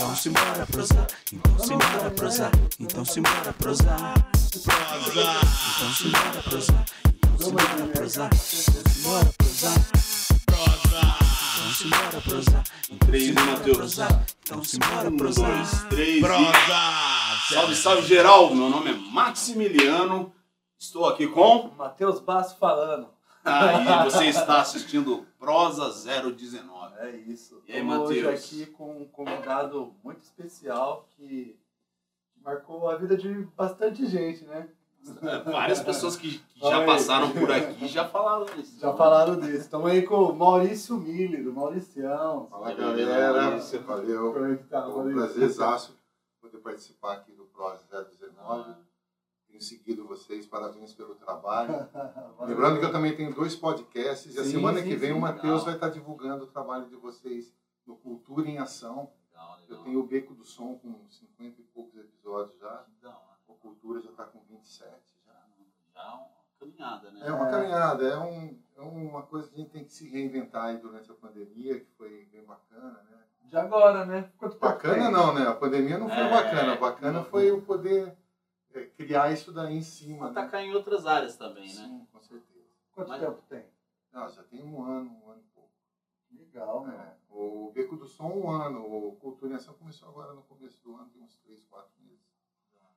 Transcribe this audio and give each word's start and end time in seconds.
Então 0.00 0.16
se 0.16 0.30
bora 0.30 0.66
prosar, 0.66 1.06
então 1.32 1.58
se 1.58 1.74
bora 1.76 2.10
prosar, 2.10 2.50
então 2.78 3.04
se 3.04 3.20
bora 3.20 3.52
prosar. 3.52 4.14
Então 4.16 5.92
se 5.92 6.08
bora 6.08 6.42
prosar, 6.42 6.84
então 7.04 7.38
se 7.38 7.50
bora 7.50 7.86
prosar, 7.92 8.30
então 8.30 8.52
se 8.54 9.00
bora 9.02 9.32
prosar. 9.36 9.76
Então 11.58 11.74
se 11.74 11.88
bora 11.88 12.20
prosar, 12.22 12.64
então 12.90 13.08
Três, 13.08 13.34
Matheus? 13.34 13.76
prosar, 13.76 14.26
então 14.42 14.64
se 14.64 14.78
bora 14.78 15.10
Um, 15.10 15.16
prosar. 15.16 15.56
dois, 15.56 15.84
três. 15.90 16.20
Prosa! 16.22 16.42
e- 16.50 17.54
Salve, 17.54 17.74
salve 17.74 18.06
geral. 18.06 18.54
Meu 18.54 18.70
nome 18.70 18.90
é 18.90 18.94
Maximiliano. 18.94 20.32
Estou 20.78 21.06
aqui 21.08 21.26
com. 21.26 21.70
Matheus 21.76 22.20
Basso 22.20 22.56
falando. 22.58 23.08
Aí 23.44 24.04
você 24.04 24.26
está 24.26 24.60
assistindo 24.60 25.26
Prosa 25.38 25.90
019. 26.32 26.94
É 26.98 27.10
isso. 27.16 27.62
E 27.66 27.72
aí, 27.72 27.80
Tô 27.86 28.02
hoje 28.02 28.22
Matheus? 28.22 28.44
aqui 28.44 28.66
com 28.66 29.02
um 29.02 29.04
convidado 29.06 29.94
muito 30.04 30.22
especial 30.22 31.06
que 31.16 31.58
marcou 32.44 32.88
a 32.90 32.96
vida 32.96 33.16
de 33.16 33.32
bastante 33.56 34.06
gente, 34.06 34.44
né? 34.44 34.68
Várias 35.46 35.80
pessoas 35.82 36.14
que, 36.14 36.38
que 36.38 36.60
já 36.60 36.84
passaram 36.84 37.30
por 37.30 37.50
aqui 37.50 37.88
já 37.88 38.06
falaram 38.06 38.44
isso. 38.58 38.78
Já 38.78 38.92
falaram 38.92 39.40
disso. 39.40 39.56
Estamos 39.56 39.90
aí 39.90 40.02
com 40.02 40.16
o 40.24 40.36
Maurício 40.36 40.98
Miller, 40.98 41.42
do 41.42 41.54
Mauricião. 41.54 42.46
Fala 42.50 42.74
galera, 42.74 43.42
Maurício. 43.44 43.82
valeu. 43.82 44.32
Como 44.34 44.52
é 44.52 44.56
que 44.56 44.64
tá, 44.64 44.76
É 44.76 44.80
um 44.86 44.88
Maurício? 44.96 45.18
prazerzaço 45.18 45.96
poder 46.42 46.58
participar 46.58 47.14
aqui 47.14 47.32
do 47.32 47.44
PROS 47.44 47.80
019. 47.90 48.74
Seguido 49.60 50.06
vocês, 50.06 50.46
parabéns 50.46 50.92
pelo 50.94 51.14
trabalho. 51.14 51.88
Lembrando 52.40 52.78
que 52.80 52.84
eu 52.86 52.92
também 52.92 53.14
tenho 53.14 53.34
dois 53.34 53.54
podcasts 53.54 54.34
e 54.34 54.38
a 54.38 54.44
Sim, 54.44 54.50
semana 54.52 54.78
sim, 54.80 54.88
que 54.88 54.96
vem 54.96 55.12
sim, 55.12 55.18
o 55.18 55.20
Matheus 55.20 55.44
legal. 55.44 55.64
vai 55.66 55.74
estar 55.74 55.88
divulgando 55.90 56.44
o 56.44 56.48
trabalho 56.48 56.86
de 56.88 56.96
vocês 56.96 57.54
no 57.86 57.96
Cultura 57.96 58.48
em 58.48 58.58
Ação. 58.58 59.12
Legal, 59.30 59.56
Eu 59.60 59.68
legal. 59.68 59.84
tenho 59.84 60.00
o 60.00 60.06
Beco 60.06 60.34
do 60.34 60.44
Som 60.44 60.78
com 60.78 61.06
50 61.08 61.60
e 61.60 61.64
poucos 61.64 61.98
episódios 61.98 62.58
já. 62.58 62.84
A 63.04 63.52
Cultura 63.60 64.00
já 64.00 64.10
está 64.10 64.24
com 64.24 64.40
27 64.48 64.90
já. 65.26 65.32
Já 65.94 66.00
é 66.02 66.14
uma 66.14 66.30
caminhada, 66.58 67.10
né? 67.10 67.20
É 67.22 67.32
uma 67.32 67.50
caminhada, 67.50 68.04
é, 68.08 68.18
um, 68.18 68.58
é 68.76 68.80
uma 68.80 69.22
coisa 69.22 69.48
que 69.48 69.54
a 69.56 69.58
gente 69.58 69.70
tem 69.70 69.84
que 69.84 69.92
se 69.92 70.08
reinventar 70.08 70.66
aí 70.66 70.78
durante 70.78 71.10
a 71.10 71.14
pandemia, 71.14 71.78
que 71.80 71.90
foi 71.98 72.26
bem 72.32 72.42
bacana, 72.44 73.02
né? 73.10 73.18
De 73.44 73.56
agora, 73.58 74.06
né? 74.06 74.30
Quanto 74.38 74.58
Bacana 74.58 75.10
não, 75.10 75.34
né? 75.34 75.46
A 75.46 75.54
pandemia 75.54 75.98
não 75.98 76.08
foi 76.08 76.18
É. 76.18 76.30
bacana. 76.30 76.76
Bacana 76.76 77.24
foi 77.24 77.50
o 77.50 77.60
poder 77.62 78.16
criar 78.96 79.32
isso 79.32 79.52
daí 79.52 79.76
em 79.76 79.82
cima. 79.82 80.26
né? 80.26 80.30
Atacar 80.30 80.62
em 80.62 80.72
outras 80.74 81.06
áreas 81.06 81.36
também, 81.36 81.66
né? 81.66 81.84
Sim, 81.84 82.06
com 82.12 82.20
certeza. 82.20 82.68
Quanto 82.92 83.08
Mas- 83.08 83.20
tempo 83.20 83.42
tem? 83.48 83.64
Não, 84.12 84.28
já 84.28 84.42
tem 84.42 84.62
um 84.64 84.82
ano, 84.84 85.10
um 85.24 85.30
ano 85.30 85.40
e 85.40 85.54
pouco. 85.54 85.70
Legal, 86.32 86.86
né? 86.86 86.94
É, 86.96 87.16
o 87.32 87.70
Beco 87.72 87.96
do 87.96 88.06
Som, 88.06 88.28
um 88.28 88.50
ano. 88.50 88.84
O 88.84 89.16
Cultura 89.16 89.52
em 89.52 89.56
Ação 89.56 89.74
começou 89.74 90.08
agora 90.08 90.32
no 90.32 90.42
começo 90.42 90.82
do 90.82 90.94
ano, 90.96 91.08
tem 91.10 91.22
uns 91.22 91.36
três, 91.38 91.64
quatro 91.64 91.92
meses. 92.02 92.20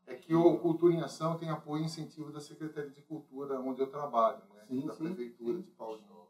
É 0.06 0.16
que 0.16 0.36
o 0.36 0.60
Cultura 0.60 0.94
em 0.94 1.02
Ação 1.02 1.38
tem 1.38 1.50
apoio 1.50 1.82
e 1.82 1.86
incentivo 1.86 2.32
da 2.32 2.40
Secretaria 2.42 2.90
de 2.92 3.02
Cultura, 3.04 3.60
onde 3.60 3.82
eu 3.82 3.88
trabalho, 3.90 4.44
né? 4.54 4.66
Sim, 4.68 4.86
da 4.88 4.94
sim, 4.94 5.04
Prefeitura 5.06 5.58
sim. 5.58 5.62
de 5.62 5.72
Paulinho. 5.72 6.28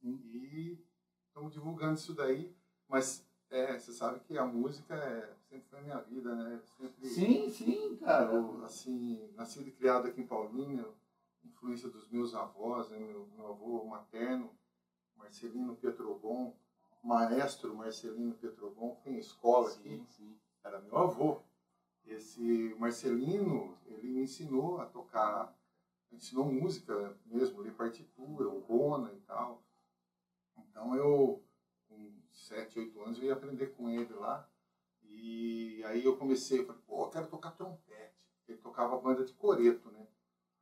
Sim. 0.00 0.20
E 0.24 0.84
estamos 1.26 1.52
divulgando 1.52 1.94
isso 1.94 2.14
daí, 2.14 2.54
mas 2.88 3.26
é, 3.52 3.78
você 3.78 3.92
sabe 3.92 4.20
que 4.20 4.36
a 4.36 4.44
música 4.44 4.94
é, 4.94 5.34
sempre 5.48 5.66
foi 5.68 5.78
a 5.78 5.82
minha 5.82 5.98
vida, 5.98 6.34
né? 6.34 6.60
Sempre, 6.78 7.08
Sim, 7.08 7.50
sim, 7.50 7.96
cara. 7.96 8.32
eu, 8.32 8.64
assim, 8.64 9.30
nascido 9.34 9.68
e 9.68 9.72
criado 9.72 10.08
aqui 10.08 10.20
em 10.20 10.26
Paulínia, 10.26 10.86
influência 11.44 11.88
dos 11.88 12.08
meus 12.08 12.34
avós, 12.34 12.90
né? 12.90 12.98
meu, 12.98 13.26
meu 13.36 13.46
avô 13.48 13.84
materno, 13.84 14.50
Marcelino 15.16 15.76
Petrogon, 15.76 16.54
maestro 17.02 17.74
Marcelino 17.74 18.34
Petrogon, 18.34 18.94
que 18.96 19.02
tem 19.02 19.18
escola 19.18 19.68
aqui, 19.70 19.90
Sim, 19.90 20.06
sim. 20.08 20.36
era 20.64 20.80
meu 20.80 20.96
avô. 20.96 21.40
Esse 22.04 22.74
Marcelino, 22.78 23.76
ele 23.86 24.08
me 24.08 24.22
ensinou 24.22 24.80
a 24.80 24.86
tocar, 24.86 25.56
ensinou 26.10 26.44
música 26.46 27.16
mesmo, 27.26 27.60
ler 27.60 27.74
partitura, 27.74 28.48
o 28.48 28.60
bona 28.60 29.12
e 29.12 29.20
tal. 29.20 29.62
Então 30.58 30.94
eu, 30.96 31.42
7, 32.32 32.78
8 32.78 33.02
anos, 33.02 33.18
eu 33.18 33.24
ia 33.24 33.32
aprender 33.32 33.68
com 33.68 33.88
ele 33.88 34.12
lá. 34.14 34.48
E 35.02 35.82
aí 35.84 36.04
eu 36.04 36.16
comecei, 36.16 36.60
eu 36.60 36.66
falei, 36.66 36.80
pô, 36.86 37.04
eu 37.04 37.10
quero 37.10 37.26
tocar 37.26 37.50
trompete. 37.52 38.12
Ele 38.48 38.58
tocava 38.58 38.96
banda 39.00 39.24
de 39.24 39.32
coreto, 39.34 39.90
né? 39.90 40.06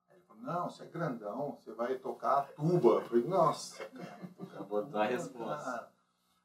Aí 0.08 0.16
ele 0.16 0.24
falou, 0.26 0.42
não, 0.42 0.70
você 0.70 0.82
é 0.82 0.86
grandão, 0.86 1.52
você 1.52 1.72
vai 1.72 1.96
tocar 1.98 2.48
tuba. 2.54 2.94
Eu 2.96 3.02
falei, 3.02 3.24
nossa, 3.24 3.84
cara. 3.84 4.20
tocar 4.36 4.62
Vou 4.64 4.84
dar 4.84 5.02
a 5.02 5.06
resposta. 5.06 5.64
Cara. 5.64 5.92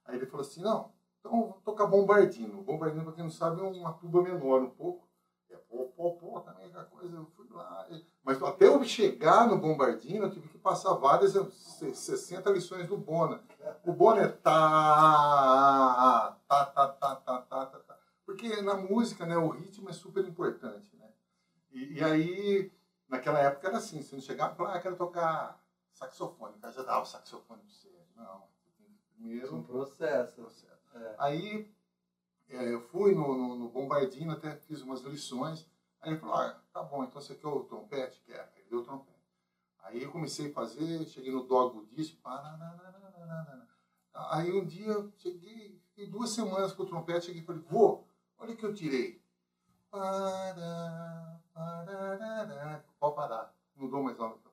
Aí 0.06 0.16
ele 0.18 0.26
falou 0.26 0.46
assim, 0.46 0.62
não, 0.62 0.94
então 1.20 1.32
vou 1.32 1.62
tocar 1.64 1.88
bombardino. 1.88 2.62
Bombardino, 2.62 3.04
pra 3.04 3.14
quem 3.14 3.24
não 3.24 3.32
sabe, 3.32 3.60
é 3.60 3.64
uma 3.64 3.94
tuba 3.94 4.22
menor 4.22 4.62
um 4.62 4.70
pouco. 4.70 5.08
É 5.50 5.58
pô, 5.58 5.86
pô, 5.96 6.14
pô, 6.14 6.42
também 6.42 6.68
aquela 6.68 6.86
coisa, 6.86 7.16
eu 7.16 7.26
fui 7.36 7.48
lá. 7.50 7.88
Mas 8.24 8.42
até 8.42 8.68
eu 8.68 8.84
chegar 8.84 9.48
no 9.48 9.58
bombardino, 9.58 10.26
eu 10.26 10.32
tive 10.32 10.48
que 10.50 10.55
passar 10.66 10.96
várias, 10.96 11.36
eh, 11.36 11.46
se- 11.52 11.94
60 11.94 12.50
lições 12.50 12.88
do 12.88 12.98
Bona. 12.98 13.44
O 13.84 13.94
Bona 13.94 14.24
é 14.24 14.28
tá, 14.28 14.52
tá, 16.48 16.66
tá, 16.66 16.88
tá, 16.88 17.16
tá, 17.18 17.42
tá, 17.42 17.66
tá, 17.68 17.80
tá. 17.80 18.00
Porque 18.26 18.62
na 18.64 18.74
música, 18.76 19.28
né, 19.28 19.38
o 19.38 19.50
ritmo 19.50 19.88
é 19.92 19.94
super 19.94 20.26
importante, 20.26 20.90
né? 20.98 21.08
E, 21.72 22.00
e 22.00 22.04
aí, 22.04 22.72
naquela 23.08 23.40
época 23.40 23.68
era 23.68 23.78
assim, 23.78 24.02
você 24.02 24.16
não 24.16 24.22
chegava 24.24 24.54
e 24.54 24.58
falava, 24.58 24.76
ah, 24.76 24.82
quero 24.82 24.96
tocar 24.96 25.64
saxofone. 25.94 26.56
O 26.56 26.60
cara 26.60 26.74
já 26.74 26.82
dava 26.82 27.04
o 27.04 27.06
saxofone 27.06 27.62
pra 27.62 27.70
você. 27.72 27.96
Não, 28.16 28.48
primeiro 29.16 29.56
Um 29.56 29.64
processo. 29.64 30.34
processo. 30.36 30.98
É. 30.98 31.16
Aí 31.20 31.72
é, 32.50 32.74
eu 32.74 32.82
fui 32.82 33.14
no, 33.14 33.38
no, 33.38 33.56
no 33.56 33.70
Bombardino, 33.70 34.32
até 34.32 34.56
fiz 34.56 34.82
umas 34.82 35.02
lições. 35.02 35.70
Aí 36.02 36.10
ele 36.12 36.20
falou, 36.20 36.36
ah, 36.36 36.60
tá 36.74 36.82
bom, 36.82 37.04
então 37.04 37.22
você 37.22 37.36
quer 37.36 37.48
o 37.48 37.64
trompete? 37.66 38.20
Quer. 38.26 38.52
Ele 38.56 38.66
deu 38.68 38.80
o 38.80 38.84
trompete. 38.84 39.15
Aí 39.86 40.02
eu 40.02 40.12
comecei 40.12 40.50
a 40.50 40.54
fazer, 40.54 41.06
cheguei 41.06 41.32
no 41.32 41.44
dog 41.44 41.76
budista. 41.76 42.18
pararararararara. 42.24 43.68
Aí 44.32 44.52
um 44.52 44.66
dia 44.66 44.88
eu 44.88 45.12
cheguei, 45.18 45.80
fiquei 45.90 46.08
duas 46.08 46.32
semanas 46.32 46.74
com 46.74 46.84
o 46.84 46.86
trompete, 46.88 47.28
cheguei 47.28 47.42
e 47.42 47.46
falei, 47.46 47.62
vô, 47.70 48.04
olha 48.40 48.54
o 48.54 48.58
que 48.58 48.66
eu 48.66 48.74
tirei. 48.74 49.22
Pode 53.00 53.16
parar, 53.16 53.54
não 53.76 53.88
dou 53.90 54.02
mais 54.04 54.20
aula 54.20 54.38
pra 54.38 54.52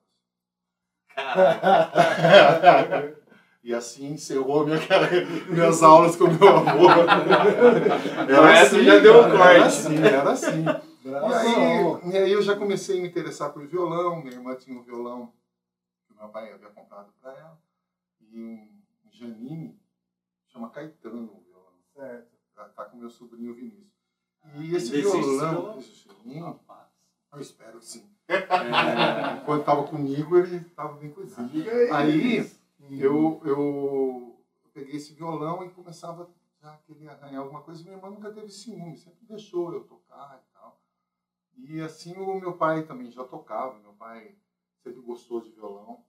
você. 3.05 3.23
E 3.65 3.73
assim 3.73 4.07
encerrou 4.07 4.65
minha, 4.65 4.77
minhas 5.47 5.81
aulas 5.81 6.17
com 6.17 6.27
meu 6.27 6.49
avô. 6.49 6.89
Então 8.23 8.45
essa 8.45 8.83
já 8.83 8.99
deu 8.99 9.21
um 9.21 9.31
corte. 9.31 9.55
Era 9.55 9.65
assim, 9.65 10.03
era 10.03 10.31
assim. 10.31 10.65
E 11.03 11.09
Bravo. 11.09 11.33
aí, 11.33 12.13
e 12.13 12.17
aí 12.17 12.31
eu 12.31 12.41
já 12.41 12.55
comecei 12.55 12.97
a 12.97 13.01
me 13.01 13.09
interessar 13.09 13.51
por 13.51 13.67
violão. 13.67 14.21
Minha 14.21 14.35
irmã 14.35 14.55
tinha 14.55 14.79
um 14.79 14.81
violão 14.81 15.33
que 16.07 16.13
meu 16.13 16.29
pai 16.29 16.53
havia 16.53 16.69
comprado 16.69 17.11
para 17.19 17.37
ela. 17.37 17.61
E 18.21 18.39
um 18.39 18.69
Janine, 19.11 19.77
chama 20.47 20.69
Caetano 20.69 21.25
o 21.25 21.41
violão. 21.41 21.73
Certo. 21.93 22.31
Tá, 22.55 22.69
tá 22.69 22.85
com 22.85 22.97
meu 22.97 23.09
sobrinho 23.09 23.53
Vinícius. 23.53 23.91
E 24.55 24.75
esse 24.75 25.01
violão, 25.01 25.77
esse 25.77 26.07
Rapaz. 26.39 26.87
eu 27.33 27.39
espero 27.41 27.79
que 27.79 27.85
sim. 27.85 28.09
É, 28.29 28.39
quando 29.45 29.59
estava 29.59 29.83
comigo, 29.83 30.37
ele 30.37 30.57
estava 30.57 30.93
bem 30.93 31.11
cozido. 31.11 31.51
Aí 31.93 32.49
eu, 32.91 33.41
eu 33.43 34.37
peguei 34.73 34.95
esse 34.95 35.13
violão 35.13 35.65
e 35.65 35.69
começava 35.69 36.29
já 36.61 36.73
a 36.73 36.77
querer 36.77 37.09
arranhar 37.09 37.41
alguma 37.41 37.61
coisa. 37.61 37.83
Minha 37.83 37.97
irmã 37.97 38.09
nunca 38.09 38.31
teve 38.31 38.49
ciúme, 38.49 38.97
sempre 38.97 39.25
deixou 39.25 39.73
eu 39.73 39.83
tocar 39.83 40.41
e. 40.41 40.52
E 41.57 41.81
assim 41.81 42.15
o 42.17 42.39
meu 42.39 42.57
pai 42.57 42.83
também 42.85 43.11
já 43.11 43.23
tocava. 43.23 43.77
Meu 43.79 43.93
pai 43.93 44.35
sempre 44.83 45.01
gostou 45.01 45.41
de 45.41 45.51
violão, 45.51 46.03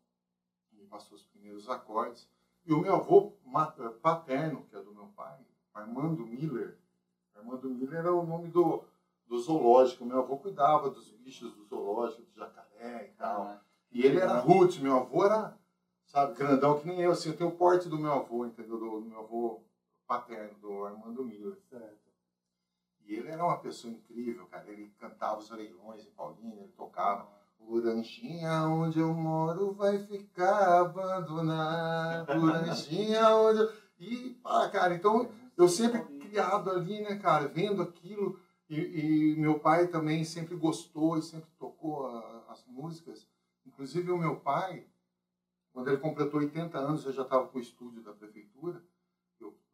me 0.72 0.84
passou 0.86 1.16
os 1.16 1.24
primeiros 1.26 1.68
acordes. 1.68 2.28
E 2.66 2.72
o 2.72 2.80
meu 2.80 2.94
avô 2.96 3.32
ma- 3.44 3.70
paterno, 4.02 4.64
que 4.70 4.76
é 4.76 4.80
do 4.82 4.94
meu 4.94 5.06
pai, 5.08 5.38
Armando 5.72 6.26
Miller. 6.26 6.78
Armando 7.34 7.68
Miller 7.68 7.98
era 8.00 8.14
o 8.14 8.24
nome 8.24 8.48
do, 8.48 8.84
do 9.26 9.38
zoológico. 9.38 10.04
Meu 10.04 10.18
avô 10.20 10.36
cuidava 10.38 10.88
dos 10.90 11.10
bichos 11.10 11.54
do 11.54 11.64
zoológico, 11.66 12.22
do 12.22 12.32
jacaré 12.34 13.08
e 13.10 13.12
tal. 13.16 13.44
E 13.92 14.04
ele 14.04 14.18
era 14.18 14.40
roots, 14.40 14.78
meu 14.78 14.96
avô 14.96 15.24
era, 15.24 15.56
sabe, 16.06 16.34
grandão 16.34 16.78
que 16.80 16.86
nem 16.86 17.00
eu, 17.00 17.12
assim, 17.12 17.28
eu 17.30 17.36
tenho 17.36 17.50
o 17.50 17.56
porte 17.56 17.88
do 17.88 17.98
meu 17.98 18.12
avô, 18.12 18.44
entendeu? 18.46 18.78
Do, 18.78 19.00
do 19.00 19.06
meu 19.06 19.20
avô 19.20 19.60
paterno, 20.06 20.58
do 20.58 20.84
Armando 20.84 21.24
Miller. 21.24 21.56
Certo. 21.68 22.03
E 23.06 23.14
ele 23.14 23.28
era 23.28 23.44
uma 23.44 23.58
pessoa 23.58 23.92
incrível, 23.92 24.46
cara. 24.46 24.68
Ele 24.70 24.88
cantava 24.98 25.38
os 25.38 25.50
leilões 25.50 26.04
em 26.06 26.10
Paulínia, 26.10 26.62
ele 26.62 26.72
tocava. 26.72 27.28
O 27.58 27.80
ranchinha 27.80 28.62
onde 28.68 28.98
eu 28.98 29.12
moro 29.14 29.72
vai 29.72 29.98
ficar 29.98 30.80
abandonado. 30.80 32.26
O 32.38 32.46
ranchinha 32.46 33.36
onde 33.36 33.60
eu... 33.60 33.72
E, 33.98 34.30
pá, 34.42 34.68
cara, 34.70 34.94
então 34.94 35.30
eu 35.56 35.68
sempre 35.68 36.02
criado 36.18 36.70
ali, 36.70 37.00
né, 37.00 37.16
cara, 37.16 37.46
vendo 37.48 37.80
aquilo. 37.82 38.38
E, 38.68 39.32
e 39.32 39.36
meu 39.36 39.58
pai 39.60 39.86
também 39.88 40.24
sempre 40.24 40.56
gostou 40.56 41.16
e 41.18 41.22
sempre 41.22 41.50
tocou 41.58 42.06
a- 42.06 42.44
as 42.48 42.64
músicas. 42.66 43.26
Inclusive 43.64 44.10
o 44.10 44.18
meu 44.18 44.36
pai, 44.40 44.86
quando 45.72 45.88
ele 45.88 45.98
completou 45.98 46.40
80 46.40 46.78
anos, 46.78 47.04
eu 47.04 47.12
já 47.12 47.22
estava 47.22 47.46
com 47.48 47.58
o 47.58 47.62
estúdio 47.62 48.02
da 48.02 48.12
prefeitura. 48.12 48.82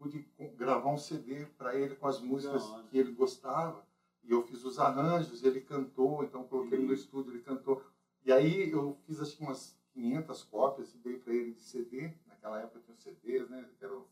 Pude 0.00 0.26
gravar 0.56 0.88
um 0.90 0.96
CD 0.96 1.44
para 1.58 1.76
ele 1.76 1.94
com 1.94 2.06
as 2.08 2.18
músicas 2.20 2.62
que 2.90 2.98
ele 2.98 3.12
gostava. 3.12 3.84
E 4.24 4.30
eu 4.32 4.42
fiz 4.42 4.64
os 4.64 4.78
arranjos, 4.78 5.44
ele 5.44 5.60
cantou, 5.60 6.24
então 6.24 6.42
coloquei 6.44 6.78
ele 6.78 6.86
no 6.86 6.94
estúdio, 6.94 7.32
ele 7.32 7.40
cantou. 7.42 7.82
E 8.24 8.32
aí 8.32 8.70
eu 8.70 8.96
fiz 9.06 9.20
acho 9.20 9.36
que 9.36 9.42
umas 9.42 9.76
500 9.92 10.42
cópias 10.44 10.94
e 10.94 10.98
dei 10.98 11.16
para 11.18 11.34
ele 11.34 11.52
de 11.52 11.60
CD. 11.60 12.10
Naquela 12.26 12.60
época 12.60 12.80
tinha 12.86 12.96
CDs, 12.96 13.48
né? 13.50 13.62
que 13.78 13.84
eram- 13.84 14.04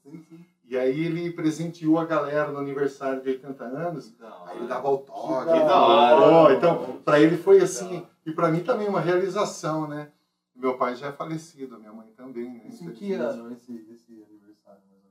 E 0.64 0.76
aí 0.76 1.06
ele 1.06 1.30
presenteou 1.32 1.98
a 1.98 2.04
galera 2.04 2.52
no 2.52 2.58
aniversário 2.58 3.22
de 3.22 3.28
80 3.30 3.64
anos. 3.64 4.14
Aí 4.46 4.58
ele 4.58 4.66
dava 4.66 4.90
o 4.90 4.98
toque. 4.98 5.44
Que 5.52 5.58
da 5.64 5.86
hora. 5.86 6.54
Então, 6.54 7.00
para 7.02 7.18
ele 7.20 7.38
foi 7.38 7.60
assim. 7.62 8.06
E 8.26 8.32
para 8.32 8.50
mim 8.50 8.62
também 8.62 8.86
uma 8.88 9.00
realização, 9.00 9.88
né? 9.88 10.12
Meu 10.54 10.76
pai 10.76 10.94
já 10.96 11.06
é 11.06 11.12
falecido, 11.12 11.78
minha 11.78 11.92
mãe 11.92 12.08
também. 12.16 12.50
Né? 12.50 12.64
Isso 12.68 12.84
em 12.84 12.92
que 12.92 13.12
ano 13.12 13.52
esse, 13.52 13.86
esse? 13.90 14.26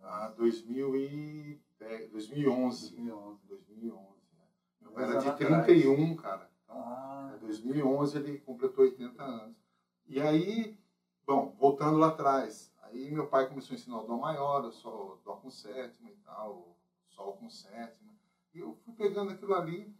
Ah, 0.10 0.30
2010, 0.38 2.10
2011. 2.12 2.96
2011. 2.96 3.48
2011. 3.48 4.18
né? 4.34 4.46
Meu 4.82 4.92
pai 4.92 5.04
Dez 5.04 5.16
era 5.16 5.20
de 5.36 5.44
anos 5.44 5.44
atrás. 5.44 5.66
31, 5.66 6.16
cara. 6.16 6.50
Então, 6.64 6.76
Ah, 6.78 7.34
em 7.36 7.40
2011 7.40 8.18
ele 8.18 8.40
completou 8.40 8.86
80 8.86 9.22
anos. 9.24 9.56
E 10.06 10.22
aí, 10.22 10.78
bom, 11.26 11.56
voltando 11.60 11.98
lá 11.98 12.08
atrás, 12.08 12.74
aí 12.84 13.12
meu 13.12 13.28
pai 13.28 13.48
começou 13.50 13.74
a 13.74 13.78
ensinar 13.78 14.02
o 14.02 14.08
Dó 14.08 14.18
maior, 14.18 14.64
o 14.64 14.72
Sol, 14.72 15.20
Dó 15.26 15.36
com 15.36 15.50
sétima 15.50 16.10
e 16.10 16.16
tal, 16.18 16.78
Sol 17.10 17.34
com 17.34 17.50
sétima. 17.50 18.14
E 18.54 18.60
eu 18.60 18.74
fui 18.86 18.94
pegando 18.94 19.32
aquilo 19.32 19.54
ali. 19.54 19.94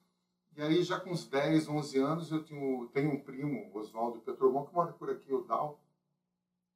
E 0.56 0.62
aí, 0.62 0.82
já 0.82 1.00
com 1.00 1.12
uns 1.12 1.28
10, 1.28 1.68
11 1.70 2.00
anos, 2.00 2.32
eu 2.32 2.44
tenho, 2.44 2.88
tenho 2.88 3.12
um 3.12 3.22
primo, 3.22 3.70
o 3.72 3.78
Oswaldo 3.78 4.22
Petrobon, 4.22 4.66
que 4.66 4.74
mora 4.74 4.92
por 4.94 5.10
aqui, 5.10 5.32
o 5.32 5.44
Dal. 5.44 5.80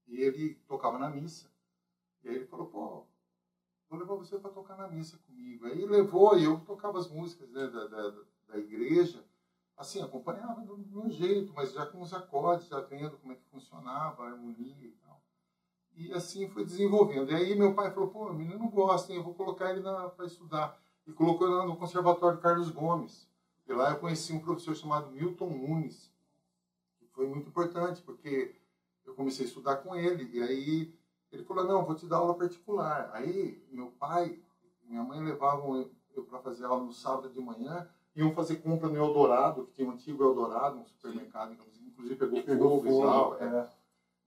E 0.07 0.22
ele 0.22 0.56
tocava 0.68 1.00
na 1.00 1.10
missa. 1.10 1.50
E 2.24 2.30
aí 2.30 2.36
ele 2.36 2.45
falou, 2.45 2.68
pô, 2.68 3.07
vou 3.92 4.00
levar 4.00 4.16
você 4.16 4.40
para 4.40 4.50
tocar 4.50 4.78
na 4.78 4.88
missa 4.88 5.20
comigo. 5.28 5.66
Aí 5.66 5.86
levou, 5.86 6.38
e 6.38 6.46
eu 6.46 6.60
tocava 6.62 6.98
as 6.98 7.10
músicas 7.10 7.50
né, 7.50 7.68
da, 7.68 7.88
da, 7.88 8.14
da 8.48 8.58
igreja 8.58 9.22
assim, 9.82 10.02
acompanhava 10.02 10.62
do 10.62 10.78
meu 10.78 11.10
jeito, 11.10 11.52
mas 11.56 11.74
já 11.74 11.86
com 11.86 12.02
os 12.02 12.14
acordes, 12.14 12.68
já 12.68 12.80
vendo 12.82 13.18
como 13.18 13.34
é 13.34 13.36
que 13.36 13.44
funcionava, 13.50 14.24
a 14.24 14.28
harmonia 14.28 14.86
e 14.86 14.96
tal. 15.04 15.22
E 15.96 16.14
assim 16.14 16.48
foi 16.48 16.64
desenvolvendo. 16.64 17.32
E 17.32 17.36
aí 17.36 17.56
meu 17.56 17.74
pai 17.74 17.92
falou, 17.92 18.10
pô, 18.10 18.30
o 18.30 18.34
menino 18.34 18.70
gosta, 18.70 19.12
hein? 19.12 19.18
eu 19.18 19.24
vou 19.24 19.34
colocar 19.34 19.72
ele 19.72 19.82
para 19.82 20.26
estudar. 20.26 20.80
E 21.06 21.12
colocou 21.12 21.48
ele 21.48 21.68
no 21.68 21.76
Conservatório 21.76 22.40
Carlos 22.40 22.70
Gomes. 22.70 23.28
E 23.68 23.74
lá 23.74 23.92
eu 23.92 24.00
conheci 24.00 24.32
um 24.32 24.40
professor 24.40 24.76
chamado 24.76 25.12
Milton 25.12 25.50
Nunes, 25.50 26.14
que 27.00 27.08
foi 27.08 27.28
muito 27.28 27.50
importante, 27.50 28.02
porque 28.04 28.56
eu 29.04 29.16
comecei 29.16 29.46
a 29.46 29.48
estudar 29.48 29.78
com 29.78 29.96
ele, 29.96 30.30
e 30.32 30.44
aí 30.44 30.96
ele 31.31 31.44
falou, 31.44 31.66
não, 31.66 31.86
vou 31.86 31.95
te 31.95 32.06
dar 32.06 32.18
aula 32.18 32.36
particular. 32.36 33.10
Aí 33.13 33.63
meu 33.72 33.88
pai, 33.92 34.39
minha 34.83 35.04
mãe 35.04 35.19
levavam 35.19 35.88
eu 36.16 36.24
para 36.24 36.39
fazer 36.39 36.66
aula 36.66 36.83
no 36.83 36.92
sábado 36.92 37.30
de 37.30 37.39
manhã, 37.39 37.88
iam 38.16 38.33
fazer 38.33 38.57
compra 38.57 38.89
no 38.89 38.98
Eldorado, 38.98 39.66
que 39.66 39.72
tinha 39.74 39.88
um 39.88 39.92
antigo 39.92 40.24
Eldorado, 40.24 40.78
um 40.78 40.86
supermercado, 40.86 41.54
inclusive 41.86 42.16
pegou, 42.16 42.44
pegou 42.44 42.81
fogo, 42.83 42.88
e 42.88 43.01
tal. 43.01 43.38
é. 43.38 43.45
é. 43.45 43.69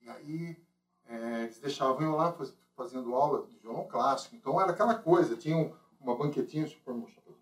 E 0.02 0.08
aí 0.10 0.64
é, 1.06 1.42
eles 1.42 1.58
deixavam 1.60 2.02
eu 2.02 2.16
lá 2.16 2.32
faz- 2.32 2.54
fazendo 2.74 3.14
aula 3.14 3.46
de 3.46 3.56
violão 3.58 3.86
clássico. 3.86 4.34
Então 4.34 4.60
era 4.60 4.72
aquela 4.72 4.94
coisa, 4.94 5.36
tinha 5.36 5.56
um- 5.56 5.72
uma 6.00 6.14
banquetinha, 6.16 6.64
deixa 6.64 6.78
eu 6.78 6.82
pôr 6.82 6.94
meu 6.94 7.08
chapéu. 7.08 7.34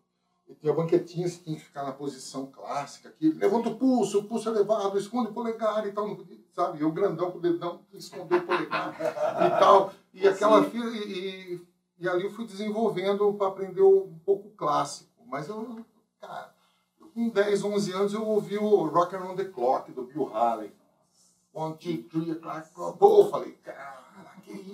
E 0.62 0.67
tinha 0.67 0.75
banquetinha, 0.75 1.29
você 1.29 1.43
tinha 1.43 1.56
que 1.56 1.64
ficar 1.64 1.82
na 1.82 1.91
posição 1.91 2.47
clássica 2.47 3.09
aqui. 3.09 3.32
Levanta 3.32 3.69
o 3.69 3.75
pulso, 3.75 4.20
o 4.20 4.25
pulso 4.25 4.49
elevado, 4.49 4.97
esconde 4.97 5.31
o 5.31 5.35
polegar 5.35 5.85
e 5.88 5.91
tal. 5.91 6.17
Sabe? 6.53 6.81
Eu 6.81 6.93
grandão 6.93 7.32
com 7.32 7.38
o 7.38 7.41
dedão, 7.41 7.81
esconder 7.93 8.37
o 8.37 8.47
polegar 8.47 8.94
e 8.94 9.50
tal. 9.59 9.93
E 10.14 10.29
aquela 10.29 10.62
fila, 10.62 10.88
e, 10.97 10.99
e, 10.99 11.67
e 11.99 12.09
ali 12.09 12.23
eu 12.23 12.31
fui 12.31 12.47
desenvolvendo 12.47 13.35
para 13.35 13.49
aprender 13.49 13.82
um 13.82 14.17
pouco 14.25 14.50
clássico. 14.50 15.11
Mas 15.26 15.49
eu, 15.49 15.85
cara, 16.20 16.55
com 17.12 17.29
10, 17.29 17.65
11 17.65 17.93
anos 17.93 18.15
eu 18.15 18.25
ouvi 18.25 18.56
o 18.56 18.87
Rock 18.87 19.17
Around 19.17 19.43
the 19.43 19.50
Clock 19.50 19.91
do 19.91 20.05
Bill 20.05 20.31
Haley. 20.32 20.73
One, 21.53 21.76
two, 21.76 22.05
three, 22.05 22.31
o'clock. 22.31 22.69
Pô, 22.99 23.29
falei, 23.29 23.53
cara, 23.65 24.02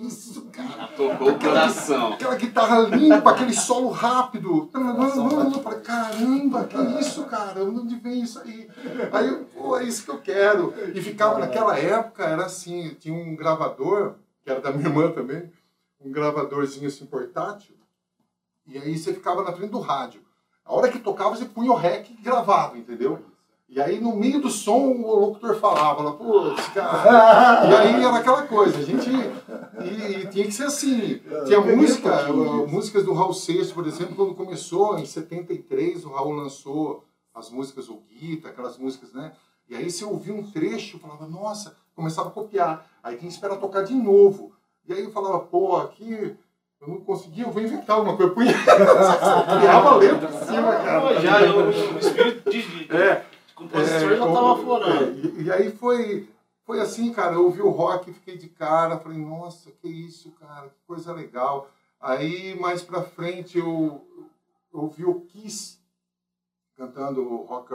isso, 0.05 0.43
cara? 0.51 0.87
Tocou 0.95 1.31
o 1.31 1.39
coração. 1.39 2.13
Aquela 2.13 2.35
guitarra 2.35 2.79
limpa, 2.81 3.31
aquele 3.31 3.53
solo 3.53 3.89
rápido. 3.89 4.69
Eu 4.73 5.63
falei, 5.63 5.79
caramba, 5.79 6.65
que 6.65 6.77
isso, 6.99 7.25
cara? 7.25 7.63
Onde 7.63 7.95
vem 7.95 8.21
isso 8.21 8.39
aí? 8.39 8.69
Aí, 9.11 9.27
eu, 9.27 9.45
pô, 9.45 9.77
é 9.77 9.83
isso 9.83 10.03
que 10.03 10.11
eu 10.11 10.19
quero. 10.19 10.73
E 10.93 11.01
ficava, 11.01 11.39
naquela 11.39 11.77
época, 11.77 12.23
era 12.23 12.45
assim, 12.45 12.95
tinha 12.99 13.13
um 13.13 13.35
gravador, 13.35 14.15
que 14.43 14.49
era 14.49 14.61
da 14.61 14.71
minha 14.71 14.87
irmã 14.87 15.11
também, 15.11 15.51
um 15.99 16.11
gravadorzinho 16.11 16.87
assim 16.87 17.05
portátil, 17.05 17.75
e 18.67 18.77
aí 18.77 18.97
você 18.97 19.13
ficava 19.13 19.43
na 19.43 19.51
frente 19.51 19.71
do 19.71 19.79
rádio. 19.79 20.21
A 20.63 20.73
hora 20.73 20.89
que 20.89 20.99
tocava, 20.99 21.35
você 21.35 21.45
punha 21.45 21.71
o 21.71 21.75
rec 21.75 22.09
e 22.11 22.21
gravava, 22.21 22.77
entendeu? 22.77 23.19
E 23.67 23.79
aí, 23.79 23.99
no 23.99 24.15
meio 24.15 24.41
do 24.41 24.49
som, 24.49 24.79
o 24.79 25.19
locutor 25.19 25.55
falava, 25.55 26.01
lá, 26.01 26.11
putz, 26.13 26.67
cara. 26.69 27.65
E 27.69 27.75
aí 27.75 28.03
era 28.03 28.17
aquela 28.17 28.43
coisa, 28.43 28.79
a 28.79 28.81
gente. 28.81 29.09
E, 29.83 30.21
e 30.23 30.27
tinha 30.27 30.45
que 30.45 30.51
ser 30.51 30.63
assim. 30.63 31.19
Tinha 31.45 31.61
peguei 31.61 31.73
um 31.73 31.77
música, 31.77 32.27
músicas 32.67 33.03
do 33.05 33.13
Raul 33.13 33.33
Seixas, 33.33 33.71
por 33.71 33.85
exemplo, 33.87 34.15
quando 34.15 34.35
começou, 34.35 34.97
em 34.99 35.05
73, 35.05 36.05
o 36.05 36.09
Raul 36.11 36.33
lançou 36.33 37.03
as 37.33 37.49
músicas, 37.49 37.87
o 37.89 38.01
Guita, 38.09 38.49
aquelas 38.49 38.77
músicas, 38.77 39.13
né? 39.13 39.31
E 39.69 39.75
aí 39.75 39.89
você 39.89 40.03
ouvia 40.03 40.33
um 40.33 40.43
trecho, 40.51 40.97
falava, 40.99 41.27
nossa, 41.27 41.75
começava 41.95 42.29
a 42.29 42.31
copiar. 42.31 42.85
Aí 43.03 43.15
tinha 43.17 43.27
que 43.29 43.33
esperar 43.35 43.57
tocar 43.57 43.83
de 43.83 43.93
novo. 43.93 44.51
E 44.87 44.93
aí 44.93 45.03
eu 45.03 45.11
falava, 45.11 45.39
pô, 45.39 45.75
aqui 45.77 46.35
eu 46.81 46.87
não 46.87 46.97
conseguia, 47.01 47.43
eu 47.45 47.51
vou 47.51 47.61
inventar 47.61 47.97
alguma 47.97 48.17
coisa. 48.17 48.29
Eu 48.31 48.33
punha, 48.35 48.53
criava 49.59 49.95
letra 49.97 50.27
por 50.27 50.39
cima, 50.45 50.71
cara. 50.75 51.21
Já, 51.21 51.41
eu- 51.43 51.67
o 51.67 51.99
espírito 51.99 52.49
de, 52.49 52.61
de, 52.63 52.91
É, 52.95 53.15
de 53.47 53.53
compositor 53.53 54.15
já 54.17 54.25
o- 54.25 54.33
tava 54.33 54.47
é, 54.47 54.51
aflorando. 54.53 55.19
e, 55.39 55.43
e 55.43 55.51
aí 55.51 55.71
foi, 55.71 56.27
foi 56.69 56.79
assim, 56.79 57.11
cara, 57.11 57.33
eu 57.33 57.45
ouvi 57.45 57.63
o 57.63 57.71
rock, 57.71 58.13
fiquei 58.13 58.37
de 58.37 58.47
cara, 58.47 58.99
falei, 58.99 59.17
nossa, 59.17 59.71
que 59.71 59.87
isso, 59.87 60.29
cara, 60.33 60.69
que 60.69 60.79
coisa 60.85 61.11
legal. 61.11 61.67
Aí, 61.99 62.55
mais 62.59 62.83
pra 62.83 63.01
frente, 63.01 63.57
eu, 63.57 64.05
ouvi 64.71 65.03
o 65.03 65.21
Kiss 65.21 65.79
cantando 66.77 67.37
rock, 67.37 67.73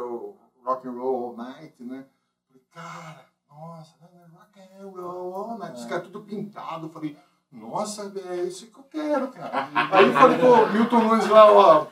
rock 0.64 0.86
and 0.86 0.92
Roll 0.92 1.24
All 1.24 1.36
Night, 1.36 1.82
né? 1.82 2.06
Falei, 2.46 2.62
cara, 2.72 3.26
nossa, 3.50 3.96
rock 4.32 4.60
and 4.60 4.88
roll 4.88 5.34
all 5.34 5.58
night. 5.58 5.76
Os 5.76 5.86
caras 5.86 6.04
tudo 6.04 6.22
pintado, 6.22 6.88
falei, 6.88 7.18
nossa, 7.50 8.12
é 8.28 8.44
isso 8.44 8.68
que 8.68 8.78
eu 8.78 8.84
quero, 8.84 9.26
cara. 9.32 9.70
Aí 9.90 10.06
eu 10.06 10.12
falei, 10.12 10.38
pô, 10.38 10.72
Milton 10.72 11.02
Nunes 11.02 11.28
lá, 11.28 11.52
ó, 11.52 11.86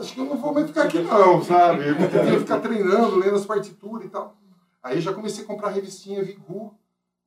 acho 0.00 0.14
que 0.14 0.20
eu 0.20 0.24
não 0.24 0.36
vou 0.36 0.52
mais 0.52 0.66
ficar 0.66 0.82
aqui 0.82 1.00
não, 1.00 1.44
sabe? 1.44 1.86
Eu 1.86 1.94
tinha 1.96 2.24
que 2.24 2.40
ficar 2.40 2.58
treinando, 2.58 3.20
lendo 3.20 3.36
as 3.36 3.46
partituras 3.46 4.04
e 4.04 4.10
tal. 4.10 4.34
Aí 4.82 5.00
já 5.00 5.12
comecei 5.12 5.44
a 5.44 5.46
comprar 5.46 5.68
a 5.68 5.72
revistinha 5.72 6.22
Vigu 6.22 6.76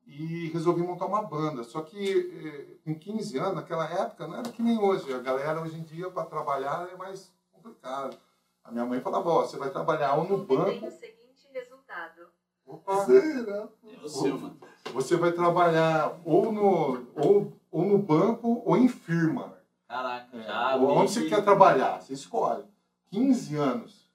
e 0.05 0.47
resolvi 0.49 0.81
montar 0.81 1.05
uma 1.05 1.21
banda. 1.21 1.63
Só 1.63 1.81
que 1.81 2.77
eh, 2.77 2.77
com 2.83 2.97
15 2.97 3.37
anos, 3.37 3.55
naquela 3.55 3.85
época, 3.89 4.27
não 4.27 4.35
era 4.37 4.49
que 4.49 4.61
nem 4.63 4.77
hoje. 4.79 5.13
A 5.13 5.19
galera 5.19 5.61
hoje 5.61 5.77
em 5.77 5.83
dia, 5.83 6.09
para 6.09 6.25
trabalhar, 6.25 6.89
é 6.91 6.95
mais 6.97 7.31
complicado. 7.51 8.17
A 8.63 8.71
minha 8.71 8.85
mãe 8.85 8.99
falava, 9.01 9.29
ó, 9.29 9.41
você 9.41 9.57
vai 9.57 9.69
trabalhar 9.69 10.15
ou 10.15 10.27
no 10.27 10.37
banco... 10.37 10.85
o 10.85 10.91
seguinte 10.91 11.47
resultado. 11.51 12.27
Opa, 12.65 13.05
Será? 13.05 13.67
É 13.83 14.27
mano. 14.29 14.57
você 14.93 15.17
vai 15.17 15.31
trabalhar 15.33 16.19
ou 16.23 16.51
no, 16.51 17.07
ou, 17.15 17.53
ou 17.69 17.85
no 17.85 17.97
banco 17.97 18.61
ou 18.65 18.77
em 18.77 18.87
firma. 18.87 19.57
Caraca, 19.87 20.41
já. 20.41 20.75
Ou 20.75 20.87
meio 20.87 20.99
onde 20.99 21.11
você 21.11 21.23
que- 21.23 21.29
quer 21.29 21.43
trabalhar? 21.43 21.99
Você 22.01 22.13
escolhe. 22.13 22.63
15 23.09 23.55
anos. 23.57 24.09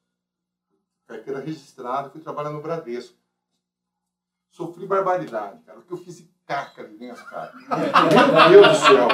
Carteira 1.07 1.41
registrada, 1.41 2.09
fui 2.09 2.21
trabalhar 2.21 2.51
no 2.51 2.63
Bradesco. 2.63 3.15
Sofri 4.57 4.87
barbaridade, 4.87 5.61
cara. 5.67 5.79
O 5.79 5.83
que 5.83 5.93
eu 5.93 5.99
fiz 5.99 6.17
de 6.17 6.31
caca 6.47 6.81
ali 6.81 6.97
dentro, 6.97 7.23
cara. 7.27 7.53
Meu 7.69 8.63
Deus 8.63 8.69
do 8.69 8.87
céu. 8.87 9.09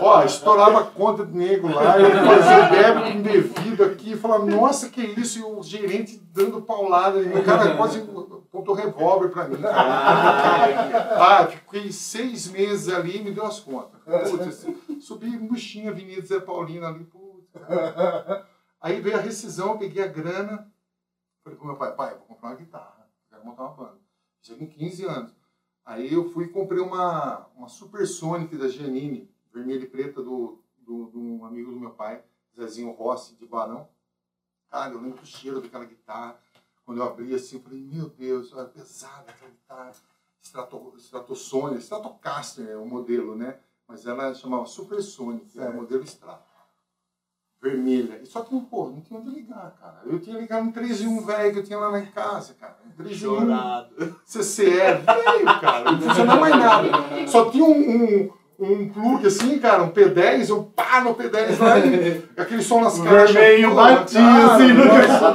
Ó, 0.00 0.22
estourava 0.24 0.80
a 0.80 0.84
conta 0.84 1.22
do 1.22 1.36
nego 1.36 1.68
lá, 1.68 2.00
eu 2.00 2.10
fazia 2.10 2.70
débito 2.70 3.08
indevido 3.08 3.84
aqui, 3.84 4.16
falava, 4.16 4.46
nossa, 4.46 4.88
que 4.88 5.02
isso? 5.02 5.38
E 5.38 5.42
o 5.42 5.62
gerente 5.62 6.16
dando 6.32 6.62
paulada, 6.62 7.20
e 7.20 7.38
o 7.38 7.44
cara 7.44 7.76
quase 7.76 7.98
apontou 7.98 8.74
revólver 8.74 9.28
pra 9.28 9.46
mim. 9.46 9.60
Cara. 9.60 11.40
Ah, 11.42 11.46
fiquei 11.46 11.92
seis 11.92 12.48
meses 12.48 12.88
ali 12.88 13.18
e 13.18 13.22
me 13.22 13.32
deu 13.32 13.44
as 13.44 13.60
contas. 13.60 14.00
Putz, 14.30 14.66
subi 15.04 15.36
murchinha, 15.36 15.90
Avenida 15.90 16.26
Zé 16.26 16.40
Paulino 16.40 16.86
ali, 16.86 17.04
putz. 17.04 17.50
cara. 17.52 18.46
Aí 18.80 18.98
veio 19.02 19.18
a 19.18 19.20
rescisão, 19.20 19.72
eu 19.72 19.78
peguei 19.78 20.02
a 20.02 20.06
grana, 20.06 20.66
falei 21.42 21.58
pro 21.58 21.66
meu 21.66 21.76
pai, 21.76 21.92
pai, 21.92 22.14
eu 22.14 22.18
vou 22.18 22.28
comprar 22.28 22.48
uma 22.48 22.56
guitarra, 22.56 23.06
quero 23.28 23.44
montar 23.44 23.64
uma 23.64 23.74
banda. 23.74 24.03
Já 24.44 24.54
com 24.54 24.68
15 24.68 25.04
anos. 25.06 25.34
Aí 25.84 26.12
eu 26.12 26.30
fui 26.30 26.44
e 26.44 26.48
comprei 26.48 26.80
uma, 26.80 27.46
uma 27.56 27.68
Supersonic 27.68 28.56
da 28.56 28.68
Giannini, 28.68 29.28
vermelha 29.52 29.82
e 29.82 29.88
preta, 29.88 30.22
do, 30.22 30.62
do, 30.78 31.10
de 31.10 31.18
um 31.18 31.44
amigo 31.44 31.72
do 31.72 31.80
meu 31.80 31.90
pai, 31.90 32.22
Zezinho 32.54 32.92
Rossi, 32.92 33.34
de 33.36 33.46
Barão. 33.46 33.88
Cara, 34.70 34.92
eu 34.92 35.00
lembro 35.00 35.20
do 35.20 35.26
cheiro 35.26 35.60
daquela 35.60 35.84
guitarra. 35.84 36.38
Quando 36.84 36.98
eu 36.98 37.04
abri 37.04 37.34
assim, 37.34 37.56
eu 37.56 37.62
falei, 37.62 37.80
meu 37.80 38.08
Deus, 38.08 38.52
era 38.52 38.66
pesada 38.66 39.30
aquela 39.30 39.50
guitarra. 39.50 39.92
Strato, 40.40 40.94
Stratocaster 41.78 42.68
é 42.68 42.76
o 42.76 42.86
modelo, 42.86 43.34
né? 43.34 43.58
mas 43.86 44.06
ela 44.06 44.34
chamava 44.34 44.66
Supersonic, 44.66 45.46
era 45.56 45.66
Certo. 45.66 45.80
modelo 45.80 46.04
Strato. 46.04 46.53
Vermelha. 47.64 48.20
E 48.22 48.26
só 48.26 48.40
que, 48.42 48.60
pô, 48.60 48.90
não 48.90 49.00
tinha 49.00 49.18
onde 49.18 49.30
ligar, 49.30 49.74
cara. 49.80 50.02
Eu 50.04 50.18
tinha 50.20 50.38
ligado 50.38 50.64
no 50.66 50.72
3 50.72 51.00
em 51.00 51.06
1 51.08 51.24
velho 51.24 51.52
que 51.54 51.58
eu 51.60 51.64
tinha 51.64 51.78
lá 51.78 51.98
em 51.98 52.04
casa, 52.06 52.54
cara. 52.60 52.76
Um 52.86 53.02
3 53.02 53.22
em 53.22 53.26
1 53.26 53.38
Chorado. 53.40 53.88
CCE, 54.26 54.64
velho, 54.66 55.60
cara. 55.62 55.92
Não 55.92 56.00
funcionava 56.02 56.40
mais 56.40 56.56
nada. 56.58 56.88
Só 57.26 57.46
tinha 57.50 57.64
um, 57.64 57.70
um, 57.70 58.30
um 58.60 58.88
plug 58.90 59.26
assim, 59.26 59.58
cara, 59.58 59.82
um 59.82 59.90
P10, 59.90 60.50
eu 60.50 60.62
pá 60.76 61.00
no 61.00 61.14
P10 61.14 61.58
lá 61.58 61.78
e 61.78 62.22
aquele 62.36 62.62
som 62.62 62.82
nas 62.82 62.98
caixas. 62.98 63.32
vermelho 63.32 63.74
batia, 63.74 64.20
cara, 64.20 64.54
assim, 64.54 64.72
no- 64.74 64.84
nossa, 64.84 65.34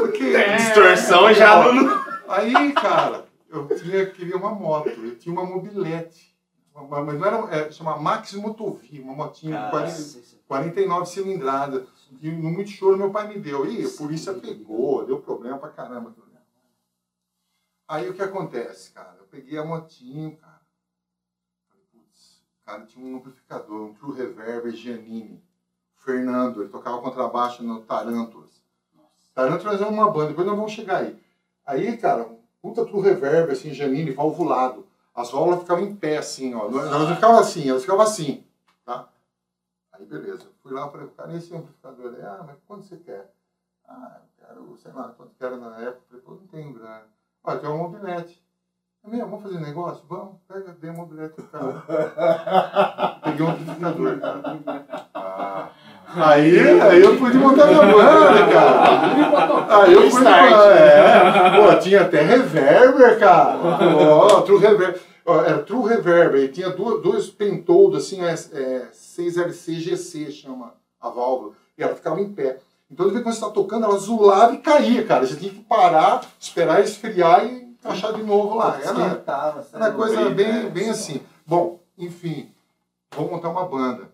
Porque, 0.00 0.32
Distorção 0.56 1.32
já 1.34 1.70
no. 1.70 2.02
Aí, 2.28 2.72
cara, 2.72 3.26
eu 3.52 3.68
tinha, 3.68 4.06
queria 4.06 4.38
uma 4.38 4.50
moto, 4.54 4.88
eu 4.88 5.16
tinha 5.16 5.32
uma 5.34 5.44
mobilete. 5.44 6.31
Mas 6.74 7.18
não 7.18 7.26
era, 7.26 7.54
é, 7.54 7.70
chama 7.70 7.98
Max 7.98 8.32
Motovi, 8.34 9.00
uma 9.00 9.14
motinha 9.14 9.64
de 9.64 9.70
40 9.70 10.32
49 10.48 11.06
cilindrada. 11.06 11.86
E 12.20 12.30
no 12.30 12.50
muito 12.50 12.70
choro 12.70 12.96
meu 12.96 13.10
pai 13.10 13.28
me 13.28 13.38
deu. 13.38 13.70
E 13.70 13.84
a 13.84 13.90
polícia 13.90 14.34
pegou, 14.34 15.04
deu 15.06 15.20
problema 15.20 15.58
pra 15.58 15.70
caramba. 15.70 16.14
Aí 17.88 18.08
o 18.08 18.14
que 18.14 18.22
acontece, 18.22 18.90
cara? 18.92 19.16
Eu 19.18 19.26
peguei 19.26 19.58
a 19.58 19.64
motinho, 19.64 20.34
cara. 20.36 20.62
Falei, 21.68 21.84
putz, 21.92 22.42
o 22.62 22.64
cara 22.64 22.86
tinha 22.86 23.04
um 23.04 23.16
amplificador, 23.16 23.82
um 23.82 23.92
True 23.92 24.16
Reverb 24.16 24.70
Giannini. 24.70 25.42
Fernando, 25.96 26.62
ele 26.62 26.70
tocava 26.70 27.00
contrabaixo 27.00 27.62
no 27.62 27.82
Tarantulas. 27.82 28.62
Tarantulas 29.34 29.80
é 29.80 29.86
uma 29.86 30.10
banda, 30.10 30.28
depois 30.28 30.46
nós 30.46 30.56
vamos 30.56 30.72
chegar 30.72 31.02
aí. 31.02 31.22
Aí, 31.64 31.96
cara, 31.96 32.26
um 32.26 32.38
puta 32.60 32.84
True 32.84 33.02
Reverb, 33.02 33.52
assim, 33.52 33.72
Giannini, 33.72 34.10
valvulado. 34.10 34.86
As 35.14 35.30
válvulas 35.30 35.60
ficavam 35.60 35.84
em 35.84 35.94
pé, 35.94 36.16
assim, 36.16 36.54
ó. 36.54 36.66
Elas 36.66 36.90
não 36.90 37.14
ficavam 37.14 37.38
assim, 37.38 37.68
elas 37.68 37.82
ficavam 37.82 38.02
assim, 38.02 38.44
tá? 38.84 39.08
Aí, 39.92 40.06
beleza. 40.06 40.48
Fui 40.62 40.72
lá, 40.72 40.88
falei, 40.90 41.08
cara, 41.08 41.36
esse 41.36 41.54
amplificador 41.54 42.14
ah, 42.24 42.44
mas 42.46 42.56
quanto 42.66 42.86
você 42.86 42.96
quer? 42.96 43.30
Ah, 43.86 44.20
eu 44.20 44.46
quero, 44.46 44.78
sei 44.78 44.92
lá, 44.92 45.08
quanto 45.10 45.34
quero 45.38 45.56
na 45.56 45.78
época. 45.80 46.02
Falei, 46.08 46.22
pô, 46.22 46.30
não 46.32 46.46
tenho 46.46 46.72
grana. 46.72 47.06
Olha, 47.44 47.58
tem 47.58 47.68
uma 47.68 47.78
mobilete. 47.78 48.42
É 49.04 49.08
mesmo, 49.08 49.30
vamos 49.30 49.42
fazer 49.42 49.60
negócio? 49.60 50.06
Vamos, 50.08 50.40
pega, 50.46 50.72
dê 50.74 50.88
a 50.88 50.92
mobilete 50.92 51.34
pro 51.34 51.48
cara. 51.48 51.82
Peguei 53.24 53.44
um 53.44 53.50
amplificador, 53.50 54.20
cara. 54.20 54.42
Ah. 55.12 55.72
Aí, 56.14 56.80
aí 56.80 57.00
eu 57.00 57.16
pude 57.16 57.38
montar 57.38 57.66
minha 57.66 57.80
banda, 57.80 58.46
cara. 58.52 59.82
Aí 59.82 59.92
eu 59.92 60.10
fui 60.10 60.26
é, 60.26 61.56
Pô, 61.56 61.78
tinha 61.78 62.02
até 62.02 62.22
reverber, 62.22 63.18
cara. 63.18 63.58
Ó, 63.58 64.42
true 64.42 64.58
reverb. 64.58 65.00
Ó, 65.24 65.40
Era 65.40 65.58
true 65.58 65.88
reverb. 65.88 66.36
E 66.36 66.48
tinha 66.48 66.70
duas, 66.70 67.02
dois 67.02 67.30
pentoldos, 67.30 68.04
assim, 68.04 68.22
é, 68.22 68.32
é, 68.32 68.86
6LC 68.92 69.74
GC, 69.74 70.30
chama 70.30 70.74
a 71.00 71.08
válvula. 71.08 71.52
E 71.78 71.82
ela 71.82 71.94
ficava 71.94 72.20
em 72.20 72.32
pé. 72.32 72.58
Então, 72.90 73.06
de 73.06 73.12
vez 73.12 73.20
em 73.22 73.24
quando 73.24 73.34
você 73.34 73.40
tá 73.40 73.50
tocando, 73.50 73.86
ela 73.86 73.96
zulava 73.98 74.52
e 74.52 74.58
caía, 74.58 75.04
cara. 75.06 75.26
Você 75.26 75.36
tinha 75.36 75.52
que 75.52 75.60
parar, 75.60 76.20
esperar 76.38 76.82
esfriar 76.82 77.46
e 77.46 77.62
encaixar 77.62 78.12
de 78.12 78.22
novo 78.22 78.56
lá. 78.56 78.78
Era, 78.82 79.24
era 79.72 79.92
coisa 79.92 80.24
bem, 80.26 80.34
bem, 80.34 80.52
né? 80.64 80.70
bem 80.70 80.90
assim. 80.90 81.22
Bom, 81.46 81.80
enfim, 81.96 82.52
vou 83.16 83.30
montar 83.30 83.48
uma 83.48 83.64
banda. 83.64 84.11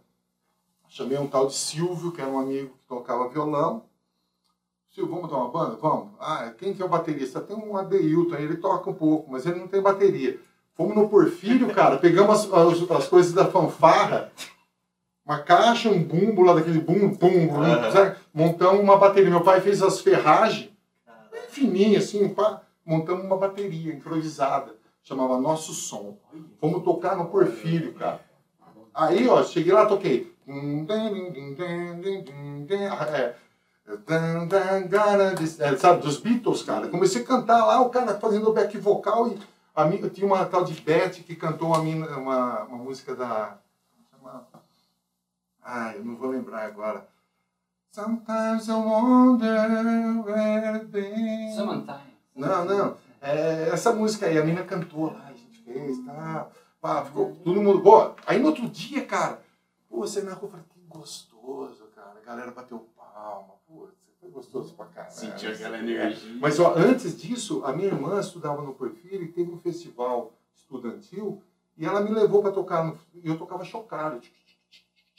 Chamei 0.88 1.18
um 1.18 1.26
tal 1.26 1.47
de 1.47 1.54
Silvio, 1.54 2.12
que 2.12 2.21
era 2.21 2.30
um 2.30 2.38
amigo 2.38 2.71
que 2.71 2.88
tocava 2.88 3.28
violão. 3.28 3.85
Silvio, 4.90 5.14
vamos 5.14 5.30
montar 5.30 5.45
uma 5.45 5.50
banda? 5.50 5.76
Vamos. 5.76 6.09
Ah, 6.18 6.52
quem 6.57 6.73
que 6.73 6.80
é 6.80 6.85
o 6.85 6.88
baterista? 6.88 7.40
Tem 7.40 7.54
um 7.54 7.76
Adeilton, 7.76 8.37
ele 8.37 8.57
toca 8.57 8.88
um 8.88 8.95
pouco, 8.95 9.30
mas 9.30 9.45
ele 9.45 9.61
não 9.61 9.68
tem 9.68 9.83
bateria. 9.83 10.40
Fomos 10.75 10.97
no 10.97 11.09
Porfírio, 11.09 11.68
cara, 11.75 11.99
pegamos 11.99 12.47
as, 12.47 12.52
as, 12.52 12.90
as 12.90 13.09
coisas 13.09 13.33
da 13.33 13.45
fanfarra, 13.45 14.33
uma 15.26 15.40
caixa, 15.40 15.90
um 15.90 16.02
bumbo 16.02 16.42
lá 16.42 16.54
daquele 16.54 16.80
bum, 16.80 17.11
bum, 17.11 17.49
bum, 17.49 17.92
sabe? 17.92 18.16
montamos 18.33 18.80
uma 18.80 18.97
bateria. 18.97 19.28
Meu 19.28 19.42
pai 19.42 19.61
fez 19.61 19.83
as 19.83 20.00
ferragens, 20.00 20.71
bem 21.30 21.42
fininha 21.50 21.99
assim, 21.99 22.30
pá, 22.30 22.62
montamos 22.85 23.25
uma 23.25 23.37
bateria 23.37 23.92
improvisada, 23.92 24.75
chamava 25.02 25.38
Nosso 25.38 25.75
Som. 25.75 26.16
Fomos 26.59 26.83
tocar 26.83 27.14
no 27.14 27.26
Porfírio, 27.26 27.92
cara. 27.92 28.26
Aí, 28.95 29.28
ó, 29.28 29.45
cheguei 29.45 29.73
lá, 29.73 29.85
toquei. 29.85 30.33
É, 35.61 35.73
é, 35.73 35.76
sabe, 35.76 36.02
dos 36.02 36.19
Beatles, 36.19 36.62
cara. 36.62 36.88
Comecei 36.88 37.23
a 37.23 37.25
cantar 37.26 37.64
lá, 37.67 37.81
o 37.81 37.90
cara 37.90 38.19
fazendo 38.19 38.52
back 38.52 38.76
vocal 38.78 39.28
e 39.28 39.38
a 39.75 39.85
minha, 39.85 40.09
tinha 40.11 40.26
uma 40.26 40.45
tal 40.45 40.64
de 40.64 40.81
Beth 40.81 41.11
que 41.11 41.37
cantou 41.37 41.69
uma, 41.69 41.78
uma, 41.78 42.62
uma 42.64 42.78
música 42.78 43.14
da. 43.14 43.59
Chama, 44.11 44.47
ai, 45.62 45.99
eu 45.99 46.05
não 46.05 46.17
vou 46.17 46.31
lembrar 46.31 46.64
agora. 46.64 47.07
Sometimes 47.93 48.69
I 48.69 48.73
wonder 48.73 50.23
where 50.25 50.85
been. 50.85 51.55
Samantha. 51.55 52.00
Não, 52.35 52.64
não. 52.64 52.97
É, 53.21 53.69
essa 53.73 53.93
música 53.93 54.26
aí, 54.26 54.38
a 54.38 54.45
mina 54.45 54.62
cantou 54.62 55.12
lá, 55.12 55.26
a 55.28 55.33
gente 55.33 55.62
fez, 55.62 56.05
tá? 56.05 56.49
Pá, 56.81 57.05
ficou 57.05 57.37
todo 57.45 57.61
mundo. 57.62 57.81
Pô, 57.83 58.12
aí 58.26 58.38
no 58.38 58.49
outro 58.49 58.69
dia, 58.69 59.05
cara, 59.05 59.40
pô, 59.88 59.99
você 59.99 60.23
na 60.23 60.35
rua, 60.35 60.45
eu 60.45 60.50
falei, 60.50 60.66
que 60.68 60.80
gostoso, 60.80 61.87
cara. 61.95 62.18
A 62.18 62.25
galera 62.25 62.50
bateu 62.50 62.80
palma, 62.97 63.54
pô, 63.66 63.88
foi 64.21 64.30
gostoso 64.30 64.75
pra 64.75 64.87
caralho. 64.87 65.14
Sentiu 65.14 65.52
aquela 65.52 65.78
energia. 65.78 66.35
Mas 66.40 66.59
ó, 66.59 66.75
antes 66.76 67.16
disso, 67.16 67.64
a 67.64 67.73
minha 67.73 67.88
irmã 67.88 68.21
estudava 68.21 68.62
no 68.62 68.75
Porfírio 68.75 69.23
e 69.23 69.33
teve 69.33 69.50
um 69.50 69.59
festival 69.59 70.33
estudantil 70.54 71.42
e 71.76 71.87
ela 71.87 72.00
me 72.00 72.11
levou 72.11 72.42
para 72.42 72.52
tocar 72.52 72.85
no, 72.85 72.99
e 73.14 73.28
eu 73.28 73.38
tocava 73.38 73.64
chocalho. 73.64 74.21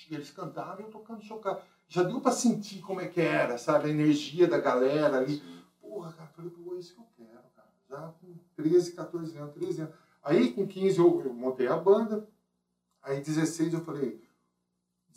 E 0.09 0.15
eles 0.15 0.31
cantavam 0.31 0.81
e 0.81 0.83
eu 0.83 0.91
tocando 0.91 1.23
chocalho. 1.23 1.59
Já 1.88 2.03
deu 2.03 2.19
para 2.19 2.31
sentir 2.31 2.81
como 2.81 3.01
é 3.01 3.07
que 3.07 3.21
era, 3.21 3.57
sabe? 3.57 3.88
A 3.88 3.91
energia 3.91 4.47
da 4.47 4.59
galera 4.59 5.17
ali. 5.17 5.41
Porra, 5.81 6.11
cara, 6.13 6.29
falei, 6.35 6.51
pô, 6.51 6.75
é 6.75 6.79
isso 6.79 6.93
que 6.93 6.99
eu 6.99 7.07
quero, 7.15 7.43
cara. 7.55 7.69
Já 7.89 8.13
com 8.19 8.35
13, 8.55 8.91
14 8.91 9.38
anos, 9.38 9.53
13 9.53 9.81
anos. 9.81 9.93
Aí 10.21 10.51
com 10.51 10.67
15 10.67 10.99
eu, 10.99 11.21
eu 11.25 11.33
montei 11.33 11.67
a 11.67 11.77
banda. 11.77 12.27
Aí 13.01 13.21
16 13.21 13.73
eu 13.73 13.81
falei, 13.81 14.21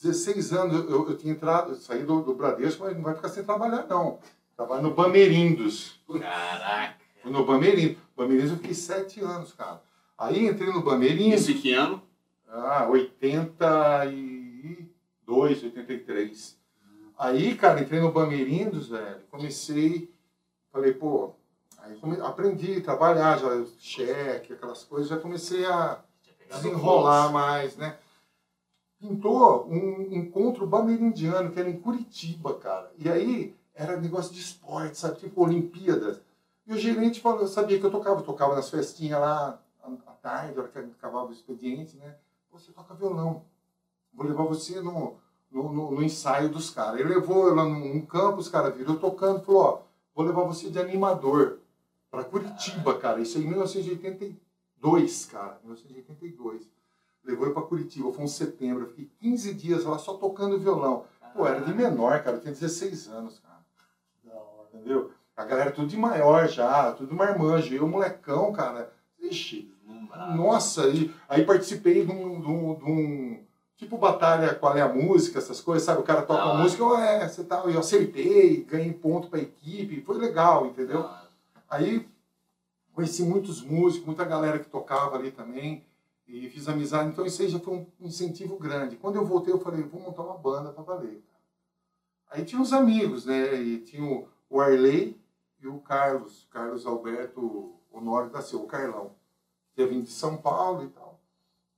16 0.02 0.52
anos 0.52 0.90
eu, 0.90 1.08
eu, 1.08 1.16
tinha 1.16 1.32
entrado, 1.32 1.70
eu 1.72 1.76
saí 1.76 2.02
do, 2.02 2.22
do 2.22 2.34
Bradesco, 2.34 2.82
mas 2.84 2.94
não 2.96 3.02
vai 3.02 3.14
ficar 3.14 3.28
sem 3.28 3.44
trabalhar, 3.44 3.86
não. 3.88 4.18
Trabalho 4.56 4.82
no 4.82 4.94
Bamerindos. 4.94 6.00
Caraca. 6.20 6.96
No 7.24 7.44
Bamerindos. 7.44 7.96
Bamerindos 8.16 8.50
eu 8.50 8.56
fiquei 8.56 8.74
7 8.74 9.20
anos, 9.20 9.52
cara. 9.52 9.80
Aí 10.18 10.46
entrei 10.46 10.72
no 10.72 10.82
Bamerindos. 10.82 11.42
Isso 11.42 11.52
em 11.52 11.60
que 11.60 11.72
ano? 11.72 12.02
Ah, 12.48 12.86
82, 12.90 15.62
83. 15.64 16.58
Aí, 17.18 17.54
cara, 17.56 17.80
entrei 17.80 18.00
no 18.00 18.10
Bamerindos, 18.12 18.88
velho. 18.88 19.20
Comecei, 19.30 20.12
falei, 20.72 20.92
pô, 20.92 21.32
aí 21.78 21.94
come- 21.96 22.20
aprendi 22.20 22.76
a 22.78 22.82
trabalhar, 22.82 23.38
já 23.38 23.64
cheque, 23.78 24.52
aquelas 24.52 24.82
coisas, 24.84 25.08
já 25.08 25.16
comecei 25.18 25.64
a 25.64 26.00
desenrolar 26.50 27.30
mais, 27.32 27.76
né? 27.76 27.96
Pintou 29.02 29.66
um 29.68 30.02
encontro 30.14 30.64
bamerindiano, 30.64 31.50
que 31.50 31.58
era 31.58 31.68
em 31.68 31.80
Curitiba, 31.80 32.54
cara. 32.54 32.92
E 32.96 33.10
aí 33.10 33.56
era 33.74 34.00
negócio 34.00 34.32
de 34.32 34.38
esporte, 34.40 34.96
sabe? 34.96 35.18
Tipo 35.18 35.42
Olimpíadas. 35.42 36.20
E 36.64 36.72
o 36.72 36.78
gerente 36.78 37.20
falou, 37.20 37.48
sabia 37.48 37.80
que 37.80 37.84
eu 37.84 37.90
tocava, 37.90 38.20
eu 38.20 38.24
tocava 38.24 38.54
nas 38.54 38.70
festinhas 38.70 39.20
lá 39.20 39.60
à 40.06 40.12
tarde, 40.12 40.56
hora 40.56 40.68
que 40.68 40.78
acabava 40.78 41.28
o 41.28 41.32
expediente, 41.32 41.96
né? 41.96 42.14
Você 42.52 42.70
toca 42.70 42.94
violão. 42.94 43.42
Vou 44.14 44.24
levar 44.24 44.44
você 44.44 44.80
no, 44.80 45.16
no, 45.50 45.72
no- 45.72 45.90
no 45.90 46.02
ensaio 46.02 46.48
dos 46.48 46.70
caras. 46.70 47.00
Ele 47.00 47.08
levou 47.14 47.52
lá 47.52 47.64
num, 47.64 48.06
campo, 48.06 48.38
os 48.38 48.48
caras 48.48 48.76
viram 48.76 48.94
eu 48.94 49.00
tocando, 49.00 49.42
falou, 49.44 49.62
ó, 49.62 49.80
vou 50.14 50.24
levar 50.24 50.44
você 50.44 50.70
de 50.70 50.78
animador 50.78 51.58
para 52.08 52.22
Curitiba, 52.22 52.96
cara. 52.98 53.20
Isso 53.20 53.38
em 53.38 53.48
1982, 53.48 55.26
cara. 55.26 55.58
1982. 55.64 56.68
Levou 57.24 57.46
eu 57.46 57.54
para 57.54 57.62
Curitiba, 57.62 58.12
foi 58.12 58.24
um 58.24 58.28
setembro. 58.28 58.84
Eu 58.84 58.88
fiquei 58.88 59.10
15 59.20 59.54
dias 59.54 59.84
lá 59.84 59.98
só 59.98 60.14
tocando 60.14 60.58
violão. 60.58 61.04
Pô, 61.34 61.46
era 61.46 61.60
de 61.60 61.72
menor, 61.72 62.22
cara. 62.22 62.36
Eu 62.36 62.40
tinha 62.40 62.52
16 62.52 63.08
anos, 63.08 63.38
cara. 63.38 63.60
Da 64.24 64.34
hora. 64.34 64.68
Entendeu? 64.74 65.10
A 65.36 65.44
galera 65.44 65.70
tudo 65.70 65.86
de 65.86 65.96
maior 65.96 66.48
já, 66.48 66.92
tudo 66.92 67.14
marmanjo. 67.14 67.74
Eu, 67.74 67.86
molecão, 67.88 68.52
cara. 68.52 68.92
Ixi, 69.20 69.72
nossa, 70.36 70.84
aí, 70.84 71.14
aí 71.28 71.44
participei 71.44 72.04
de 72.04 72.10
um, 72.12 72.40
de, 72.40 72.46
um, 72.48 72.74
de 72.74 72.84
um- 72.84 73.42
Tipo 73.76 73.96
batalha 73.98 74.54
qual 74.54 74.76
é 74.76 74.80
a 74.80 74.88
música, 74.88 75.38
essas 75.38 75.60
coisas, 75.60 75.82
sabe? 75.84 76.00
O 76.00 76.04
cara 76.04 76.22
toca 76.22 76.44
hora. 76.44 76.58
música, 76.62 76.82
eu, 76.82 76.96
é, 76.98 77.26
você 77.28 77.42
tá, 77.42 77.62
eu 77.64 77.80
acertei, 77.80 78.62
ganhei 78.62 78.92
ponto 78.92 79.28
pra 79.28 79.40
equipe, 79.40 80.02
foi 80.02 80.18
legal, 80.18 80.66
entendeu? 80.66 81.08
Aí 81.68 82.06
conheci 82.92 83.22
muitos 83.24 83.60
músicos, 83.62 84.06
muita 84.06 84.24
galera 84.24 84.58
que 84.60 84.68
tocava 84.68 85.16
ali 85.16 85.30
também, 85.32 85.84
e 86.32 86.48
fiz 86.48 86.66
amizade, 86.66 87.10
então 87.10 87.26
isso 87.26 87.42
aí 87.42 87.48
já 87.48 87.58
foi 87.60 87.74
um 87.74 87.86
incentivo 88.00 88.56
grande. 88.58 88.96
Quando 88.96 89.16
eu 89.16 89.26
voltei, 89.26 89.52
eu 89.52 89.60
falei, 89.60 89.82
vou 89.82 90.00
montar 90.00 90.22
uma 90.22 90.38
banda 90.38 90.72
pra 90.72 90.82
valer. 90.82 91.22
Aí 92.30 92.42
tinha 92.44 92.60
uns 92.60 92.72
amigos, 92.72 93.26
né? 93.26 93.54
E 93.54 93.80
tinha 93.80 94.02
o- 94.02 94.26
o 94.48 94.58
Arley 94.60 95.20
e 95.60 95.66
o 95.68 95.78
Carlos, 95.80 96.48
Carlos 96.50 96.86
Alberto 96.86 97.74
Honório 97.92 98.30
da 98.30 98.40
Silva, 98.40 98.64
o 98.64 98.68
Carlão. 98.68 99.14
Que 99.74 99.82
ia 99.82 99.86
vir 99.88 100.00
de 100.02 100.10
São 100.10 100.38
Paulo 100.38 100.84
e 100.84 100.88
tal. 100.88 101.20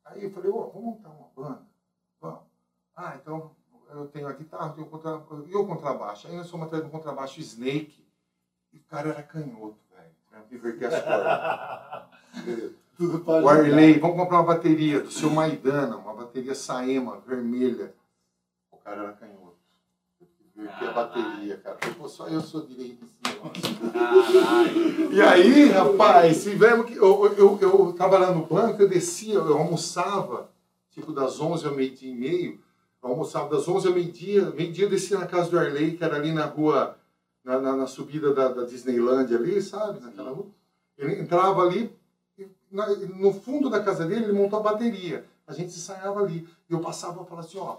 Aí 0.04 0.23
eu 0.23 0.30
falei, 0.30 0.52
vamos 0.52 0.75
montar 0.75 1.08
uma 1.11 1.28
banda? 1.34 1.66
Vamos. 2.20 2.40
Ah, 2.94 3.16
então 3.20 3.50
eu 3.90 4.06
tenho 4.06 4.28
a 4.28 4.32
guitarra, 4.32 4.73
tenho 4.73 4.87
o 4.87 4.90
contra... 4.90 5.20
e 5.49 5.56
o 5.56 5.66
contrabaixo. 5.66 6.28
Aí 6.28 6.37
nós 6.37 6.49
fomos 6.49 6.66
atrás 6.66 6.84
do 6.84 6.90
contrabaixo 6.90 7.40
Snake, 7.40 8.06
e 8.73 8.78
o 8.78 8.82
cara 8.84 9.08
era 9.08 9.23
canhoto, 9.25 9.78
velho. 9.90 10.14
Pra 10.30 10.44
inverter 10.56 10.94
as 10.94 11.02
cordas. 11.02 12.73
Tudo 12.96 13.18
pode 13.20 13.44
O 13.44 13.48
Arley, 13.48 13.98
vamos 13.98 14.16
comprar 14.16 14.38
uma 14.38 14.54
bateria 14.54 15.00
do 15.00 15.10
seu 15.10 15.28
Maidana, 15.28 15.96
uma 15.96 16.14
bateria 16.14 16.54
Saema, 16.54 17.20
vermelha. 17.26 17.92
O 18.70 18.76
cara 18.76 19.02
era 19.02 19.12
canhoto. 19.12 19.56
Eu 20.20 20.28
inverti 20.56 20.84
a 20.84 20.92
bateria, 20.92 21.56
cara. 21.56 21.76
Eu 21.76 21.80
falei, 21.80 21.94
pô, 21.96 22.08
só 22.08 22.28
eu 22.28 22.40
sou 22.40 22.64
direito 22.64 23.04
esse 23.04 23.34
negócio. 23.34 23.92
Caralho. 23.92 25.12
E 25.12 25.20
aí, 25.20 25.68
rapaz, 25.70 26.44
tivemos 26.44 26.86
que. 26.86 26.94
Eu, 26.94 27.34
eu, 27.36 27.58
eu 27.60 27.92
trabalhando 27.94 28.36
no 28.36 28.46
banco, 28.46 28.80
eu 28.80 28.88
descia, 28.88 29.34
eu 29.34 29.58
almoçava, 29.58 30.50
tipo 30.90 31.12
das 31.12 31.40
11 31.40 31.66
ao 31.66 31.74
meio-dia 31.74 32.12
e 32.12 32.14
meio. 32.14 32.60
Eu 33.02 33.10
almoçava 33.10 33.50
das 33.50 33.66
11 33.66 33.88
ao 33.88 33.94
meio-dia. 33.94 34.50
Meio-dia 34.50 34.84
eu 34.84 34.90
descia 34.90 35.18
na 35.18 35.26
casa 35.26 35.50
do 35.50 35.58
Arley, 35.58 35.96
que 35.96 36.04
era 36.04 36.16
ali 36.16 36.30
na 36.30 36.46
rua, 36.46 36.96
na, 37.42 37.58
na, 37.58 37.76
na 37.76 37.86
subida 37.88 38.32
da, 38.32 38.48
da 38.48 38.64
Disneyland 38.64 39.34
ali, 39.34 39.60
sabe? 39.60 40.00
Naquela 40.00 40.30
rua. 40.30 40.46
Ele 40.96 41.20
entrava 41.20 41.62
ali, 41.62 41.92
no 43.16 43.32
fundo 43.32 43.70
da 43.70 43.82
casa 43.82 44.04
dele, 44.04 44.24
ele 44.24 44.32
montou 44.32 44.58
a 44.58 44.62
bateria. 44.62 45.24
A 45.46 45.52
gente 45.52 45.68
ensaiava 45.68 46.20
ali. 46.20 46.48
E 46.68 46.72
eu 46.72 46.80
passava 46.80 47.22
e 47.22 47.26
falava 47.26 47.46
assim, 47.46 47.58
ó, 47.58 47.76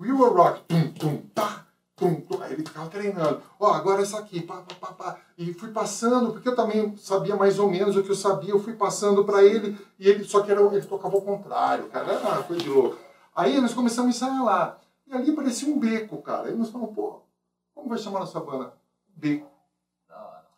We 0.00 0.12
Will 0.12 0.32
Rock, 0.32 0.62
tum, 0.64 0.92
tum, 0.92 1.22
tá, 1.34 1.66
tum, 1.94 2.20
tum. 2.22 2.42
Aí 2.42 2.52
ele 2.52 2.64
ficava 2.66 2.88
treinando. 2.88 3.42
Ó, 3.58 3.72
agora 3.72 4.02
essa 4.02 4.18
aqui, 4.18 4.42
pá, 4.42 4.62
pá, 4.62 4.74
pá, 4.74 4.92
pá. 4.92 5.20
E 5.38 5.52
fui 5.54 5.70
passando, 5.70 6.32
porque 6.32 6.48
eu 6.48 6.56
também 6.56 6.96
sabia 6.96 7.36
mais 7.36 7.58
ou 7.58 7.70
menos 7.70 7.96
o 7.96 8.02
que 8.02 8.10
eu 8.10 8.16
sabia, 8.16 8.50
eu 8.50 8.60
fui 8.60 8.74
passando 8.74 9.24
para 9.24 9.44
ele, 9.44 9.78
e 9.98 10.08
ele, 10.08 10.24
só 10.24 10.42
que 10.42 10.50
era, 10.50 10.60
ele 10.60 10.86
tocava 10.86 11.14
ao 11.14 11.22
contrário, 11.22 11.88
cara, 11.88 12.12
era 12.12 12.42
coisa 12.42 12.62
de 12.62 12.68
louco. 12.68 12.98
Aí 13.34 13.60
nós 13.60 13.74
começamos 13.74 14.14
a 14.14 14.16
ensaiar 14.16 14.44
lá. 14.44 14.78
E 15.06 15.14
ali 15.14 15.32
parecia 15.32 15.72
um 15.72 15.78
beco, 15.78 16.20
cara. 16.22 16.48
Aí 16.48 16.54
nós 16.54 16.70
falamos, 16.70 16.94
pô, 16.94 17.22
como 17.74 17.88
vai 17.88 17.98
chamar 17.98 18.20
nossa 18.20 18.40
banda? 18.40 18.74
Beco. 19.14 19.52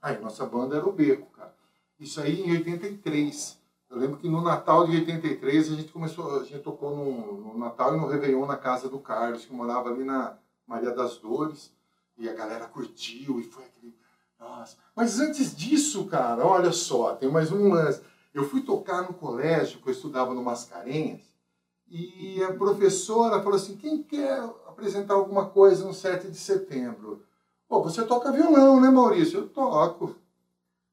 Aí 0.05 0.21
nossa 0.21 0.45
banda 0.45 0.77
era 0.77 0.87
o 0.87 0.93
Beco, 0.93 1.31
cara. 1.31 1.55
Isso 1.99 2.21
aí 2.21 2.43
em 2.43 2.53
83. 2.53 3.59
Eu 3.95 4.01
lembro 4.01 4.17
que 4.19 4.29
no 4.29 4.43
Natal 4.43 4.89
de 4.89 4.97
83 4.97 5.71
a 5.71 5.77
gente 5.77 5.93
começou, 5.93 6.41
a 6.41 6.45
gente 6.45 6.59
tocou 6.59 6.97
no, 6.97 7.53
no 7.53 7.59
Natal 7.59 7.95
e 7.95 8.01
no 8.01 8.09
Réveillon 8.09 8.45
na 8.45 8.57
casa 8.57 8.89
do 8.89 8.99
Carlos, 8.99 9.45
que 9.45 9.53
morava 9.53 9.89
ali 9.89 10.03
na 10.03 10.37
Maria 10.67 10.91
das 10.91 11.17
Dores. 11.19 11.73
E 12.19 12.29
a 12.29 12.33
galera 12.33 12.67
curtiu 12.67 13.39
e 13.39 13.45
foi 13.45 13.65
aquele. 13.65 13.97
Nossa. 14.37 14.77
Mas 14.97 15.21
antes 15.21 15.55
disso, 15.55 16.07
cara, 16.07 16.45
olha 16.45 16.73
só, 16.73 17.15
tem 17.15 17.31
mais 17.31 17.53
um 17.53 17.73
lance. 17.73 18.03
Eu 18.35 18.49
fui 18.49 18.63
tocar 18.63 19.03
no 19.03 19.15
colégio, 19.15 19.81
que 19.81 19.89
eu 19.89 19.93
estudava 19.93 20.35
no 20.35 20.43
Mascarenhas, 20.43 21.21
e 21.89 22.43
a 22.43 22.53
professora 22.53 23.41
falou 23.43 23.55
assim: 23.55 23.77
quem 23.77 24.03
quer 24.03 24.43
apresentar 24.67 25.15
alguma 25.15 25.47
coisa 25.51 25.85
no 25.85 25.95
7 25.95 26.29
de 26.29 26.37
setembro? 26.37 27.23
Pô, 27.69 27.81
você 27.81 28.05
toca 28.05 28.33
violão, 28.33 28.81
né, 28.81 28.91
Maurício? 28.91 29.39
Eu 29.39 29.49
toco. 29.49 30.17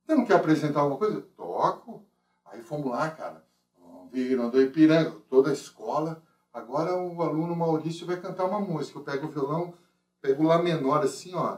Você 0.06 0.14
não 0.14 0.24
quer 0.24 0.36
apresentar 0.36 0.82
alguma 0.82 1.00
coisa? 1.00 1.22
Toco. 1.36 2.11
Fomos 2.72 2.90
lá, 2.90 3.10
cara. 3.10 3.44
Viram 4.14 4.50
do 4.50 4.62
Ipiranga, 4.62 5.14
toda 5.30 5.50
a 5.50 5.54
escola. 5.54 6.22
Agora 6.54 6.96
o 6.96 7.22
aluno 7.22 7.54
Maurício 7.54 8.08
vai 8.08 8.16
cantar 8.16 8.46
uma 8.46 8.62
música. 8.62 8.98
Eu 8.98 9.04
pego 9.04 9.28
o 9.28 9.30
violão, 9.30 9.74
pego 10.22 10.44
o 10.44 10.48
Lá 10.48 10.58
menor 10.58 11.04
assim, 11.04 11.36
ó. 11.36 11.58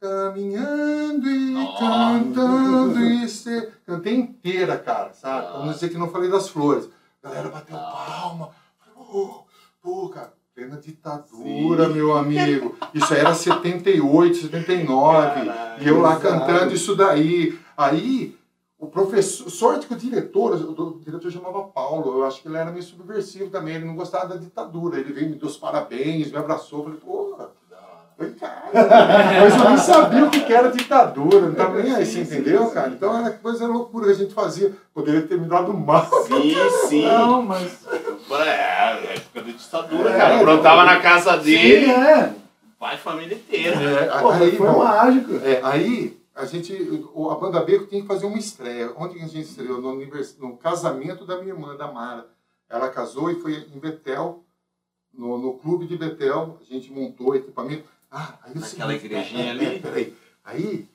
Caminhando 0.00 1.28
e 1.28 1.50
Nossa. 1.50 1.78
cantando 1.80 2.98
e 2.98 3.28
se... 3.28 3.72
Cantei 3.84 4.14
inteira, 4.14 4.78
cara, 4.78 5.12
sabe? 5.12 5.48
Pra 5.48 5.58
não 5.66 5.72
dizer 5.72 5.90
que 5.90 5.98
não 5.98 6.08
falei 6.10 6.30
das 6.30 6.48
flores. 6.48 6.88
A 7.22 7.28
galera 7.28 7.50
bateu 7.50 7.76
palma. 7.76 8.48
Falei, 8.78 8.94
Pô, 8.94 9.44
pô, 9.82 10.08
cara, 10.08 10.32
plena 10.54 10.78
ditadura, 10.78 11.88
Sim. 11.88 11.92
meu 11.92 12.16
amigo. 12.16 12.74
Isso 12.94 13.12
era 13.12 13.34
78, 13.34 14.34
79. 14.36 15.44
Caralho, 15.44 15.82
e 15.82 15.86
eu 15.86 16.00
lá 16.00 16.16
exato. 16.16 16.26
cantando 16.26 16.74
isso 16.74 16.96
daí. 16.96 17.58
Aí, 17.76 18.38
o 18.84 18.90
professor, 18.90 19.50
sorte 19.50 19.86
que 19.86 19.94
o 19.94 19.96
diretor, 19.96 20.54
o 20.54 21.00
diretor 21.00 21.30
chamava 21.30 21.62
Paulo, 21.64 22.18
eu 22.18 22.24
acho 22.24 22.42
que 22.42 22.48
ele 22.48 22.56
era 22.58 22.70
meio 22.70 22.82
subversivo 22.82 23.50
também, 23.50 23.76
ele 23.76 23.86
não 23.86 23.96
gostava 23.96 24.28
da 24.28 24.36
ditadura. 24.36 24.98
Ele 24.98 25.12
veio 25.12 25.30
me 25.30 25.36
deu 25.36 25.48
os 25.48 25.56
parabéns, 25.56 26.30
me 26.30 26.36
abraçou, 26.36 26.84
falei, 26.84 26.98
pô, 26.98 27.36
falei, 28.16 28.32
cara, 28.34 28.70
mas 29.40 29.56
eu 29.56 29.68
nem 29.68 29.78
sabia 29.78 30.24
o 30.26 30.30
que 30.30 30.52
era 30.52 30.70
ditadura, 30.70 31.40
não 31.40 31.54
tava 31.54 31.82
nem 31.82 31.94
aí, 31.94 32.04
você 32.04 32.20
entendeu, 32.20 32.66
sim. 32.66 32.74
cara? 32.74 32.88
Então 32.90 33.18
era 33.18 33.30
coisa 33.30 33.66
loucura 33.66 34.06
que 34.06 34.12
a 34.12 34.16
gente 34.16 34.34
fazia. 34.34 34.72
Poderia 34.92 35.22
ter 35.22 35.38
me 35.38 35.48
dado 35.48 35.72
mal. 35.72 36.06
Sim, 36.26 36.54
sim. 36.88 37.06
Não, 37.06 37.42
mas. 37.42 37.84
É, 38.30 39.14
época 39.14 39.42
da 39.42 39.52
ditadura, 39.52 40.10
É, 40.10 40.16
cara. 40.16 40.34
é, 40.34 40.36
Aprontava 40.40 40.84
na 40.84 41.00
casa 41.00 41.36
dele, 41.38 41.86
Sim, 41.86 41.90
é. 41.90 42.32
vai 42.78 42.96
família 42.98 43.34
inteira. 43.34 43.80
É, 43.80 44.20
Pô, 44.20 44.30
aí, 44.30 44.56
foi 44.56 44.66
bom, 44.66 44.78
mágico. 44.78 45.34
É, 45.44 45.60
aí 45.62 46.23
a 46.34 46.44
gente, 46.46 46.74
a 47.30 47.34
banda 47.36 47.62
Beco 47.62 47.86
tinha 47.86 48.02
que 48.02 48.08
fazer 48.08 48.26
uma 48.26 48.38
estreia. 48.38 48.92
Onde 48.96 49.20
a 49.20 49.26
gente 49.26 49.48
estreou? 49.48 49.80
No, 49.80 49.94
no 49.94 50.56
casamento 50.56 51.24
da 51.24 51.36
minha 51.36 51.54
irmã, 51.54 51.76
da 51.76 51.90
Mara. 51.90 52.26
Ela 52.68 52.88
casou 52.88 53.30
e 53.30 53.40
foi 53.40 53.68
em 53.72 53.78
Betel, 53.78 54.42
no, 55.12 55.38
no 55.38 55.54
clube 55.54 55.86
de 55.86 55.96
Betel. 55.96 56.58
A 56.60 56.64
gente 56.64 56.90
montou 56.90 57.36
equipamento. 57.36 57.84
Ah, 58.10 58.34
aí 58.42 58.52
Naquela 58.54 58.92
seguinte, 58.92 59.06
igrejinha 59.06 59.44
é, 59.46 59.50
ali? 59.50 59.80
Peraí. 59.80 60.16
Aí, 60.42 60.88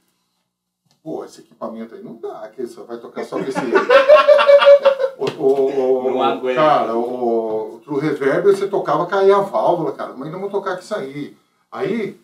pô, 1.02 1.23
esse 1.23 1.39
equipamento 1.39 1.95
aí 1.95 2.04
não 2.04 2.15
dá, 2.15 2.49
que 2.54 2.67
só 2.67 2.84
vai 2.84 2.97
tocar 2.97 3.23
só 3.23 3.38
com 3.38 3.45
esse. 3.45 3.60
o, 5.17 5.41
o, 5.41 6.06
o, 6.06 6.12
Não 6.12 6.54
cara, 6.54 6.97
o, 6.97 7.82
o 7.88 7.97
Reverb 7.97 8.43
você 8.43 8.67
tocava, 8.67 9.08
caía 9.08 9.38
a 9.38 9.41
válvula, 9.41 9.93
cara. 9.93 10.12
Mas 10.13 10.23
ainda 10.23 10.38
vamos 10.38 10.52
tocar 10.52 10.75
com 10.75 10.82
isso 10.82 10.95
aí. 10.95 11.38
Aí, 11.71 12.19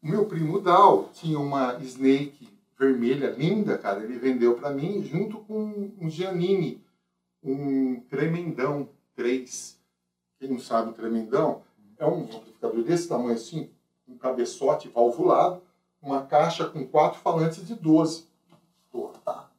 o 0.00 0.08
meu 0.08 0.24
primo 0.26 0.60
Dal 0.60 1.10
tinha 1.12 1.38
uma 1.38 1.76
Snake 1.80 2.49
vermelha 2.80 3.30
linda, 3.30 3.76
cara. 3.76 4.02
Ele 4.02 4.18
vendeu 4.18 4.54
pra 4.54 4.70
mim 4.70 5.02
junto 5.02 5.38
com 5.40 5.92
um 6.00 6.08
Giannini, 6.08 6.82
um 7.42 8.00
Tremendão 8.08 8.88
3. 9.14 9.78
Quem 10.38 10.48
não 10.48 10.58
sabe 10.58 10.88
o 10.88 10.94
Tremendão 10.94 11.62
é 11.98 12.06
um 12.06 12.22
amplificador 12.22 12.82
desse 12.82 13.06
tamanho 13.06 13.34
assim, 13.34 13.70
um 14.08 14.16
cabeçote 14.16 14.88
valvulado, 14.88 15.62
uma 16.00 16.24
caixa 16.24 16.66
com 16.66 16.86
quatro 16.86 17.20
falantes 17.20 17.66
de 17.66 17.74
12. 17.74 18.26
Pô, 18.90 19.08
tá. 19.22 19.50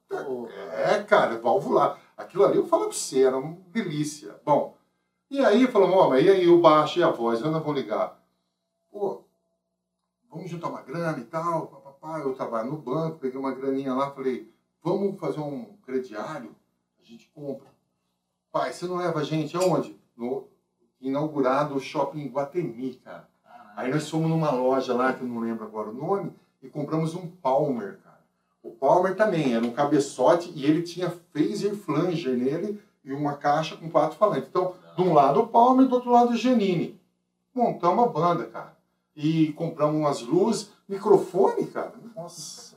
É, 0.74 1.04
cara, 1.04 1.38
valvular. 1.38 2.02
Aquilo 2.18 2.44
ali 2.44 2.58
eu 2.58 2.66
falo 2.66 2.86
pra 2.86 2.94
você, 2.94 3.24
era 3.24 3.38
uma 3.38 3.56
delícia. 3.68 4.36
Bom, 4.44 4.76
e 5.30 5.40
aí 5.40 5.68
falamos, 5.68 5.96
ó, 5.96 6.10
mas 6.10 6.26
e 6.26 6.30
aí 6.30 6.48
o 6.48 6.60
baixo 6.60 7.00
e 7.00 7.04
a 7.04 7.12
voz, 7.12 7.40
onde 7.40 7.52
nós 7.52 7.64
vamos 7.64 7.80
ligar? 7.80 8.20
Pô, 8.92 9.24
vamos 10.30 10.50
juntar 10.50 10.70
uma 10.70 10.82
grana 10.82 11.20
e 11.20 11.26
tal, 11.26 11.81
papapá. 12.02 12.20
Eu 12.20 12.34
trabalho 12.34 12.72
no 12.72 12.78
banco, 12.78 13.20
peguei 13.20 13.40
uma 13.40 13.54
graninha 13.54 13.94
lá, 13.94 14.12
falei, 14.12 14.52
vamos 14.84 15.20
fazer 15.20 15.40
um 15.40 15.78
crediário? 15.86 16.56
A 17.00 17.04
gente 17.04 17.30
compra. 17.34 17.70
Pai, 18.52 18.74
você 18.74 18.86
não 18.88 18.98
leva 18.98 19.20
a 19.20 19.24
gente 19.24 19.56
aonde? 19.56 19.96
No 20.18 20.48
inaugurado 21.00 21.80
shopping 21.80 22.28
Guatemi, 22.28 22.96
cara. 22.96 23.30
Aí 23.76 23.90
nós 23.90 24.10
fomos 24.10 24.30
numa 24.30 24.52
loja 24.52 24.94
lá, 24.94 25.14
que 25.14 25.22
eu 25.22 25.28
não 25.28 25.40
lembro 25.40 25.64
agora 25.64 25.90
o 25.90 25.94
nome, 25.94 26.34
e 26.62 26.68
compramos 26.68 27.16
um 27.16 27.28
Palmer, 27.28 28.00
cara. 28.04 28.20
O 28.62 28.72
Palmer 28.72 29.16
também 29.16 29.56
era 29.56 29.66
um 29.66 29.72
cabeçote 29.72 30.52
e 30.54 30.66
ele 30.66 30.84
tinha 30.84 31.10
phaser 31.10 31.76
flanger 31.76 32.38
nele 32.38 32.80
e 33.04 33.12
uma 33.14 33.36
caixa 33.38 33.76
com 33.76 33.90
quatro 33.90 34.18
falantes. 34.18 34.50
Então, 34.50 34.76
de 34.96 35.02
um 35.02 35.14
lado 35.14 35.40
o 35.40 35.48
Palmer, 35.48 35.88
do 35.88 35.96
outro 35.96 36.12
lado 36.12 36.34
o 36.34 36.38
Janine. 36.38 37.00
Montamos 37.56 38.06
a 38.06 38.08
banda, 38.08 38.46
cara. 38.46 38.78
E 39.16 39.52
compramos 39.54 39.96
umas 39.96 40.22
luzes, 40.22 40.72
microfone, 40.91 41.65
cara. 41.67 41.93
Nossa. 42.15 42.75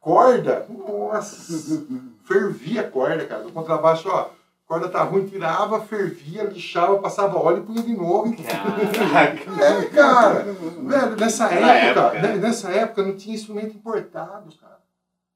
Corda, 0.00 0.66
nossa. 0.68 1.86
Fervia 2.24 2.80
a 2.80 2.90
corda, 2.90 3.26
cara. 3.26 3.44
Do 3.44 3.52
contrabaixo, 3.52 4.08
ó. 4.08 4.30
Corda 4.66 4.88
tá 4.88 5.02
ruim, 5.02 5.26
tirava, 5.26 5.80
fervia, 5.82 6.44
lixava, 6.44 6.98
passava 6.98 7.38
óleo 7.38 7.58
e 7.58 7.66
punha 7.66 7.82
de 7.82 7.94
novo. 7.94 8.34
Caraca. 8.34 9.64
É, 9.64 9.84
cara. 9.90 10.44
Velho, 10.44 11.16
nessa 11.16 11.44
época, 11.52 12.00
época, 12.00 12.22
né, 12.22 12.36
nessa 12.36 12.70
época 12.70 13.02
não 13.02 13.14
tinha 13.14 13.34
instrumento 13.34 13.76
importado, 13.76 14.50
cara. 14.56 14.78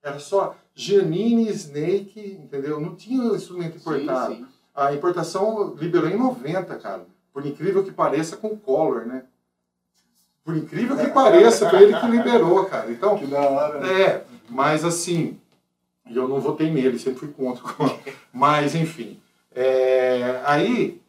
Era 0.03 0.19
só 0.19 0.57
Janine, 0.75 1.51
Snake, 1.51 2.39
entendeu? 2.43 2.81
Não 2.81 2.95
tinha 2.95 3.35
instrumento 3.35 3.77
importado. 3.77 4.35
Sim, 4.35 4.45
sim. 4.45 4.49
A 4.75 4.95
importação 4.95 5.75
liberou 5.75 6.09
em 6.09 6.17
90, 6.17 6.77
cara. 6.77 7.07
Por 7.33 7.45
incrível 7.45 7.85
que 7.85 7.91
pareça, 7.91 8.37
com 8.37 8.49
o 8.49 8.57
Collor, 8.57 9.05
né? 9.05 9.25
Por 10.47 10.57
incrível 10.57 10.97
que 10.97 11.09
pareça, 11.09 11.69
foi 11.69 11.83
ele 11.83 11.99
que 11.99 12.07
liberou, 12.07 12.65
cara. 12.67 12.89
Então, 12.89 13.19
Que 13.19 13.27
da 13.27 13.41
hora. 13.41 13.81
né? 13.81 14.01
é, 14.01 14.25
mas 14.49 14.85
assim, 14.85 15.37
eu 16.09 16.29
não 16.29 16.41
votei 16.41 16.71
nele, 16.71 17.01
sempre 17.01 17.19
fui 17.19 17.29
contra. 17.33 17.65
mas, 18.33 18.77
enfim. 18.77 19.21
É, 19.53 20.41
aí, 20.45 21.03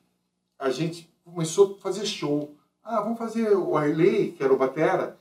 a 0.57 0.71
gente 0.71 1.07
começou 1.23 1.77
a 1.77 1.81
fazer 1.83 2.03
show. 2.07 2.51
Ah, 2.83 2.99
vamos 3.01 3.19
fazer 3.19 3.55
o 3.55 3.77
Arley, 3.77 4.31
que 4.31 4.43
era 4.43 4.51
o 4.51 4.57
Batera, 4.57 5.15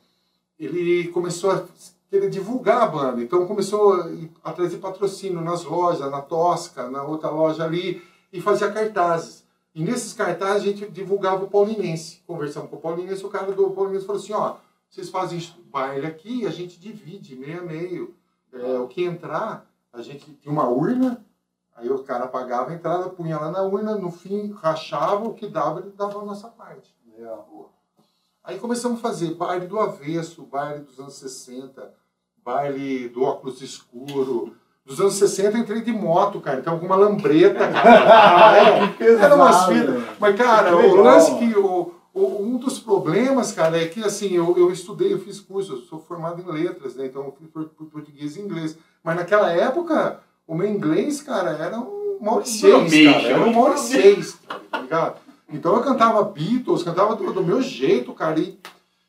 ele 0.59 1.09
começou 1.09 1.51
a 1.51 1.65
querer 2.09 2.31
divulgar 2.31 2.85
a 2.85 2.87
banda. 2.87 3.21
Então, 3.21 3.47
começou 3.47 4.03
a 4.43 4.53
de 4.53 4.77
patrocínio 4.79 5.43
nas 5.43 5.63
lojas, 5.63 6.11
na 6.11 6.23
Tosca, 6.23 6.89
na 6.89 7.03
outra 7.03 7.29
loja 7.29 7.65
ali. 7.65 8.03
e 8.33 8.41
fazia 8.41 8.73
cartazes. 8.73 9.45
E 9.77 9.85
nesses 9.85 10.15
cartazes 10.15 10.63
a 10.63 10.65
gente 10.65 10.91
divulgava 10.91 11.45
o 11.45 11.51
Paulinense. 11.51 12.23
Conversamos 12.27 12.71
com 12.71 12.77
o 12.77 12.81
Paulinense, 12.81 13.27
o 13.27 13.29
cara 13.29 13.53
do 13.53 13.71
Paulinense 13.73 14.07
falou 14.07 14.23
assim, 14.23 14.33
ó, 14.33 14.57
vocês 14.89 15.11
fazem 15.11 15.39
baile 15.71 16.07
aqui, 16.07 16.47
a 16.47 16.51
gente 16.51 16.81
divide 16.81 17.37
meio 17.37 17.61
a 17.61 17.63
meio. 17.63 18.15
É, 18.55 18.79
o 18.79 18.89
que 18.89 19.05
entrar, 19.05 19.71
a 19.93 20.01
gente 20.01 20.33
tinha 20.37 20.51
uma 20.51 20.67
urna, 20.67 21.23
aí 21.75 21.91
o 21.91 22.03
cara 22.05 22.27
pagava 22.27 22.71
a 22.71 22.75
entrada, 22.75 23.11
punha 23.11 23.39
lá 23.39 23.51
na 23.51 23.61
urna, 23.65 23.97
no 23.97 24.11
fim 24.11 24.51
rachava, 24.51 25.29
o 25.29 25.35
que 25.35 25.47
dava, 25.47 25.81
ele 25.81 25.91
dava 25.91 26.23
a 26.23 26.25
nossa 26.25 26.49
parte. 26.49 26.97
Legal. 27.15 27.71
Aí 28.43 28.59
começamos 28.59 29.01
a 29.01 29.03
fazer 29.03 29.35
baile 29.35 29.67
do 29.67 29.79
avesso, 29.79 30.43
baile 30.45 30.85
dos 30.85 30.99
anos 30.99 31.17
60, 31.17 31.93
baile 32.39 33.11
do 33.11 33.23
óculos 33.23 33.61
escuro. 33.61 34.57
Dos 34.87 35.01
anos 35.01 35.15
60 35.15 35.57
eu 35.57 35.63
entrei 35.63 35.81
de 35.83 35.93
moto, 35.93 36.41
cara, 36.41 36.61
então 36.61 36.79
com 36.79 36.87
uma 36.87 36.95
lambreta, 36.97 37.59
cara. 37.69 38.57
Era, 38.57 38.87
Que 38.89 38.95
pesado, 38.95 39.25
era 39.25 39.35
umas 39.35 39.67
fitas. 39.67 40.03
Mas, 40.21 40.37
cara, 40.37 40.69
Que 40.71 40.75
o 40.87 41.03
lance 41.03 41.35
que. 41.37 41.59
O, 41.59 41.93
o- 42.15 42.43
um 42.43 42.57
dos 42.57 42.79
problemas, 42.79 43.53
cara, 43.53 43.79
é 43.83 43.87
que 43.87 44.03
assim, 44.05 44.33
eu, 44.35 44.55
eu 44.57 44.71
estudei, 44.71 45.13
eu 45.13 45.19
fiz 45.19 45.39
curso, 45.41 45.73
eu 45.73 45.77
sou 45.79 45.99
formado 46.01 46.41
em 46.41 46.51
letras, 46.51 46.95
né? 46.95 47.07
Então 47.07 47.25
eu 47.25 47.33
por 47.53 47.87
português 47.87 48.37
e 48.37 48.41
inglês. 48.41 48.79
Mas 49.05 49.17
naquela 49.17 49.51
época, 49.51 50.21
o 50.47 50.55
meu 50.55 50.67
inglês, 50.69 51.21
cara, 51.21 51.51
era 51.51 51.79
um 51.79 52.19
mauriciês, 52.21 52.73
Promexa, 52.73 53.13
cara. 53.13 53.29
Era 53.29 53.41
um 53.45 53.53
mauriciês, 53.53 54.39
cara, 54.49 54.61
tá 54.71 54.79
ligado? 54.81 55.17
Então 55.53 55.75
eu 55.77 55.83
cantava 55.83 56.23
Beatles, 56.25 56.83
cantava 56.83 57.15
do, 57.17 57.33
do 57.33 57.43
meu 57.45 57.61
jeito, 57.61 58.13
cara. 58.15 58.39
E, 58.41 58.59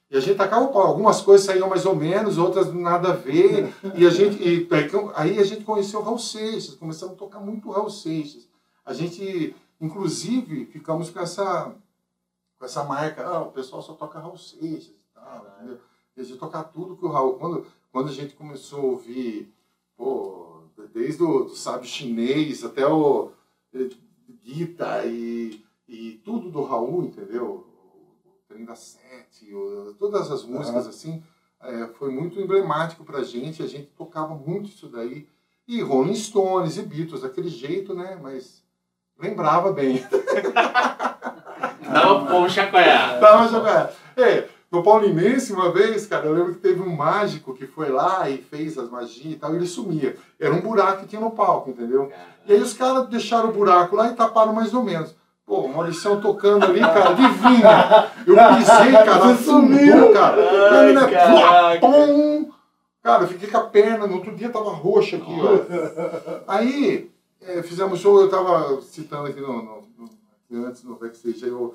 e 0.09 0.15
a 0.17 0.21
gente 0.21 0.37
tacava 0.37 0.65
o 0.65 0.71
pau. 0.71 0.83
Algumas 0.83 1.21
coisas 1.21 1.45
saíam 1.45 1.67
mais 1.67 1.85
ou 1.85 1.95
menos, 1.95 2.37
outras 2.37 2.73
nada 2.73 3.09
a 3.09 3.15
ver. 3.15 3.73
E 3.95 4.05
a 4.05 4.09
gente, 4.09 4.41
e, 4.41 4.67
aí 5.15 5.37
a 5.37 5.43
gente 5.43 5.65
conheceu 5.65 5.99
o 5.99 6.03
Raul 6.03 6.17
Seixas, 6.17 6.75
começamos 6.75 7.15
a 7.15 7.17
tocar 7.17 7.39
muito 7.39 7.69
Raul 7.69 7.89
Seixas. 7.89 8.47
A 8.85 8.93
gente, 8.93 9.53
inclusive, 9.81 10.65
ficamos 10.67 11.09
com 11.09 11.19
essa, 11.19 11.75
com 12.57 12.65
essa 12.65 12.83
marca, 12.85 13.25
ah, 13.25 13.41
o 13.41 13.51
pessoal 13.51 13.81
só 13.81 13.93
toca 13.93 14.19
Raul 14.19 14.37
Seixas 14.37 14.87
e 14.87 15.13
tal, 15.13 15.45
entendeu? 15.57 15.79
E 16.15 16.21
a 16.21 16.23
gente 16.23 16.39
tocar 16.39 16.63
tudo 16.63 16.95
que 16.95 17.05
o 17.05 17.11
Raul. 17.11 17.33
Quando, 17.33 17.65
quando 17.91 18.07
a 18.07 18.13
gente 18.13 18.33
começou 18.33 18.79
a 18.79 18.83
ouvir, 18.83 19.53
pô, 19.97 20.61
desde 20.93 21.21
o 21.21 21.43
do 21.43 21.55
sábio 21.55 21.87
chinês 21.87 22.63
até 22.63 22.87
o 22.87 23.31
eh, 23.73 23.89
Gita 24.43 25.05
e, 25.05 25.63
e 25.87 26.21
tudo 26.23 26.49
do 26.49 26.63
Raul, 26.63 27.03
entendeu? 27.03 27.67
O 28.57 28.63
Trem 28.63 28.65
da 28.65 28.75
Sete, 28.75 29.53
o- 29.53 29.93
todas 29.99 30.31
as 30.31 30.43
músicas 30.43 30.87
assim, 30.87 31.21
eh, 31.61 31.87
foi 31.99 32.09
muito 32.09 32.39
emblemático 32.41 33.03
pra 33.03 33.21
gente, 33.23 33.61
a 33.61 33.67
gente 33.67 33.87
tocava 33.95 34.33
muito 34.33 34.69
isso 34.69 34.87
daí. 34.87 35.27
E 35.67 35.79
Rolling 35.81 36.15
Stones 36.15 36.77
e 36.77 36.81
Beatles, 36.81 37.21
daquele 37.21 37.49
jeito, 37.49 37.93
né? 37.93 38.17
Mas 38.21 38.63
lembrava 39.19 39.71
bem. 39.71 40.03
Dava 41.91 42.35
um 42.35 42.49
chacoalhar. 42.49 43.19
Tava 43.21 43.47
jogando. 43.47 43.89
É, 44.15 44.47
no 44.71 44.81
Paulinense, 44.81 45.53
uma 45.53 45.71
vez, 45.71 46.07
cara, 46.07 46.25
eu 46.25 46.33
lembro 46.33 46.55
que 46.55 46.59
teve 46.61 46.81
um 46.81 46.95
mágico 46.95 47.53
que 47.53 47.67
foi 47.67 47.89
lá 47.89 48.29
e 48.29 48.37
fez 48.39 48.77
as 48.77 48.89
magias 48.89 49.33
e 49.33 49.35
tal, 49.35 49.53
e 49.53 49.57
ele 49.57 49.67
sumia. 49.67 50.17
Era 50.39 50.53
um 50.53 50.61
buraco 50.61 51.01
que 51.01 51.07
tinha 51.07 51.21
no 51.21 51.31
palco, 51.31 51.69
entendeu? 51.69 52.11
E 52.45 52.53
aí 52.53 52.61
os 52.61 52.73
caras 52.73 53.07
deixaram 53.07 53.49
o 53.49 53.53
buraco 53.53 53.95
lá 53.95 54.07
e 54.11 54.15
taparam 54.15 54.53
mais 54.53 54.73
ou 54.73 54.83
menos. 54.83 55.15
Pô, 55.47 55.62
o 55.62 55.69
Mauricião 55.73 56.19
tocando 56.19 56.65
ali, 56.65 56.81
cara, 56.81 57.10
adivinha? 57.12 58.12
Eu 58.27 58.36
pisei, 58.57 58.91
cara, 59.05 59.36
sumiu. 59.38 60.12
cara. 60.13 60.41
Ai, 60.71 60.77
A 60.77 60.81
menina, 60.83 61.10
caraca. 61.10 61.79
pum! 61.79 62.51
Cara, 63.01 63.23
eu 63.23 63.27
fiquei 63.29 63.49
com 63.49 63.57
a 63.57 63.62
perna, 63.63 64.05
no 64.05 64.15
outro 64.15 64.36
dia 64.36 64.49
tava 64.49 64.69
roxa 64.71 65.15
aqui, 65.15 65.31
ó. 65.39 66.41
Aí, 66.51 67.10
é, 67.41 67.63
fizemos 67.63 67.99
show, 67.99 68.19
eu 68.21 68.29
tava 68.29 68.81
citando 68.81 69.27
aqui 69.29 69.39
no, 69.39 69.62
no- 69.63 69.83
no- 70.49 70.65
antes 70.67 70.83
no 70.83 70.95
backstage, 70.97 71.45
aí 71.45 71.49
eu, 71.51 71.73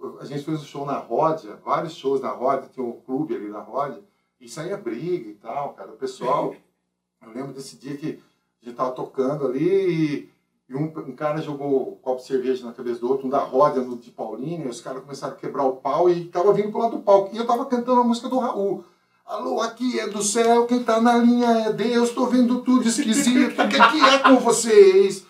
eu- 0.00 0.18
a 0.18 0.24
gente 0.24 0.42
fez 0.42 0.62
um 0.62 0.64
show 0.64 0.86
na 0.86 0.96
Ródia, 0.96 1.58
vários 1.62 1.94
shows 1.94 2.22
na 2.22 2.30
Ródia, 2.30 2.70
tinha 2.72 2.84
um 2.86 2.92
clube 2.92 3.34
ali 3.36 3.48
na 3.50 3.60
Ródia, 3.60 4.00
e 4.40 4.48
saía 4.48 4.78
briga 4.78 5.28
e 5.28 5.34
tal, 5.34 5.74
cara. 5.74 5.90
O 5.90 5.96
pessoal, 5.96 6.54
eu 7.22 7.30
lembro 7.34 7.52
desse 7.52 7.76
dia 7.76 7.94
que 7.94 8.18
a 8.62 8.64
gente 8.66 8.74
tava 8.76 8.92
tocando 8.92 9.46
ali 9.46 9.68
e, 9.68 10.30
e 10.68 10.74
um, 10.74 10.84
um 10.84 11.14
cara 11.14 11.40
jogou 11.40 11.92
um 11.92 11.96
copo 11.96 12.20
de 12.20 12.26
cerveja 12.26 12.64
na 12.64 12.72
cabeça 12.72 13.00
do 13.00 13.08
outro, 13.10 13.26
um 13.26 13.30
da 13.30 13.38
Ródia, 13.38 13.82
no 13.82 13.96
de 13.96 14.10
Paulinho, 14.10 14.66
e 14.66 14.68
os 14.68 14.80
caras 14.80 15.02
começaram 15.02 15.34
a 15.34 15.36
quebrar 15.36 15.64
o 15.64 15.76
pau 15.76 16.08
e 16.08 16.24
tava 16.26 16.52
vindo 16.52 16.70
pro 16.70 16.80
lado 16.80 16.96
do 16.96 17.02
palco. 17.02 17.30
E 17.34 17.36
eu 17.38 17.46
tava 17.46 17.66
cantando 17.66 18.00
a 18.00 18.04
música 18.04 18.28
do 18.28 18.38
Raul. 18.38 18.84
Alô, 19.26 19.60
aqui 19.60 19.98
é 20.00 20.08
do 20.08 20.22
céu, 20.22 20.66
quem 20.66 20.82
tá 20.82 21.00
na 21.00 21.16
linha 21.16 21.48
é 21.66 21.72
Deus, 21.72 22.10
tô 22.10 22.26
vendo 22.26 22.60
tudo 22.62 22.88
esquisito, 22.88 23.60
o 23.62 23.68
que, 23.68 23.78
que 23.78 24.04
é 24.04 24.18
com 24.18 24.36
vocês? 24.38 25.24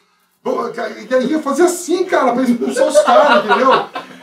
E 1.09 1.15
aí 1.15 1.27
ia 1.31 1.39
fazer 1.41 1.63
assim, 1.65 2.05
cara, 2.05 2.33
pra 2.33 2.43
expulsar 2.43 2.89
os 2.89 2.99
caras, 3.03 3.45
entendeu? 3.45 3.71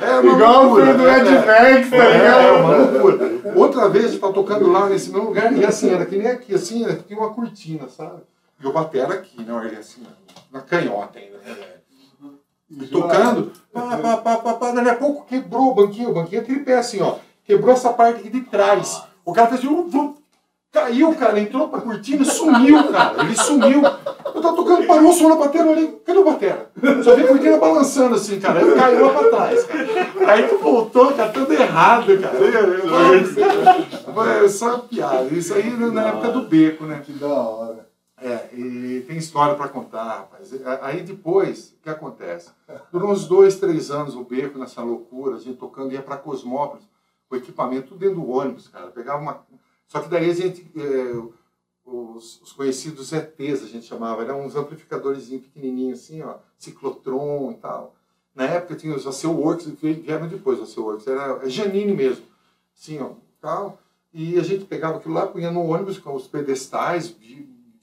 É 0.02 0.19
uma 0.19 0.34
Igual 0.34 0.62
o 0.62 0.63
loucura, 0.63 0.86
filho 0.86 0.98
do 0.98 1.08
é, 1.08 1.19
Ed 1.19 1.28
é. 1.30 1.41
Vex, 1.41 1.89
tá 1.89 1.95
É, 1.95 2.00
é 2.00 2.17
ligado? 2.17 2.60
uma 2.60 2.78
loucura. 2.78 3.54
Outra 3.56 3.89
vez 3.89 4.06
a 4.06 4.08
gente 4.10 4.19
tá 4.19 4.32
tocando 4.34 4.69
lá 4.69 4.89
nesse 4.89 5.12
mesmo 5.12 5.28
lugar 5.28 5.54
e 5.56 5.63
assim, 5.63 5.89
era 5.91 6.06
que 6.06 6.17
nem 6.17 6.28
aqui, 6.28 6.54
assim, 6.54 6.84
era, 6.84 6.95
tinha 6.95 7.17
uma 7.17 7.34
cortina, 7.34 7.88
sabe? 7.88 8.22
E 8.62 8.67
o 8.67 8.74
batera 8.74 9.13
aqui, 9.13 9.43
não, 9.43 9.63
ele 9.63 9.78
assim, 9.78 10.06
na 10.52 10.62
canhota 10.62 11.17
ainda, 11.17 11.38
né? 11.38 11.56
E 12.69 12.88
tocando, 12.88 13.52
pá, 13.74 13.98
pá, 13.98 14.17
pá, 14.17 14.38
pá, 14.38 14.54
pá, 14.54 14.72
dali 14.72 14.89
a 14.89 14.95
pouco 14.95 15.26
quebrou 15.26 15.72
o 15.72 15.74
banquinho, 15.74 16.12
o 16.12 16.13
banquinho 16.13 16.41
é 16.41 16.45
tripé 16.45 16.78
assim, 16.78 17.02
ó. 17.02 17.15
Quebrou 17.43 17.74
essa 17.74 17.91
parte 17.91 18.19
aqui 18.19 18.30
de 18.30 18.41
trás. 18.41 19.02
O 19.26 19.34
cara 19.34 19.48
fez 19.48 19.63
um. 19.63 19.89
vum, 19.89 20.15
Caiu, 20.72 21.15
cara, 21.15 21.39
entrou 21.39 21.67
pra 21.67 21.82
cortina 21.82 22.22
e 22.22 22.26
sumiu, 22.26 22.91
cara. 22.91 23.24
Ele 23.24 23.36
sumiu. 23.36 23.82
Eu 23.84 24.41
tava 24.41 24.56
tocando, 24.56 24.86
parou 24.86 25.10
o 25.10 25.13
som 25.13 25.30
na 25.30 25.36
batera, 25.36 25.65
eu 25.65 25.72
olhei, 25.72 25.88
cadê 26.06 26.19
o 26.19 26.24
batera? 26.24 26.69
Só 27.04 27.15
vi 27.15 27.24
a 27.24 27.28
cortina 27.28 27.58
balançando 27.58 28.13
assim, 28.13 28.39
cara. 28.39 28.62
Ele 28.62 28.76
caiu 28.76 29.08
lá 29.08 29.13
pra 29.13 29.30
trás, 29.30 29.63
cara. 29.63 30.32
Aí 30.32 30.48
tu 30.48 30.60
voltou, 30.60 31.12
cara, 31.13 31.32
tudo 31.32 31.52
errado, 31.54 32.22
cara. 32.22 32.36
Foi 34.13 34.50
só 34.50 34.67
uma 34.67 34.80
piada. 34.80 35.34
Isso 35.34 35.56
aí 35.56 35.72
na 35.72 36.10
época 36.10 36.28
do 36.30 36.41
beco, 36.43 36.84
né? 36.86 37.02
Que 37.04 37.13
da 37.13 37.28
hora. 37.28 37.88
É, 38.21 38.49
e 38.53 39.01
tem 39.08 39.17
história 39.17 39.55
para 39.55 39.69
contar, 39.69 40.03
rapaz. 40.03 40.51
Aí 40.82 41.03
depois, 41.03 41.75
o 41.79 41.84
que 41.84 41.89
acontece? 41.89 42.51
Durou 42.91 43.12
uns 43.12 43.27
dois, 43.27 43.60
três 43.60 43.89
anos 43.89 44.15
o 44.15 44.23
beco 44.23 44.60
nessa 44.60 44.82
loucura, 44.82 45.38
a 45.38 45.39
gente 45.39 45.58
tocando, 45.58 45.93
ia 45.93 46.01
para 46.01 46.17
Cosmópolis, 46.17 46.86
com 47.29 47.36
equipamento 47.36 47.89
tudo 47.89 47.99
dentro 47.99 48.15
do 48.15 48.29
ônibus, 48.29 48.67
cara. 48.67 48.88
Pegava 48.88 49.21
uma. 49.21 49.45
Só 49.88 50.01
que 50.01 50.10
daí 50.10 50.29
a 50.29 50.34
gente. 50.34 50.69
é, 50.75 51.39
os, 51.91 52.41
os 52.41 52.51
conhecidos 52.51 53.12
ETs, 53.12 53.63
a 53.63 53.67
gente 53.67 53.86
chamava, 53.86 54.23
eram 54.23 54.45
uns 54.45 54.55
amplificadores 54.55 55.27
pequenininhos 55.29 55.99
assim, 55.99 56.21
ó, 56.21 56.36
ciclotron 56.58 57.51
e 57.51 57.55
tal. 57.55 57.95
Na 58.36 58.45
época 58.45 58.75
tinha 58.75 58.95
os 58.95 59.08
ACU 59.08 59.36
Works, 59.36 59.65
vieram 59.82 60.27
depois 60.27 60.60
os 60.60 60.71
ACU 60.71 60.84
Works, 60.84 61.08
era 61.08 61.39
é 61.43 61.49
Janine 61.49 61.93
mesmo, 61.93 62.25
assim, 62.77 62.99
ó, 62.99 63.12
tal. 63.41 63.79
E 64.13 64.38
a 64.38 64.43
gente 64.43 64.65
pegava 64.65 64.97
aquilo 64.97 65.13
lá, 65.13 65.27
punha 65.27 65.51
no 65.51 65.65
ônibus 65.65 65.97
com 65.97 66.15
os 66.15 66.27
pedestais, 66.27 67.15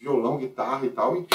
violão, 0.07 0.37
guitarra 0.38 0.87
e 0.87 0.90
tal, 0.90 1.16
e 1.16 1.27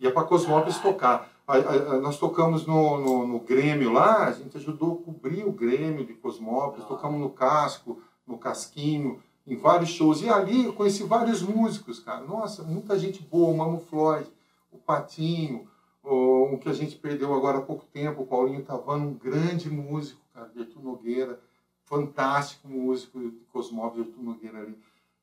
ia 0.00 0.10
para 0.12 0.24
Cosmópolis 0.24 0.78
tocar. 0.78 1.30
A- 1.46 1.56
a- 1.56 1.58
a- 1.94 2.00
nós 2.00 2.18
tocamos 2.18 2.66
no, 2.66 2.98
no, 2.98 3.26
no 3.26 3.40
Grêmio 3.40 3.92
lá, 3.92 4.26
a 4.26 4.32
gente 4.32 4.56
ajudou 4.56 5.00
a 5.00 5.04
cobrir 5.04 5.44
o 5.44 5.52
Grêmio 5.52 6.04
de 6.04 6.14
Cosmópolis, 6.14 6.84
tocamos 6.86 7.20
no 7.20 7.30
Casco, 7.30 8.00
no 8.26 8.36
Casquinho, 8.36 9.20
em 9.46 9.56
vários 9.56 9.90
shows. 9.90 10.22
E 10.22 10.28
ali 10.28 10.64
eu 10.66 10.72
conheci 10.72 11.04
vários 11.04 11.42
músicos, 11.42 11.98
cara. 12.00 12.24
Nossa, 12.24 12.62
muita 12.64 12.98
gente 12.98 13.22
boa, 13.22 13.50
o 13.50 13.56
Mamo 13.56 13.78
Floyd, 13.80 14.28
o 14.72 14.78
Patinho, 14.78 15.66
o, 16.02 16.46
um 16.52 16.58
que 16.58 16.68
a 16.68 16.72
gente 16.72 16.96
perdeu 16.96 17.32
agora 17.34 17.58
há 17.58 17.62
pouco 17.62 17.84
tempo, 17.92 18.22
o 18.22 18.26
Paulinho 18.26 18.62
Tavano, 18.62 19.08
um 19.08 19.14
grande 19.14 19.68
músico, 19.70 20.20
cara, 20.34 20.48
de 20.48 20.60
Arthur 20.60 20.82
Nogueira, 20.82 21.40
fantástico 21.84 22.68
músico 22.68 23.18
de 23.20 23.30
Cosmópolis, 23.52 24.06
Arthur 24.06 24.22
Nogueira 24.22 24.58
ali. 24.58 24.76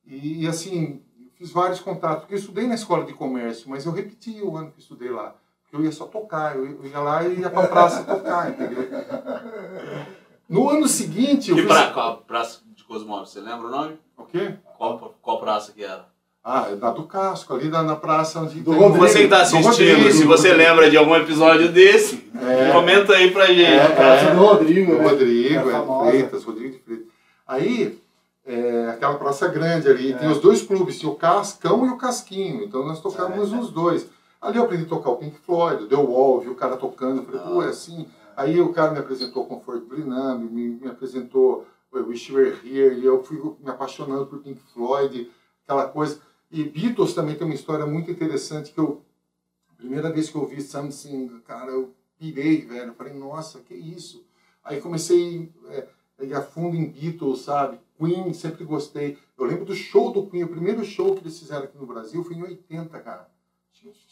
E, 0.06 0.44
e, 0.44 0.46
assim, 0.46 1.02
fiz 1.38 1.50
vários 1.52 1.80
contatos, 1.80 2.20
porque 2.20 2.34
eu 2.34 2.38
estudei 2.38 2.66
na 2.66 2.74
escola 2.74 3.04
de 3.04 3.12
comércio, 3.14 3.70
mas 3.70 3.86
eu 3.86 3.92
repeti 3.92 4.40
o 4.42 4.56
ano 4.56 4.70
que 4.72 4.80
estudei 4.80 5.08
lá. 5.10 5.34
Porque 5.62 5.76
eu 5.76 5.84
ia 5.84 5.92
só 5.92 6.06
tocar, 6.06 6.56
eu 6.56 6.64
eu 6.64 6.86
ia 6.90 6.98
lá 6.98 7.24
e 7.24 7.40
ia 7.40 7.50
pra 7.50 7.66
praça 7.66 8.02
tocar, 8.04 8.50
entendeu? 8.50 8.88
No 10.48 10.70
ano 10.70 10.88
seguinte, 10.88 11.50
eu 11.50 11.56
Que 11.56 11.62
fiz... 11.62 11.70
pra, 11.70 11.90
qual 11.90 12.16
praça 12.26 12.60
de 12.74 12.82
Cosmópolis, 12.84 13.28
você 13.30 13.40
lembra 13.40 13.66
o 13.66 13.70
nome? 13.70 13.98
O 14.16 14.24
quê? 14.24 14.54
Qual, 14.78 15.14
qual 15.20 15.38
praça 15.40 15.72
que 15.72 15.84
era? 15.84 16.06
Ah, 16.42 16.68
é 16.70 16.76
da 16.76 16.90
do 16.90 17.02
Casco, 17.02 17.52
ali 17.52 17.68
na, 17.68 17.82
na 17.82 17.96
praça 17.96 18.40
onde 18.40 18.60
Do 18.60 18.70
tem-. 18.72 18.90
Você 18.92 19.22
que 19.24 19.28
tá 19.28 19.36
Do 19.36 19.42
assistindo, 19.42 19.66
Rodrigo, 19.68 20.10
se 20.12 20.24
você 20.24 20.48
Rodrigo. 20.48 20.68
lembra 20.70 20.90
de 20.90 20.96
algum 20.96 21.14
episódio 21.16 21.70
desse, 21.70 22.30
É. 22.34 22.72
comenta 22.72 23.12
aí 23.12 23.30
pra 23.30 23.46
gente. 23.48 23.60
É, 23.70 23.88
Praça 23.90 24.30
do 24.34 24.40
Rodrigo, 24.40 24.92
O 24.92 24.98
né? 24.98 25.04
Rodrigo, 25.10 25.70
É 25.70 25.74
é. 25.74 26.10
Freitas, 26.10 26.44
Rodrigo 26.44 26.70
de 26.72 26.78
Freitas. 26.82 27.06
Aí, 27.46 27.98
é, 28.48 28.88
aquela 28.88 29.18
praça 29.18 29.46
grande 29.48 29.88
ali, 29.88 30.12
É. 30.12 30.16
tem 30.16 30.28
os 30.30 30.40
dois 30.40 30.62
clubes, 30.62 30.98
tinha 30.98 31.12
o 31.12 31.16
Cascão 31.16 31.86
e 31.86 31.90
o 31.90 31.98
Casquinho, 31.98 32.64
então 32.64 32.84
nós 32.86 33.00
tocamos 33.00 33.52
É. 33.52 33.56
nos 33.56 33.70
dois. 33.70 34.08
Ali 34.40 34.56
eu 34.56 34.64
aprendi 34.64 34.84
a 34.84 34.88
tocar 34.88 35.10
o 35.10 35.16
Pink 35.16 35.36
Floyd, 35.38 35.84
o 35.84 35.86
The 35.88 35.96
Wall, 35.96 36.40
vi 36.40 36.48
o 36.48 36.54
cara 36.54 36.76
tocando, 36.76 37.18
eu 37.20 37.24
falei, 37.24 37.40
pô, 37.40 37.62
é 37.62 37.68
assim. 37.68 38.06
Aí 38.36 38.58
o 38.60 38.72
cara 38.72 38.92
me 38.92 38.98
apresentou 39.00 39.44
Comfort 39.46 39.82
Blinam, 39.84 40.38
me, 40.38 40.68
me 40.80 40.88
apresentou 40.88 41.66
o 41.92 41.98
Wish 41.98 42.32
You 42.32 42.38
Were 42.38 42.56
Here, 42.64 42.94
e 42.98 43.04
eu 43.04 43.22
fui 43.22 43.36
me 43.60 43.68
apaixonando 43.70 44.26
por 44.26 44.38
Pink 44.38 44.60
Floyd, 44.72 45.30
aquela 45.64 45.86
coisa. 45.88 46.20
E 46.50 46.64
Beatles 46.64 47.12
também 47.14 47.34
tem 47.34 47.44
uma 47.46 47.54
história 47.54 47.84
muito 47.84 48.10
interessante 48.10 48.72
que 48.72 48.78
eu, 48.78 49.02
primeira 49.76 50.10
vez 50.10 50.30
que 50.30 50.36
eu 50.36 50.42
ouvi 50.42 50.62
Something, 50.62 51.40
cara, 51.46 51.70
eu 51.70 51.92
pirei, 52.18 52.64
velho. 52.64 52.88
Eu 52.88 52.94
falei, 52.94 53.12
nossa, 53.12 53.58
que 53.58 53.74
isso? 53.74 54.24
Aí 54.64 54.80
comecei 54.80 55.52
é, 55.68 55.86
a 56.20 56.24
ir 56.24 56.34
a 56.34 56.40
fundo 56.42 56.76
em 56.76 56.86
Beatles, 56.88 57.40
sabe? 57.42 57.78
Queen, 57.98 58.32
sempre 58.32 58.64
gostei. 58.64 59.18
Eu 59.36 59.44
lembro 59.44 59.64
do 59.64 59.74
show 59.74 60.12
do 60.12 60.26
Queen, 60.26 60.44
o 60.44 60.48
primeiro 60.48 60.84
show 60.84 61.14
que 61.14 61.22
eles 61.22 61.38
fizeram 61.38 61.64
aqui 61.64 61.76
no 61.76 61.86
Brasil 61.86 62.22
foi 62.22 62.36
em 62.36 62.42
80, 62.42 62.98
cara. 63.00 63.28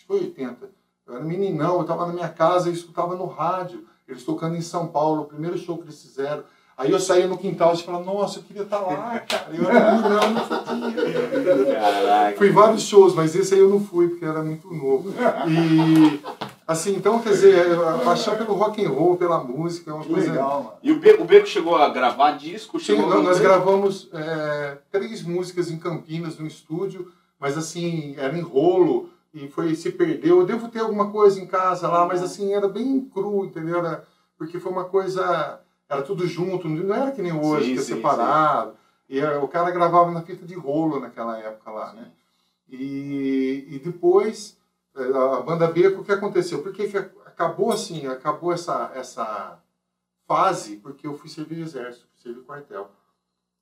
Foi 0.06 0.20
80. 0.20 0.70
Eu 1.06 1.14
era 1.14 1.24
meninão, 1.24 1.76
eu 1.76 1.82
estava 1.82 2.06
na 2.06 2.12
minha 2.12 2.28
casa 2.28 2.68
e 2.68 2.72
escutava 2.72 3.14
no 3.14 3.26
rádio. 3.26 3.86
Eles 4.08 4.24
tocando 4.24 4.56
em 4.56 4.60
São 4.60 4.88
Paulo, 4.88 5.22
o 5.22 5.26
primeiro 5.26 5.56
show 5.56 5.76
que 5.78 5.84
eles 5.84 6.00
fizeram. 6.00 6.44
Aí 6.76 6.90
eu 6.90 7.00
saía 7.00 7.26
no 7.26 7.38
quintal 7.38 7.72
e 7.72 7.82
falava, 7.82 8.04
nossa, 8.04 8.38
eu 8.38 8.42
queria 8.42 8.62
estar 8.62 8.80
lá, 8.80 9.18
cara. 9.20 9.50
Eu 9.54 9.68
era 9.68 9.92
meninão, 9.92 10.30
não 10.30 10.44
podia. 10.44 11.80
Caraca. 11.80 12.36
Fui 12.36 12.50
vários 12.50 12.82
shows, 12.82 13.14
mas 13.14 13.34
esse 13.34 13.54
aí 13.54 13.60
eu 13.60 13.70
não 13.70 13.80
fui, 13.80 14.08
porque 14.08 14.24
era 14.24 14.42
muito 14.42 14.70
novo. 14.72 15.10
E, 15.48 16.20
assim, 16.66 16.96
então, 16.96 17.20
quer 17.20 17.30
dizer, 17.30 17.78
a 17.78 17.98
paixão 17.98 18.36
pelo 18.36 18.54
rock 18.54 18.84
and 18.84 18.90
roll, 18.90 19.16
pela 19.16 19.42
música, 19.42 19.90
é 19.90 19.94
uma 19.94 20.04
coisa... 20.04 20.30
legal, 20.32 20.62
mano. 20.62 20.76
E 20.82 20.92
o 20.92 20.98
Beco, 20.98 21.22
o 21.22 21.26
Beco 21.26 21.46
chegou 21.46 21.76
a 21.76 21.88
gravar 21.88 22.32
disco? 22.32 22.78
Sim, 22.78 22.86
Chegou 22.86 23.08
não, 23.08 23.22
nós 23.22 23.38
gravamos 23.38 24.08
é, 24.12 24.78
três 24.90 25.22
músicas 25.22 25.70
em 25.70 25.78
Campinas, 25.78 26.38
no 26.38 26.46
estúdio, 26.46 27.12
mas 27.38 27.56
assim, 27.56 28.14
era 28.18 28.36
em 28.36 28.42
rolo 28.42 29.10
e 29.32 29.48
foi 29.48 29.74
se 29.74 29.92
perdeu. 29.92 30.40
Eu 30.40 30.46
devo 30.46 30.68
ter 30.68 30.80
alguma 30.80 31.10
coisa 31.10 31.40
em 31.40 31.46
casa 31.46 31.88
lá, 31.88 32.06
mas 32.06 32.22
assim, 32.22 32.54
era 32.54 32.68
bem 32.68 33.00
cru, 33.12 33.44
entendeu? 33.44 33.78
Era, 33.78 34.04
porque 34.38 34.58
foi 34.58 34.72
uma 34.72 34.84
coisa, 34.84 35.60
era 35.88 36.02
tudo 36.02 36.26
junto, 36.26 36.68
não 36.68 36.94
era 36.94 37.10
que 37.12 37.22
nem 37.22 37.32
hoje, 37.32 37.66
Sim, 37.66 37.74
que 37.74 37.78
é 37.78 37.82
sim, 37.82 37.94
separado. 37.96 38.74
E 39.08 39.20
é, 39.20 39.36
o 39.38 39.46
cara 39.46 39.70
gravava 39.70 40.10
na 40.10 40.22
fita 40.22 40.44
de 40.44 40.54
rolo 40.54 40.98
naquela 40.98 41.38
época 41.38 41.70
lá, 41.70 41.92
né? 41.92 42.10
E, 42.68 43.66
e 43.70 43.78
depois, 43.78 44.55
é, 44.55 44.55
a 44.96 45.40
banda 45.42 45.66
Beco, 45.68 46.00
o 46.00 46.04
que 46.04 46.12
aconteceu? 46.12 46.62
Por 46.62 46.72
que 46.72 46.88
que 46.88 46.96
acabou 46.96 47.70
assim, 47.72 48.06
acabou 48.06 48.52
essa, 48.52 48.90
essa 48.94 49.58
fase, 50.26 50.76
porque 50.76 51.06
eu 51.06 51.14
fui 51.16 51.28
servir 51.28 51.60
exército, 51.60 52.06
fui 52.12 52.22
servir 52.22 52.44
quartel. 52.46 52.90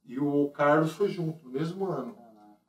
E 0.07 0.18
o 0.18 0.51
Carlos 0.55 0.92
foi 0.92 1.09
junto, 1.09 1.44
no 1.44 1.51
mesmo 1.51 1.87
ano. 1.90 2.16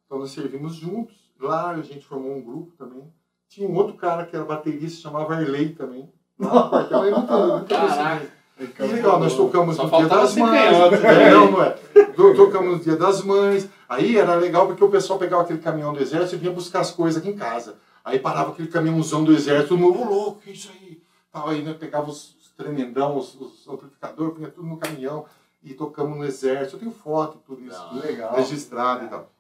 Então 0.05 0.19
nós 0.19 0.31
servimos 0.31 0.75
juntos. 0.75 1.15
Lá 1.39 1.71
a 1.71 1.81
gente 1.81 2.05
formou 2.05 2.31
um 2.35 2.41
grupo 2.41 2.71
também. 2.77 3.03
Tinha 3.49 3.67
um 3.67 3.75
outro 3.75 3.95
cara 3.95 4.25
que 4.25 4.35
era 4.35 4.45
baterista, 4.45 5.01
chamava 5.01 5.35
Arley 5.35 5.69
também. 5.75 6.09
Lá 6.39 6.53
no 6.63 6.69
quartel. 6.69 7.03
É 7.03 7.11
muito, 7.11 7.31
muito 7.33 7.67
Caraca. 7.67 8.27
E 8.57 8.81
legal, 8.83 9.19
nós 9.19 9.35
tocamos 9.35 9.75
Só 9.75 9.83
no 9.85 9.97
Dia 9.97 10.07
das 10.07 10.35
Mães. 10.37 10.71
canhoto, 10.71 10.95
É, 10.95 11.31
não, 11.31 11.51
não 11.51 11.61
é. 11.61 11.69
To- 11.71 12.35
Tocamos 12.35 12.77
no 12.77 12.79
Dia 12.79 12.95
das 12.95 13.21
Mães. 13.21 13.69
Aí 13.89 14.17
era 14.17 14.33
legal 14.35 14.65
porque 14.65 14.83
o 14.83 14.89
pessoal 14.89 15.19
pegava 15.19 15.43
aquele 15.43 15.59
caminhão 15.59 15.91
do 15.93 15.99
exército 16.01 16.35
e 16.35 16.39
vinha 16.39 16.53
buscar 16.53 16.79
as 16.79 16.91
coisas 16.91 17.21
aqui 17.21 17.29
em 17.31 17.35
casa. 17.35 17.75
Aí 18.05 18.19
parava 18.19 18.51
aquele 18.51 18.67
caminhãozão 18.67 19.23
do 19.23 19.33
exército, 19.33 19.69
todo 19.69 19.79
mundo, 19.79 20.03
louco, 20.07 20.39
que 20.41 20.51
é 20.51 20.53
isso 20.53 20.69
aí? 20.71 21.01
Tal, 21.31 21.49
aí 21.49 21.63
né, 21.63 21.73
pegava 21.73 22.07
os, 22.09 22.35
os 22.35 22.51
tremendão, 22.55 23.17
os, 23.17 23.33
os 23.41 23.67
amplificadores, 23.67 24.35
punha 24.35 24.49
tudo 24.49 24.67
no 24.67 24.77
caminhão 24.77 25.25
e 25.63 25.73
tocamos 25.73 26.15
no 26.15 26.23
exército. 26.23 26.75
Eu 26.75 26.79
tenho 26.81 26.91
foto, 26.91 27.39
tudo 27.45 27.65
isso 27.65 27.77
Não, 27.77 27.89
Que 28.01 28.07
legal. 28.07 28.35
registrado 28.35 29.05
e 29.05 29.07
tal. 29.09 29.31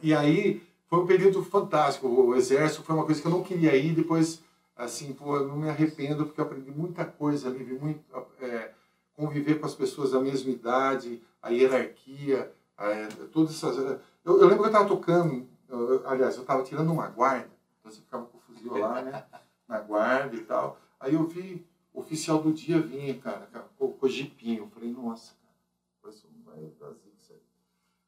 E 0.00 0.14
aí 0.14 0.62
foi 0.88 1.00
um 1.00 1.06
período 1.06 1.42
fantástico. 1.44 2.06
O 2.06 2.34
exército 2.36 2.84
foi 2.84 2.94
uma 2.94 3.04
coisa 3.04 3.20
que 3.20 3.26
eu 3.26 3.32
não 3.32 3.42
queria 3.42 3.74
ir. 3.76 3.92
Depois, 3.92 4.40
assim, 4.76 5.12
pô, 5.12 5.36
eu 5.36 5.48
não 5.48 5.56
me 5.56 5.68
arrependo 5.68 6.24
porque 6.26 6.40
eu 6.40 6.44
aprendi 6.44 6.70
muita 6.70 7.04
coisa 7.04 7.48
ali, 7.48 7.64
muito 7.64 8.00
é, 8.40 8.70
conviver 9.16 9.58
com 9.58 9.66
as 9.66 9.74
pessoas 9.74 10.12
da 10.12 10.20
mesma 10.20 10.50
idade, 10.50 11.20
a 11.42 11.48
hierarquia, 11.50 12.52
é, 12.78 13.08
todas 13.32 13.50
essas. 13.56 13.76
Eu, 14.24 14.38
eu 14.40 14.46
lembro 14.46 14.58
que 14.58 14.62
eu 14.62 14.66
estava 14.66 14.86
tocando, 14.88 15.44
eu- 15.68 16.02
aliás, 16.08 16.36
eu 16.36 16.42
estava 16.42 16.62
tirando 16.62 16.92
uma 16.92 17.08
guarda, 17.08 17.48
você 17.86 18.00
ficava 18.00 18.26
com 18.26 18.38
o 18.38 18.40
fuzil 18.40 18.76
lá, 18.76 19.02
né? 19.02 19.24
Na 19.66 19.80
guarda 19.80 20.36
e 20.36 20.44
tal. 20.44 20.78
Aí 20.98 21.14
eu 21.14 21.26
vi 21.26 21.66
o 21.92 22.00
oficial 22.00 22.42
do 22.42 22.52
dia 22.52 22.80
vinha, 22.80 23.18
cara, 23.18 23.48
com, 23.78 23.96
o 24.00 24.08
jipinho. 24.08 24.64
Eu 24.64 24.68
falei, 24.68 24.90
nossa, 24.90 25.34
cara, 25.42 26.14
isso 26.14 26.28
não 26.32 26.52
vai 26.52 26.64
isso 26.64 27.32
aí. 27.32 27.40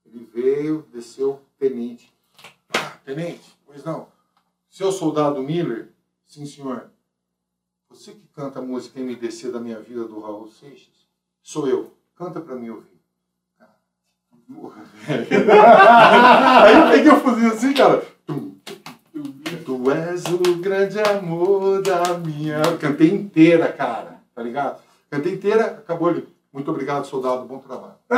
Ele 0.07 0.25
veio, 0.25 0.87
desceu, 0.93 1.43
tenente. 1.59 2.13
Ah, 2.75 2.99
tenente, 3.05 3.57
pois 3.67 3.83
não. 3.85 4.09
Seu 4.69 4.93
soldado 4.93 5.43
Miller? 5.43 5.93
Sim, 6.27 6.47
senhor. 6.47 6.91
Você 7.89 8.13
que 8.13 8.27
canta 8.29 8.59
a 8.59 8.63
música 8.63 9.01
MDC 9.01 9.51
da 9.51 9.59
minha 9.59 9.81
vida 9.81 10.05
do 10.05 10.21
Raul 10.21 10.49
Seixas? 10.49 11.09
Sou 11.43 11.67
eu. 11.67 11.93
Canta 12.15 12.41
pra 12.41 12.55
mim 12.55 12.69
ouvir. 12.69 12.99
Porra, 14.55 14.83
velho. 15.07 15.27
Aí 15.53 16.77
eu 16.77 16.91
peguei 16.91 17.13
o 17.13 17.21
fuzil 17.21 17.53
assim, 17.53 17.75
cara. 17.75 18.18
Tu 19.89 19.93
és 19.95 20.23
o 20.27 20.57
grande 20.57 21.01
amor 21.01 21.81
da 21.81 22.19
minha. 22.19 22.59
Eu 22.59 22.77
cantei 22.77 23.11
inteira, 23.11 23.73
cara. 23.73 24.19
Tá 24.35 24.43
ligado? 24.43 24.83
Cantei 25.11 25.33
inteira, 25.33 25.65
acabou 25.65 26.09
ali. 26.09 26.29
Muito 26.53 26.71
obrigado, 26.71 27.07
soldado. 27.07 27.47
Bom 27.47 27.59
trabalho. 27.59 27.95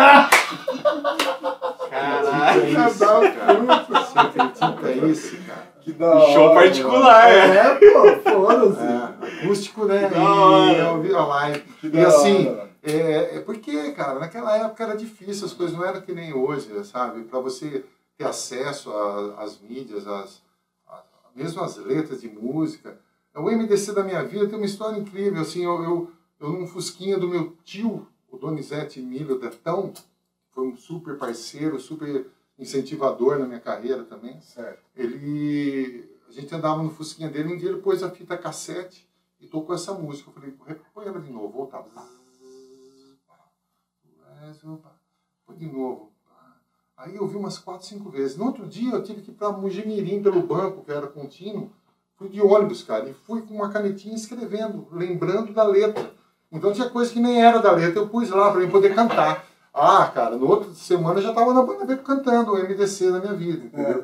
Caraca. 1.89 2.51
Acredita 2.51 2.89
isso, 2.89 2.99
cara? 2.99 3.61
Você 4.03 4.65
acredita 4.65 5.07
isso, 5.07 5.37
cara? 5.47 5.71
Que 5.81 5.93
da 5.93 6.07
hora. 6.13 6.33
Show 6.33 6.55
particular, 6.55 7.29
mano. 7.31 7.55
É, 7.55 7.75
pô, 7.75 8.31
foda-se. 8.31 8.83
É, 8.83 9.45
acústico, 9.45 9.85
né? 9.85 10.09
Que 10.09 10.15
da 10.15 10.23
hora. 10.23 10.73
E 10.73 10.79
eu 10.81 11.03
vi 11.03 11.15
a 11.15 11.25
live. 11.25 11.61
Que 11.81 11.87
E 11.87 11.91
da 11.91 12.09
assim, 12.09 12.49
hora. 12.49 12.69
é, 12.83 13.37
é 13.37 13.41
porque, 13.47 13.93
cara, 13.93 14.19
naquela 14.19 14.57
época 14.57 14.83
era 14.83 14.97
difícil, 14.97 15.47
as 15.47 15.53
coisas 15.53 15.77
não 15.77 15.85
eram 15.85 16.01
que 16.01 16.13
nem 16.13 16.33
hoje, 16.35 16.69
sabe? 16.85 17.23
Para 17.23 17.39
você 17.39 17.85
ter 18.19 18.25
acesso 18.27 18.93
às 19.39 19.61
mídias, 19.61 20.07
às, 20.09 20.43
mesmo 21.35 21.63
as 21.63 21.77
letras 21.77 22.21
de 22.21 22.29
música. 22.29 22.99
O 23.35 23.51
MDC 23.51 23.93
da 23.93 24.03
minha 24.03 24.25
vida 24.25 24.49
tem 24.49 24.57
uma 24.57 24.67
história 24.67 24.99
incrível, 24.99 25.41
assim, 25.41 25.65
eu, 25.65 25.83
eu, 25.83 26.13
eu 26.41 26.51
num 26.51 26.67
fusquinha 26.67 27.17
do 27.19 27.29
meu 27.29 27.57
tio, 27.65 28.07
o 28.31 28.37
Donizete 28.37 29.01
Emílio 29.01 29.39
Detão, 29.39 29.93
foi 30.51 30.67
um 30.67 30.77
super 30.77 31.17
parceiro, 31.17 31.79
super 31.79 32.27
incentivador 32.61 33.39
na 33.39 33.47
minha 33.47 33.61
carreira 33.61 34.05
também 34.05 34.39
Certo. 34.43 34.85
ele 34.95 36.09
a 36.29 36.33
gente 36.33 36.55
andava 36.55 36.83
no 36.83 36.91
fusquinha 36.91 37.29
dele 37.29 37.55
um 37.55 37.57
dia 37.57 37.71
ele 37.71 37.81
pôs 37.81 38.03
a 38.03 38.11
fita 38.11 38.37
cassete 38.37 39.09
e 39.41 39.47
tocou 39.47 39.75
essa 39.75 39.95
música 39.95 40.29
eu 40.29 40.35
falei 40.35 40.55
põe 40.93 41.07
ela 41.07 41.21
de 41.21 41.33
novo 41.33 41.49
voltava 41.49 41.89
põe 45.47 45.57
de 45.57 45.67
novo 45.67 46.10
aí 47.03 47.17
eu 47.17 47.27
vi 47.27 47.37
umas 47.37 47.59
quatro 47.59 47.87
cinco 47.87 48.11
vezes 48.11 48.37
no 48.37 48.47
outro 48.47 48.67
dia 48.67 48.93
eu 48.93 49.03
tive 49.03 49.23
que 49.23 49.31
ir 49.31 49.35
para 49.35 49.51
Mujimirim 49.53 50.23
pelo 50.23 50.43
banco 50.43 50.85
que 50.85 50.93
era 50.93 51.07
contínuo 51.07 51.71
fui 52.17 52.29
de 52.29 52.41
ônibus 52.41 52.83
cara 52.83 53.09
e 53.09 53.15
fui 53.15 53.43
com 53.43 53.55
uma 53.55 53.71
canetinha 53.71 54.15
escrevendo 54.15 54.87
lembrando 54.93 55.53
da 55.53 55.65
letra 55.65 56.11
então 56.53 56.73
tinha 56.73 56.89
coisa 56.91 57.13
que 57.13 57.21
nem 57.21 57.43
era 57.43 57.59
da 57.61 57.73
letra 57.73 58.01
eu 58.01 58.09
pus 58.09 58.29
lá 58.31 58.51
para 58.53 58.61
eu 58.63 58.71
poder 58.71 58.95
cantar 58.95 59.45
ah, 59.73 60.11
cara, 60.13 60.37
no 60.37 60.49
outro 60.49 60.75
semana 60.75 61.21
eu 61.21 61.23
já 61.23 61.29
estava 61.31 61.55
na 61.55 61.63
banda 61.63 61.85
Beco 61.85 62.03
cantando 62.03 62.53
o 62.53 62.59
MDC 62.59 63.09
na 63.13 63.21
minha 63.21 63.35
vida, 63.35 63.67
entendeu? 63.67 64.03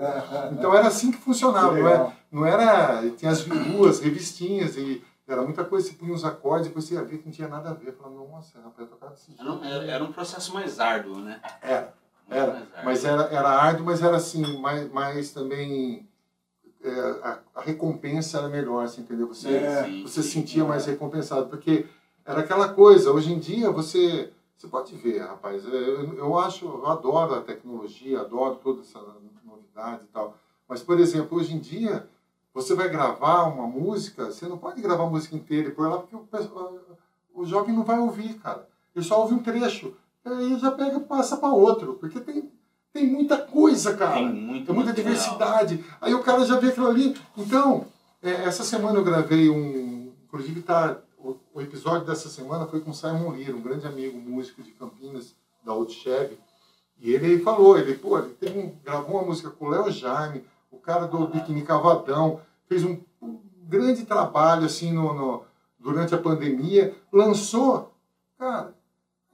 Então 0.52 0.72
era 0.72 0.86
assim 0.86 1.10
que 1.10 1.18
funcionava, 1.18 1.74
Que 1.74 1.80
não 1.82 1.88
era, 1.88 2.12
não 2.30 2.46
era. 2.46 3.10
Tinha 3.16 3.32
as 3.32 3.42
duas 3.42 3.98
revistinhas 3.98 4.76
e 4.76 5.02
era 5.26 5.42
muita 5.42 5.64
coisa, 5.64 5.88
você 5.88 5.94
punha 5.94 6.14
uns 6.14 6.24
acordes, 6.24 6.68
depois 6.68 6.84
você 6.84 6.94
ia 6.94 7.02
ver 7.02 7.18
que 7.18 7.26
não 7.26 7.32
tinha 7.32 7.48
nada 7.48 7.70
a 7.70 7.74
ver. 7.74 7.92
Falava, 7.94 8.14
nossa, 8.14 8.60
rapaz, 8.60 8.78
eu 8.78 8.86
tocava 8.86 9.12
desse 9.14 9.34
Era 9.36 9.50
um, 9.52 9.58
jeito. 9.60 9.66
era- 9.74 9.84
era 9.90 10.04
um 10.04 10.12
processo 10.12 10.54
mais 10.54 10.78
árduo, 10.78 11.16
né? 11.18 11.40
Era, 11.60 11.92
era. 12.28 12.66
Mas 12.84 13.04
era, 13.04 13.22
era 13.24 13.48
árduo, 13.48 13.86
mas 13.86 14.02
era 14.02 14.16
assim, 14.16 14.58
mais, 14.58 14.90
mais 14.92 15.30
também. 15.32 16.06
é, 16.82 16.90
a, 17.22 17.38
a 17.56 17.60
recompensa 17.62 18.38
era 18.38 18.48
melhor, 18.48 18.84
assim, 18.84 19.02
entendeu? 19.02 19.26
Você, 19.28 19.48
É, 19.48 19.84
Sim, 19.84 20.02
você 20.02 20.22
se 20.22 20.28
sim. 20.28 20.40
sentia 20.40 20.64
mais 20.64 20.86
recompensado, 20.86 21.48
porque 21.48 21.86
era 22.24 22.40
aquela 22.40 22.68
coisa, 22.72 23.10
hoje 23.12 23.32
em 23.32 23.38
dia 23.38 23.70
você, 23.70 24.32
você 24.56 24.68
pode 24.68 24.94
ver, 24.96 25.20
rapaz, 25.20 25.64
eu, 25.64 26.14
eu 26.14 26.38
acho, 26.38 26.64
eu 26.64 26.86
adoro 26.86 27.34
a 27.34 27.40
tecnologia, 27.40 28.20
adoro 28.20 28.56
toda 28.56 28.82
essa 28.82 29.00
novidade 29.44 30.02
e 30.04 30.12
tal, 30.12 30.36
mas, 30.68 30.82
por 30.82 30.98
exemplo, 31.00 31.38
hoje 31.38 31.54
em 31.54 31.58
dia, 31.60 32.08
você 32.52 32.74
vai 32.74 32.88
gravar 32.88 33.44
uma 33.44 33.66
música, 33.66 34.26
você 34.26 34.46
não 34.46 34.58
pode 34.58 34.80
gravar 34.80 35.04
a 35.04 35.10
música 35.10 35.36
inteira 35.36 35.68
e 35.68 35.72
pôr 35.72 35.88
lá, 35.88 35.98
porque 35.98 36.16
o, 36.16 36.26
o 37.34 37.44
jovem 37.44 37.74
não 37.74 37.84
vai 37.84 37.98
ouvir, 37.98 38.34
cara. 38.34 38.66
Ele 38.94 39.04
só 39.04 39.20
ouve 39.20 39.34
um 39.34 39.42
trecho, 39.42 39.94
aí 40.34 40.58
já 40.58 40.70
pega 40.70 40.96
e 40.96 41.00
passa 41.00 41.36
para 41.36 41.48
outro, 41.52 41.94
porque 41.94 42.20
tem, 42.20 42.50
tem 42.92 43.06
muita 43.06 43.36
coisa, 43.38 43.94
cara. 43.96 44.14
Tem 44.14 44.32
muito 44.32 44.66
Tem 44.66 44.74
muita 44.74 44.92
diversidade. 44.92 45.84
Aí 46.00 46.14
o 46.14 46.22
cara 46.22 46.44
já 46.44 46.58
vê 46.58 46.68
aquilo 46.68 46.88
ali. 46.88 47.16
Então, 47.36 47.86
é, 48.22 48.30
essa 48.44 48.64
semana 48.64 48.98
eu 48.98 49.04
gravei 49.04 49.48
um. 49.50 50.12
Inclusive, 50.24 50.62
tá, 50.62 50.96
o, 51.18 51.36
o 51.54 51.60
episódio 51.60 52.06
dessa 52.06 52.28
semana 52.28 52.66
foi 52.66 52.80
com 52.80 52.90
o 52.90 52.94
Simon 52.94 53.32
Lira, 53.34 53.54
um 53.56 53.60
grande 53.62 53.86
amigo 53.86 54.18
músico 54.18 54.62
de 54.62 54.70
Campinas, 54.72 55.34
da 55.64 55.72
Old 55.72 55.92
Chevy. 55.92 56.38
E 56.98 57.12
ele 57.12 57.40
falou, 57.40 57.76
ele, 57.78 57.94
pô, 57.94 58.18
ele 58.18 58.30
teve 58.34 58.58
um- 58.58 58.74
gravou 58.84 59.16
uma 59.16 59.26
música 59.26 59.50
com 59.50 59.66
o 59.66 59.68
Léo 59.68 59.90
Jaime, 59.90 60.42
o 60.70 60.78
cara 60.78 61.06
do 61.06 61.26
Biquíni 61.26 61.62
Cavadão, 61.62 62.40
fez 62.66 62.82
um, 62.84 62.98
um 63.20 63.38
grande 63.68 64.04
trabalho 64.06 64.64
assim 64.64 64.92
no, 64.92 65.12
no- 65.12 65.42
durante 65.78 66.14
a 66.14 66.18
pandemia, 66.18 66.94
lançou, 67.12 67.92
cara, 68.38 68.74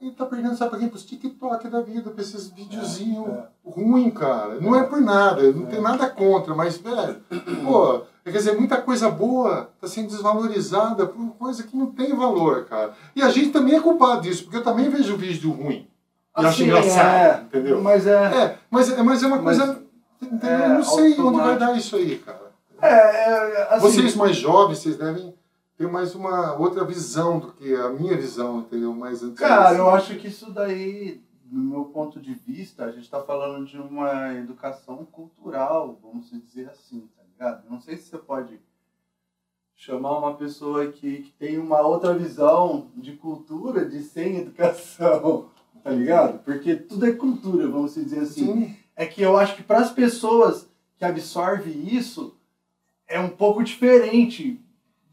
ele 0.07 0.15
tá 0.15 0.25
perdendo, 0.25 0.55
sabe 0.55 0.71
pra 0.71 0.79
quem? 0.79 0.89
Pros 0.89 1.05
TikTok 1.05 1.67
da 1.69 1.81
vida, 1.81 2.09
pra 2.11 2.21
esses 2.21 2.49
videozinhos 2.49 3.27
é. 3.29 3.43
ruim, 3.65 4.09
cara. 4.11 4.59
Não 4.59 4.75
é 4.75 4.83
por 4.83 4.99
nada, 5.01 5.51
não 5.51 5.65
tem 5.65 5.81
nada 5.81 6.09
contra, 6.09 6.53
mas, 6.53 6.77
velho, 6.77 7.17
pô, 7.63 8.03
é 8.25 8.31
Quer 8.31 8.37
dizer, 8.37 8.57
muita 8.57 8.81
coisa 8.81 9.09
boa 9.09 9.69
está 9.75 9.87
sendo 9.87 10.07
desvalorizada 10.07 11.05
por 11.05 11.35
coisa 11.35 11.63
que 11.63 11.75
não 11.75 11.87
tem 11.87 12.15
valor, 12.15 12.65
cara. 12.65 12.93
E 13.15 13.21
a 13.21 13.29
gente 13.29 13.49
também 13.51 13.75
é 13.75 13.81
culpado 13.81 14.21
disso, 14.21 14.43
porque 14.43 14.57
eu 14.57 14.63
também 14.63 14.89
vejo 14.89 15.17
vídeo 15.17 15.51
ruim. 15.51 15.87
E 16.37 16.39
acho 16.39 16.47
Assim, 16.47 16.63
engraçado, 16.63 17.15
é, 17.15 17.41
entendeu? 17.43 17.81
Mas 17.81 18.07
é. 18.07 18.11
É, 18.13 18.57
mas, 18.71 18.89
é- 18.91 19.03
mas 19.03 19.21
é 19.23 19.27
uma 19.27 19.41
Mas 19.41 19.57
coisa. 19.57 19.83
entendeu? 20.21 20.49
é 20.49 20.65
eu 20.65 20.69
não 20.69 20.83
sei 20.83 21.03
onde 21.11 21.15
vai 21.17 21.25
automático. 21.25 21.59
dar 21.59 21.77
isso 21.77 21.95
aí, 21.97 22.17
cara. 22.17 22.51
É, 22.81 22.87
é, 22.89 23.67
assim, 23.71 23.81
Vocês 23.81 24.15
mais 24.15 24.35
jovens, 24.35 24.79
vocês 24.79 24.97
devem 24.97 25.33
ter 25.77 25.87
mais 25.87 26.13
uma 26.15 26.55
outra 26.57 26.83
visão 26.85 27.39
do 27.39 27.51
que 27.53 27.73
a 27.75 27.89
minha 27.89 28.15
visão, 28.15 28.59
entendeu? 28.59 28.93
Mais 28.93 29.23
antiga. 29.23 29.47
Cara, 29.47 29.77
eu 29.77 29.89
acho 29.89 30.15
que 30.17 30.27
isso 30.27 30.51
daí, 30.51 31.21
no 31.45 31.61
meu 31.63 31.85
ponto 31.85 32.19
de 32.19 32.33
vista, 32.33 32.85
a 32.85 32.91
gente 32.91 33.03
está 33.03 33.21
falando 33.21 33.65
de 33.65 33.77
uma 33.77 34.33
educação 34.33 35.05
cultural, 35.05 35.99
vamos 36.01 36.29
dizer 36.29 36.69
assim, 36.69 37.09
tá 37.17 37.23
ligado? 37.23 37.69
Não 37.69 37.81
sei 37.81 37.97
se 37.97 38.09
você 38.09 38.17
pode 38.17 38.59
chamar 39.75 40.17
uma 40.19 40.35
pessoa 40.35 40.87
que, 40.91 41.23
que 41.23 41.31
tem 41.31 41.57
uma 41.57 41.81
outra 41.81 42.13
visão 42.13 42.87
de 42.95 43.13
cultura 43.13 43.85
de 43.85 44.01
sem 44.01 44.37
educação, 44.37 45.49
tá 45.83 45.89
ligado? 45.89 46.39
Porque 46.43 46.75
tudo 46.75 47.05
é 47.05 47.11
cultura, 47.11 47.67
vamos 47.67 47.95
dizer 47.95 48.19
assim. 48.19 48.53
Sim, 48.53 48.77
É 48.95 49.05
que 49.05 49.21
eu 49.21 49.35
acho 49.37 49.55
que 49.55 49.63
para 49.63 49.79
as 49.79 49.91
pessoas 49.91 50.69
que 50.97 51.03
absorvem 51.03 51.93
isso, 51.93 52.37
é 53.07 53.19
um 53.19 53.29
pouco 53.29 53.63
diferente, 53.63 54.62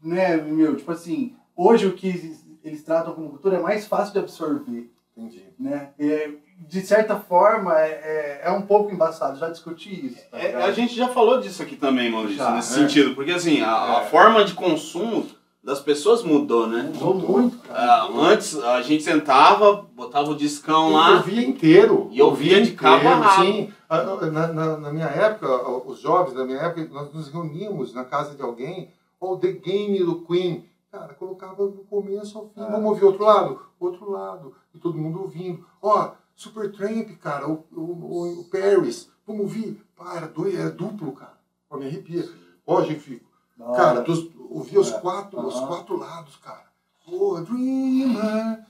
né, 0.03 0.37
meu? 0.37 0.75
Tipo 0.75 0.91
assim, 0.91 1.35
hoje 1.55 1.87
o 1.87 1.93
que 1.93 2.07
eles, 2.07 2.45
eles 2.63 2.83
tratam 2.83 3.13
como 3.13 3.29
cultura 3.29 3.57
é 3.57 3.61
mais 3.61 3.87
fácil 3.87 4.13
de 4.13 4.19
absorver, 4.19 4.89
entendi. 5.15 5.43
né? 5.59 5.89
É, 5.99 6.31
de 6.67 6.81
certa 6.81 7.15
forma, 7.15 7.73
é, 7.79 7.89
é, 7.89 8.41
é 8.45 8.51
um 8.51 8.61
pouco 8.61 8.91
embaçado, 8.93 9.39
já 9.39 9.49
discuti 9.49 10.07
isso. 10.07 10.17
tá 10.29 10.37
É, 10.37 10.55
a 10.55 10.71
gente 10.71 10.93
já 10.95 11.07
falou 11.07 11.39
disso 11.39 11.61
aqui 11.63 11.75
também, 11.75 12.11
Maurício, 12.11 12.49
nesse 12.51 12.73
é. 12.73 12.81
sentido. 12.83 13.15
Porque 13.15 13.31
assim, 13.31 13.61
a, 13.61 13.97
a 13.97 14.03
É. 14.03 14.05
forma 14.09 14.43
de 14.45 14.53
consumo 14.53 15.25
das 15.63 15.79
pessoas 15.79 16.23
mudou, 16.23 16.67
né? 16.67 16.91
Mudou 16.93 17.13
muito, 17.15 17.57
cara. 17.59 17.79
Ah, 17.79 18.09
antes 18.15 18.55
a 18.59 18.81
gente 18.81 19.03
sentava, 19.03 19.87
botava 19.95 20.29
o 20.31 20.35
discão 20.35 20.87
Eu 20.89 20.93
lá. 20.95 21.15
via 21.21 21.43
inteiro. 21.47 22.09
E 22.11 22.17
eu 22.19 22.33
via 22.33 22.61
de 22.61 22.71
cabo 22.71 23.07
a 23.07 23.15
rabo. 23.15 23.43
Sim. 23.45 23.73
Ah, 23.89 24.03
Na, 24.31 24.47
na, 24.47 24.77
na 24.77 24.91
minha 24.93 25.05
época, 25.07 25.67
os 25.87 25.99
jovens 25.99 26.33
da 26.35 26.45
minha 26.45 26.57
época, 26.59 26.87
nós 26.91 27.13
nos 27.13 27.27
reuníamos 27.29 27.93
na 27.93 28.03
casa 28.05 28.33
de 28.35 28.41
alguém, 28.41 28.89
ou 29.21 29.37
The 29.37 29.51
Game 29.53 29.99
do 29.99 30.25
Queen. 30.25 30.65
Cara, 30.91 31.13
colocava 31.13 31.67
do 31.67 31.83
começo 31.89 32.37
ao 32.37 32.49
fim. 32.49 32.59
É. 32.61 32.69
Vamos 32.69 32.89
ouvir 32.89 33.05
outro 33.05 33.23
lado? 33.23 33.61
Outro 33.79 34.11
lado. 34.11 34.53
E 34.73 34.79
todo 34.79 34.97
mundo 34.97 35.21
ouvindo. 35.21 35.65
Ó, 35.81 36.11
Supertramp, 36.35 37.09
cara, 37.21 37.47
o, 37.47 37.63
o, 37.71 38.41
o, 38.41 38.43
Paris. 38.45 39.09
Vamos 39.25 39.43
ouvir? 39.43 39.81
Pá, 39.95 40.15
era, 40.17 40.27
dois, 40.27 40.53
era 40.53 40.71
duplo, 40.71 41.13
cara. 41.13 41.37
Ó, 41.69 41.77
me 41.77 41.85
arrepia. 41.85 42.27
Ó, 42.65 42.81
gente, 42.81 42.99
fico. 42.99 43.29
Hora. 43.57 43.77
Cara, 43.77 44.01
dos, 44.01 44.29
ouvia 44.49 44.79
os 44.79 44.91
É. 44.91 44.99
quatro, 44.99 45.39
os 45.39 45.55
Aham. 45.55 45.67
quatro 45.67 45.97
lados, 45.97 46.35
cara. 46.37 46.65
Pô, 47.05 47.39
Dreamer. 47.39 48.65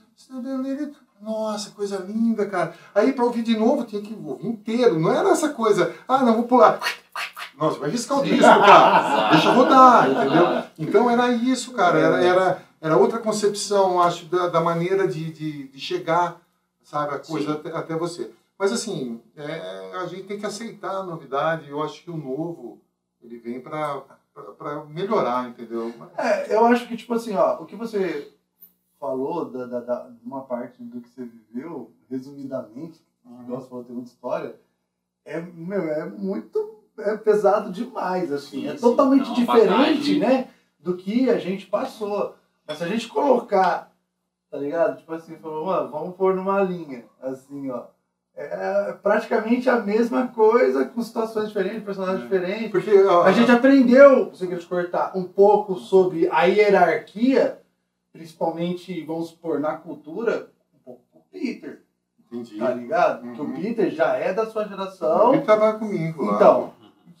Nossa, 1.20 1.70
coisa 1.70 1.96
linda, 1.98 2.46
cara. 2.46 2.74
Aí 2.94 3.12
pra 3.12 3.24
ouvir 3.24 3.42
de 3.42 3.56
novo 3.56 3.84
tinha 3.84 4.02
que 4.02 4.14
ouvir 4.24 4.46
inteiro. 4.46 4.98
Não 4.98 5.10
era 5.12 5.30
essa 5.30 5.48
coisa, 5.48 5.94
ah, 6.06 6.22
não, 6.22 6.34
vou 6.34 6.44
pular. 6.44 6.80
Nossa, 7.62 7.78
vai 7.78 7.90
riscar 7.90 8.18
o 8.18 8.24
disco, 8.24 8.40
cara. 8.42 9.30
Deixa 9.30 9.52
rodar, 9.52 10.10
entendeu? 10.10 10.64
Então 10.76 11.08
era 11.08 11.30
isso, 11.30 11.72
cara. 11.72 11.96
Era, 11.96 12.24
era, 12.24 12.62
era 12.80 12.96
outra 12.96 13.20
concepção, 13.20 14.02
acho, 14.02 14.26
da, 14.26 14.48
da 14.48 14.60
maneira 14.60 15.06
de, 15.06 15.30
de, 15.32 15.68
de 15.68 15.78
chegar, 15.80 16.40
sabe, 16.82 17.14
a 17.14 17.20
coisa 17.20 17.52
até, 17.52 17.70
até 17.70 17.94
você. 17.96 18.32
Mas 18.58 18.72
assim, 18.72 19.20
é, 19.36 19.92
a 19.96 20.06
gente 20.06 20.24
tem 20.24 20.40
que 20.40 20.44
aceitar 20.46 20.90
a 20.96 21.02
novidade. 21.04 21.70
Eu 21.70 21.80
acho 21.80 22.02
que 22.02 22.10
o 22.10 22.16
novo, 22.16 22.80
ele 23.22 23.38
vem 23.38 23.60
pra, 23.60 24.02
pra, 24.34 24.42
pra 24.54 24.84
melhorar, 24.86 25.48
entendeu? 25.48 25.94
É, 26.18 26.52
eu 26.56 26.64
acho 26.66 26.88
que, 26.88 26.96
tipo 26.96 27.14
assim, 27.14 27.36
ó, 27.36 27.62
o 27.62 27.64
que 27.66 27.76
você 27.76 28.28
falou 28.98 29.44
da, 29.44 29.66
da, 29.66 29.80
da- 29.80 30.08
de 30.08 30.26
uma 30.26 30.40
parte 30.42 30.82
do 30.82 31.00
que 31.00 31.08
você 31.08 31.24
viveu, 31.24 31.92
resumidamente, 32.10 33.00
igual 33.44 33.60
você 33.60 33.68
falou, 33.68 33.84
tem 33.84 33.94
muita 33.94 34.10
história, 34.10 34.56
é, 35.24 35.40
meu, 35.40 35.82
é 35.82 36.04
muito 36.06 36.81
é 36.98 37.16
pesado 37.16 37.70
demais, 37.72 38.30
assim. 38.32 38.62
Sim, 38.62 38.68
é 38.68 38.72
sim. 38.76 38.80
totalmente 38.80 39.26
É 39.28 39.32
uma 39.32 39.34
diferente, 39.34 40.18
né, 40.18 40.48
do 40.78 40.96
que 40.96 41.28
a 41.30 41.38
gente 41.38 41.66
passou. 41.66 42.34
Mas 42.66 42.78
se 42.78 42.84
a 42.84 42.88
gente 42.88 43.08
colocar, 43.08 43.90
tá 44.50 44.56
ligado? 44.58 44.98
Tipo 44.98 45.14
assim, 45.14 45.36
falou, 45.36 45.66
mano, 45.66 45.90
vamos 45.90 46.16
pôr 46.16 46.34
numa 46.34 46.62
linha, 46.62 47.04
assim, 47.20 47.70
ó. 47.70 47.84
É 48.34 48.94
praticamente 49.02 49.68
a 49.68 49.78
mesma 49.78 50.26
coisa, 50.28 50.86
com 50.86 51.02
situações 51.02 51.48
diferentes, 51.48 51.82
personagens 51.84 52.22
diferentes. 52.22 52.70
Porque 52.70 53.02
ó, 53.04 53.24
A 53.24 53.32
gente 53.32 53.50
aprendeu, 53.50 54.34
se 54.34 54.50
eu 54.50 54.58
te 54.58 54.66
cortar, 54.66 55.12
um 55.14 55.24
pouco 55.24 55.74
sobre 55.76 56.26
a 56.30 56.44
hierarquia, 56.44 57.60
principalmente, 58.12 59.04
vamos 59.04 59.28
supor, 59.28 59.58
na 59.60 59.74
cultura, 59.76 60.48
um 60.74 60.78
pouco 60.84 61.02
com 61.12 61.18
o 61.18 61.22
Peter, 61.30 61.82
entendi. 62.30 62.58
tá 62.58 62.70
ligado? 62.70 63.20
Porque 63.22 63.40
o 63.40 63.44
Uhum. 63.44 63.54
Peter 63.54 63.90
já 63.90 64.14
é 64.16 64.32
da 64.32 64.46
sua 64.46 64.64
geração, 64.66 65.34
Ele 65.34 65.42
trabalha 65.42 65.78
comigo 65.78 66.24
lá. 66.24 66.34
então, 66.36 66.72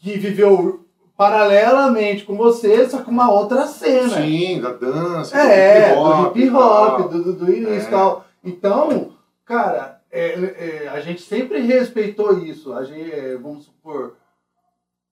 que 0.02 0.18
viveu 0.18 0.84
paralelamente 1.16 2.24
com 2.24 2.36
você, 2.36 2.88
só 2.88 3.02
com 3.02 3.10
uma 3.10 3.30
outra 3.30 3.66
cena. 3.66 4.08
Sim, 4.20 4.60
da 4.60 4.72
dança, 4.72 5.38
É, 5.38 5.94
do 5.94 6.30
do 6.32 6.38
hip 6.38 6.50
hop, 6.50 7.10
do, 7.10 7.22
do, 7.24 7.32
do 7.34 7.52
início 7.52 7.72
e 7.74 7.86
É. 7.86 7.90
tal. 7.90 8.24
Então, 8.42 9.12
cara, 9.44 10.00
é, 10.10 10.84
é, 10.84 10.88
a 10.88 11.00
gente 11.00 11.22
sempre 11.22 11.60
respeitou 11.60 12.38
isso. 12.38 12.72
A 12.72 12.84
gente, 12.84 13.10
é, 13.12 13.36
vamos 13.36 13.64
supor, 13.66 14.16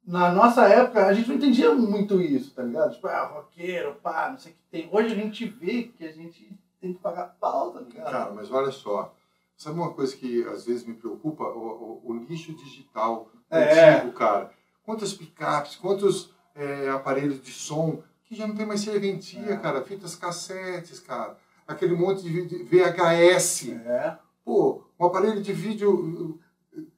na 0.06 0.32
nossa 0.32 0.66
época, 0.66 1.06
a 1.06 1.12
gente 1.12 1.28
não 1.28 1.36
entendia 1.36 1.72
muito 1.74 2.20
isso, 2.20 2.52
tá 2.54 2.62
ligado? 2.62 2.92
Tipo, 2.94 3.06
ah, 3.06 3.26
roqueiro, 3.34 3.94
pá, 4.02 4.28
não 4.30 4.38
sei 4.38 4.52
o 4.52 4.54
que 4.56 4.60
tem. 4.70 4.88
Hoje 4.90 5.14
a 5.14 5.16
gente 5.16 5.44
vê 5.46 5.84
que 5.84 6.04
a 6.04 6.10
gente 6.12 6.52
tem 6.80 6.92
que 6.92 6.98
pagar 7.00 7.36
pau, 7.40 7.70
tá 7.70 7.80
ligado? 7.80 8.10
Cara, 8.10 8.30
mas 8.34 8.50
olha 8.50 8.72
só. 8.72 9.14
Sabe 9.56 9.78
uma 9.78 9.92
coisa 9.92 10.16
que 10.16 10.42
às 10.48 10.64
vezes 10.64 10.84
me 10.86 10.94
preocupa? 10.94 11.44
O, 11.44 12.00
o- 12.04 12.10
o 12.10 12.14
lixo 12.14 12.52
digital 12.54 13.28
É. 13.50 13.90
antigo, 13.94 14.12
cara. 14.12 14.50
Quantas 14.90 15.12
picapes, 15.12 15.76
quantos 15.76 16.30
é, 16.52 16.90
aparelhos 16.90 17.40
de 17.40 17.52
som 17.52 18.00
que 18.24 18.34
já 18.34 18.44
não 18.44 18.56
tem 18.56 18.66
mais 18.66 18.80
serventia, 18.80 19.52
É. 19.52 19.56
cara. 19.56 19.82
Fitas 19.82 20.16
cassetes, 20.16 20.98
cara. 20.98 21.36
Aquele 21.64 21.94
monte 21.94 22.22
de 22.22 22.64
VHS. 22.64 23.68
É. 23.86 24.16
Pô, 24.44 24.82
um 24.98 25.06
aparelho 25.06 25.40
de 25.40 25.52
vídeo. 25.52 26.40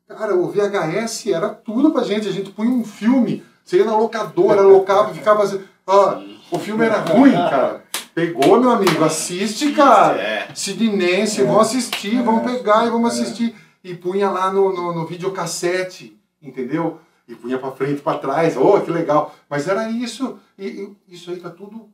Cara, 0.09 0.35
o 0.35 0.49
VHS 0.51 1.27
era 1.27 1.51
tudo 1.51 1.91
pra 1.93 2.03
gente. 2.03 2.27
A 2.27 2.33
gente 2.33 2.51
punha 2.51 2.71
um 2.71 2.83
filme, 2.83 3.45
você 3.63 3.77
ia 3.77 3.85
na 3.85 3.95
locadora, 3.95 4.63
locava, 4.63 5.13
ficava 5.13 5.43
assim. 5.43 5.63
Ó, 5.87 6.19
o 6.51 6.59
filme 6.59 6.87
era 6.87 6.99
ruim, 6.99 7.33
cara. 7.33 7.85
Pegou, 8.15 8.59
meu 8.59 8.71
amigo, 8.71 9.05
assiste, 9.05 9.71
cara. 9.73 10.17
É. 10.19 10.55
Sidnense, 10.55 11.43
vão 11.43 11.61
assistir, 11.61 12.23
vão 12.23 12.41
pegar 12.41 12.87
e 12.87 12.91
vamos 12.91 13.13
assistir. 13.13 13.55
E 13.85 13.95
punha 13.95 14.31
lá 14.31 14.51
no, 14.51 14.73
no, 14.73 14.95
no 14.95 15.07
videocassete, 15.07 16.19
entendeu? 16.41 16.99
E 17.29 17.35
punha 17.35 17.59
pra 17.59 17.71
frente 17.73 18.03
pra 18.03 18.19
trás. 18.19 18.57
Oh, 18.57 18.81
que 18.81 18.91
legal. 18.91 19.35
Mas 19.49 19.67
era 19.69 19.89
isso. 19.91 20.39
E, 20.59 20.67
e 20.67 21.15
isso 21.15 21.31
aí 21.31 21.39
tá 21.39 21.51
tudo. 21.51 21.89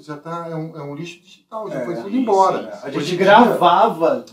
Já 0.00 0.16
tá. 0.16 0.46
É 0.50 0.54
um, 0.54 0.76
é 0.76 0.82
um 0.82 0.94
lixo 0.94 1.20
digital, 1.20 1.68
já 1.68 1.80
É, 1.80 1.84
foi 1.84 1.96
tudo 1.96 2.16
embora. 2.16 2.78
A 2.82 2.86
Hoje 2.88 3.00
gente 3.00 3.14
em 3.14 3.16
dia- 3.16 3.26
gravava 3.26 4.24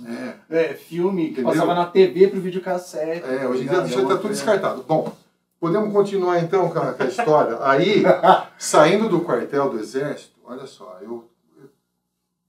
É. 0.49 0.57
é, 0.57 0.73
filme 0.75 1.25
que 1.25 1.31
Entendeu? 1.41 1.51
passava 1.51 1.73
na 1.73 1.85
TV 1.87 2.27
pro 2.27 2.39
videocassete. 2.39 3.25
É, 3.27 3.47
hoje 3.47 3.63
em 3.63 3.67
dia 3.67 3.83
isso 3.83 3.97
aí 3.97 4.05
É 4.05 4.07
tá 4.07 4.07
tudo 4.07 4.21
coisa- 4.21 4.27
descartado. 4.29 4.83
Bom, 4.87 5.11
podemos 5.59 5.91
continuar 5.91 6.39
então 6.39 6.69
com 6.69 6.79
a, 6.79 6.93
com 6.93 7.03
a 7.03 7.05
história. 7.07 7.57
Aí, 7.61 8.03
saindo 8.57 9.09
do 9.09 9.21
quartel 9.21 9.69
do 9.71 9.79
exército, 9.79 10.39
olha 10.45 10.65
só, 10.67 10.99
eu. 11.01 11.27
eu- 11.59 11.69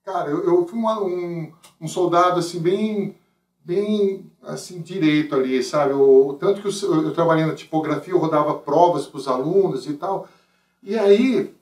cara, 0.04 0.30
eu, 0.30 0.44
eu 0.44 0.66
fui 0.68 0.78
uma- 0.78 1.00
um, 1.02 1.50
um 1.80 1.88
soldado 1.88 2.38
assim, 2.38 2.60
bem. 2.60 3.16
Bem 3.66 4.24
assim, 4.44 4.80
direito 4.80 5.34
ali, 5.34 5.60
sabe? 5.60 5.90
Eu, 5.90 6.36
tanto 6.38 6.62
que 6.62 6.68
eu, 6.68 7.02
eu 7.02 7.12
trabalhei 7.12 7.44
na 7.44 7.54
tipografia, 7.54 8.14
eu 8.14 8.18
rodava 8.18 8.54
provas 8.54 9.06
para 9.06 9.18
os 9.18 9.26
alunos 9.26 9.88
e 9.88 9.94
tal. 9.94 10.28
E 10.80 10.96
aí, 10.96 11.52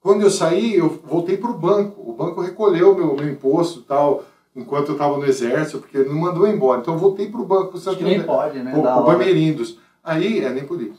quando 0.00 0.22
eu 0.22 0.30
saí, 0.30 0.76
eu 0.76 0.88
voltei 1.04 1.36
para 1.36 1.50
o 1.50 1.58
banco. 1.58 2.00
O 2.08 2.14
banco 2.14 2.40
recolheu 2.40 2.94
meu, 2.94 3.16
meu 3.16 3.28
imposto 3.28 3.80
e 3.80 3.82
tal, 3.82 4.24
enquanto 4.54 4.88
eu 4.88 4.92
estava 4.92 5.16
no 5.18 5.24
exército, 5.24 5.80
porque 5.80 5.98
não 5.98 6.14
mandou 6.14 6.46
embora. 6.46 6.80
Então 6.80 6.94
eu 6.94 7.00
voltei 7.00 7.28
para 7.28 7.40
o 7.40 7.44
banco, 7.44 7.72
pro 7.72 7.78
Acho 7.78 7.98
que 7.98 8.04
nem 8.04 8.22
pode, 8.22 8.60
né? 8.60 8.78
o, 8.78 8.82
Da 8.82 8.96
o 8.96 9.02
hora. 9.02 9.18
Bamerindos. 9.18 9.78
Aí, 10.04 10.44
é, 10.44 10.50
nem 10.50 10.64
podia. 10.64 10.92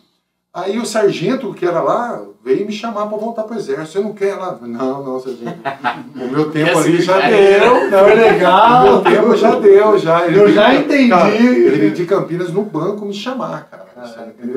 Aí 0.53 0.77
o 0.77 0.85
sargento 0.85 1.51
que 1.53 1.65
era 1.65 1.81
lá 1.81 2.23
veio 2.45 2.65
me 2.67 2.71
chamar 2.71 3.07
para 3.07 3.17
voltar 3.17 3.43
para 3.43 3.55
o 3.55 3.59
exército. 3.59 3.93
Você 3.93 3.99
não 3.99 4.13
quer 4.13 4.35
lá? 4.35 4.55
Não, 4.61 5.03
não, 5.03 5.19
sargento. 5.19 5.57
O 6.15 6.27
meu 6.31 6.51
tempo 6.51 6.77
ali 6.77 7.01
já 7.01 7.17
É. 7.23 7.59
deu. 7.59 7.89
Não, 7.89 7.99
é 8.07 8.13
legal. 8.13 8.81
O 8.81 8.83
meu 8.83 9.01
tempo 9.01 9.35
já 9.35 9.55
deu, 9.55 9.97
já. 9.97 10.27
Eu 10.27 10.43
veio- 10.45 10.53
já 10.53 10.75
entendi. 10.75 11.09
Cara, 11.09 11.35
ele 11.35 11.89
de 11.89 12.05
Campinas 12.05 12.53
no 12.53 12.61
banco 12.63 13.03
me 13.03 13.13
chamar, 13.13 13.67
cara. 13.67 13.83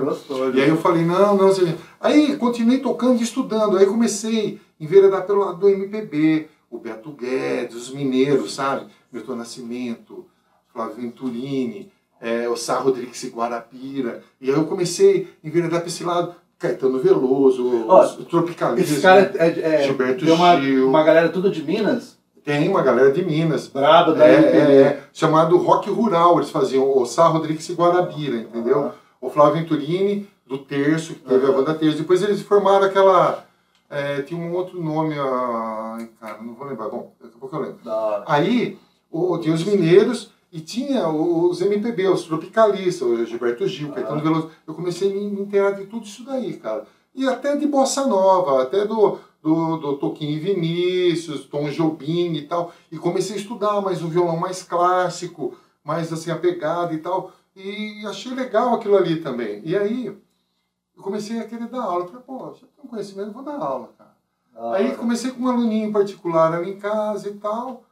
Gostou, 0.05 0.53
E 0.53 0.61
aí 0.61 0.68
eu 0.68 0.76
falei, 0.76 1.05
não, 1.05 1.34
não, 1.36 1.53
sargento. 1.53 1.78
Aí 2.01 2.36
continuei 2.36 2.78
tocando 2.78 3.18
e 3.20 3.22
estudando. 3.22 3.78
Aí 3.78 3.86
comecei 3.86 4.61
a 4.78 4.84
enveredar 4.84 5.22
pelo 5.22 5.40
lado 5.40 5.59
do 5.59 5.68
MPB, 5.70 6.49
o 6.70 6.78
Beto 6.78 7.11
Guedes, 7.11 7.74
os 7.74 7.90
mineiros, 7.94 8.55
sabe? 8.55 8.86
Milton 9.11 9.36
Nascimento, 9.36 10.26
Flávio 10.74 10.97
Venturini, 10.97 11.90
é, 12.21 12.49
o 12.49 12.57
Sá 12.57 12.79
Rodrigues 12.79 13.23
e 13.25 13.29
Guarapira. 13.31 14.23
E 14.41 14.51
aí 14.51 14.57
eu 14.57 14.64
comecei 14.67 15.29
a 15.43 15.47
enveredar 15.47 15.81
para 15.81 15.89
esse 15.89 16.05
lado. 16.05 16.35
Caetano 16.59 16.99
Veloso, 16.99 17.85
Ó, 17.87 18.03
os 18.03 18.25
Tropicalistas. 18.27 18.91
Esse 18.93 19.03
cara 19.03 19.31
é, 19.37 19.47
é, 19.47 19.75
é- 19.75 19.83
Gilberto 19.83 20.25
tem 20.25 20.33
uma, 20.35 20.59
Gil. 20.59 20.89
uma 20.89 21.03
galera 21.03 21.29
tudo 21.29 21.51
de 21.51 21.62
Minas, 21.62 22.17
Tem 22.43 22.67
uma 22.67 22.81
galera 22.83 23.12
de 23.12 23.23
Minas. 23.23 23.67
braba 23.69 24.14
da 24.14 24.27
É, 24.27 24.35
é, 24.35 24.73
é, 24.83 25.03
chamado 25.12 25.59
Rock 25.59 25.91
Rural, 25.91 26.39
eles 26.39 26.49
faziam 26.49 26.97
o 26.97 27.05
Sá 27.05 27.27
Rodrigues 27.27 27.69
e 27.69 27.75
Guarabira, 27.75 28.37
entendeu? 28.37 28.87
Ah. 28.87 28.95
O 29.21 29.29
Flávio 29.29 29.61
Venturini, 29.61 30.27
do 30.47 30.57
Terço, 30.57 31.14
que 31.17 31.21
teve 31.29 31.45
a 31.45 31.49
Aham. 31.51 31.57
banda 31.59 31.75
Terço. 31.75 31.99
Depois 31.99 32.23
eles 32.23 32.41
formaram 32.41 32.87
aquela. 32.87 33.45
é, 33.91 34.23
tinha 34.23 34.41
um 34.41 34.55
outro 34.55 34.83
nome, 34.83 35.14
ai, 35.19 36.09
cara, 36.19 36.39
não 36.41 36.55
vou 36.55 36.67
lembrar. 36.67 36.89
Bom, 36.89 37.12
daqui 37.21 37.35
a 37.37 37.39
pouco 37.39 37.55
eu 37.57 37.61
lembro. 37.61 37.79
Da 37.85 37.95
hora. 37.95 38.25
Aí 38.27 38.79
o, 39.11 39.37
tinha 39.39 39.55
os 39.55 39.62
mineiros 39.64 40.31
e 40.57 40.61
tinha 40.62 41.07
os 41.07 41.61
MPB, 41.61 42.09
os 42.09 42.22
tropicalistas, 42.22 43.07
o 43.07 43.26
Gilberto 43.26 43.68
Gil, 43.68 43.92
Caetano 43.92 44.22
Veloso. 44.22 44.50
Eu 44.66 44.72
comecei 44.72 45.11
a 45.11 45.14
me 45.14 45.42
inteirar 45.42 45.72
de 45.72 45.84
tudo 45.84 46.07
isso 46.07 46.24
daí, 46.24 46.57
cara. 46.57 46.86
E 47.14 47.28
até 47.28 47.54
de 47.57 47.66
bossa 47.66 48.07
nova, 48.07 48.62
até 48.62 48.86
do, 48.86 49.18
do, 49.42 49.76
do 49.76 49.98
Toquinho 49.98 50.30
e 50.30 50.40
Vinícius, 50.40 51.44
Tom 51.44 51.68
Jobim 51.68 52.32
e 52.32 52.46
tal. 52.46 52.72
E 52.90 52.96
comecei 52.96 53.36
a 53.36 53.38
estudar 53.38 53.82
mais 53.82 54.02
um 54.02 54.09
violão 54.09 54.38
mais 54.38 54.62
clássico, 54.62 55.54
mais 55.84 56.11
assim, 56.11 56.30
apegado 56.30 56.94
e 56.94 56.98
tal. 56.98 57.32
E 57.54 58.07
achei 58.07 58.32
legal 58.32 58.74
aquilo 58.74 58.96
ali 58.96 59.20
também. 59.20 59.61
E 59.62 59.76
aí 59.76 60.07
eu 60.07 61.02
comecei 61.02 61.38
a 61.38 61.44
querer 61.44 61.68
dar 61.68 61.82
aula. 61.82 62.04
Eu 62.04 62.09
falei, 62.09 62.22
pô, 62.26 62.46
eu 62.46 62.52
tenho 62.74 62.88
conhecimento, 62.88 63.32
vou 63.32 63.42
dar 63.42 63.59
aula, 63.59 63.90
cara. 63.98 64.16
Da 64.54 64.72
Aí 64.72 64.96
comecei 64.96 65.32
com 65.32 65.42
um 65.42 65.48
aluninho 65.48 65.90
em 65.90 65.92
particular 65.92 66.54
ali 66.54 66.70
em 66.70 66.78
casa 66.78 67.28
e 67.28 67.34
tal, 67.34 67.84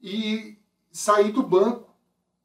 e 0.00 0.56
saí 0.92 1.32
do 1.32 1.42
banco, 1.42 1.85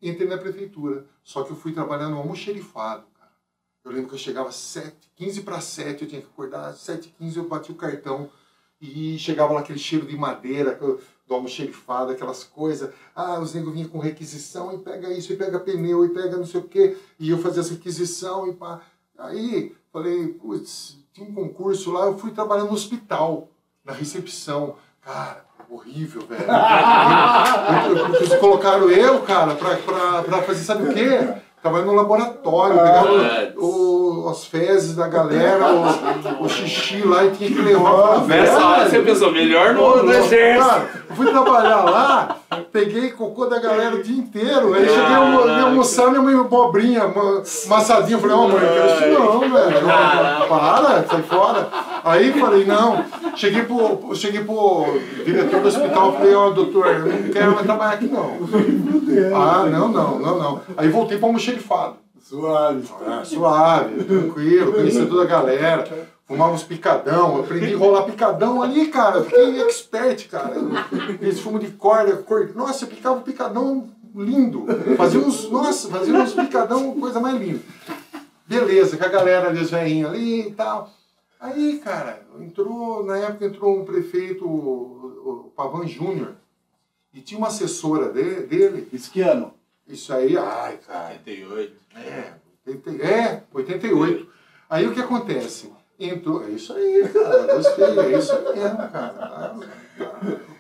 entrei 0.02 0.28
na 0.28 0.38
prefeitura. 0.38 1.06
Só 1.24 1.44
que 1.44 1.52
eu 1.52 1.56
fui 1.56 1.72
trabalhar 1.72 2.10
no 2.10 2.18
almoxerifado, 2.18 3.06
cara. 3.18 3.32
Eu 3.84 3.92
lembro 3.92 4.10
que 4.10 4.16
eu 4.16 4.20
chegava 4.20 4.52
7, 4.52 5.12
15 5.16 5.42
para 5.42 5.62
7, 5.62 6.04
eu 6.04 6.10
tinha 6.10 6.22
que 6.22 6.28
acordar, 6.28 6.74
7 6.74 7.14
15 7.18 7.38
eu 7.38 7.48
bati 7.48 7.72
o 7.72 7.76
cartão 7.76 8.30
e 8.80 9.18
chegava 9.20 9.54
lá 9.54 9.60
aquele 9.60 9.78
cheiro 9.78 10.08
de 10.08 10.18
madeira 10.18 10.76
do 11.28 11.36
almoxerifado, 11.36 12.12
aquelas 12.12 12.44
coisas. 12.44 12.92
Ah, 13.16 13.40
os 13.40 13.54
negros 13.54 13.74
vinham 13.74 13.90
com 13.90 14.00
requisição 14.00 14.74
e 14.74 14.80
pega 14.80 15.14
isso, 15.14 15.32
e 15.32 15.38
pega 15.38 15.60
pneu, 15.60 16.04
e 16.04 16.10
pega 16.10 16.36
não 16.36 16.46
sei 16.46 16.60
o 16.60 16.68
quê, 16.68 16.98
e 17.20 17.30
eu 17.30 17.38
fazia 17.38 17.62
essa 17.62 17.74
requisição 17.74 18.48
e 18.48 18.54
pá. 18.54 18.82
Aí 19.18 19.76
falei, 19.94 20.30
putz, 20.30 20.98
tinha 21.14 21.30
um 21.30 21.34
concurso 21.34 21.92
lá, 21.92 22.06
eu 22.06 22.18
fui 22.18 22.32
trabalhar 22.32 22.64
no 22.64 22.74
hospital, 22.74 23.50
na 23.86 23.94
recepção. 23.94 24.78
Cara, 25.00 25.46
horrível, 25.76 26.22
velho. 26.30 26.44
Eles 28.20 28.34
colocaram 28.36 28.90
eu, 28.90 29.20
cara, 29.20 29.56
pra, 29.56 29.76
pra, 29.76 30.22
pra 30.24 30.38
fazer 30.44 30.64
sabe 30.64 30.90
o 30.90 30.94
quê? 30.94 31.20
Trabalhando 31.62 31.90
no 31.92 31.96
laboratório, 31.96 32.76
pegava 32.76 33.54
o- 33.58 34.28
as 34.32 34.46
fezes 34.46 34.96
da 34.96 35.08
galera, 35.08 35.64
o, 35.68 36.44
o 36.44 36.50
xixi 36.50 37.04
lá 37.06 37.24
e 37.26 37.32
tinha 37.32 37.52
que 37.52 37.62
levar 37.62 37.92
pra 37.92 38.18
Nessa 38.26 38.66
hora 38.66 38.90
você 38.90 39.00
pensou, 39.00 39.32
melhor 39.32 39.76
no, 39.76 40.02
no 40.02 40.12
exército. 40.12 40.68
Cara, 40.68 40.90
eu 41.08 41.16
fui 41.16 41.28
trabalhar 41.30 41.84
lá, 41.84 42.36
peguei 42.72 43.12
cocô 43.12 43.46
da 43.46 43.60
galera 43.60 43.96
o 43.96 44.02
dia 44.02 44.18
inteiro. 44.18 44.74
Aí 44.74 44.88
cheguei 44.90 45.04
a 45.04 45.64
almoçar, 45.66 46.10
minha 46.10 46.22
mãe, 46.24 46.44
pobrinha, 46.46 47.06
uma 47.06 47.44
massadinha. 47.68 48.16
Eu 48.18 48.22
falei, 48.22 48.36
ó, 48.36 48.48
mãe, 48.48 48.64
eu 48.64 48.74
quero 48.74 48.88
isso 49.14 49.20
não, 49.20 49.40
velho. 49.42 49.88
Para, 50.50 51.06
sai 51.08 51.22
fora. 51.24 51.68
Aí 52.04 52.34
falei, 52.34 52.66
não. 52.66 53.06
Cheguei 53.36 53.64
pro, 53.64 54.14
cheguei 54.16 54.44
pro 54.44 54.86
diretor 55.26 55.62
do 55.62 55.68
hospital, 55.68 56.14
falei, 56.14 56.34
ó, 56.34 56.50
doutor, 56.50 56.88
eu 56.88 57.06
não 57.06 57.30
quero 57.30 57.54
mais 57.54 57.66
trabalhar 57.66 57.94
aqui, 57.94 58.08
não. 58.08 58.38
Ah, 59.36 59.66
não, 59.66 59.88
não, 59.88 60.20
não, 60.20 60.40
não. 60.40 60.62
Aí 60.78 60.90
voltei 60.90 61.18
para 61.18 61.28
almoxerifado. 61.28 61.96
Suave. 62.22 62.88
Ah, 63.06 63.22
suave, 63.26 64.04
tranquilo, 64.04 64.74
conhecia 64.74 65.06
toda 65.06 65.24
a 65.24 65.26
galera, 65.26 66.08
fumava 66.26 66.54
uns 66.54 66.64
picadão, 66.64 67.40
aprendi 67.40 67.66
a 67.66 67.70
enrolar 67.72 68.04
picadão 68.04 68.62
ali, 68.62 68.88
cara, 68.88 69.22
fiquei 69.24 69.62
expert, 69.62 70.30
cara. 70.30 70.56
Esse 71.22 71.42
fumo 71.42 71.60
de 71.60 71.68
corda, 71.72 72.16
cor... 72.18 72.52
nossa, 72.56 72.86
eu 72.86 72.90
picava 72.90 73.18
um 73.18 73.22
picadão 73.22 73.90
lindo, 74.16 74.66
fazia 74.96 75.20
uns, 75.20 75.50
nossa, 75.50 75.90
fazia 75.90 76.14
uns 76.14 76.34
picadão, 76.34 76.94
coisa 77.00 77.20
mais 77.20 77.38
linda. 77.38 77.60
Beleza, 78.48 78.98
com 78.98 79.04
a 79.04 79.10
galera 79.10 79.50
ali, 79.50 79.62
os 79.62 79.72
velhinhos 79.72 80.12
ali 80.12 80.48
e 80.48 80.52
tal. 80.52 80.90
Aí, 81.42 81.80
cara, 81.84 82.22
entrou, 82.40 83.04
na 83.04 83.18
época 83.18 83.46
entrou 83.48 83.80
um 83.80 83.84
prefeito, 83.84 84.46
o, 84.48 85.48
o 85.48 85.52
Pavan 85.56 85.88
Júnior, 85.88 86.36
e 87.14 87.20
tinha 87.20 87.38
uma 87.40 87.48
assessora 87.48 88.10
de- 88.14 88.44
dele, 88.44 88.88
Isso 88.94 89.12
que 89.12 89.22
ano? 89.22 89.52
isso 89.88 90.14
aí, 90.14 90.38
ai, 90.38 90.78
cara, 90.88 91.10
88. 91.16 91.74
é, 91.96 92.34
80 92.68 93.04
é, 93.06 93.44
88. 93.54 94.28
Aí 94.70 94.88
o 94.88 94.94
que 94.94 95.00
acontece? 95.02 95.70
Entrou. 96.00 96.44
É 96.46 96.50
isso 96.52 96.72
aí, 96.74 97.10
cara. 97.10 97.54
Gostei, 97.56 97.86
é 97.86 98.18
isso 98.18 98.32
aí 98.34 98.44
mesmo, 98.56 98.78
cara. 98.78 99.56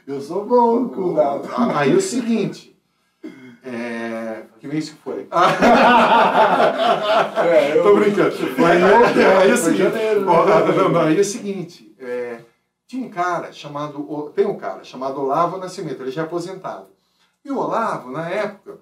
Eu 0.06 0.20
sou 0.20 0.46
bom 0.46 0.90
com. 0.90 1.18
Ah, 1.20 1.80
Aí 1.80 1.96
o 1.96 2.02
seguinte. 2.02 2.76
É. 3.64 4.01
Que 4.62 4.68
mês 4.68 4.90
que 4.92 4.96
foi? 4.98 5.28
É, 7.44 7.78
eu- 7.78 7.84
Tô 7.84 7.96
brincando. 7.96 8.36
Aí, 8.64 8.84
aí 8.84 9.50
é 9.50 9.54
o 9.54 9.58
seguinte. 9.58 9.78
janeiro, 9.84 10.22
né? 10.22 10.32
ó, 10.32 10.46
não, 10.46 10.90
não, 10.90 11.02
aí 11.02 11.18
é 11.18 11.22
o 11.22 11.24
seguinte. 11.26 11.96
é, 12.00 12.40
tinha 12.88 13.06
um 13.06 13.10
cara 13.10 13.52
chamado. 13.52 14.32
Tem 14.36 14.46
um 14.46 14.58
cara 14.58 14.84
chamado 14.84 15.20
Olavo 15.20 15.58
Nascimento, 15.58 16.02
ele 16.02 16.12
já 16.12 16.22
é 16.22 16.26
aposentado. 16.26 16.88
E 17.44 17.52
o 17.52 17.58
Olavo, 17.58 18.12
na 18.12 18.30
época, 18.30 18.78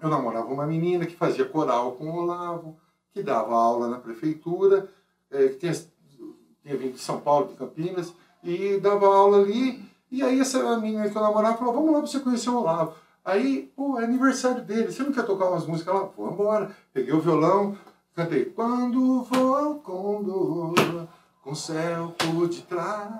eu 0.00 0.08
namorava 0.08 0.46
uma 0.46 0.66
menina 0.66 1.04
que 1.06 1.16
fazia 1.16 1.44
coral 1.44 1.92
com 1.92 2.04
o 2.04 2.16
Olavo, 2.22 2.76
que 3.12 3.22
dava 3.22 3.54
aula 3.54 3.88
na 3.88 3.98
prefeitura, 3.98 4.88
é, 5.30 5.48
que 5.48 5.56
tinha, 5.56 5.72
tinha 5.72 6.76
vindo 6.76 6.92
de 6.94 7.00
São 7.00 7.18
Paulo, 7.20 7.48
de 7.48 7.54
Campinas, 7.54 8.12
e 8.44 8.78
dava 8.78 9.06
aula 9.06 9.38
ali. 9.42 9.82
E 10.10 10.22
aí 10.22 10.38
essa 10.40 10.78
menina 10.78 11.08
que 11.10 11.16
eu 11.16 11.22
namorava 11.22 11.56
falou, 11.56 11.74
vamos 11.74 11.92
lá 11.92 11.98
pra 11.98 12.06
você 12.06 12.20
conhecer 12.20 12.50
o 12.50 12.58
Olavo. 12.60 12.94
Aí, 13.24 13.70
pô, 13.76 14.00
é 14.00 14.04
aniversário 14.04 14.62
dele, 14.62 14.90
você 14.90 15.02
não 15.02 15.12
quer 15.12 15.26
tocar 15.26 15.50
umas 15.50 15.66
músicas 15.66 15.94
lá? 15.94 16.08
Vamos 16.16 16.32
embora. 16.32 16.74
Peguei 16.92 17.12
o 17.12 17.20
violão, 17.20 17.76
cantei. 18.14 18.46
Quando 18.46 19.22
voa 19.24 19.68
o 19.68 19.74
condor, 19.80 21.06
com 21.42 21.50
o 21.52 21.56
céu 21.56 22.14
por 22.16 22.48
detrás, 22.48 23.10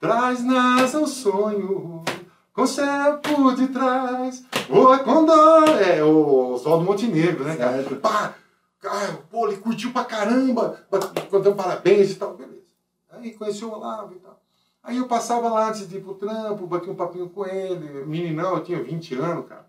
traz 0.00 0.44
nasa 0.44 1.00
o 1.00 1.06
sonho, 1.06 2.04
com 2.52 2.62
o 2.62 2.66
céu 2.66 3.18
por 3.18 3.56
detrás, 3.56 4.44
voa 4.68 5.00
condor. 5.00 5.68
É, 5.80 6.02
o 6.02 6.52
Oswaldo 6.54 6.84
Montenegro, 6.84 7.44
né, 7.44 7.56
cara? 7.56 7.82
Certo. 7.82 7.96
Pá, 7.96 8.34
cara, 8.80 9.18
pô, 9.28 9.48
ele 9.48 9.56
curtiu 9.56 9.92
pra 9.92 10.04
caramba, 10.04 10.80
cantando 11.28 11.56
parabéns 11.56 12.12
e 12.12 12.14
tal, 12.14 12.34
beleza. 12.36 12.68
Aí 13.10 13.32
conheceu 13.34 13.68
o 13.68 13.72
Olavo 13.74 14.14
e 14.14 14.18
tal. 14.20 14.40
Aí 14.88 14.96
eu 14.96 15.06
passava 15.06 15.50
lá 15.50 15.68
antes 15.68 15.86
de 15.86 15.98
ir 15.98 16.00
pro 16.00 16.14
trampo, 16.14 16.66
batia 16.66 16.90
um 16.90 16.96
papinho 16.96 17.28
com 17.28 17.44
ele, 17.44 18.06
meninão, 18.06 18.54
eu 18.56 18.64
tinha 18.64 18.82
20 18.82 19.16
anos, 19.16 19.46
cara. 19.46 19.68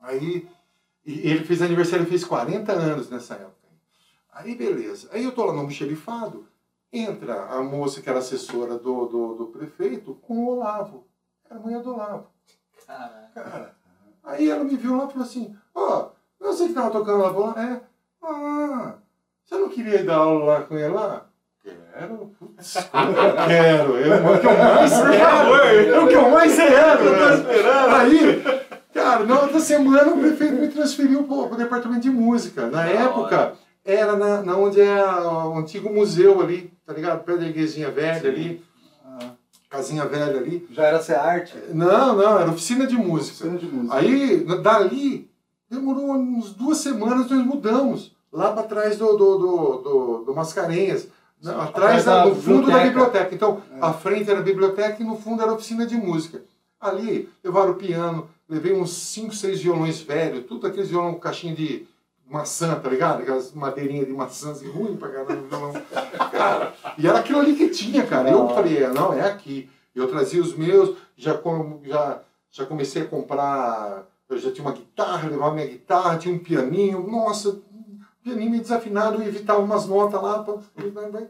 Aí, 0.00 0.48
ele 1.06 1.44
fez 1.44 1.62
aniversário, 1.62 2.02
ele 2.02 2.10
fez 2.10 2.24
40 2.24 2.72
anos 2.72 3.08
nessa 3.08 3.34
época. 3.34 3.68
Aí, 4.32 4.56
beleza. 4.56 5.08
Aí 5.12 5.22
eu 5.22 5.30
tô 5.30 5.44
lá 5.44 5.52
no 5.52 5.60
almoxerifado, 5.60 6.48
entra 6.92 7.44
a 7.44 7.62
moça 7.62 8.02
que 8.02 8.10
era 8.10 8.18
assessora 8.18 8.76
do, 8.76 9.06
do, 9.06 9.34
do 9.34 9.46
prefeito 9.46 10.16
com 10.16 10.46
o 10.46 10.56
Olavo. 10.56 11.06
Era 11.48 11.60
a 11.60 11.62
mulher 11.62 11.80
do 11.80 11.94
Olavo. 11.94 12.26
Cara, 13.34 13.76
aí 14.24 14.50
ela 14.50 14.64
me 14.64 14.74
viu 14.74 14.96
lá 14.96 15.04
e 15.04 15.12
falou 15.12 15.24
assim, 15.28 15.56
ó, 15.72 16.10
eu 16.40 16.52
sei 16.54 16.66
que 16.66 16.74
tava 16.74 16.90
tocando 16.90 17.38
lá, 17.38 17.62
é, 17.62 17.80
ah, 18.20 18.94
você 19.44 19.56
não 19.56 19.68
queria 19.68 20.00
ir 20.00 20.04
dar 20.04 20.16
aula 20.16 20.44
lá 20.44 20.62
com 20.62 20.76
ele 20.76 20.88
lá? 20.88 21.30
Quero, 21.64 22.30
putz, 22.38 22.74
quero, 23.48 23.96
é 23.96 24.20
o 24.20 24.38
que 24.38 24.46
eu 24.46 24.58
mais 24.58 24.92
quero, 24.92 25.54
é 25.94 25.98
o 26.00 26.08
que 26.08 26.14
eu 26.14 26.28
mais 26.30 26.56
quero, 26.56 27.04
né? 27.10 27.96
Aí, 27.96 28.42
cara, 28.92 29.24
na 29.24 29.40
outra 29.40 29.58
semana 29.60 30.12
o 30.12 30.18
prefeito 30.18 30.56
me 30.56 30.68
transferiu 30.68 31.24
pro, 31.24 31.48
pro 31.48 31.56
departamento 31.56 32.02
de 32.02 32.10
música. 32.10 32.66
Na 32.66 32.84
época, 32.86 33.54
era 33.82 34.14
na, 34.14 34.42
na 34.42 34.56
onde 34.58 34.78
é 34.78 35.02
o 35.02 35.56
antigo 35.56 35.90
museu 35.90 36.42
ali, 36.42 36.70
tá 36.84 36.92
ligado? 36.92 37.24
Perto 37.24 37.40
da 37.40 37.46
igrejinha 37.46 37.90
velha 37.90 38.28
ali, 38.28 38.62
Ah, 39.02 39.30
casinha 39.70 40.04
velha 40.04 40.36
ali. 40.36 40.66
já 40.70 40.82
era 40.84 41.00
ser 41.00 41.14
arte? 41.16 41.54
Não, 41.72 42.14
não, 42.14 42.38
era 42.40 42.50
oficina 42.50 42.86
de 42.86 42.96
música. 42.96 43.46
Oficina 43.46 43.58
de 43.58 43.66
música. 43.74 43.96
Aí, 43.96 44.44
dali, 44.62 45.30
demorou 45.70 46.12
uns 46.12 46.52
duas 46.52 46.76
semanas, 46.78 47.30
nós 47.30 47.46
mudamos. 47.46 48.14
Lá 48.30 48.52
para 48.52 48.64
trás 48.64 48.98
do, 48.98 49.16
do, 49.16 49.38
do, 49.38 49.76
do, 49.78 50.24
do 50.26 50.34
Mascarenhas. 50.34 51.08
Não, 51.44 51.60
Atrás 51.60 52.04
da- 52.04 52.26
no 52.26 52.34
fundo 52.34 52.66
da 52.66 52.78
biblioteca. 52.78 52.88
biblioteca. 52.88 53.34
Então, 53.34 53.62
a 53.80 53.92
frente 53.92 54.30
era 54.30 54.40
a 54.40 54.42
biblioteca 54.42 55.02
e 55.02 55.04
no 55.06 55.16
fundo 55.16 55.42
era 55.42 55.50
a 55.50 55.54
oficina 55.54 55.86
de 55.86 55.96
música. 55.96 56.42
Ali, 56.80 57.28
levaram 57.42 57.72
o 57.72 57.74
piano, 57.76 58.28
levei 58.48 58.72
uns 58.72 58.92
cinco, 58.92 59.34
seis 59.34 59.60
violões 59.62 60.00
velhos, 60.00 60.44
tudo 60.46 60.66
aqueles 60.66 60.88
violão 60.90 61.14
com 61.14 61.20
caixinha 61.20 61.54
de 61.54 61.86
maçã, 62.28 62.74
tá 62.76 62.88
ligado? 62.88 63.22
Aquelas 63.22 63.52
madeirinhas 63.52 64.06
de 64.06 64.12
maçã 64.12 64.52
assim, 64.52 64.68
ruim 64.70 64.96
pra 64.96 65.08
caramba, 65.08 65.34
violão. 65.48 65.72
Cara, 66.30 66.74
e 66.98 67.06
era 67.06 67.18
aquilo 67.18 67.40
ali 67.40 67.54
que 67.54 67.68
tinha, 67.68 68.04
cara. 68.06 68.30
Eu 68.30 68.48
falei, 68.48 68.82
é, 68.82 68.88
não, 68.88 69.12
é 69.12 69.22
aqui. 69.22 69.68
Eu 69.94 70.08
trazia 70.08 70.42
os 70.42 70.54
meus, 70.56 70.96
já, 71.16 71.34
com- 71.34 71.80
já, 71.84 72.20
já 72.50 72.66
comecei 72.66 73.02
a 73.02 73.06
comprar, 73.06 74.04
eu 74.28 74.38
já 74.38 74.50
tinha 74.50 74.66
uma 74.66 74.74
guitarra, 74.74 75.28
levava 75.28 75.54
minha 75.54 75.66
guitarra, 75.66 76.18
tinha 76.18 76.34
um 76.34 76.38
pianinho, 76.38 77.06
nossa, 77.08 77.58
pianinho 78.24 78.50
meio 78.50 78.62
desafinado, 78.62 79.22
eu 79.22 79.28
evitava 79.28 79.60
umas 79.60 79.86
notas 79.86 80.20
lá, 80.20 80.44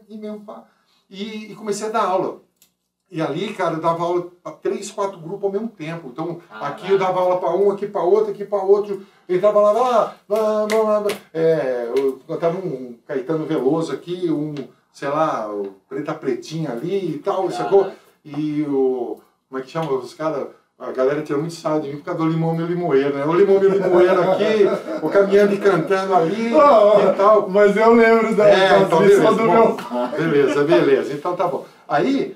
e 0.07 0.17
mesmo, 0.17 0.39
pá. 0.45 0.63
E, 1.09 1.51
e 1.51 1.55
comecei 1.55 1.87
a 1.87 1.91
dar 1.91 2.05
aula. 2.05 2.41
E 3.11 3.21
ali, 3.21 3.53
cara, 3.53 3.75
eu 3.75 3.81
dava 3.81 4.03
aula 4.03 4.31
para 4.41 4.53
três, 4.53 4.89
quatro 4.89 5.19
grupos 5.19 5.43
ao 5.43 5.51
mesmo 5.51 5.67
tempo. 5.67 6.07
Então, 6.07 6.41
aqui 6.49 6.89
eu 6.89 6.97
dava 6.97 7.19
aula 7.19 7.39
para 7.39 7.55
um, 7.55 7.69
aqui 7.71 7.85
para 7.87 8.01
outro, 8.01 8.31
aqui 8.31 8.43
para 8.43 8.63
outro. 8.63 9.05
Entrava 9.29 9.61
lá, 9.61 9.71
lá, 9.71 10.15
lá, 10.27 10.67
lá, 10.67 10.99
lá. 10.99 11.07
É, 11.33 11.91
eu 11.95 12.19
cantava 12.27 12.57
um 12.57 12.97
Caetano 13.07 13.45
Veloso 13.45 13.93
aqui, 13.93 14.31
um, 14.31 14.55
sei 14.91 15.09
lá, 15.09 15.53
o 15.53 15.75
Preta 15.87 16.15
Pretinha 16.15 16.71
ali 16.71 17.15
e 17.15 17.19
tal, 17.19 17.49
sacou? 17.51 17.91
E 18.23 18.63
o. 18.63 19.19
Como 19.47 19.59
é 19.59 19.63
que 19.63 19.69
chama? 19.69 19.91
Os 19.93 20.13
caras. 20.13 20.47
A 20.77 20.91
galera 20.91 21.21
tira 21.21 21.39
muito 21.39 21.53
sarro 21.53 21.79
de 21.81 21.87
mim 21.89 21.97
por 21.97 22.03
causa 22.03 22.19
do 22.19 22.27
limão 22.27 22.53
meu 22.53 22.65
limoeiro, 22.65 23.15
né? 23.15 23.25
O 23.25 23.33
limão 23.33 23.57
meu 23.61 23.71
limoeiro 23.71 24.31
aqui, 24.31 24.65
o 25.01 25.09
caminhando 25.09 25.53
e 25.53 25.57
cantando 25.57 26.13
ali 26.13 26.51
e 26.51 27.15
tal. 27.15 27.49
Mas 27.49 27.77
eu 27.77 27.93
lembro 27.93 28.35
da 28.35 28.45
É, 28.49 28.81
então 28.81 28.99
beleza, 28.99 29.31
do 29.31 29.37
bom, 29.37 29.43
meu 29.43 29.73
pai. 29.75 30.11
beleza, 30.17 30.63
beleza. 30.65 31.13
Então 31.13 31.33
tá 31.33 31.47
bom. 31.47 31.65
Aí, 31.87 32.35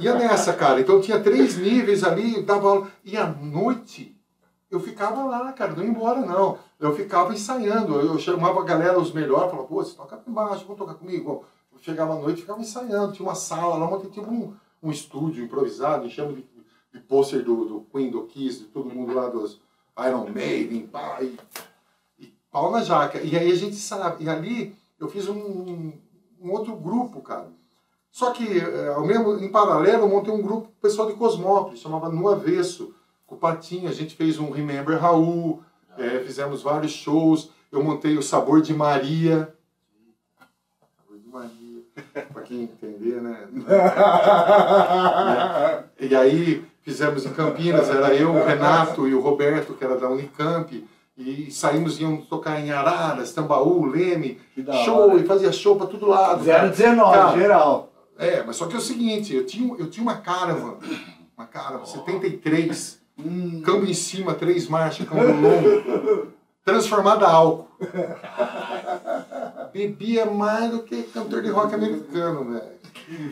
ia 0.00 0.14
nessa, 0.14 0.52
cara. 0.54 0.80
Então 0.80 1.00
tinha 1.00 1.20
três 1.20 1.56
níveis 1.56 2.02
ali, 2.02 2.42
dava 2.42 2.68
aula. 2.68 2.88
E 3.04 3.16
à 3.16 3.28
noite, 3.28 4.12
eu 4.68 4.80
ficava 4.80 5.22
lá, 5.24 5.52
cara, 5.52 5.72
não 5.72 5.84
ia 5.84 5.88
embora 5.88 6.20
não. 6.20 6.58
Eu 6.80 6.92
ficava 6.96 7.32
ensaiando. 7.32 8.00
Eu 8.00 8.18
chamava 8.18 8.60
a 8.60 8.64
galera, 8.64 8.98
os 8.98 9.12
melhores, 9.12 9.50
falava, 9.50 9.68
pô, 9.68 9.84
você 9.84 9.94
toca 9.94 10.16
aqui 10.16 10.28
embaixo, 10.28 10.64
vamos 10.64 10.78
tocar 10.78 10.94
comigo. 10.94 11.44
Eu 11.72 11.78
chegava 11.78 12.14
à 12.14 12.16
noite 12.18 12.38
e 12.38 12.40
ficava 12.40 12.60
ensaiando. 12.60 13.12
Tinha 13.12 13.26
uma 13.28 13.36
sala 13.36 13.76
lá, 13.76 13.98
tinha 14.10 14.26
um, 14.26 14.52
um 14.82 14.90
estúdio 14.90 15.44
improvisado, 15.44 16.04
enchendo 16.04 16.34
de, 16.34 16.44
de 16.98 17.04
pôster 17.04 17.42
do, 17.42 17.64
do 17.64 17.80
Queen, 17.92 18.10
do 18.10 18.24
Kiss, 18.24 18.60
de 18.60 18.66
todo 18.66 18.90
mundo 18.90 19.14
lá 19.14 19.28
dos 19.28 19.60
Iron 20.06 20.28
Maiden, 20.30 20.86
pá, 20.86 21.18
e, 21.22 21.36
e 22.18 22.32
pau 22.50 22.70
na 22.70 22.82
jaca. 22.82 23.20
E 23.20 23.36
aí 23.36 23.50
a 23.50 23.54
gente 23.54 23.76
sabe. 23.76 24.24
E 24.24 24.28
ali 24.28 24.74
eu 24.98 25.08
fiz 25.08 25.28
um, 25.28 25.92
um 26.40 26.50
outro 26.50 26.74
grupo, 26.76 27.20
cara. 27.20 27.48
Só 28.10 28.32
que, 28.32 28.58
eh, 28.58 28.88
ao 28.94 29.06
mesmo, 29.06 29.36
em 29.36 29.50
paralelo, 29.50 30.04
eu 30.04 30.08
montei 30.08 30.32
um 30.32 30.42
grupo 30.42 30.68
pessoal 30.80 31.08
de 31.08 31.14
Cosmópolis, 31.14 31.80
chamava 31.80 32.08
No 32.08 32.28
Avesso, 32.28 32.94
com 33.26 33.36
o 33.36 33.38
Patinho. 33.38 33.88
A 33.88 33.92
gente 33.92 34.16
fez 34.16 34.38
um 34.38 34.50
Remember 34.50 34.98
Raul, 34.98 35.62
eh, 35.96 36.20
fizemos 36.24 36.62
vários 36.62 36.92
shows. 36.92 37.50
Eu 37.70 37.84
montei 37.84 38.16
o 38.16 38.22
Sabor 38.22 38.62
de 38.62 38.74
Maria. 38.74 39.54
Sabor 40.96 41.18
de 41.18 41.28
Maria, 41.28 41.82
pra 42.32 42.42
quem 42.42 42.62
entender, 42.62 43.20
né? 43.20 43.46
E 46.00 46.14
aí 46.14 46.64
fizemos 46.82 47.24
em 47.26 47.32
Campinas, 47.32 47.88
era 47.90 48.14
eu, 48.14 48.30
o 48.30 48.44
Renato 48.44 49.06
e 49.08 49.14
o 49.14 49.20
Roberto, 49.20 49.74
que 49.74 49.84
era 49.84 49.96
da 49.96 50.08
Unicamp. 50.08 50.84
E 51.16 51.50
saímos, 51.50 51.98
íamos 52.00 52.26
tocar 52.28 52.60
em 52.60 52.70
Araras, 52.70 53.32
Tambaú, 53.32 53.84
Leme, 53.86 54.40
show, 54.84 55.10
hora. 55.10 55.20
e 55.20 55.24
fazia 55.24 55.50
show 55.50 55.74
pra 55.76 55.86
todo 55.86 56.06
lado. 56.06 56.44
cara. 56.44 56.68
019, 56.68 57.12
Cara, 57.12 57.36
geral. 57.38 57.92
é, 58.16 58.42
mas 58.44 58.54
só 58.56 58.66
que 58.66 58.74
é 58.74 58.78
o 58.78 58.80
seguinte, 58.80 59.34
eu 59.34 59.44
tinha, 59.44 59.74
eu 59.78 59.90
tinha 59.90 60.02
uma 60.02 60.16
Caravan, 60.18 60.74
uma 61.36 61.46
Caravan 61.46 61.84
73, 61.84 62.98
Hum, 63.18 63.62
câmbio 63.64 63.90
em 63.90 63.94
cima, 63.94 64.32
três 64.32 64.68
marchas, 64.68 65.08
câmbio 65.08 65.34
longo, 65.40 66.28
transformada 66.64 67.26
a 67.26 67.32
álcool. 67.32 67.66
Bebia 69.72 70.24
mais 70.26 70.70
do 70.70 70.82
que 70.84 71.02
cantor 71.04 71.42
de 71.42 71.50
rock 71.50 71.74
americano, 71.74 72.44
velho. 72.52 72.77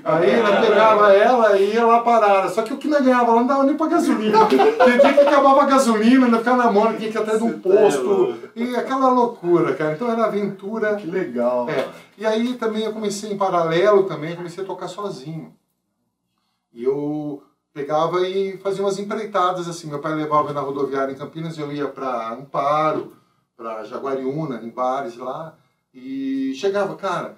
Aí 0.05 0.31
ela 0.31 0.61
pegava 0.61 1.13
ela 1.13 1.59
e 1.59 1.75
ia 1.75 1.85
lá 1.85 2.01
parada. 2.01 2.49
Só 2.49 2.63
que 2.63 2.73
o 2.73 2.77
que 2.77 2.89
não 2.89 3.03
ganhava 3.03 3.33
lá 3.33 3.41
não 3.41 3.47
dava 3.47 3.65
nem 3.65 3.77
pra 3.77 3.87
gasolina. 3.87 4.39
Tinha 4.47 4.99
dia 4.99 5.13
que 5.15 5.21
acabava 5.21 5.63
a 5.63 5.67
gasolina, 5.67 6.27
ainda 6.27 6.39
ficava 6.39 6.65
na 6.65 6.73
mão, 6.73 6.95
tinha 6.97 7.11
que 7.11 7.17
ir 7.17 7.21
atrás 7.21 7.39
de 7.39 7.45
um 7.45 7.59
tá 7.59 7.71
posto. 7.71 8.37
E 8.55 8.77
aquela 8.77 9.09
loucura, 9.11 9.75
cara. 9.75 9.95
Então 9.95 10.11
era 10.11 10.25
aventura. 10.25 10.97
que 10.97 11.07
legal. 11.07 11.69
É. 11.69 11.89
E 12.19 12.25
aí 12.25 12.55
também 12.55 12.85
eu 12.85 12.93
comecei 12.93 13.33
em 13.33 13.37
paralelo 13.37 14.05
também, 14.05 14.37
comecei 14.37 14.65
a 14.65 14.67
tocar 14.67 14.89
sozinho. 14.89 15.55
E 16.73 16.85
eu 16.85 17.43
pegava 17.73 18.27
e 18.27 18.57
fazia 18.59 18.83
umas 18.83 18.99
empreitadas 18.99 19.69
assim. 19.69 19.89
Meu 19.89 19.99
pai 19.99 20.15
levava 20.15 20.53
na 20.53 20.61
rodoviária 20.61 21.13
em 21.13 21.17
Campinas, 21.17 21.59
eu 21.59 21.71
ia 21.73 21.87
para 21.87 22.33
Amparo, 22.33 23.13
para 23.57 23.85
Jaguariúna, 23.85 24.61
em 24.63 24.71
bares 24.71 25.17
lá. 25.17 25.55
E 25.93 26.53
chegava, 26.55 26.95
cara, 26.95 27.37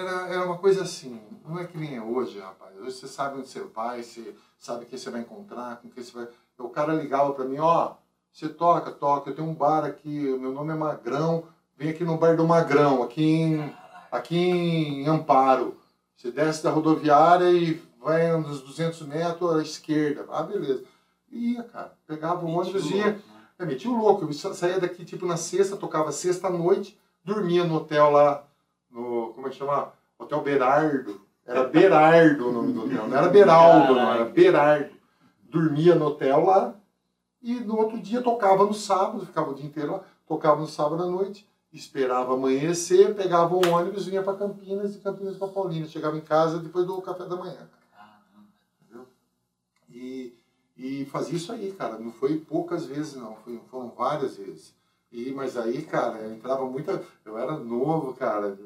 era, 0.00 0.28
era 0.28 0.44
uma 0.44 0.58
coisa 0.58 0.82
assim, 0.82 1.20
não 1.46 1.58
é 1.58 1.66
que 1.66 1.76
nem 1.76 1.96
é 1.96 2.02
hoje, 2.02 2.38
rapaz. 2.38 2.76
Hoje 2.78 2.92
você 2.92 3.08
sabe 3.08 3.38
onde 3.38 3.48
você 3.48 3.60
vai, 3.60 4.02
você 4.02 4.34
sabe 4.58 4.86
quem 4.86 4.98
você 4.98 5.10
vai 5.10 5.20
encontrar, 5.20 5.76
com 5.76 5.88
quem 5.88 6.02
você 6.02 6.12
vai. 6.12 6.28
O 6.58 6.68
cara 6.68 6.92
ligava 6.94 7.32
para 7.32 7.44
mim, 7.44 7.58
ó, 7.58 7.94
você 8.32 8.48
toca, 8.48 8.90
toca, 8.90 9.30
eu 9.30 9.34
tenho 9.34 9.48
um 9.48 9.54
bar 9.54 9.84
aqui, 9.84 10.08
meu 10.38 10.52
nome 10.52 10.72
é 10.72 10.76
Magrão, 10.76 11.44
vem 11.76 11.90
aqui 11.90 12.04
no 12.04 12.16
bar 12.16 12.36
do 12.36 12.46
Magrão, 12.46 13.02
aqui 13.02 13.22
em, 13.24 13.74
aqui 14.10 14.36
em 14.36 15.06
Amparo. 15.06 15.76
Você 16.16 16.30
desce 16.32 16.62
da 16.64 16.70
rodoviária 16.70 17.50
e 17.52 17.80
vai 18.02 18.34
uns 18.34 18.60
200 18.62 19.02
metros 19.02 19.54
à 19.56 19.62
esquerda. 19.62 20.26
Ah, 20.30 20.42
beleza. 20.42 20.82
E 21.30 21.52
ia, 21.54 21.62
cara. 21.62 21.96
Pegava 22.06 22.44
o 22.44 22.48
ônibus 22.50 22.84
e 22.90 22.96
ia. 22.96 23.20
É, 23.58 23.64
metia 23.64 23.90
o 23.90 23.96
louco. 23.96 24.24
Eu 24.24 24.32
sa- 24.32 24.54
saía 24.54 24.80
daqui, 24.80 25.04
tipo, 25.04 25.26
na 25.26 25.36
sexta, 25.36 25.76
tocava 25.76 26.10
sexta 26.10 26.48
à 26.48 26.50
noite, 26.50 26.98
dormia 27.24 27.62
no 27.64 27.76
hotel 27.76 28.10
lá. 28.10 28.44
Como 29.38 29.46
é 29.46 29.50
que 29.50 29.56
chama? 29.56 29.92
Hotel 30.18 30.42
Berardo. 30.42 31.20
Era 31.46 31.62
Berardo 31.62 32.48
o 32.48 32.52
nome 32.52 32.72
do 32.72 32.84
hotel. 32.86 33.06
Não 33.06 33.16
era 33.16 33.28
Beraldo, 33.28 33.94
não, 33.94 34.12
era 34.12 34.24
Berardo. 34.24 34.90
Dormia 35.44 35.94
no 35.94 36.06
hotel 36.06 36.44
lá 36.44 36.74
e 37.40 37.54
no 37.60 37.76
outro 37.76 38.00
dia 38.00 38.20
tocava 38.20 38.66
no 38.66 38.74
sábado, 38.74 39.24
ficava 39.24 39.52
o 39.52 39.54
dia 39.54 39.64
inteiro 39.64 39.92
lá, 39.92 40.02
tocava 40.26 40.60
no 40.60 40.66
sábado 40.66 41.04
à 41.04 41.06
noite, 41.06 41.48
esperava 41.72 42.34
amanhecer, 42.34 43.14
pegava 43.14 43.54
o 43.54 43.70
ônibus, 43.70 44.06
vinha 44.06 44.24
para 44.24 44.36
Campinas 44.36 44.96
e 44.96 44.98
Campinas 44.98 45.36
para 45.36 45.46
Paulina. 45.46 45.86
Chegava 45.86 46.16
em 46.16 46.20
casa 46.20 46.58
depois 46.58 46.84
do 46.84 47.00
café 47.00 47.24
da 47.24 47.36
manhã. 47.36 47.70
Entendeu? 48.82 49.06
E, 49.88 50.36
e 50.76 51.04
fazia 51.04 51.36
isso 51.36 51.52
aí, 51.52 51.70
cara. 51.70 51.96
Não 51.96 52.10
foi 52.10 52.38
poucas 52.38 52.86
vezes, 52.86 53.14
não. 53.14 53.36
Foi, 53.36 53.60
foram 53.70 53.88
várias 53.90 54.36
vezes. 54.36 54.74
E, 55.12 55.30
mas 55.30 55.56
aí, 55.56 55.82
cara, 55.82 56.18
eu 56.18 56.32
entrava 56.34 56.66
muita. 56.66 57.00
Eu 57.24 57.38
era 57.38 57.56
novo, 57.56 58.12
cara, 58.14 58.58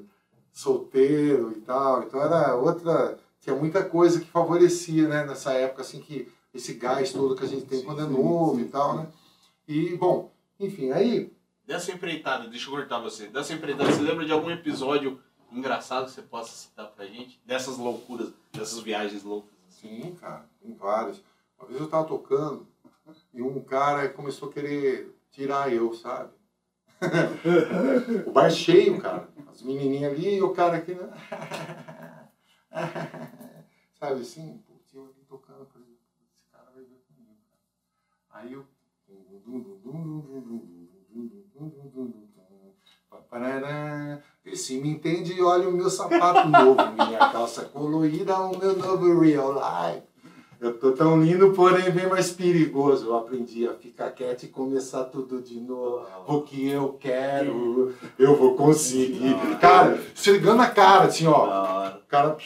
solteiro 0.53 1.53
e 1.57 1.61
tal. 1.63 2.03
Então 2.03 2.23
era 2.23 2.55
outra. 2.55 3.19
Tinha 3.41 3.57
muita 3.57 3.85
coisa 3.85 4.21
que 4.21 4.27
favorecia, 4.27 5.09
né, 5.09 5.27
nessa 5.27 5.53
época, 5.53 5.83
assim, 5.83 6.01
que 6.01 6.31
esse 6.55 6.75
gás 6.75 7.13
todo 7.13 7.35
que 7.35 7.45
a 7.45 7.49
gente 7.49 7.67
tem 7.67 7.83
quando 7.83 8.03
é 8.03 8.07
novo 8.07 8.61
e 8.61 8.67
tal, 8.67 8.97
né? 8.97 9.09
E, 9.67 9.97
bom, 9.97 10.31
enfim, 10.61 10.93
aí. 10.93 11.33
Dessa 11.67 11.91
empreitada, 11.91 12.49
deixa 12.49 12.69
eu 12.69 12.73
cortar 12.73 13.01
você. 13.01 13.27
Dessa 13.27 13.53
empreitada, 13.53 13.91
você 13.91 14.01
lembra 14.03 14.25
de 14.25 14.33
algum 14.33 14.51
episódio 14.51 15.21
engraçado 15.51 16.05
que 16.07 16.13
você 16.13 16.23
possa 16.23 16.55
citar 16.55 16.89
pra 16.89 17.07
gente? 17.07 17.41
Dessas 17.45 17.79
loucuras, 17.79 18.33
dessas 18.53 18.79
viagens 18.81 19.25
loucas. 19.25 19.51
assim? 19.69 20.03
Sim, 20.03 20.15
cara, 20.21 20.49
tem 20.61 20.75
vários. 20.75 21.23
Uma 21.59 21.69
vez 21.69 21.81
eu 21.81 21.89
tava 21.89 22.07
tocando 22.07 22.67
e 23.33 23.43
um 23.43 23.61
cara 23.61 24.09
começou 24.09 24.49
a 24.49 24.53
querer 24.53 25.17
tirar 25.31 25.73
eu, 25.73 25.93
sabe? 25.95 26.31
O 28.27 28.31
bar 28.31 28.51
cheio, 28.51 29.01
cara. 29.01 29.29
As 29.51 29.63
menininhas 29.63 30.13
ali 30.13 30.37
e 30.37 30.43
o 30.43 30.53
cara 30.53 30.77
aqui, 30.77 30.95
né? 30.95 31.09
sabe 33.99 34.23
assim? 34.23 34.63
Putz, 34.67 34.95
eu 34.95 35.05
ali 35.05 35.25
tocando, 35.29 35.67
falei, 35.67 35.89
esse 35.93 36.51
cara 36.51 36.71
vai 36.75 36.85
ver 36.85 37.05
comigo, 37.07 37.37
cara. 37.51 38.43
Aí 38.43 38.53
eu. 38.53 38.67
Se 44.55 44.81
me 44.81 44.91
entende, 44.91 45.43
olha 45.43 45.69
o 45.69 45.73
meu 45.73 45.91
sapato 45.91 46.49
novo, 46.49 46.77
minha 46.93 47.19
calça 47.31 47.65
colorida, 47.65 48.39
o 48.39 48.57
meu 48.57 48.77
novo 48.77 49.21
real 49.21 49.53
life. 49.55 50.12
Eu 50.63 50.79
tô 50.79 50.93
tão 50.93 51.21
lindo, 51.21 51.51
porém 51.51 51.91
bem 51.91 52.07
mais 52.07 52.31
perigoso. 52.31 53.07
Eu 53.09 53.17
aprendi 53.17 53.67
a 53.67 53.75
ficar 53.75 54.13
quieto 54.13 54.45
e 54.45 54.49
começar 54.49 55.03
tudo 55.07 55.43
de 55.43 55.59
novo. 55.59 56.07
O 56.29 56.43
que 56.43 56.69
eu 56.69 56.97
quero, 57.01 57.93
eu 58.17 58.37
vou 58.37 58.55
conseguir. 58.55 59.35
Cara, 59.61 60.01
chegando 60.15 60.63
a 60.63 60.69
cara, 60.69 61.07
assim, 61.07 61.27
ó. 61.27 61.89
O 61.89 62.07
cara, 62.07 62.37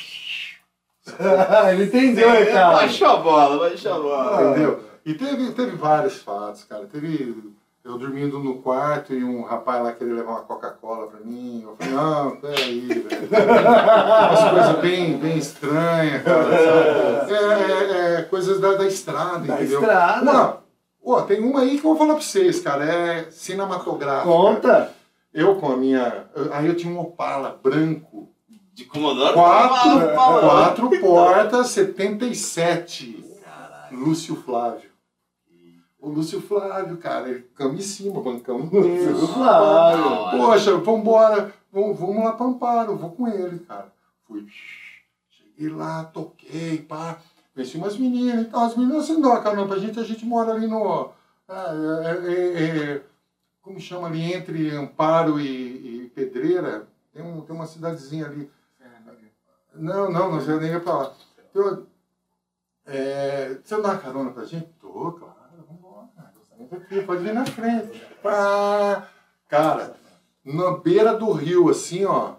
Ele 1.72 1.84
entendeu, 1.84 2.30
né, 2.30 2.46
cara? 2.46 2.76
Baixou 2.76 3.06
a 3.06 3.16
bola, 3.18 3.58
baixou 3.58 3.92
a 3.92 3.98
bola. 4.00 4.50
entendeu? 4.50 4.80
E 5.04 5.12
teve, 5.12 5.52
teve 5.52 5.76
vários 5.76 6.16
fatos, 6.22 6.64
cara. 6.64 6.86
Teve 6.86 7.52
eu 7.86 7.96
dormindo 7.98 8.38
no 8.40 8.56
quarto 8.56 9.14
e 9.14 9.22
um 9.24 9.42
rapaz 9.44 9.82
lá 9.82 9.92
queria 9.92 10.14
levar 10.14 10.32
uma 10.32 10.40
Coca-Cola 10.42 11.06
pra 11.06 11.20
mim. 11.20 11.62
Eu 11.64 11.76
falei, 11.76 11.94
não, 11.94 12.36
peraí, 12.36 12.88
velho. 12.88 13.28
Umas 13.30 14.50
coisas 14.50 14.78
bem, 14.80 15.16
bem 15.18 15.38
estranhas, 15.38 16.22
cara. 16.22 16.54
É, 17.30 18.14
é- 18.14 18.14
é 18.18 18.22
coisas 18.22 18.60
da, 18.60 18.74
da 18.74 18.86
estrada, 18.86 19.38
Da 19.46 19.54
entendeu? 19.54 19.80
estrada. 19.80 20.22
Uma, 20.30 20.58
ó, 21.04 21.22
tem 21.22 21.40
uma 21.40 21.60
aí 21.60 21.70
que 21.78 21.86
eu 21.86 21.90
vou 21.90 21.96
falar 21.96 22.14
pra 22.14 22.22
vocês, 22.22 22.60
cara. 22.60 22.84
É 22.84 23.30
cinematográfica. 23.30 24.24
Conta. 24.30 24.92
Eu 25.32 25.56
com 25.56 25.70
a 25.72 25.76
minha. 25.76 26.24
Aí 26.52 26.66
eu 26.66 26.74
tinha 26.76 26.92
um 26.92 26.98
Opala 27.00 27.58
branco. 27.62 28.28
De 28.74 28.84
Comodoro? 28.84 29.32
Quatro, 29.32 29.78
Fala, 29.90 30.14
fala. 30.14 30.40
quatro 30.40 30.90
portas, 31.00 31.68
77. 31.68 33.24
Lúcio 33.90 34.36
Flávio. 34.36 34.85
O 36.06 36.08
Lúcio 36.08 36.40
Flávio, 36.40 36.96
cara, 36.98 37.28
ele 37.28 37.40
ficamos 37.40 37.80
em 37.80 37.82
cima, 37.82 38.22
bancamos 38.22 38.72
o 38.72 38.76
Lúcio 38.76 39.26
Flávio. 39.26 40.38
Poxa, 40.38 40.76
vambora, 40.76 41.52
vamos, 41.72 41.98
vamos 41.98 42.24
lá 42.24 42.32
para 42.32 42.46
Amparo, 42.46 42.96
vou 42.96 43.10
com 43.10 43.26
ele, 43.26 43.58
cara. 43.58 43.92
Fui, 44.24 44.46
cheguei 45.28 45.68
lá, 45.68 46.04
toquei, 46.04 46.78
pá. 46.78 47.18
Conheci 47.52 47.76
umas 47.76 47.98
meninas 47.98 48.42
e 48.42 48.44
tal. 48.44 48.66
As 48.66 48.76
meninas 48.76 49.02
assim, 49.02 49.20
não, 49.20 49.42
cara, 49.42 49.56
não, 49.56 49.66
pra 49.66 49.78
gente, 49.78 49.98
a 49.98 50.04
gente 50.04 50.24
mora 50.24 50.52
ali 50.52 50.68
no. 50.68 51.10
ah, 51.48 51.72
é, 52.24 52.32
é, 52.32 52.92
é, 52.92 53.02
como 53.60 53.80
chama 53.80 54.06
ali, 54.06 54.32
entre 54.32 54.70
Amparo 54.76 55.40
e, 55.40 56.04
e 56.04 56.08
Pedreira, 56.14 56.86
tem, 57.12 57.20
um, 57.20 57.40
tem 57.40 57.56
uma 57.56 57.66
cidadezinha 57.66 58.26
ali. 58.26 58.48
Não, 59.74 60.08
não, 60.08 60.30
não 60.30 60.40
sei 60.40 60.54
nem 60.60 60.70
ia 60.70 60.80
pra 60.80 60.98
lá. 60.98 61.12
Eu, 61.52 61.84
é, 62.86 63.58
você 63.62 63.74
dá 63.82 63.88
uma 63.88 63.98
carona 63.98 64.30
pra 64.30 64.44
gente? 64.44 64.68
Tô, 64.80 65.18
aqui, 66.74 67.02
pode 67.02 67.22
vir 67.22 67.34
na 67.34 67.46
frente. 67.46 67.98
Pá. 68.22 69.08
Cara, 69.48 69.96
na 70.44 70.76
beira 70.78 71.14
do 71.14 71.30
rio, 71.32 71.68
assim, 71.68 72.04
ó. 72.04 72.34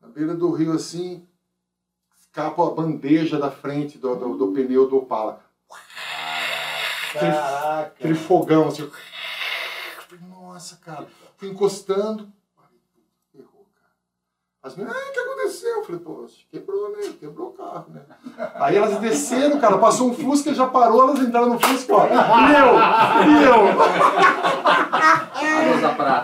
Na 0.00 0.08
beira 0.08 0.34
do 0.34 0.50
rio, 0.50 0.72
assim, 0.72 1.26
escapa 2.18 2.66
a 2.66 2.70
bandeja 2.70 3.38
da 3.38 3.50
frente 3.50 3.98
do, 3.98 4.14
do, 4.16 4.36
do 4.36 4.52
pneu 4.52 4.88
do 4.88 4.98
Opala. 4.98 5.44
Caraca. 7.12 7.92
aquele 7.96 8.14
fogão, 8.14 8.68
assim. 8.68 8.90
Nossa, 10.28 10.76
cara. 10.76 11.06
Fui 11.36 11.48
encostando. 11.48 12.30
Falei, 12.54 12.78
puta, 12.92 13.10
Ferrou, 13.32 13.66
cara. 13.74 13.92
As 14.62 14.76
meninas, 14.76 14.94
ah, 14.94 15.08
o 15.08 15.12
que 15.12 15.18
aconteceu? 15.20 15.76
Eu 15.78 15.84
falei, 15.84 16.00
pô, 16.02 16.26
quebrou, 16.50 16.90
né? 16.90 16.98
Quebrou 17.18 17.48
o 17.48 17.52
carro, 17.52 17.86
né? 17.94 18.02
Aí 18.56 18.76
elas 18.76 18.98
desceram, 18.98 19.58
cara, 19.58 19.78
passou 19.78 20.10
um 20.10 20.14
Fusca, 20.14 20.52
já 20.52 20.66
parou, 20.66 21.02
elas 21.02 21.18
entraram 21.18 21.48
no 21.54 21.58
Fusca, 21.58 21.94
ó. 21.94 22.06
E 22.06 22.10
eu, 22.52 23.30
e 23.30 23.44
eu. 23.44 23.74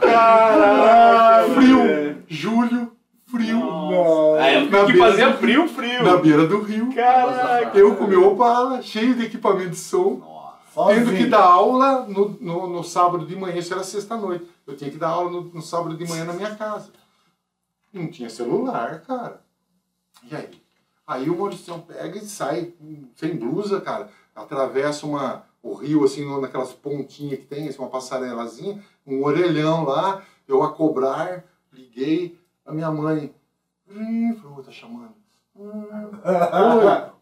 Caraca, 0.01 1.55
frio. 1.55 2.23
Julho, 2.29 2.93
frio. 3.27 4.35
A 4.39 4.47
época 4.47 4.81
Na 4.81 4.87
que 4.87 4.93
beira 4.93 5.09
fazia 5.09 5.31
do- 5.31 5.39
frio, 5.39 5.69
frio. 5.69 6.03
Na 6.03 6.17
beira 6.17 6.47
do 6.47 6.61
rio. 6.63 6.95
Caraca. 6.95 7.79
Eu 7.79 7.97
com 7.97 8.07
meu 8.07 8.27
Opala, 8.33 8.83
cheio 8.83 9.15
de 9.15 9.25
equipamento 9.25 9.71
de 9.71 9.77
som. 9.77 10.21
Tendo 10.89 11.11
que 11.17 11.25
dar 11.25 11.43
aula 11.43 12.05
no, 12.07 12.37
no, 12.39 12.67
no 12.67 12.85
sábado 12.85 13.25
de 13.25 13.35
manhã, 13.35 13.57
isso 13.57 13.73
era 13.73 13.83
sexta-noite. 13.83 14.45
Eu 14.67 14.77
tinha 14.77 14.91
que 14.91 14.99
dar 14.99 15.09
aula 15.09 15.31
no, 15.31 15.41
no 15.45 15.63
sábado 15.63 15.97
de 15.97 16.07
manhã 16.07 16.25
na 16.27 16.35
minha 16.35 16.55
casa. 16.55 16.91
Não 17.93 18.11
tinha 18.11 18.29
celular, 18.29 19.01
cara. 19.03 19.41
E 20.23 20.35
aí? 20.35 20.63
Aí 21.07 21.31
o 21.31 21.37
Mauricião 21.37 21.81
pega 21.81 22.19
e 22.19 22.27
sai 22.27 22.75
sem 23.15 23.37
blusa, 23.37 23.81
cara. 23.81 24.11
Atravessa 24.35 25.07
uma, 25.07 25.45
o 25.63 25.75
rio, 25.75 26.05
assim, 26.05 26.25
naquelas 26.41 26.73
pontinhas 26.73 27.41
que 27.41 27.47
tem, 27.47 27.69
assim, 27.69 27.79
uma 27.79 27.89
passarelazinha, 27.89 28.83
um 29.07 29.23
orelhão 29.25 29.85
lá. 29.85 30.23
Eu 30.49 30.63
a 30.63 30.73
cobrar, 30.73 31.45
liguei. 31.73 32.39
A 32.65 32.73
minha 32.73 32.91
mãe. 32.91 33.35
Falou, 34.43 34.63
tá 34.63 34.73
chamando. 34.73 35.15
Oi, 35.59 35.73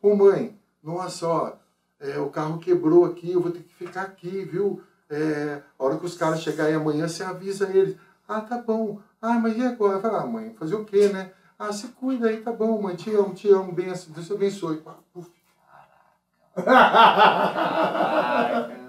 ô 0.02 0.16
mãe, 0.16 0.58
nossa, 0.82 1.28
ó, 1.28 1.52
é, 2.00 2.18
o 2.18 2.30
carro 2.30 2.58
quebrou 2.58 3.04
aqui, 3.04 3.30
eu 3.30 3.40
vou 3.40 3.52
ter 3.52 3.60
que 3.60 3.74
ficar 3.74 4.02
aqui, 4.02 4.44
viu? 4.44 4.82
É, 5.08 5.62
a 5.78 5.84
hora 5.84 5.98
que 5.98 6.04
os 6.04 6.16
caras 6.16 6.42
chegarem 6.42 6.74
amanhã, 6.74 7.06
você 7.06 7.22
avisa 7.22 7.70
eles. 7.70 7.96
Ah, 8.26 8.40
tá 8.40 8.58
bom. 8.58 9.00
Ah, 9.20 9.34
mas 9.34 9.56
e 9.56 9.62
agora? 9.62 10.00
Falei, 10.00 10.20
ah, 10.20 10.26
mãe, 10.26 10.54
fazer 10.58 10.74
o 10.74 10.84
quê, 10.84 11.08
né? 11.08 11.30
Ah, 11.58 11.72
você 11.72 11.88
cuida 11.88 12.28
aí, 12.28 12.38
tá 12.38 12.52
bom, 12.52 12.80
mãe, 12.80 12.96
te 12.96 13.14
amo, 13.14 13.34
te 13.34 13.48
amo, 13.48 13.72
benção, 13.72 14.12
Deus 14.12 14.26
te 14.26 14.32
abençoe. 14.32 14.82
Ah, 14.86 14.94
puf. 15.12 15.30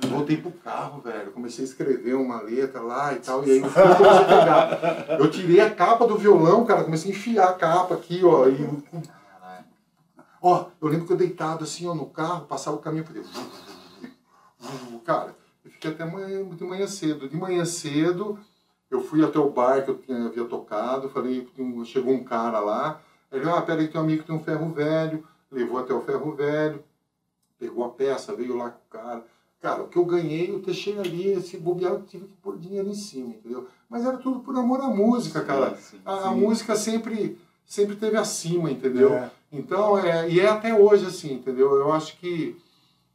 Voltei 0.09 0.37
pro 0.37 0.51
carro, 0.51 1.01
velho. 1.01 1.31
Comecei 1.31 1.65
a 1.65 1.67
escrever 1.67 2.13
uma 2.15 2.41
letra 2.41 2.81
lá 2.81 3.13
e 3.13 3.17
tal. 3.17 3.45
E 3.45 3.51
aí 3.51 3.59
eu 3.59 3.69
fui 3.69 3.81
comecei 3.81 4.07
a 4.07 4.25
pegar. 4.25 5.19
Eu 5.19 5.31
tirei 5.31 5.59
a 5.59 5.73
capa 5.73 6.07
do 6.07 6.17
violão, 6.17 6.63
cara. 6.65 6.83
Comecei 6.83 7.11
a 7.11 7.15
enfiar 7.15 7.49
a 7.49 7.53
capa 7.53 7.95
aqui, 7.95 8.23
ó. 8.23 8.47
E... 8.47 8.69
Ó, 10.41 10.67
eu 10.79 10.87
lembro 10.87 11.07
que 11.07 11.13
eu 11.13 11.17
deitado 11.17 11.63
assim, 11.63 11.87
ó, 11.87 11.95
no 11.95 12.05
carro, 12.05 12.45
passava 12.45 12.77
o 12.77 12.79
caminho 12.79 13.03
por 13.03 13.13
dentro. 13.13 13.31
Cara, 15.03 15.35
eu 15.63 15.71
fiquei 15.71 15.91
até 15.91 16.05
manhã, 16.05 16.43
de 16.47 16.63
manhã 16.63 16.85
cedo. 16.87 17.27
De 17.27 17.35
manhã 17.35 17.65
cedo, 17.65 18.39
eu 18.89 19.01
fui 19.01 19.23
até 19.23 19.39
o 19.39 19.49
bar 19.49 19.83
que 19.83 19.91
eu 19.91 19.97
tinha, 19.97 20.25
havia 20.25 20.45
tocado. 20.45 21.09
Falei, 21.09 21.47
chegou 21.85 22.13
um 22.13 22.23
cara 22.23 22.59
lá. 22.59 23.01
Ele, 23.31 23.49
ah, 23.49 23.61
peraí, 23.61 23.87
tem 23.87 23.99
um 23.99 24.03
amigo 24.03 24.21
que 24.21 24.27
tem 24.27 24.35
um 24.35 24.43
ferro 24.43 24.71
velho. 24.71 25.25
Levou 25.51 25.79
até 25.79 25.93
o 25.93 26.01
ferro 26.01 26.33
velho 26.33 26.83
pegou 27.59 27.85
a 27.85 27.89
peça, 27.89 28.35
veio 28.35 28.55
lá 28.55 28.69
com 28.69 28.79
o 28.79 28.89
cara. 28.89 29.25
Cara, 29.61 29.83
o 29.83 29.87
que 29.87 29.97
eu 29.97 30.05
ganhei, 30.05 30.51
eu 30.51 30.59
deixei 30.59 30.97
ali, 30.99 31.41
se 31.41 31.57
bobear, 31.57 31.93
eu 31.93 32.03
tive 32.03 32.27
que 32.27 32.35
pôr 32.37 32.57
dinheiro 32.57 32.87
em 32.87 32.93
cima, 32.93 33.29
entendeu? 33.29 33.67
Mas 33.89 34.05
era 34.05 34.17
tudo 34.17 34.41
por 34.41 34.55
amor 34.55 34.79
à 34.81 34.87
música, 34.87 35.41
cara. 35.41 35.75
Sim, 35.75 35.97
sim. 35.97 36.01
A, 36.05 36.29
a 36.29 36.31
música 36.31 36.75
sempre, 36.75 37.39
sempre 37.65 37.95
teve 37.95 38.17
acima, 38.17 38.69
entendeu? 38.69 39.13
É. 39.13 39.31
Então, 39.51 39.97
é, 39.97 40.29
e 40.29 40.39
é 40.39 40.47
até 40.47 40.73
hoje 40.75 41.07
assim, 41.07 41.33
entendeu? 41.33 41.73
Eu 41.75 41.91
acho 41.91 42.17
que 42.17 42.61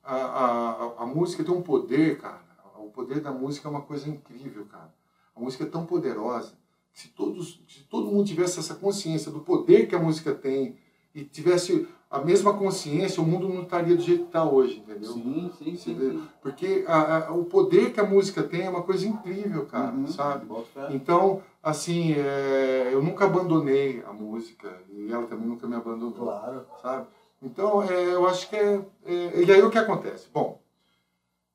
a, 0.02 0.16
a, 0.16 1.02
a 1.02 1.06
música 1.06 1.44
tem 1.44 1.54
um 1.54 1.62
poder, 1.62 2.18
cara. 2.18 2.40
O 2.78 2.90
poder 2.90 3.20
da 3.20 3.30
música 3.30 3.68
é 3.68 3.70
uma 3.70 3.82
coisa 3.82 4.08
incrível, 4.08 4.64
cara. 4.64 4.92
A 5.40 5.42
música 5.42 5.64
é 5.64 5.66
tão 5.66 5.86
poderosa 5.86 6.52
se, 6.92 7.08
todos, 7.08 7.62
se 7.66 7.80
todo 7.84 8.10
mundo 8.10 8.26
tivesse 8.26 8.58
essa 8.58 8.74
consciência 8.74 9.32
do 9.32 9.40
poder 9.40 9.86
que 9.88 9.94
a 9.94 9.98
música 9.98 10.34
tem 10.34 10.76
e 11.14 11.24
tivesse 11.24 11.88
a 12.10 12.18
mesma 12.18 12.52
consciência, 12.52 13.22
o 13.22 13.26
mundo 13.26 13.48
não 13.48 13.62
estaria 13.62 13.96
do 13.96 14.02
jeito 14.02 14.22
que 14.22 14.26
está 14.28 14.44
hoje, 14.44 14.80
entendeu? 14.80 15.12
Sim, 15.12 15.50
sim, 15.56 15.76
sim. 15.76 15.96
Sim. 15.98 16.28
Porque 16.42 16.84
a- 16.86 17.28
a- 17.28 17.32
o 17.32 17.44
poder 17.44 17.92
que 17.92 18.00
a 18.00 18.04
música 18.04 18.42
tem 18.42 18.62
é 18.66 18.70
uma 18.70 18.82
coisa 18.82 19.06
incrível, 19.08 19.64
cara, 19.66 19.92
Uhum. 19.94 20.06
sabe? 20.08 20.46
Então, 20.90 21.40
assim, 21.62 22.12
é, 22.14 22.90
eu 22.92 23.02
nunca 23.02 23.24
abandonei 23.24 24.02
a 24.06 24.12
música 24.12 24.76
e 24.90 25.10
ela 25.10 25.26
também 25.26 25.46
nunca 25.46 25.66
me 25.66 25.76
abandonou, 25.76 26.12
Claro. 26.26 26.66
sabe? 26.82 27.06
Então, 27.40 27.82
é, 27.82 28.12
eu 28.12 28.26
acho 28.26 28.48
que 28.50 28.56
é, 28.56 28.84
é- 29.06 29.42
E 29.44 29.50
aí 29.52 29.62
o 29.62 29.70
que 29.70 29.78
acontece? 29.78 30.28
Bom, 30.34 30.59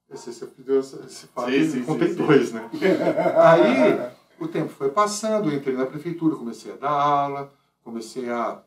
esse, 0.10 0.30
esse, 0.30 0.44
esse, 0.68 0.96
esse 1.06 1.28
fato, 1.28 1.52
Sim, 1.52 1.70
sim, 1.70 1.80
eu 1.80 1.86
contei 1.86 2.10
sim, 2.10 2.16
sim. 2.16 2.26
dois, 2.26 2.52
né? 2.52 2.70
aí 3.38 4.12
o 4.40 4.48
tempo 4.48 4.70
foi 4.70 4.90
passando, 4.90 5.50
eu 5.50 5.58
entrei 5.58 5.76
na 5.76 5.86
prefeitura, 5.86 6.36
comecei 6.36 6.74
a 6.74 6.76
dar 6.76 6.90
aula, 6.92 7.54
comecei 7.84 8.30
a, 8.30 8.62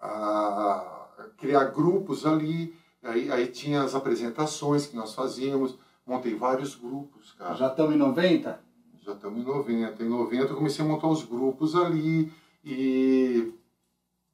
a 0.00 1.26
criar 1.36 1.64
grupos 1.64 2.26
ali, 2.26 2.74
aí, 3.02 3.30
aí 3.30 3.46
tinha 3.48 3.82
as 3.82 3.94
apresentações 3.94 4.86
que 4.86 4.96
nós 4.96 5.14
fazíamos, 5.14 5.76
montei 6.06 6.34
vários 6.34 6.74
grupos, 6.74 7.32
cara. 7.32 7.54
Já 7.54 7.68
estamos 7.68 7.94
em 7.94 7.98
90? 7.98 8.60
Já 9.04 9.12
estamos 9.12 9.40
em 9.40 9.44
90. 9.44 10.02
Em 10.02 10.08
90 10.08 10.52
eu 10.52 10.56
comecei 10.56 10.84
a 10.84 10.88
montar 10.88 11.08
os 11.08 11.24
grupos 11.24 11.74
ali 11.74 12.32
e, 12.64 13.52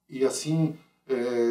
e 0.08 0.24
assim, 0.24 0.76
é, 1.06 1.50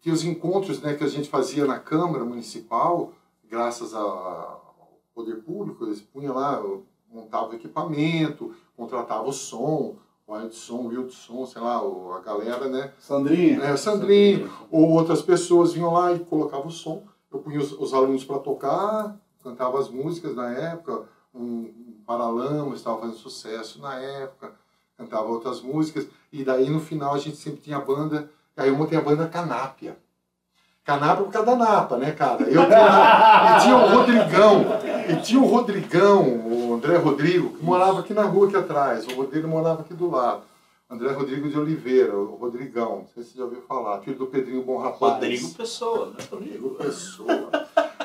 tinha 0.00 0.14
os 0.14 0.24
encontros 0.24 0.80
né, 0.80 0.94
que 0.94 1.04
a 1.04 1.08
gente 1.08 1.28
fazia 1.28 1.66
na 1.66 1.78
Câmara 1.78 2.24
Municipal, 2.24 3.12
graças 3.52 3.92
ao 3.92 5.02
poder 5.14 5.42
público, 5.42 5.84
eles 5.84 6.00
punham 6.00 6.34
lá, 6.34 6.54
eu 6.54 6.86
montava 7.12 7.50
o 7.50 7.54
equipamento, 7.54 8.54
contratava 8.74 9.28
o 9.28 9.32
som, 9.32 9.96
o 10.26 10.40
Edson, 10.40 10.76
o 10.76 10.86
Wilson, 10.86 11.44
sei 11.44 11.60
lá, 11.60 11.76
a 11.76 12.20
galera, 12.20 12.66
né? 12.70 12.94
Sandrinha? 12.98 13.62
É, 13.62 13.76
Sandrinho, 13.76 14.50
ou 14.70 14.88
outras 14.92 15.20
pessoas 15.20 15.74
vinham 15.74 15.92
lá 15.92 16.14
e 16.14 16.20
colocavam 16.20 16.68
o 16.68 16.70
som. 16.70 17.02
Eu 17.30 17.40
punha 17.40 17.60
os, 17.60 17.72
os 17.72 17.92
alunos 17.92 18.24
para 18.24 18.38
tocar, 18.38 19.20
cantava 19.44 19.78
as 19.78 19.90
músicas 19.90 20.34
na 20.34 20.50
época, 20.50 21.06
um, 21.34 21.44
um 21.44 22.02
Paralamas 22.06 22.78
estava 22.78 23.00
fazendo 23.00 23.18
sucesso 23.18 23.82
na 23.82 23.98
época, 23.98 24.54
cantava 24.96 25.28
outras 25.28 25.60
músicas, 25.60 26.08
e 26.32 26.42
daí 26.42 26.70
no 26.70 26.80
final 26.80 27.12
a 27.12 27.18
gente 27.18 27.36
sempre 27.36 27.60
tinha 27.60 27.76
a 27.76 27.80
banda, 27.80 28.30
aí 28.56 28.70
eu 28.70 28.76
montei 28.76 28.96
a 28.96 29.02
banda 29.02 29.28
Canápia. 29.28 29.98
Canápia 30.84 31.24
por 31.24 31.32
causa 31.32 31.46
da 31.46 31.56
Napa, 31.56 31.96
né, 31.96 32.10
cara? 32.10 32.42
Eu 32.42 32.66
tinha, 32.66 33.56
e 33.56 33.60
tinha 33.62 33.76
o 33.76 33.86
Rodrigão, 33.88 34.66
e 35.08 35.16
tinha 35.22 35.40
o 35.40 35.46
Rodrigão, 35.46 36.22
o 36.24 36.74
André 36.74 36.96
Rodrigo, 36.96 37.50
que 37.50 37.64
morava 37.64 38.00
aqui 38.00 38.12
na 38.12 38.24
rua 38.24 38.48
aqui 38.48 38.56
atrás, 38.56 39.06
o 39.06 39.14
Rodrigo 39.14 39.46
morava 39.46 39.82
aqui 39.82 39.94
do 39.94 40.10
lado. 40.10 40.42
André 40.90 41.12
Rodrigo 41.12 41.48
de 41.48 41.56
Oliveira, 41.56 42.14
o 42.16 42.34
Rodrigão, 42.34 42.98
não 42.98 43.06
sei 43.14 43.22
se 43.22 43.30
você 43.30 43.38
já 43.38 43.44
ouviu 43.44 43.62
falar, 43.62 44.00
filho 44.00 44.18
do 44.18 44.26
Pedrinho 44.26 44.62
Bom 44.62 44.76
Rapaz. 44.76 45.14
Rodrigo 45.14 45.48
Pessoa, 45.50 46.06
né? 46.06 46.24
Rodrigo. 46.30 46.70
Pessoa. 46.70 47.50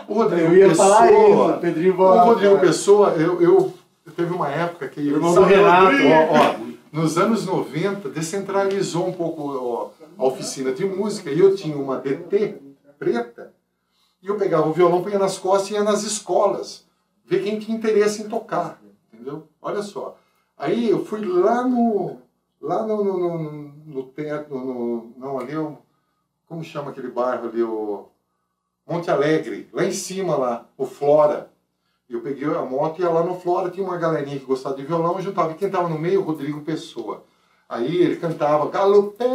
O 0.07 0.13
Rodrigo 0.13 0.53
Eu 0.53 0.57
ia 0.57 0.69
Pessoa, 0.69 0.87
falar 0.87 1.11
isso, 1.11 1.59
Pedrinho 1.59 1.93
O 1.95 1.97
Boa. 1.97 2.21
Rodrigo 2.21 2.59
Pessoa, 2.59 3.09
eu, 3.17 3.41
eu, 3.41 3.73
eu 4.05 4.13
teve 4.15 4.31
uma 4.33 4.49
época 4.49 4.87
que... 4.87 5.01
Irmão 5.01 5.33
do 5.33 5.41
Renato. 5.41 5.95
Ó, 5.97 6.37
ó, 6.37 6.67
nos 6.91 7.17
anos 7.17 7.45
90, 7.45 8.07
descentralizou 8.07 9.07
um 9.07 9.11
pouco 9.11 9.41
ó, 9.57 9.89
a 10.17 10.25
oficina 10.25 10.71
de 10.71 10.85
música, 10.85 11.29
e 11.29 11.39
eu 11.39 11.55
tinha 11.55 11.75
uma 11.75 11.97
DT 11.97 12.66
preta, 12.97 13.53
e 14.21 14.27
eu 14.27 14.37
pegava 14.37 14.67
o 14.67 14.73
violão, 14.73 15.03
punha 15.03 15.19
nas 15.19 15.37
costas 15.37 15.71
e 15.71 15.73
ia 15.73 15.83
nas 15.83 16.03
escolas, 16.03 16.85
ver 17.25 17.43
quem 17.43 17.59
tinha 17.59 17.77
interesse 17.77 18.21
em 18.21 18.29
tocar, 18.29 18.81
entendeu? 19.11 19.47
Olha 19.61 19.81
só. 19.81 20.17
Aí 20.57 20.89
eu 20.89 21.05
fui 21.05 21.23
lá 21.25 21.63
no... 21.67 22.17
Lá 22.59 22.81
no, 22.87 23.03
no, 23.03 23.19
no, 23.19 23.51
no 23.85 24.03
teatro, 24.03 24.57
no, 24.57 25.13
não, 25.15 25.37
ali 25.39 25.53
é 25.53 25.59
o... 25.59 25.77
Como 26.47 26.63
chama 26.63 26.89
aquele 26.89 27.09
bairro 27.09 27.47
ali, 27.47 27.61
o... 27.61 28.07
Monte 28.87 29.11
Alegre, 29.11 29.69
lá 29.73 29.83
em 29.83 29.91
cima 29.91 30.35
lá, 30.37 30.65
o 30.77 30.85
Flora. 30.85 31.51
Eu 32.09 32.21
peguei 32.21 32.47
a 32.47 32.61
moto 32.61 32.99
e 32.99 33.01
ia 33.01 33.09
lá 33.09 33.21
no 33.21 33.37
Flora, 33.37 33.69
tinha 33.69 33.85
uma 33.85 33.97
galerinha 33.97 34.39
que 34.39 34.45
gostava 34.45 34.75
de 34.75 34.85
violão, 34.85 35.21
juntava. 35.21 35.51
E 35.51 35.55
quem 35.55 35.69
tava 35.69 35.89
no 35.89 35.99
meio, 35.99 36.21
o 36.21 36.23
Rodrigo 36.23 36.61
Pessoa. 36.61 37.25
Aí 37.67 37.97
ele 37.97 38.15
cantava 38.15 38.69
Galopé! 38.69 39.25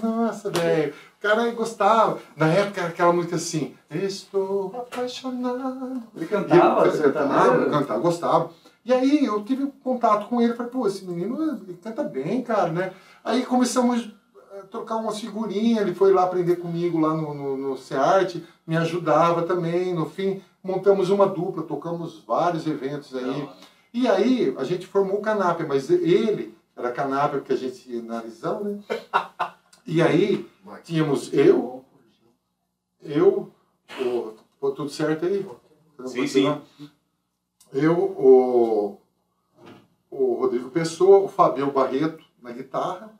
Nossa, 0.00 0.50
velho. 0.50 0.94
O 1.22 1.28
cara 1.28 1.48
gostava. 1.52 2.18
Na 2.36 2.46
época 2.48 2.80
era 2.80 2.90
aquela 2.90 3.12
música 3.12 3.36
assim, 3.36 3.76
Estou 3.88 4.74
apaixonado. 4.76 6.02
Ele 6.16 6.26
cantava, 6.26 6.84
E 6.84 6.88
eu- 6.88 6.96
sertanejo? 6.96 7.38
cantava, 7.40 7.70
cantava, 7.70 8.00
gostava. 8.00 8.50
E 8.84 8.92
aí 8.92 9.24
eu 9.24 9.40
tive 9.44 9.68
contato 9.84 10.26
com 10.28 10.42
ele, 10.42 10.54
falei, 10.54 10.72
pô, 10.72 10.84
esse 10.88 11.04
menino 11.04 11.40
ele 11.62 11.78
canta 11.80 12.02
bem, 12.02 12.42
cara, 12.42 12.72
né? 12.72 12.92
Aí 13.24 13.46
começamos 13.46 14.12
a 14.58 14.66
trocar 14.66 14.96
umas 14.96 15.20
figurinhas, 15.20 15.82
ele 15.82 15.94
foi 15.94 16.12
lá 16.12 16.24
aprender 16.24 16.56
comigo 16.56 16.98
lá 16.98 17.14
no, 17.14 17.32
no, 17.32 17.56
no 17.56 17.76
me 18.66 18.76
ajudava 18.76 19.42
também, 19.42 19.94
no 19.94 20.06
fim 20.06 20.42
montamos 20.64 21.08
uma 21.10 21.26
dupla, 21.28 21.62
tocamos 21.62 22.20
vários 22.26 22.66
eventos 22.66 23.14
aí. 23.14 23.48
E 23.94 24.08
aí 24.08 24.52
a 24.58 24.64
gente 24.64 24.88
formou 24.88 25.18
o 25.18 25.22
Canapé, 25.22 25.64
mas 25.64 25.88
ele 25.88 26.52
era 26.76 26.90
Canapé 26.90 27.38
porque 27.38 27.52
a 27.52 27.56
gente 27.56 27.88
ia 27.88 28.02
na 28.02 28.18
Arizão, 28.18 28.64
né? 28.64 28.78
E 29.86 30.00
aí 30.00 30.48
tínhamos 30.84 31.32
eu, 31.32 31.84
eu, 33.02 33.52
o, 34.00 34.34
tudo 34.70 34.88
certo 34.88 35.26
aí? 35.26 35.46
Sim, 36.06 36.26
sim. 36.26 36.60
Eu, 37.72 37.98
o, 37.98 38.98
o 40.10 40.34
Rodrigo 40.34 40.70
Pessoa, 40.70 41.18
o 41.18 41.28
Fabio 41.28 41.72
Barreto 41.72 42.22
na 42.40 42.52
guitarra, 42.52 43.12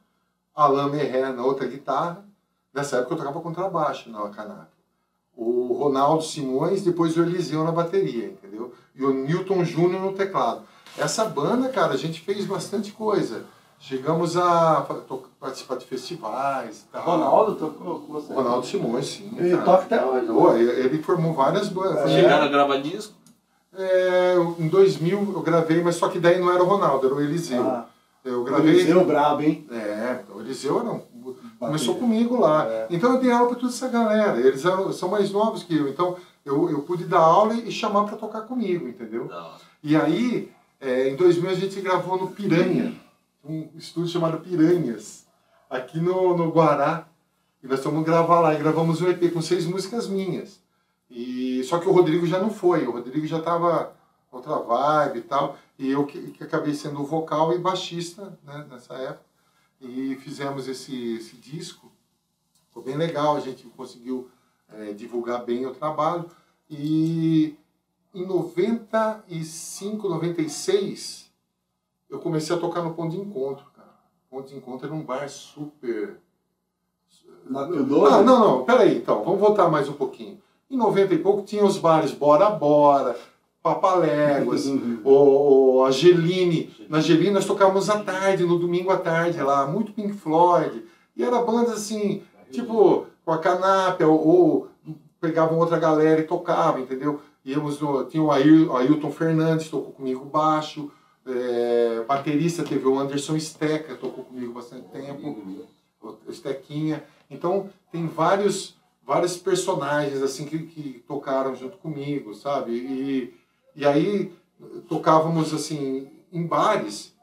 Alain 0.55 0.91
Merré 0.91 1.33
na 1.33 1.45
outra 1.45 1.67
guitarra. 1.67 2.25
Nessa 2.73 2.99
época 2.99 3.15
eu 3.15 3.19
tocava 3.19 3.41
contrabaixo 3.41 4.11
na 4.11 4.29
Canapé. 4.31 4.71
O 5.35 5.73
Ronaldo 5.73 6.23
Simões, 6.23 6.83
depois 6.83 7.17
o 7.17 7.23
Eliseu 7.23 7.65
na 7.65 7.73
bateria, 7.73 8.27
entendeu? 8.27 8.75
E 8.95 9.05
o 9.05 9.13
Newton 9.13 9.65
Júnior 9.65 10.03
no 10.03 10.13
teclado. 10.13 10.63
Essa 10.97 11.25
banda, 11.25 11.71
cara, 11.71 11.95
a 11.95 11.97
gente 11.97 12.21
fez 12.21 12.45
bastante 12.45 12.93
coisa. 12.93 13.47
Chegamos 13.83 14.37
a 14.37 14.87
participar 15.41 15.74
de 15.76 15.85
festivais 15.87 16.83
e 16.89 16.93
tal. 16.93 17.03
Ronaldo 17.03 17.57
tocou 17.57 17.99
com 17.99 18.12
você? 18.12 18.33
Ronaldo 18.33 18.64
Simões, 18.64 19.07
sim. 19.09 19.33
Ele 19.37 19.51
cara. 19.51 19.62
toca 19.64 19.83
até 19.83 20.05
hoje. 20.05 20.26
Pô, 20.28 20.53
né? 20.53 20.61
ele 20.62 21.03
formou 21.03 21.35
várias 21.35 21.68
bandas. 21.68 22.09
É. 22.12 22.20
Chegaram 22.20 22.45
a 22.45 22.49
gravar 22.49 22.76
disco? 22.76 23.12
É, 23.76 24.37
em 24.61 24.68
2000 24.68 25.33
eu 25.35 25.41
gravei, 25.43 25.83
mas 25.83 25.97
só 25.97 26.09
que 26.09 26.20
daí 26.20 26.39
não 26.39 26.53
era 26.53 26.62
o 26.62 26.66
Ronaldo, 26.66 27.07
era 27.07 27.14
o 27.16 27.20
Eliseu. 27.20 27.61
Ah, 27.61 27.87
eu 28.24 28.43
o 28.43 28.45
gravei. 28.45 28.72
Eliseu 28.72 29.05
brabo, 29.05 29.43
hein? 29.43 29.66
É, 29.72 30.20
o 30.33 30.41
Eliseu 30.41 30.85
não. 30.85 31.03
Começou 31.59 31.95
Bateria. 31.95 31.95
comigo 31.95 32.39
lá. 32.39 32.64
É. 32.68 32.87
Então 32.89 33.14
eu 33.14 33.20
dei 33.20 33.33
aula 33.33 33.49
para 33.49 33.57
toda 33.57 33.72
essa 33.72 33.89
galera. 33.89 34.39
Eles 34.39 34.64
eram- 34.64 34.93
são 34.93 35.09
mais 35.09 35.33
novos 35.33 35.64
que 35.64 35.76
eu. 35.76 35.89
Então 35.89 36.14
eu, 36.47 36.70
eu 36.70 36.83
pude 36.83 37.03
dar 37.05 37.18
aula 37.18 37.55
e 37.55 37.72
chamar 37.72 38.05
para 38.05 38.16
tocar 38.16 38.43
comigo, 38.43 38.87
entendeu? 38.87 39.26
Não. 39.28 39.51
E 39.83 39.97
aí, 39.97 40.49
é, 40.80 41.09
em 41.09 41.16
2000 41.16 41.51
a 41.51 41.55
gente 41.55 41.80
gravou 41.80 42.16
no 42.16 42.28
Piranha, 42.28 42.95
um 43.45 43.68
estúdio 43.76 44.11
chamado 44.11 44.40
Piranhas, 44.40 45.26
aqui 45.68 46.01
no, 46.01 46.36
no 46.36 46.51
Guará. 46.51 47.09
E 47.62 47.66
nós 47.66 47.82
fomos 47.82 48.05
gravar 48.05 48.40
lá. 48.40 48.55
E 48.55 48.59
gravamos 48.59 49.01
um 49.01 49.09
EP 49.09 49.32
com 49.32 49.40
seis 49.40 49.66
músicas 49.66 50.09
minhas. 50.09 50.61
E, 51.11 51.62
só 51.64 51.78
que 51.78 51.88
o 51.88 51.93
Rodrigo 51.93 52.26
já 52.26 52.38
não 52.38 52.51
foi. 52.51 52.86
O 52.86 52.93
Rodrigo 52.93 53.26
já 53.26 53.38
estava 53.38 53.95
outra 54.30 54.57
vibe 54.59 55.18
e 55.18 55.22
tal. 55.22 55.59
E 55.78 55.90
eu 55.90 56.07
que, 56.07 56.30
que 56.32 56.45
acabei 56.45 56.74
sendo 56.74 57.05
vocal 57.05 57.53
e 57.53 57.59
baixista 57.59 58.38
né, 58.45 58.66
nessa 58.70 58.95
época. 58.95 59.24
E 59.80 60.16
fizemos 60.16 60.68
esse, 60.68 61.14
esse 61.14 61.36
disco. 61.36 61.93
Ficou 62.68 62.82
bem 62.82 62.97
legal. 62.97 63.36
A 63.36 63.40
gente 63.40 63.64
conseguiu 63.76 64.30
é, 64.72 64.93
divulgar 64.93 65.45
bem 65.45 65.66
o 65.66 65.74
trabalho. 65.74 66.30
E 66.68 67.57
em 68.14 68.26
95, 68.26 70.09
96, 70.09 71.22
eu 72.13 72.19
comecei 72.19 72.55
a 72.55 72.59
tocar 72.59 72.83
no 72.83 72.93
Ponto 72.93 73.11
de 73.11 73.19
Encontro, 73.19 73.65
cara. 73.75 73.89
Ponto 74.31 74.47
de 74.47 74.55
Encontro 74.55 74.87
era 74.87 74.95
um 74.95 75.03
bar 75.03 75.27
super. 75.31 76.19
12? 77.49 78.15
Ah, 78.15 78.23
não, 78.23 78.39
não, 78.39 78.65
peraí, 78.65 78.99
então, 78.99 79.25
vamos 79.25 79.41
voltar 79.41 79.69
mais 79.69 79.89
um 79.89 79.95
pouquinho. 79.95 80.39
Em 80.71 80.77
90 80.77 81.15
e 81.15 81.19
pouco 81.19 81.43
tinha 81.43 81.65
os 81.65 81.79
bares 81.79 82.13
Bora 82.13 82.51
Bora, 82.51 83.17
Papaléguas, 83.63 84.67
o, 85.03 85.79
o 85.79 85.85
Angeline. 85.85 86.71
Na 86.89 86.99
Angeline 86.99 87.31
nós 87.31 87.47
tocávamos 87.47 87.89
à 87.89 88.03
tarde, 88.03 88.45
no 88.45 88.59
domingo 88.59 88.91
à 88.91 88.99
tarde 88.99 89.41
lá, 89.43 89.67
muito 89.67 89.93
Pink 89.93 90.13
Floyd. 90.13 90.85
E 91.17 91.25
era 91.25 91.43
bandas 91.43 91.73
assim, 91.73 92.23
tipo, 92.51 93.07
com 93.25 93.33
a 93.33 93.39
Canapé, 93.39 94.07
ou, 94.07 94.27
ou 94.27 94.69
pegavam 95.19 95.59
outra 95.59 95.79
galera 95.79 96.21
e 96.21 96.25
tocavam, 96.25 96.83
entendeu? 96.83 97.21
Íamos 97.45 97.81
no, 97.81 98.05
tinha 98.05 98.23
o 98.23 98.31
Ailton 98.31 99.11
Fernandes, 99.11 99.69
tocou 99.69 99.93
comigo 99.93 100.25
baixo, 100.25 100.91
é, 101.27 102.05
baterista 102.05 102.64
teve 102.64 102.87
o 102.87 102.99
Anderson 102.99 103.39
Steca, 103.39 103.95
tocou 103.97 104.25
comigo 104.25 104.53
bastante 104.53 104.89
tempo, 104.89 105.66
o 106.01 106.33
Stequinha. 106.33 107.05
Então 107.31 107.70
tem 107.91 108.07
vários 108.07 108.77
vários 109.05 109.37
personagens 109.37 110.23
assim 110.23 110.47
que, 110.47 110.59
que 110.66 111.05
tocaram 111.07 111.55
junto 111.55 111.77
comigo, 111.79 112.35
sabe? 112.35 112.73
E, 112.73 113.35
e 113.75 113.87
aí 113.87 114.33
tocávamos 114.89 115.53
assim 115.53 116.11
em 116.33 116.47
bares. 116.47 117.14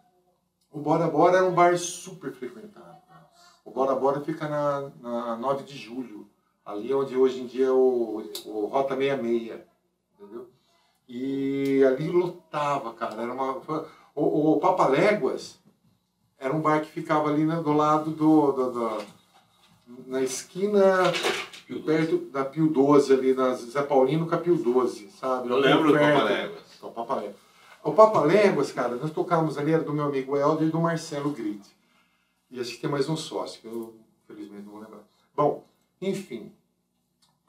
O 0.71 0.79
Bora 0.79 1.07
Bora 1.07 1.37
era 1.37 1.45
um 1.45 1.53
bar 1.53 1.77
super 1.77 2.31
frequentado. 2.31 2.99
O 3.65 3.71
Bora 3.71 3.95
Bora 3.95 4.21
fica 4.21 4.47
na, 4.47 4.91
na 5.01 5.35
9 5.35 5.63
de 5.63 5.77
julho, 5.77 6.27
ali 6.65 6.93
onde 6.93 7.15
hoje 7.15 7.41
em 7.41 7.47
dia 7.47 7.67
é 7.67 7.71
o, 7.71 8.23
o 8.45 8.65
Rota 8.65 8.95
66, 8.95 9.61
entendeu? 10.13 10.49
E 11.11 11.83
ali 11.83 12.07
lotava, 12.09 12.93
cara. 12.93 13.19
Era 13.21 13.33
uma, 13.33 13.57
o, 14.15 14.51
o 14.53 14.59
Papaléguas 14.59 15.57
era 16.37 16.55
um 16.55 16.61
bar 16.61 16.81
que 16.81 16.91
ficava 16.91 17.29
ali 17.29 17.43
né, 17.45 17.55
do 17.55 17.73
lado 17.73 18.11
do, 18.11 18.51
do- 18.51 18.71
do- 18.71 19.05
na 20.05 20.21
esquina 20.21 21.11
perto 21.85 22.17
da 22.31 22.45
Pio 22.45 22.67
12 22.67 23.11
ali, 23.11 23.33
na 23.33 23.55
Zé 23.55 23.81
Paulino 23.81 24.27
com 24.27 24.35
a 24.35 24.37
Pio 24.37 24.55
12, 24.55 25.09
sabe? 25.19 25.49
Eu 25.49 25.57
lembro 25.57 25.87
do 25.91 25.97
Perto. 25.97 26.13
Papaléguas. 26.19 26.63
O 26.81 26.91
Papaléguas. 26.91 27.35
O 27.83 27.91
Papaléguas, 27.93 28.71
cara, 28.71 28.95
nós 28.95 29.11
tocávamos 29.11 29.57
ali, 29.57 29.71
era 29.73 29.83
do 29.83 29.93
meu 29.93 30.05
amigo 30.05 30.37
Helder 30.37 30.67
e 30.67 30.71
do 30.71 30.79
Marcelo 30.79 31.31
Grit. 31.31 31.61
E 32.51 32.59
acho 32.59 32.71
que 32.71 32.77
tem 32.81 32.89
mais 32.89 33.09
um 33.09 33.17
sócio, 33.17 33.59
que 33.61 33.67
eu 33.67 33.95
infelizmente 34.23 34.63
não 34.65 34.71
vou 34.73 34.81
lembrar. 34.81 35.01
Bom, 35.35 35.63
enfim, 36.01 36.51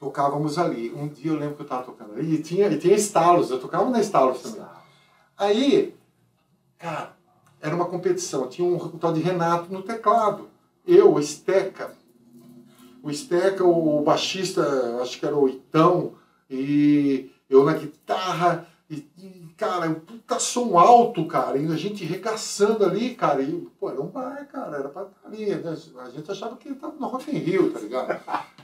tocávamos 0.01 0.57
ali. 0.57 0.91
Um 0.91 1.07
dia 1.07 1.31
eu 1.31 1.37
lembro 1.37 1.55
que 1.55 1.61
eu 1.61 1.65
estava 1.65 1.83
tocando 1.83 2.13
ali 2.13 2.33
e 2.33 2.41
tinha, 2.41 2.67
e 2.67 2.79
tinha 2.79 2.95
estalos, 2.95 3.51
eu 3.51 3.59
tocava 3.59 3.87
na 3.87 4.01
estalos 4.01 4.41
também. 4.41 4.65
Aí, 5.37 5.95
cara, 6.79 7.15
era 7.61 7.75
uma 7.75 7.85
competição. 7.85 8.47
Tinha 8.47 8.67
um, 8.67 8.79
tal 8.97 9.13
de 9.13 9.21
Renato 9.21 9.71
no 9.71 9.83
teclado. 9.83 10.49
Eu, 10.87 11.13
o 11.13 11.21
Steca. 11.21 11.91
O 13.03 13.13
Steca, 13.13 13.63
o 13.63 14.01
baixista, 14.01 14.99
acho 15.01 15.19
que 15.19 15.25
era 15.25 15.37
o 15.37 15.47
Itão. 15.47 16.13
E 16.49 17.31
eu 17.47 17.63
na 17.63 17.73
guitarra. 17.73 18.67
E, 18.89 19.07
e, 19.19 19.53
cara, 19.55 19.87
um 19.87 19.93
puta 19.93 20.39
som 20.39 20.79
alto, 20.79 21.27
cara. 21.27 21.59
E 21.59 21.71
a 21.71 21.77
gente 21.77 22.03
regaçando 22.03 22.83
ali, 22.83 23.13
cara. 23.13 23.43
E, 23.43 23.69
pô, 23.79 23.91
era 23.91 24.01
um 24.01 24.07
bar, 24.07 24.47
cara. 24.51 24.77
Era 24.77 24.89
pra 24.89 25.07
ali. 25.25 25.53
né? 25.55 25.77
A 25.99 26.09
gente 26.09 26.31
achava 26.31 26.57
que 26.57 26.69
ele 26.69 26.75
tava 26.75 26.95
no 26.95 27.07
Rock 27.07 27.29
in 27.29 27.37
Rio, 27.37 27.71
tá 27.71 27.79
ligado? 27.79 28.19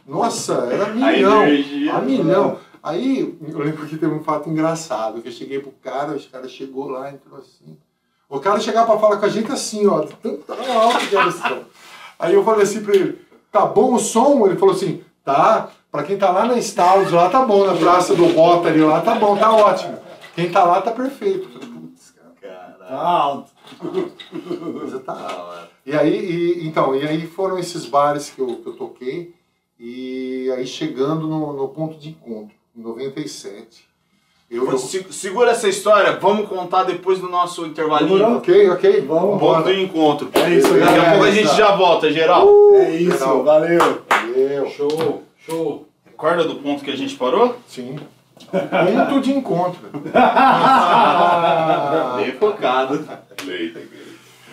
Nossa, 0.07 0.53
era 0.71 0.87
milhão. 0.93 1.43
energia. 1.43 1.93
A 1.95 2.01
milhão. 2.01 2.57
Aí, 2.81 3.37
eu 3.47 3.59
lembro 3.59 3.85
que 3.85 3.97
teve 3.97 4.13
um 4.13 4.23
fato 4.23 4.49
engraçado, 4.49 5.21
que 5.21 5.27
eu 5.27 5.31
cheguei 5.31 5.59
pro 5.59 5.71
cara, 5.83 6.13
o 6.15 6.29
cara 6.29 6.47
chegou 6.47 6.87
lá, 6.89 7.11
entrou 7.11 7.37
assim. 7.39 7.77
O 8.29 8.39
cara 8.39 8.59
chegava 8.59 8.87
pra 8.91 8.99
falar 8.99 9.17
com 9.17 9.25
a 9.25 9.29
gente 9.29 9.51
assim, 9.51 9.85
ó, 9.87 10.01
de 10.01 10.13
tanto 10.15 10.37
tão 10.43 10.79
alto 10.79 11.07
que 11.07 11.15
era 11.15 11.27
esse 11.27 11.39
som. 11.41 11.59
Aí 12.19 12.33
eu 12.33 12.43
falei 12.43 12.63
assim 12.63 12.81
pra 12.83 12.95
ele, 12.95 13.19
tá 13.51 13.65
bom 13.65 13.93
o 13.95 13.99
som? 13.99 14.45
Ele 14.47 14.57
falou 14.57 14.73
assim, 14.75 15.01
tá, 15.23 15.69
pra 15.91 16.03
quem 16.03 16.17
tá 16.17 16.31
lá 16.31 16.45
na 16.45 16.57
Stalls, 16.57 17.11
lá 17.13 17.29
tá 17.29 17.45
bom, 17.45 17.65
na 17.65 17.73
praça 17.75 18.15
do 18.15 18.25
Rotary 18.27 18.79
lá, 18.81 19.01
tá 19.01 19.15
bom, 19.15 19.35
tá 19.37 19.51
ótimo. 19.53 19.97
Quem 20.35 20.49
tá 20.51 20.63
lá 20.63 20.81
tá 20.81 20.91
perfeito. 20.91 21.47
Putz, 21.47 22.13
cara, 22.41 22.77
Tá 22.87 22.95
alto. 22.95 23.51
a 23.81 24.71
coisa 24.79 24.99
tá 24.99 25.13
hora. 25.13 25.69
e 25.85 25.93
aí, 25.95 26.15
e- 26.61 26.67
então, 26.67 26.95
e 26.95 27.05
aí 27.07 27.25
foram 27.27 27.57
esses 27.57 27.85
bares 27.85 28.29
que 28.29 28.39
eu, 28.41 28.47
que 28.57 28.67
eu 28.67 28.73
toquei, 28.73 29.33
e 29.79 30.51
aí 30.55 30.65
chegando 30.65 31.27
no, 31.27 31.53
no 31.53 31.67
ponto 31.69 31.97
de 31.99 32.09
encontro, 32.09 32.55
em 32.75 32.81
97. 32.81 33.85
Eu, 34.49 34.65
Pô, 34.65 34.77
se- 34.77 35.05
Segura 35.11 35.51
essa 35.51 35.67
história, 35.67 36.13
vamos 36.19 36.47
contar 36.47 36.83
depois 36.83 37.19
do 37.19 37.27
nosso 37.27 37.65
intervalinho. 37.65 38.17
Demorou? 38.17 38.37
ok, 38.37 38.69
ok, 38.69 39.01
Vamos 39.01 39.39
Ponto 39.41 39.63
do 39.63 39.73
encontro. 39.73 40.29
É 40.33 40.49
isso, 40.51 40.69
Daqui 40.69 40.83
a 40.83 40.85
galera. 40.85 41.09
pouco 41.11 41.25
a 41.25 41.31
gente 41.31 41.55
já 41.57 41.75
volta, 41.75 42.09
geral. 42.11 42.47
É 42.75 42.91
isso, 42.95 43.11
Legal. 43.19 43.43
valeu. 43.43 44.01
Eu, 44.33 44.69
Show, 44.69 45.23
show. 45.45 45.85
Recorda 46.05 46.45
do 46.45 46.55
ponto 46.55 46.81
que 46.83 46.91
a 46.91 46.95
gente 46.95 47.15
parou? 47.15 47.57
sim. 47.67 47.97
Ponto 48.49 49.19
de 49.19 49.31
encontro. 49.33 49.81
Bem 52.17 52.31
focado. 52.39 53.05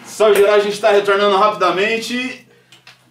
Salve 0.05 0.35
geral, 0.37 0.55
a 0.57 0.59
gente 0.59 0.73
está 0.75 0.91
retornando 0.91 1.37
rapidamente. 1.37 2.44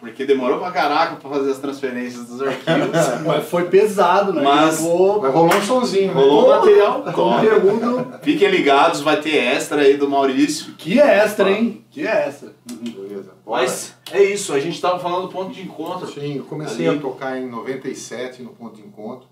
Porque 0.04 0.26
demorou 0.26 0.60
pra 0.60 0.70
caraca 0.70 1.16
pra 1.16 1.30
fazer 1.30 1.52
as 1.52 1.60
transferências 1.60 2.26
dos 2.28 2.42
arquivos. 2.42 2.90
Mas 3.26 3.48
foi 3.48 3.64
pesado, 3.70 4.34
né? 4.34 4.42
Mas- 4.44 4.78
Gravou 4.82 5.22
Mas 5.22 5.34
rolou 5.34 5.56
um 5.56 5.62
sonzinho, 5.62 6.14
né? 6.14 6.22
Rolou 6.22 6.46
um 6.46 6.50
material 6.50 7.02
top. 7.04 7.14
conteúdo. 7.14 8.20
Fiquem 8.22 8.50
ligados, 8.50 9.00
vai 9.00 9.22
ter 9.22 9.36
extra 9.38 9.80
aí 9.82 9.96
do 9.96 10.10
Maurício. 10.10 10.74
Que 10.74 11.00
extra, 11.00 11.50
hein? 11.50 11.86
Que 11.90 12.06
extra. 12.06 12.54
Beleza. 12.66 13.32
Bora. 13.46 13.62
Mas 13.62 13.96
é 14.12 14.22
isso, 14.22 14.52
a 14.52 14.60
gente 14.60 14.82
tava 14.82 15.00
falando 15.00 15.28
do 15.28 15.30
ponto 15.30 15.54
de 15.54 15.62
encontro. 15.62 16.06
Sim, 16.08 16.38
eu 16.40 16.44
comecei 16.44 16.86
Ali. 16.88 16.98
a 16.98 17.02
tocar 17.02 17.38
em 17.40 17.48
97 17.48 18.42
no 18.44 18.50
Ponto 18.50 18.76
de 18.76 18.82
Encontro. 18.82 19.28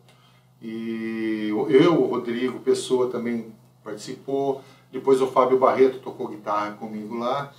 E 0.62 1.50
eu, 1.70 2.02
o 2.02 2.06
Rodrigo 2.08 2.60
Pessoa 2.60 3.10
também 3.10 3.48
participou. 3.84 4.62
Depois 4.92 5.22
o 5.22 5.28
Fábio 5.28 5.58
Barreto 5.60 6.00
tocou 6.00 6.28
guitarra 6.28 6.72
comigo 6.72 7.18
lá. 7.18 7.52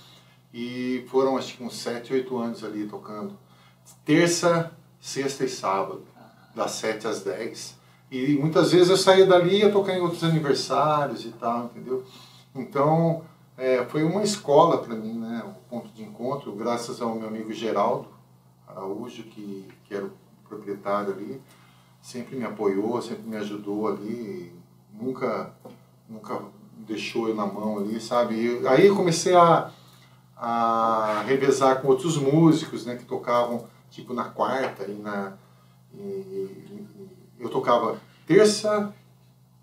E 0.53 1.05
foram 1.09 1.37
acho 1.37 1.57
que 1.57 1.63
uns 1.63 1.77
7, 1.77 2.13
8 2.13 2.37
anos 2.37 2.63
ali 2.63 2.85
tocando. 2.85 3.35
Terça, 4.05 4.71
sexta 5.01 5.43
e 5.43 5.49
sábado, 5.49 6.05
das 6.55 6.71
7 6.71 7.07
às 7.07 7.21
10. 7.23 7.75
E 8.11 8.35
muitas 8.35 8.71
vezes 8.71 8.89
eu 8.89 8.97
saía 8.97 9.25
dali 9.25 9.55
e 9.55 9.59
ia 9.61 9.71
tocar 9.71 9.97
em 9.97 10.01
outros 10.01 10.23
aniversários 10.23 11.25
e 11.25 11.29
tal, 11.29 11.65
entendeu? 11.65 12.03
Então, 12.53 13.23
é, 13.57 13.83
foi 13.85 14.03
uma 14.03 14.21
escola 14.21 14.77
para 14.77 14.95
mim, 14.95 15.13
né? 15.13 15.43
O 15.47 15.69
ponto 15.69 15.89
de 15.89 16.03
encontro, 16.03 16.51
graças 16.51 17.01
ao 17.01 17.15
meu 17.15 17.27
amigo 17.27 17.51
Geraldo 17.51 18.07
Araújo, 18.67 19.23
que, 19.23 19.67
que 19.85 19.95
era 19.95 20.05
o 20.05 20.11
proprietário 20.47 21.13
ali, 21.13 21.41
sempre 22.01 22.35
me 22.35 22.45
apoiou, 22.45 23.01
sempre 23.01 23.23
me 23.23 23.37
ajudou 23.37 23.87
ali, 23.87 24.53
nunca, 24.93 25.51
nunca 26.07 26.39
deixou 26.77 27.29
eu 27.29 27.35
na 27.35 27.45
mão 27.45 27.79
ali, 27.79 27.99
sabe? 27.99 28.35
E 28.35 28.67
aí 28.67 28.85
eu 28.85 28.95
comecei 28.95 29.35
a, 29.35 29.71
a 30.45 31.23
revezar 31.25 31.81
com 31.81 31.87
outros 31.87 32.17
músicos, 32.17 32.85
né? 32.85 32.95
Que 32.97 33.05
tocavam, 33.05 33.65
tipo, 33.89 34.13
na 34.13 34.25
quarta 34.25 34.83
e 34.89 34.93
na... 34.95 35.33
e- 35.93 35.99
e- 35.99 36.87
eu 37.39 37.49
tocava 37.49 37.97
terça, 38.27 38.93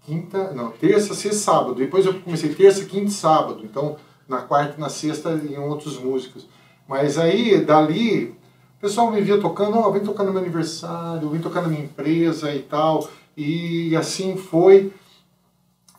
quinta, 0.02 0.52
não, 0.52 0.70
terça, 0.70 1.14
sexta, 1.14 1.38
sábado. 1.52 1.74
Depois 1.74 2.06
eu 2.06 2.18
comecei 2.20 2.54
terça, 2.54 2.84
quinta 2.86 3.06
e 3.10 3.10
sábado. 3.10 3.60
Então, 3.64 3.96
na 4.26 4.38
quarta 4.42 4.76
e 4.76 4.80
na 4.80 4.88
sexta 4.88 5.30
iam 5.34 5.68
outros 5.68 5.98
músicos. 5.98 6.48
Mas 6.88 7.18
aí, 7.18 7.62
dali, 7.64 8.36
o 8.78 8.80
pessoal 8.80 9.10
me 9.10 9.20
via 9.20 9.38
tocando, 9.40 9.76
ó, 9.78 9.90
vem 9.90 10.02
tocar 10.02 10.24
no 10.24 10.32
meu 10.32 10.40
aniversário, 10.40 11.28
vem 11.30 11.40
tocar 11.40 11.60
na 11.62 11.68
minha 11.68 11.84
empresa 11.84 12.54
e 12.54 12.62
tal. 12.62 13.06
E 13.36 13.94
assim 13.96 14.36
foi. 14.36 14.92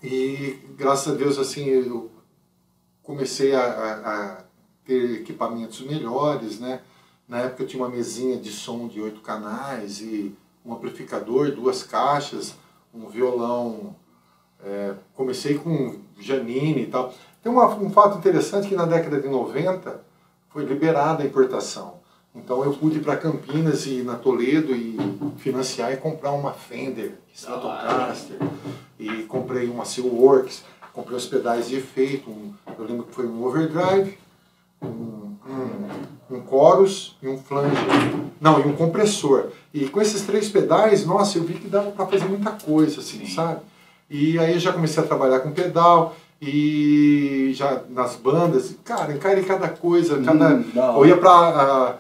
E 0.04 0.58
graças 0.76 1.14
a 1.14 1.16
Deus, 1.16 1.38
assim, 1.38 1.66
eu 1.66 2.10
comecei 3.04 3.54
a, 3.56 3.62
a- 3.62 4.12
a 4.40 4.51
ter 4.86 5.22
equipamentos 5.22 5.82
melhores, 5.82 6.60
né? 6.60 6.82
Na 7.28 7.40
época 7.40 7.64
eu 7.64 7.68
tinha 7.68 7.82
uma 7.82 7.90
mesinha 7.90 8.38
de 8.38 8.52
som 8.52 8.88
de 8.88 9.00
oito 9.00 9.22
canais 9.22 10.02
e 10.02 10.36
um 10.66 10.74
amplificador, 10.74 11.52
duas 11.52 11.84
caixas, 11.84 12.56
um 12.94 13.08
violão. 13.08 13.96
É, 14.64 14.94
comecei 15.16 15.58
com 15.58 16.00
Janine 16.20 16.84
e 16.84 16.88
tal. 16.88 17.14
Tem 17.42 17.52
uma, 17.52 17.68
um 17.76 17.90
fato 17.90 18.18
interessante 18.18 18.68
que 18.68 18.76
na 18.76 18.86
década 18.86 19.20
de 19.20 19.28
90 19.28 20.04
foi 20.50 20.66
liberada 20.66 21.24
a 21.24 21.26
importação. 21.26 22.02
Então 22.34 22.64
eu 22.64 22.74
pude 22.74 22.98
ir 22.98 23.02
para 23.02 23.18
Campinas 23.18 23.86
e 23.86 24.04
na 24.04 24.16
Toledo 24.16 24.74
e 24.76 24.98
financiar 25.38 25.92
e 25.92 25.98
comprar 25.98 26.32
uma 26.32 26.54
Fender 26.54 27.18
Stratocaster 27.34 28.38
e 29.00 29.24
comprei 29.24 29.70
uma 29.70 29.84
Steelworks, 29.84 30.64
comprei 30.94 31.18
os 31.18 31.26
pedais 31.26 31.68
de 31.68 31.76
efeito, 31.76 32.30
um, 32.30 32.54
eu 32.78 32.86
lembro 32.86 33.06
que 33.06 33.14
foi 33.14 33.26
um 33.26 33.44
overdrive, 33.44 34.18
um, 34.82 35.36
um, 35.48 36.36
um 36.36 36.50
chorus 36.50 37.18
e 37.22 37.28
um 37.28 37.38
flange. 37.38 37.76
Não, 38.40 38.60
e 38.60 38.64
um 38.64 38.74
compressor. 38.76 39.50
E 39.74 39.88
com 39.88 40.02
esses 40.02 40.24
três 40.24 40.50
pedais, 40.50 41.06
nossa, 41.06 41.38
eu 41.38 41.44
vi 41.44 41.54
que 41.54 41.68
dava 41.68 41.92
para 41.92 42.08
fazer 42.08 42.26
muita 42.26 42.52
coisa, 42.52 43.00
assim, 43.00 43.26
sabe? 43.26 43.62
E 44.10 44.38
aí 44.40 44.54
eu 44.54 44.60
já 44.60 44.74
comecei 44.74 45.02
a 45.02 45.06
trabalhar 45.06 45.40
com 45.40 45.52
pedal 45.52 46.16
e 46.42 47.52
já 47.54 47.82
nas 47.90 48.16
bandas, 48.16 48.76
cara, 48.84 49.14
encarei 49.14 49.44
cada 49.44 49.70
coisa, 49.70 50.22
cada... 50.22 50.56
Hum, 50.56 50.66
eu 50.76 51.06
ia 51.06 51.16
pra, 51.16 52.00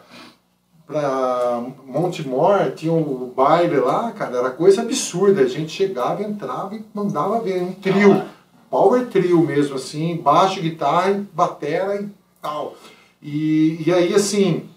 pra 0.87 1.63
Montemor, 1.85 2.71
tinha 2.71 2.91
um 2.91 3.31
baile 3.35 3.77
lá, 3.77 4.11
cara, 4.11 4.37
era 4.37 4.49
coisa 4.49 4.81
absurda. 4.81 5.41
A 5.41 5.47
gente 5.47 5.71
chegava, 5.71 6.23
entrava 6.23 6.75
e 6.75 6.83
mandava 6.93 7.39
ver 7.39 7.61
um 7.61 7.71
trio, 7.71 8.23
power 8.69 9.05
trio 9.07 9.41
mesmo, 9.45 9.75
assim, 9.75 10.17
baixo, 10.17 10.59
guitarra, 10.59 11.23
batera 11.33 12.01
e 12.01 12.09
tal. 12.41 12.75
E, 13.21 13.83
e 13.85 13.93
aí, 13.93 14.13
assim, 14.15 14.69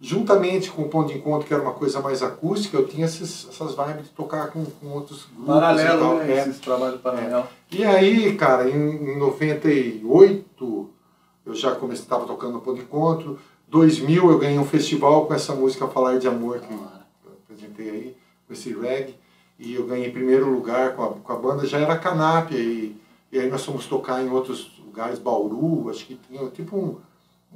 juntamente 0.00 0.70
com 0.70 0.82
o 0.82 0.88
Ponto 0.88 1.12
de 1.12 1.18
Encontro, 1.18 1.46
que 1.46 1.54
era 1.54 1.62
uma 1.62 1.72
coisa 1.72 2.00
mais 2.00 2.22
acústica, 2.22 2.76
eu 2.76 2.88
tinha 2.88 3.06
esses, 3.06 3.48
essas 3.48 3.76
vibes 3.76 4.06
de 4.06 4.10
tocar 4.10 4.50
com, 4.50 4.64
com 4.64 4.88
outros 4.88 5.26
grupos 5.26 5.44
e. 5.44 5.46
Paralelo, 5.46 6.14
né? 6.18 6.32
É. 6.32 6.40
Esses 6.40 6.58
trabalhos 6.58 7.00
paralelos. 7.00 7.46
E 7.70 7.84
aí, 7.84 8.34
cara, 8.36 8.68
em, 8.68 9.12
em 9.12 9.18
98, 9.18 10.90
eu 11.46 11.54
já 11.54 11.74
comecei, 11.76 12.02
estava 12.02 12.26
tocando 12.26 12.54
no 12.54 12.60
Ponto 12.60 12.76
de 12.76 12.82
Encontro. 12.82 13.38
2000 13.68 14.30
eu 14.30 14.38
ganhei 14.38 14.58
um 14.58 14.66
festival 14.66 15.26
com 15.26 15.34
essa 15.34 15.54
música 15.54 15.86
Falar 15.86 16.18
de 16.18 16.26
Amor, 16.28 16.58
que 16.58 16.72
eu 16.72 17.32
apresentei 17.44 17.88
aí, 17.88 18.16
com 18.46 18.52
esse 18.52 18.72
reggae. 18.72 19.14
E 19.58 19.74
eu 19.74 19.86
ganhei 19.86 20.10
primeiro 20.10 20.50
lugar 20.50 20.96
com 20.96 21.04
a, 21.04 21.08
com 21.10 21.32
a 21.32 21.36
banda, 21.36 21.64
já 21.64 21.78
era 21.78 21.96
Canapia. 21.96 22.58
E, 22.58 22.96
e 23.30 23.38
aí 23.38 23.48
nós 23.48 23.64
fomos 23.64 23.86
tocar 23.86 24.20
em 24.20 24.28
outros 24.28 24.78
lugares, 24.84 25.18
Bauru, 25.18 25.88
acho 25.88 26.04
que 26.04 26.16
tinha 26.28 26.44
tipo 26.50 26.76
um, 26.76 26.96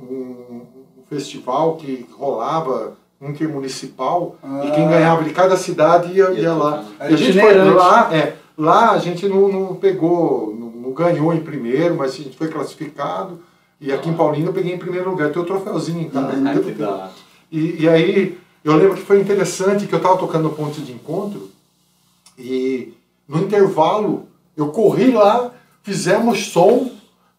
um, 0.01 0.63
um 0.99 1.03
festival 1.09 1.77
que 1.77 2.07
rolava 2.13 2.97
intermunicipal. 3.21 4.37
E 4.65 4.71
quem 4.73 4.87
Ah. 4.87 4.91
ganhava 4.91 5.25
de 5.25 5.31
cada 5.31 5.57
cidade 5.57 6.13
ia, 6.13 6.31
ia, 6.31 6.53
lá. 6.53 6.85
E 7.01 7.15
a 7.15 7.17
gente 7.17 7.39
foi 7.39 7.55
lá, 7.55 8.15
é, 8.15 8.37
lá 8.57 8.91
a 8.91 8.99
gente 8.99 9.27
não, 9.29 9.49
não 9.49 9.75
pegou, 9.75 10.55
não, 10.59 10.71
não 10.71 10.93
ganhou 10.93 11.33
em 11.33 11.41
primeiro, 11.41 11.97
mas 11.97 12.13
a 12.13 12.17
gente 12.17 12.37
foi 12.37 12.49
classificado. 12.49 13.41
E 13.81 13.93
aqui 13.93 14.09
em 14.09 14.15
Paulínia 14.15 14.49
eu 14.49 14.53
peguei 14.53 14.75
em 14.75 14.79
primeiro 14.79 15.11
lugar. 15.11 15.31
Tem 15.31 15.41
o 15.43 15.47
troféuzinho 15.47 16.01
em 16.01 16.09
casa. 16.09 16.33
Ah. 16.85 17.11
E, 17.51 17.83
e 17.83 17.89
aí, 17.89 18.39
eu 18.65 18.75
lembro 18.77 18.97
que 18.97 19.03
foi 19.03 19.21
interessante 19.21 19.87
que 19.87 19.95
eu 19.95 19.99
estava 19.99 20.17
tocando 20.19 20.45
no 20.45 20.55
ponto 20.55 20.81
de 20.81 20.93
encontro 20.93 21.51
e 22.39 22.93
no 23.29 23.39
intervalo 23.39 24.27
eu 24.57 24.69
corri 24.69 25.11
lá, 25.11 25.53
fizemos 25.83 26.47
som, 26.47 26.91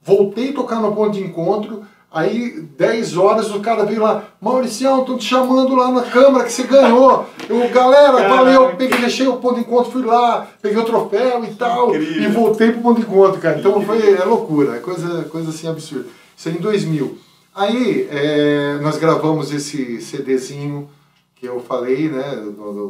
voltei 0.02 0.52
a 0.52 0.54
tocar 0.54 0.80
no 0.80 0.96
ponto 0.96 1.12
de 1.12 1.24
encontro. 1.24 1.84
Aí, 2.12 2.62
10 2.78 3.18
horas, 3.18 3.52
o 3.52 3.60
cara 3.60 3.84
veio 3.86 4.02
lá, 4.02 4.24
Mauricião, 4.40 5.04
tô 5.04 5.18
te 5.18 5.26
chamando 5.26 5.76
lá 5.76 5.92
na 5.92 6.04
câmara 6.04 6.46
que 6.46 6.52
você 6.54 6.64
ganhou. 6.64 7.26
Eu, 7.50 7.70
galera, 7.70 8.30
valeu, 8.30 8.76
peguei, 8.78 9.00
deixei 9.00 9.28
o 9.28 9.38
ponto 9.38 9.56
de 9.56 9.62
encontro, 9.62 9.92
fui 9.92 10.04
lá, 10.04 10.48
peguei 10.62 10.78
o 10.78 10.86
troféu 10.86 11.44
e 11.44 11.54
tal, 11.56 11.94
Incrível. 11.94 12.24
e 12.24 12.28
voltei 12.28 12.72
pro 12.72 12.82
ponto 12.82 13.02
de 13.02 13.06
encontro, 13.06 13.42
cara. 13.42 13.60
Então 13.60 13.82
foi 13.82 14.16
é 14.16 14.24
loucura, 14.24 14.78
é 14.78 14.80
coisa, 14.80 15.26
coisa 15.26 15.50
assim 15.50 15.68
absurda. 15.68 16.08
Isso 16.36 16.48
aí 16.48 16.56
em 16.56 16.62
2000. 16.62 17.18
Aí, 17.54 18.08
é, 18.10 18.80
nós 18.82 18.98
gravamos 18.98 19.52
esse 19.52 20.02
CDzinho 20.02 20.90
que 21.36 21.46
eu 21.46 21.60
falei, 21.60 22.10
né, 22.10 22.24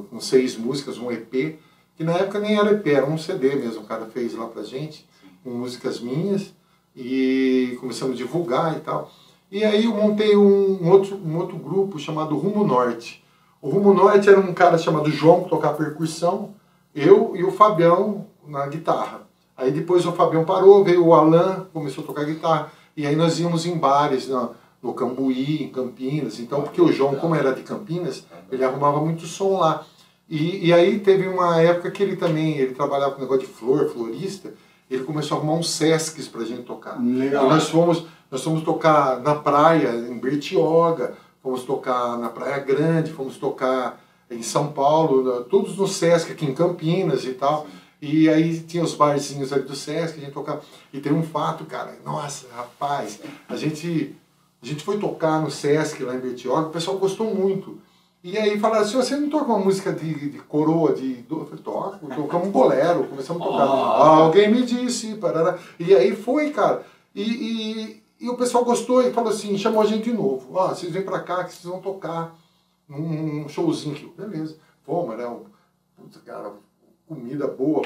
com 0.09 0.19
seis 0.19 0.55
músicas, 0.55 0.97
um 0.97 1.11
EP, 1.11 1.57
que 1.95 2.03
na 2.03 2.13
época 2.13 2.39
nem 2.39 2.57
era 2.57 2.71
EP, 2.71 2.87
era 2.87 3.05
um 3.05 3.17
CD 3.17 3.55
mesmo, 3.55 3.81
o 3.81 3.85
cara 3.85 4.05
fez 4.05 4.35
lá 4.35 4.45
pra 4.45 4.63
gente, 4.63 5.07
com 5.43 5.49
músicas 5.49 5.99
minhas, 5.99 6.53
e 6.97 7.77
começamos 7.79 8.15
a 8.15 8.17
divulgar 8.17 8.75
e 8.75 8.81
tal. 8.81 9.11
E 9.51 9.63
aí 9.63 9.85
eu 9.85 9.93
montei 9.93 10.35
um, 10.35 10.83
um 10.83 10.89
outro, 10.89 11.15
um 11.15 11.37
outro 11.37 11.55
grupo 11.55 11.99
chamado 11.99 12.35
Rumo 12.35 12.65
Norte. 12.65 13.23
O 13.61 13.69
Rumo 13.69 13.93
Norte 13.93 14.27
era 14.27 14.39
um 14.39 14.53
cara 14.53 14.77
chamado 14.77 15.09
João, 15.11 15.43
que 15.43 15.49
tocava 15.49 15.77
percussão, 15.77 16.55
eu 16.95 17.35
e 17.35 17.43
o 17.43 17.51
Fabião 17.51 18.25
na 18.47 18.65
guitarra. 18.65 19.21
Aí 19.55 19.71
depois 19.71 20.05
o 20.05 20.11
Fabião 20.11 20.43
parou, 20.43 20.83
veio 20.83 21.05
o 21.05 21.13
Alan, 21.13 21.67
começou 21.71 22.03
a 22.03 22.07
tocar 22.07 22.25
guitarra. 22.25 22.71
E 22.95 23.05
aí 23.05 23.15
nós 23.15 23.39
íamos 23.39 23.65
em 23.65 23.77
bares, 23.77 24.27
na, 24.27 24.49
no 24.81 24.93
Cambuí, 24.93 25.63
em 25.63 25.69
Campinas. 25.69 26.39
Então, 26.39 26.61
porque 26.61 26.81
o 26.81 26.91
João, 26.91 27.15
como 27.15 27.35
era 27.35 27.53
de 27.53 27.61
Campinas, 27.61 28.25
ele 28.51 28.63
arrumava 28.63 28.99
muito 28.99 29.25
som 29.25 29.59
lá. 29.59 29.85
E, 30.29 30.67
e 30.67 30.73
aí 30.73 30.99
teve 30.99 31.27
uma 31.27 31.61
época 31.61 31.89
que 31.91 32.03
ele 32.03 32.15
também, 32.15 32.57
ele 32.57 32.73
trabalhava 32.73 33.13
com 33.13 33.21
negócio 33.21 33.47
de 33.47 33.53
flor, 33.53 33.87
florista, 33.89 34.53
ele 34.89 35.03
começou 35.03 35.35
a 35.35 35.39
arrumar 35.39 35.55
uns 35.55 35.69
Sescs 35.69 36.27
pra 36.27 36.43
gente 36.43 36.63
tocar. 36.63 37.01
Legal. 37.01 37.45
E 37.45 37.49
nós 37.49 37.69
fomos, 37.69 38.05
nós 38.31 38.43
fomos 38.43 38.63
tocar 38.63 39.19
na 39.21 39.35
praia, 39.35 39.89
em 39.89 40.17
Bertioga, 40.17 41.15
fomos 41.41 41.63
tocar 41.63 42.17
na 42.17 42.29
Praia 42.29 42.59
Grande, 42.59 43.11
fomos 43.11 43.37
tocar 43.37 44.01
em 44.29 44.41
São 44.41 44.71
Paulo, 44.71 45.43
todos 45.45 45.77
no 45.77 45.87
Sesc 45.87 46.31
aqui 46.31 46.45
em 46.45 46.53
Campinas 46.53 47.23
e 47.25 47.33
tal. 47.33 47.67
E 48.01 48.29
aí 48.29 48.59
tinha 48.59 48.83
os 48.83 48.93
barzinhos 48.93 49.51
ali 49.51 49.63
do 49.63 49.75
Sesc, 49.75 50.17
a 50.17 50.21
gente 50.21 50.33
tocava. 50.33 50.61
E 50.93 50.99
tem 50.99 51.11
um 51.11 51.23
fato, 51.23 51.65
cara, 51.65 51.97
nossa, 52.05 52.47
rapaz, 52.55 53.19
a 53.49 53.55
gente, 53.55 54.15
a 54.61 54.65
gente 54.65 54.83
foi 54.83 54.99
tocar 54.99 55.41
no 55.41 55.49
Sesc 55.49 56.03
lá 56.03 56.15
em 56.15 56.19
Bertioga, 56.19 56.67
o 56.67 56.71
pessoal 56.71 56.97
gostou 56.97 57.33
muito. 57.33 57.79
E 58.23 58.37
aí 58.37 58.59
falaram 58.59 58.83
assim, 58.83 58.97
você 58.97 59.15
não 59.15 59.29
toca 59.29 59.45
uma 59.45 59.59
música 59.59 59.93
de, 59.93 60.29
de 60.31 60.39
coroa, 60.39 60.93
de... 60.93 61.15
do-" 61.23 61.41
Eu 61.41 61.45
falei, 61.45 61.63
toco, 61.63 62.07
tocamos 62.15 62.47
um 62.47 62.51
bolero, 62.51 63.05
começamos 63.05 63.41
a 63.41 63.45
tocar. 63.45 63.63
Ah. 63.63 64.17
Alguém 64.17 64.51
me 64.51 64.63
disse, 64.63 65.15
parará. 65.15 65.57
E 65.79 65.95
aí 65.95 66.15
foi, 66.15 66.49
cara. 66.49 66.83
E, 67.13 67.21
e, 67.21 68.03
e 68.19 68.29
o 68.29 68.35
pessoal 68.35 68.65
gostou 68.65 69.01
e 69.01 69.13
falou 69.13 69.31
assim, 69.31 69.57
chamou 69.57 69.81
a 69.81 69.85
gente 69.85 70.05
de 70.05 70.13
novo. 70.13 70.49
Ó, 70.53 70.69
vocês 70.69 70.91
vêm 70.91 71.03
pra 71.03 71.19
cá 71.19 71.43
que 71.43 71.53
vocês 71.53 71.65
vão 71.65 71.79
tocar 71.79 72.35
num, 72.89 73.47
showzinho 73.47 73.95
aqui. 73.95 74.11
Beleza. 74.17 74.57
Fomos, 74.85 75.17
né? 75.17 75.35
Puta, 75.95 76.19
cara, 76.25 76.51
comida 77.07 77.47
boa, 77.47 77.81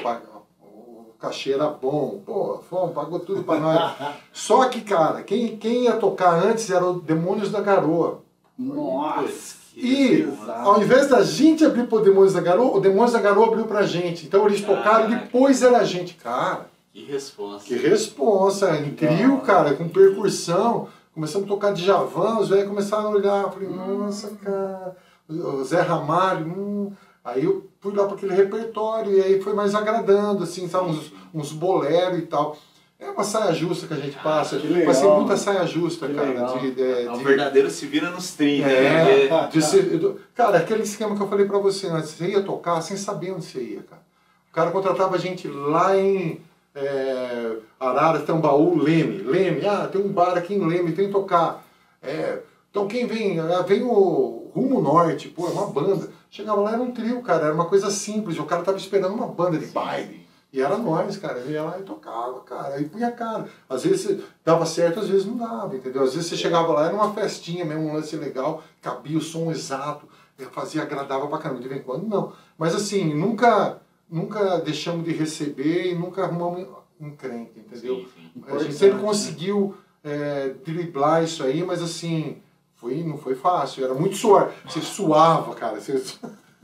o 0.60 1.14
cachê 1.18 1.52
era 1.52 1.68
bom. 1.68 2.20
Pô, 2.24 2.60
fomos, 2.68 2.94
pagou 2.94 3.20
tudo 3.20 3.44
pra 3.44 3.60
nós. 3.60 3.94
Só 4.32 4.68
que, 4.68 4.80
cara, 4.80 5.22
quem, 5.22 5.56
quem 5.56 5.84
ia 5.84 5.96
tocar 5.96 6.34
antes 6.34 6.70
era 6.70 6.84
o 6.84 7.00
Demônios 7.00 7.50
da 7.50 7.60
Garoa. 7.60 8.22
Nossa! 8.58 9.61
E 9.76 10.28
ao 10.48 10.80
invés 10.82 11.08
da 11.08 11.22
gente 11.22 11.64
abrir 11.64 11.86
pro 11.86 12.00
Demônios 12.00 12.34
da 12.34 12.40
Garoa, 12.40 12.76
o 12.76 12.80
Demônios 12.80 13.12
da 13.12 13.20
Garoa 13.20 13.46
abriu 13.48 13.64
pra 13.64 13.82
gente. 13.82 14.26
Então 14.26 14.46
eles 14.46 14.60
tocaram 14.60 15.06
e 15.10 15.14
depois 15.16 15.62
era 15.62 15.78
a 15.78 15.84
gente. 15.84 16.14
Cara, 16.14 16.66
Que 16.92 17.04
resposta. 17.04 17.66
que 17.66 17.74
responsa, 17.76 18.76
em 18.76 18.90
trio, 18.90 19.38
cara, 19.40 19.74
com 19.74 19.88
percussão. 19.88 20.88
Começamos 21.14 21.46
a 21.46 21.48
tocar 21.48 21.72
de 21.72 21.84
Javan, 21.84 22.38
os 22.38 22.48
velhos 22.48 22.68
começaram 22.68 23.08
a 23.08 23.10
olhar. 23.10 23.42
Eu 23.42 23.50
falei, 23.50 23.68
nossa, 23.68 24.28
cara, 24.42 24.96
o 25.28 25.62
Zé 25.64 25.80
Ramalho, 25.80 26.46
hum. 26.46 26.92
Aí 27.24 27.44
eu 27.44 27.66
fui 27.80 27.94
lá 27.94 28.04
para 28.06 28.16
aquele 28.16 28.34
repertório 28.34 29.12
e 29.16 29.22
aí 29.22 29.40
foi 29.40 29.52
mais 29.54 29.74
agradando, 29.76 30.42
assim, 30.42 30.66
sabe, 30.68 30.90
uns, 30.90 31.12
uns 31.32 31.52
boleros 31.52 32.18
e 32.18 32.22
tal. 32.22 32.56
É 33.04 33.10
uma 33.10 33.24
saia 33.24 33.52
justa 33.52 33.86
que 33.86 33.94
a 33.94 33.96
gente 33.96 34.16
passa. 34.18 34.56
Legal, 34.56 34.86
Passei 34.86 35.08
muita 35.10 35.36
saia 35.36 35.66
justa, 35.66 36.06
Que 36.06 36.14
cara. 36.14 36.58
De, 36.58 36.70
de- 36.70 36.82
É 37.06 37.10
um 37.10 37.18
de- 37.18 37.24
verdadeiro 37.24 37.68
se 37.70 37.84
vira 37.86 38.10
nos 38.10 38.32
30, 38.34 38.68
é, 38.68 39.28
né? 39.28 39.48
de 39.52 39.60
ser- 39.62 39.98
do- 39.98 40.20
cara, 40.34 40.58
aquele 40.58 40.82
esquema 40.82 41.16
que 41.16 41.22
eu 41.22 41.28
falei 41.28 41.46
pra 41.46 41.58
você 41.58 41.88
antes, 41.88 42.10
você 42.10 42.28
ia 42.28 42.42
tocar 42.42 42.80
sem 42.80 42.96
saber 42.96 43.32
onde 43.32 43.44
você 43.44 43.60
ia, 43.60 43.82
cara. 43.82 44.02
O 44.50 44.54
cara 44.54 44.70
contratava 44.70 45.16
a 45.16 45.18
gente 45.18 45.48
lá 45.48 45.96
em 45.96 46.40
é, 46.74 47.56
Arara, 47.78 48.20
Tambaú, 48.20 48.76
Leme. 48.78 49.18
Leme, 49.18 49.66
ah, 49.66 49.88
tem 49.90 50.00
um 50.00 50.08
bar 50.08 50.38
aqui 50.38 50.54
em 50.54 50.66
Leme, 50.66 50.92
tem 50.92 51.06
que 51.06 51.12
tocar. 51.12 51.64
É, 52.02 52.38
então 52.70 52.86
quem 52.86 53.06
vem? 53.06 53.38
Ah, 53.40 53.62
vem 53.62 53.82
o 53.82 54.50
Rumo 54.54 54.80
Norte, 54.80 55.28
pô, 55.28 55.48
é 55.48 55.50
uma 55.50 55.66
banda. 55.66 56.08
Chegava 56.30 56.60
lá, 56.62 56.72
era 56.72 56.80
um 56.80 56.90
trio, 56.92 57.20
cara, 57.20 57.46
era 57.46 57.54
uma 57.54 57.66
coisa 57.66 57.90
simples. 57.90 58.38
O 58.38 58.44
cara 58.44 58.62
tava 58.62 58.78
esperando 58.78 59.14
uma 59.14 59.26
banda 59.26 59.58
de 59.58 59.66
baile. 59.66 60.21
E 60.52 60.60
era 60.60 60.76
nós, 60.76 61.16
cara. 61.16 61.38
Eu 61.38 61.50
ia 61.50 61.62
lá 61.62 61.78
e 61.78 61.82
tocava, 61.82 62.40
cara. 62.40 62.74
Aí 62.74 62.84
punha 62.84 63.08
a 63.08 63.12
cara. 63.12 63.48
Às 63.68 63.84
vezes 63.84 64.22
dava 64.44 64.66
certo, 64.66 65.00
às 65.00 65.08
vezes 65.08 65.24
não 65.24 65.36
dava, 65.36 65.74
entendeu? 65.74 66.02
Às 66.02 66.14
vezes 66.14 66.28
você 66.28 66.36
chegava 66.36 66.72
lá, 66.72 66.86
era 66.86 66.94
uma 66.94 67.14
festinha 67.14 67.64
mesmo, 67.64 67.84
um 67.84 67.94
lance 67.94 68.14
legal, 68.16 68.62
cabia 68.82 69.16
o 69.16 69.22
som 69.22 69.50
exato, 69.50 70.06
fazia, 70.50 70.82
agradava 70.82 71.26
pra 71.26 71.38
caramba. 71.38 71.62
De 71.62 71.68
vez 71.68 71.80
em 71.80 71.84
quando, 71.84 72.06
não. 72.06 72.34
Mas 72.58 72.74
assim, 72.74 73.14
nunca, 73.14 73.80
nunca 74.10 74.58
deixamos 74.58 75.04
de 75.04 75.12
receber 75.12 75.90
e 75.90 75.94
nunca 75.94 76.24
arrumamos 76.24 76.68
encrenca, 77.00 77.58
entendeu? 77.58 77.96
Sim, 77.96 78.08
sim. 78.34 78.44
A 78.46 78.58
gente 78.58 78.74
sempre 78.74 78.98
né? 78.98 79.02
conseguiu 79.02 79.74
é, 80.04 80.50
driblar 80.64 81.24
isso 81.24 81.42
aí, 81.42 81.64
mas 81.64 81.82
assim, 81.82 82.42
foi, 82.74 83.02
não 83.02 83.16
foi 83.16 83.34
fácil. 83.34 83.84
Era 83.84 83.94
muito 83.94 84.16
suor. 84.16 84.52
Você 84.66 84.80
suava, 84.80 85.54
cara. 85.54 85.80
Você... 85.80 86.02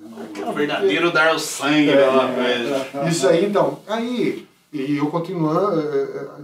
O 0.01 0.53
verdadeiro 0.53 1.13
dar 1.13 1.35
o 1.35 1.39
sangue 1.39 1.91
É, 1.91 1.97
da 1.97 2.11
uma 2.11 2.33
coisa. 2.33 3.09
Isso 3.09 3.27
aí, 3.29 3.47
então. 3.47 3.81
Aí, 3.87 4.47
e 4.73 4.97
eu 4.97 5.07
continuando, 5.09 5.83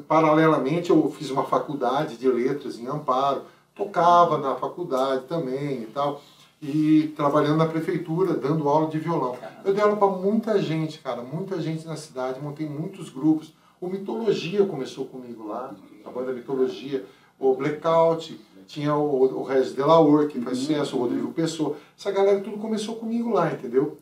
paralelamente, 0.08 0.90
eu 0.90 1.14
fiz 1.16 1.30
uma 1.30 1.44
faculdade 1.44 2.16
de 2.16 2.28
letras 2.28 2.78
em 2.78 2.86
Amparo, 2.86 3.42
tocava 3.74 4.38
na 4.38 4.56
faculdade 4.56 5.24
também 5.28 5.82
e 5.82 5.88
tal, 5.94 6.20
e 6.60 7.12
trabalhando 7.16 7.58
na 7.58 7.66
prefeitura, 7.66 8.34
dando 8.34 8.68
aula 8.68 8.88
de 8.88 8.98
violão. 8.98 9.36
Eu 9.64 9.72
dei 9.72 9.82
aula 9.82 9.96
para 9.96 10.08
muita 10.08 10.60
gente, 10.60 10.98
cara, 10.98 11.22
muita 11.22 11.60
gente 11.60 11.86
na 11.86 11.96
cidade, 11.96 12.40
montei 12.40 12.68
muitos 12.68 13.08
grupos. 13.08 13.52
O 13.80 13.88
Mitologia 13.88 14.64
começou 14.64 15.04
comigo 15.04 15.46
lá, 15.46 15.72
a 16.04 16.10
banda 16.10 16.32
Mitologia, 16.32 17.04
o 17.38 17.54
Blackout, 17.54 18.40
tinha 18.66 18.94
o, 18.94 19.40
o 19.40 19.42
Regis 19.42 19.72
Delaor, 19.74 20.28
que 20.28 20.40
faz 20.40 20.58
sucesso, 20.58 20.96
o 20.96 21.00
Rodrigo 21.00 21.32
Pessoa. 21.32 21.76
Essa 21.98 22.10
galera 22.10 22.40
tudo 22.40 22.58
começou 22.58 22.96
comigo 22.96 23.30
lá, 23.30 23.52
entendeu? 23.52 23.98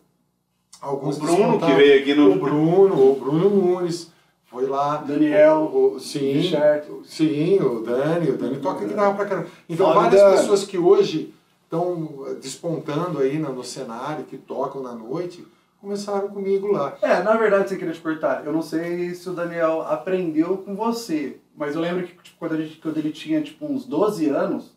O 0.83 0.87
Alguns 0.87 1.19
Bruno 1.19 1.59
que 1.61 1.73
veio 1.75 2.01
aqui 2.01 2.15
no. 2.15 2.33
O 2.33 2.39
Bruno, 2.39 3.11
o 3.13 3.15
Bruno 3.17 3.51
Nunes, 3.51 4.11
foi 4.47 4.67
lá. 4.67 4.97
Daniel, 4.97 5.71
o, 5.73 5.95
o- 5.95 6.01
sim, 6.01 6.33
Richard. 6.33 6.87
sim, 7.05 7.59
o 7.61 7.81
Dani, 7.83 8.31
o 8.31 8.37
Dani 8.37 8.57
toca 8.59 8.85
guitarra 8.85 9.15
pra 9.15 9.27
caramba. 9.27 9.47
Então 9.69 9.93
várias 9.95 10.21
Dani. 10.21 10.37
pessoas 10.39 10.65
que 10.65 10.77
hoje 10.79 11.33
estão 11.65 12.27
despontando 12.41 13.19
aí 13.21 13.39
no, 13.39 13.53
no 13.53 13.63
cenário, 13.65 14.25
que 14.25 14.37
tocam 14.37 14.83
na 14.83 14.93
noite, 14.93 15.47
começaram 15.87 16.29
comigo 16.29 16.69
lá. 16.71 16.97
É, 17.03 17.21
na 17.25 17.37
verdade, 17.37 17.69
você 17.69 17.77
queria 17.77 17.93
te 17.93 18.01
perguntar. 18.01 18.43
Eu 18.47 18.53
não 18.53 18.63
sei 18.63 19.13
se 19.15 19.29
o 19.29 19.33
Daniel 19.33 19.83
aprendeu 19.83 20.59
com 20.59 20.77
você, 20.77 21.39
mas 21.57 21.75
eu 21.75 21.81
lembro 21.81 22.05
que 22.07 22.15
tipo, 22.23 22.39
quando, 22.39 22.57
gente, 22.57 22.77
quando 22.77 22.97
ele 22.99 23.11
tinha 23.11 23.43
tipo, 23.43 23.67
uns 23.67 23.85
12 23.85 24.29
anos, 24.29 24.71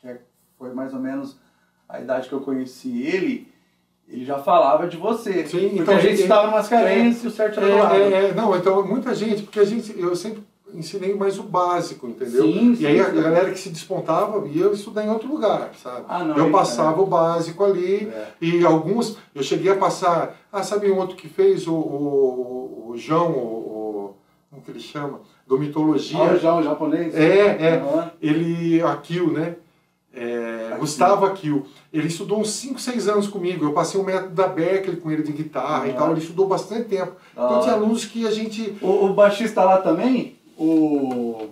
que 0.00 0.06
é- 0.06 0.20
foi 0.56 0.72
mais 0.72 0.94
ou 0.94 1.00
menos 1.00 1.36
a 1.88 2.00
idade 2.00 2.28
que 2.28 2.32
eu 2.32 2.40
conheci 2.40 3.02
ele, 3.02 3.52
ele 4.08 4.24
já 4.24 4.38
falava 4.38 4.86
de 4.86 4.96
você. 4.96 5.44
Sim, 5.46 5.70
porque 5.70 5.80
então, 5.80 5.94
a 5.96 5.98
gente 6.00 6.20
é- 6.20 6.22
estava 6.22 6.48
umas 6.48 6.68
carências 6.68 7.24
e 7.24 7.26
o 7.26 7.30
certo 7.32 7.58
era 7.58 7.68
do 7.68 7.76
lado. 7.78 7.94
É, 7.96 7.98
é, 8.12 8.24
é, 8.28 8.34
não, 8.34 8.56
então 8.56 8.86
muita 8.86 9.14
gente, 9.16 9.42
porque 9.42 9.58
a 9.58 9.64
gente, 9.64 9.98
eu 9.98 10.14
sempre 10.14 10.44
ensinei 10.72 11.12
mais 11.14 11.38
o 11.38 11.42
básico, 11.42 12.06
entendeu? 12.06 12.44
Sim, 12.44 12.72
e 12.72 12.76
sim, 12.76 12.86
aí 12.86 13.00
a 13.00 13.08
galera 13.10 13.50
que 13.50 13.58
se 13.58 13.68
despontava 13.68 14.46
ia 14.48 14.66
estudar 14.68 15.04
em 15.04 15.10
outro 15.10 15.28
lugar, 15.28 15.70
sabe? 15.82 16.06
Ah, 16.08 16.24
não, 16.24 16.36
eu 16.36 16.46
é- 16.46 16.50
passava 16.50 17.02
o 17.02 17.06
básico 17.06 17.62
ali, 17.64 18.06
É. 18.08 18.28
e 18.40 18.64
alguns, 18.64 19.18
eu 19.34 19.42
cheguei 19.42 19.70
a 19.70 19.76
passar, 19.76 20.34
ah, 20.52 20.62
sabe 20.62 20.90
um 20.90 20.98
outro 20.98 21.16
que 21.16 21.28
fez, 21.28 21.66
o, 21.66 21.72
o, 21.74 22.84
o 22.90 22.96
João, 22.96 23.30
o, 23.32 24.14
como 24.50 24.62
que 24.62 24.70
ele 24.70 24.80
chama? 24.80 25.20
Do 25.46 25.58
Mitologia. 25.58 26.18
Ah, 26.18 26.34
o 26.34 26.38
João, 26.38 26.58
o 26.58 26.62
japonês? 26.62 27.14
É, 27.14 27.46
é. 27.48 27.74
Aham. 27.78 28.10
Ele, 28.20 28.82
Akil, 28.82 29.32
né? 29.32 29.56
É. 30.14 30.76
Gustavo 30.78 31.24
Akil. 31.24 31.66
Ele 31.92 32.06
estudou 32.08 32.38
uns 32.38 32.50
5, 32.50 32.78
6 32.78 33.08
anos 33.08 33.28
comigo. 33.28 33.64
Eu 33.64 33.72
passei 33.72 33.98
o 34.00 34.04
método 34.04 34.34
da 34.34 34.46
Berkeley 34.46 34.96
com 34.98 35.10
ele 35.10 35.22
de 35.22 35.32
guitarra 35.32 35.86
e 35.86 35.92
Ah. 35.92 35.94
tal. 35.94 36.10
Ele 36.10 36.20
estudou 36.20 36.46
bastante 36.46 36.84
tempo. 36.88 37.12
Da 37.34 37.44
Então 37.46 37.60
tinha 37.62 37.74
alunos 37.74 38.04
que 38.04 38.26
a 38.26 38.30
gente. 38.30 38.76
O, 38.82 39.06
o 39.06 39.14
baixista 39.14 39.64
lá 39.64 39.78
também, 39.78 40.36
o, 40.58 41.48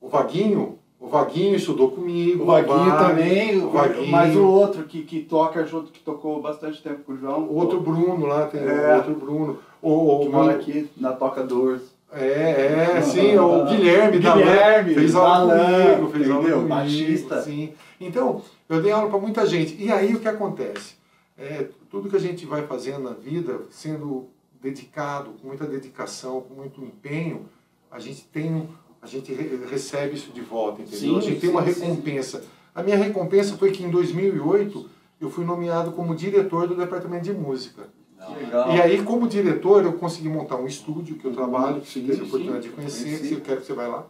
O 0.00 0.08
Vaguinho, 0.08 0.77
o 1.00 1.08
Vaguinho 1.08 1.54
estudou 1.54 1.90
comigo. 1.92 2.42
o 2.42 2.46
Vaguinho 2.46 2.90
Vag- 2.90 3.08
também, 3.08 3.62
o 3.62 3.70
Vaguinho. 3.70 4.10
mas 4.10 4.34
o 4.36 4.44
outro 4.46 4.82
que, 4.84 5.02
que 5.02 5.20
toca 5.20 5.64
junto, 5.64 5.92
que 5.92 6.00
tocou 6.00 6.40
bastante 6.42 6.82
tempo 6.82 7.04
com 7.04 7.12
o 7.12 7.16
João. 7.16 7.42
O 7.44 7.54
outro 7.56 7.80
Bruno 7.80 8.26
lá, 8.26 8.46
tem 8.46 8.60
É. 8.60 8.96
outro 8.96 9.14
Bruno. 9.14 9.58
O, 9.80 10.18
que 10.20 10.28
o, 10.28 10.32
mora 10.32 10.52
aqui 10.54 10.90
na 10.96 11.12
Toca 11.12 11.42
Doors. 11.44 11.82
É, 12.12 12.96
é, 12.96 13.02
sim, 13.02 13.36
o 13.38 13.64
Guilherme, 13.68 14.18
Guilherme, 14.18 14.94
fez 14.94 15.14
aula 15.14 15.54
comigo, 15.58 16.10
fez 16.10 16.30
aula 16.30 16.42
comigo, 16.50 16.68
Baixista. 16.68 17.42
sim. 17.42 17.72
Então, 18.00 18.40
eu 18.68 18.82
dei 18.82 18.90
aula 18.90 19.08
para 19.10 19.18
muita 19.18 19.46
gente. 19.46 19.76
E 19.78 19.92
aí 19.92 20.14
o 20.14 20.20
que 20.20 20.26
acontece? 20.28 20.94
É, 21.36 21.66
tudo 21.90 22.08
que 22.08 22.16
a 22.16 22.20
gente 22.20 22.44
vai 22.46 22.62
fazendo 22.66 23.00
na 23.00 23.10
vida, 23.12 23.60
sendo 23.70 24.26
dedicado, 24.60 25.30
com 25.40 25.48
muita 25.48 25.64
dedicação, 25.66 26.40
com 26.40 26.54
muito 26.54 26.82
empenho, 26.82 27.42
a 27.90 27.98
gente 28.00 28.24
tem, 28.32 28.52
um- 28.54 28.66
a 29.02 29.06
gente 29.06 29.32
re- 29.32 29.60
recebe 29.70 30.14
isso 30.16 30.30
de 30.32 30.40
volta, 30.40 30.82
entendeu? 30.82 30.98
Sim, 30.98 31.18
a 31.18 31.20
gente 31.20 31.40
tem 31.40 31.50
sim, 31.50 31.56
uma 31.56 31.64
sim. 31.64 31.80
recompensa. 31.80 32.42
A 32.74 32.82
minha 32.82 32.96
recompensa 32.96 33.56
foi 33.56 33.70
que 33.70 33.82
em 33.82 33.90
2008 33.90 34.88
eu 35.20 35.30
fui 35.30 35.44
nomeado 35.44 35.92
como 35.92 36.14
diretor 36.14 36.66
do 36.68 36.74
departamento 36.76 37.24
de 37.24 37.32
música. 37.32 37.88
Legal. 38.36 38.74
E 38.74 38.80
aí, 38.82 39.02
como 39.02 39.28
diretor, 39.28 39.84
eu 39.84 39.92
consegui 39.94 40.28
montar 40.28 40.56
um 40.56 40.66
estúdio 40.66 41.16
que 41.16 41.24
eu 41.24 41.32
trabalho, 41.32 41.80
que 41.80 41.88
você 41.88 42.00
Sim, 42.00 42.06
teve 42.06 42.12
a 42.12 42.16
sim. 42.22 42.26
oportunidade 42.28 42.62
de 42.64 42.70
conhecer, 42.70 43.20
que 43.28 43.34
eu 43.34 43.40
quero 43.40 43.60
que 43.60 43.66
você 43.66 43.72
vai 43.72 43.88
lá. 43.88 44.06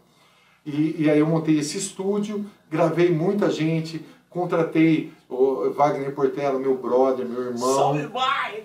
E, 0.64 0.96
e 1.02 1.10
aí 1.10 1.18
eu 1.18 1.26
montei 1.26 1.58
esse 1.58 1.78
estúdio, 1.78 2.44
gravei 2.70 3.10
muita 3.10 3.50
gente, 3.50 4.04
contratei 4.38 5.12
o 5.28 5.70
Wagner 5.70 6.14
Portela, 6.14 6.58
meu 6.58 6.76
brother, 6.76 7.26
meu 7.26 7.42
irmão. 7.42 7.94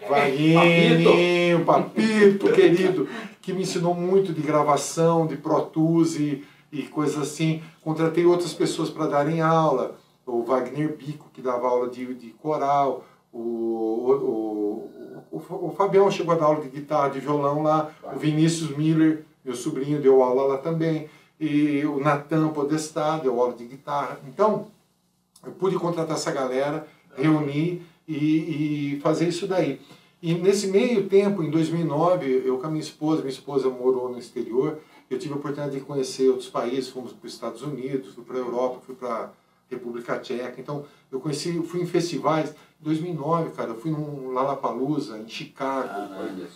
Wagninho, 0.07 1.65
Papito, 1.65 2.51
querido, 2.53 3.07
que 3.41 3.51
me 3.51 3.63
ensinou 3.63 3.93
muito 3.93 4.31
de 4.31 4.41
gravação, 4.41 5.25
de 5.25 5.35
Pro 5.35 5.61
Tools 5.61 6.15
e, 6.15 6.45
e 6.71 6.83
coisas 6.83 7.17
assim. 7.17 7.61
Contratei 7.81 8.25
outras 8.25 8.53
pessoas 8.53 8.89
para 8.89 9.07
darem 9.07 9.41
aula, 9.41 9.95
o 10.25 10.43
Wagner 10.43 10.95
Bico, 10.95 11.29
que 11.33 11.41
dava 11.41 11.67
aula 11.67 11.89
de, 11.89 12.13
de 12.13 12.29
coral, 12.29 13.03
o, 13.31 13.39
o, 13.39 14.89
o, 15.31 15.67
o, 15.67 15.73
Fabião 15.75 16.09
chegou 16.11 16.35
a 16.35 16.37
dar 16.37 16.45
aula 16.45 16.61
de 16.61 16.69
guitarra, 16.69 17.09
de 17.09 17.19
violão 17.19 17.63
lá, 17.63 17.89
o 18.13 18.19
Vinícius 18.19 18.77
Miller, 18.77 19.25
meu 19.43 19.55
sobrinho, 19.55 19.99
deu 19.99 20.21
aula 20.21 20.43
lá 20.43 20.57
também, 20.59 21.09
e 21.39 21.83
o 21.83 21.99
Natan 21.99 22.49
Podestá 22.49 23.17
deu 23.17 23.41
aula 23.41 23.53
de 23.53 23.65
guitarra. 23.65 24.19
Então, 24.27 24.67
eu 25.45 25.51
pude 25.51 25.75
contratar 25.77 26.15
essa 26.15 26.31
galera, 26.31 26.87
reunir 27.15 27.81
e, 28.07 28.95
e 28.95 28.99
fazer 29.01 29.27
isso 29.27 29.47
daí. 29.47 29.79
E 30.21 30.33
nesse 30.33 30.67
meio 30.67 31.07
tempo, 31.09 31.43
em 31.43 31.49
2009, 31.49 32.43
eu 32.45 32.57
com 32.57 32.67
a 32.67 32.69
minha 32.69 32.81
esposa, 32.81 33.21
minha 33.21 33.31
esposa 33.31 33.69
morou 33.69 34.09
no 34.09 34.17
exterior, 34.17 34.79
eu 35.09 35.19
tive 35.19 35.33
a 35.33 35.37
oportunidade 35.37 35.77
de 35.77 35.83
conhecer 35.83 36.29
outros 36.29 36.49
países, 36.49 36.89
fomos 36.89 37.11
para 37.11 37.27
os 37.27 37.33
Estados 37.33 37.61
Unidos, 37.61 38.13
fui 38.15 38.23
para 38.23 38.37
a 38.37 38.39
Europa, 38.39 38.79
fui 38.85 38.95
para 38.95 39.09
a 39.09 39.29
República 39.69 40.17
Tcheca. 40.19 40.55
Então, 40.57 40.85
eu 41.11 41.19
conheci, 41.19 41.61
fui 41.63 41.81
em 41.81 41.85
festivais. 41.85 42.51
Em 42.51 42.83
2009, 42.83 43.51
cara, 43.51 43.71
eu 43.71 43.75
fui 43.75 43.91
num 43.91 44.31
Lollapalooza, 44.31 45.17
em 45.17 45.27
Chicago, 45.27 45.89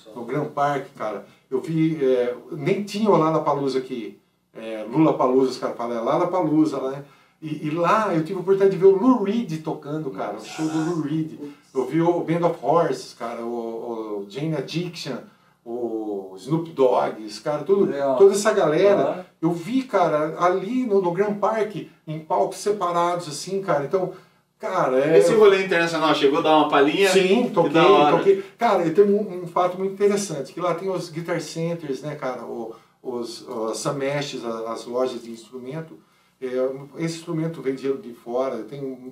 só. 0.03 0.13
no 0.15 0.25
Grand 0.25 0.45
Park, 0.45 0.87
cara. 0.95 1.25
Eu 1.51 1.59
vi, 1.61 2.03
é, 2.03 2.35
nem 2.51 2.83
tinha 2.83 3.09
o 3.09 3.17
Lollapalooza 3.17 3.79
aqui. 3.79 4.17
é, 4.57 4.83
Lula 4.89 5.13
Palusa, 5.13 5.51
os 5.51 5.57
caras 5.57 5.77
falam, 5.77 5.97
é 5.97 6.01
Lala 6.01 6.27
Palusa, 6.27 6.79
né? 6.89 7.05
E, 7.41 7.67
e, 7.67 7.69
lá 7.69 8.13
eu 8.15 8.23
tive 8.23 8.39
a 8.39 8.41
oportunidade 8.41 8.71
de 8.71 8.77
ver 8.77 8.87
o 8.87 8.97
Lou 8.97 9.23
Reed 9.23 9.61
tocando, 9.61 10.09
cara, 10.09 10.37
o 10.37 10.43
show 10.43 10.67
do 10.67 10.89
Lou 10.89 11.01
Reed. 11.01 11.33
Eu 11.73 11.85
vi 11.85 12.01
o 12.01 12.21
Band 12.21 12.47
of 12.47 12.57
Horses, 12.63 13.13
cara, 13.13 13.41
o, 13.43 14.23
o 14.23 14.25
Jane 14.27 14.55
Addiction, 14.55 15.17
o 15.63 16.33
Snoop 16.37 16.71
Dogg, 16.71 17.23
esse 17.23 17.41
cara, 17.41 17.63
tudo, 17.63 17.91
toda 18.17 18.33
essa 18.33 18.51
galera. 18.53 19.25
Eu 19.39 19.51
vi, 19.51 19.83
cara, 19.83 20.35
ali 20.39 20.85
no, 20.85 21.01
no 21.01 21.11
Grand 21.11 21.35
Park, 21.35 21.75
em 22.07 22.19
palcos 22.19 22.57
separados, 22.57 23.27
assim, 23.27 23.61
cara. 23.61 23.85
Então, 23.85 24.13
cara, 24.57 24.97
é... 24.97 25.19
Esse 25.19 25.35
rolê 25.35 25.65
internacional 25.65 26.15
chegou 26.15 26.39
a 26.39 26.41
dar 26.41 26.57
uma 26.57 26.69
palhinha? 26.69 27.09
Sim, 27.09 27.51
toquei, 27.53 27.81
toquei. 28.11 28.43
Cara, 28.57 28.85
e 28.87 28.91
tem 28.91 29.03
um, 29.03 29.43
um, 29.43 29.47
fato 29.47 29.77
muito 29.77 29.93
interessante, 29.93 30.53
que 30.53 30.59
lá 30.61 30.73
tem 30.73 30.89
os 30.89 31.09
guitar 31.09 31.39
centers, 31.39 32.01
né, 32.01 32.15
cara, 32.15 32.43
o, 32.43 32.73
os, 33.03 33.47
os 33.47 33.77
Sameshes, 33.77 34.43
as 34.43 34.85
lojas 34.85 35.21
de 35.21 35.29
instrumento. 35.29 35.99
É, 36.39 37.03
esse 37.03 37.17
instrumento 37.17 37.61
vem 37.61 37.73
de, 37.73 37.91
de 37.97 38.13
fora, 38.13 38.63
tem 38.63 38.83
um, 38.83 39.11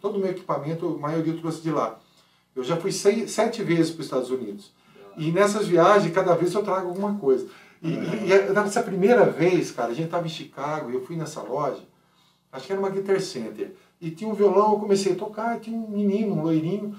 todo 0.00 0.16
o 0.16 0.18
meu 0.18 0.30
equipamento, 0.30 0.96
a 0.96 1.00
maioria 1.00 1.32
eu 1.32 1.38
trouxe 1.38 1.62
de 1.62 1.70
lá. 1.70 1.98
Eu 2.54 2.64
já 2.64 2.76
fui 2.76 2.90
seis, 2.90 3.30
sete 3.30 3.62
vezes 3.62 3.90
para 3.90 4.00
os 4.00 4.06
Estados 4.06 4.30
Unidos. 4.30 4.72
E 5.16 5.30
nessas 5.30 5.68
viagens, 5.68 6.12
cada 6.12 6.34
vez 6.34 6.52
eu 6.52 6.62
trago 6.62 6.88
alguma 6.88 7.14
coisa. 7.16 7.46
E, 7.80 7.90
e, 7.90 8.32
e 8.32 8.52
nessa 8.52 8.82
primeira 8.82 9.24
vez, 9.24 9.70
cara, 9.70 9.90
a 9.92 9.94
gente 9.94 10.06
estava 10.06 10.26
em 10.26 10.30
Chicago 10.30 10.90
e 10.90 10.94
eu 10.94 11.04
fui 11.04 11.16
nessa 11.16 11.42
loja, 11.42 11.82
acho 12.50 12.66
que 12.66 12.72
era 12.72 12.80
uma 12.80 12.90
Guitar 12.90 13.20
Center, 13.20 13.74
e 14.00 14.10
tinha 14.10 14.28
um 14.28 14.34
violão, 14.34 14.72
eu 14.72 14.78
comecei 14.80 15.12
a 15.12 15.16
tocar, 15.16 15.56
e 15.56 15.60
tinha 15.60 15.76
um 15.76 15.88
menino, 15.90 16.34
um 16.34 16.42
loirinho, 16.42 16.98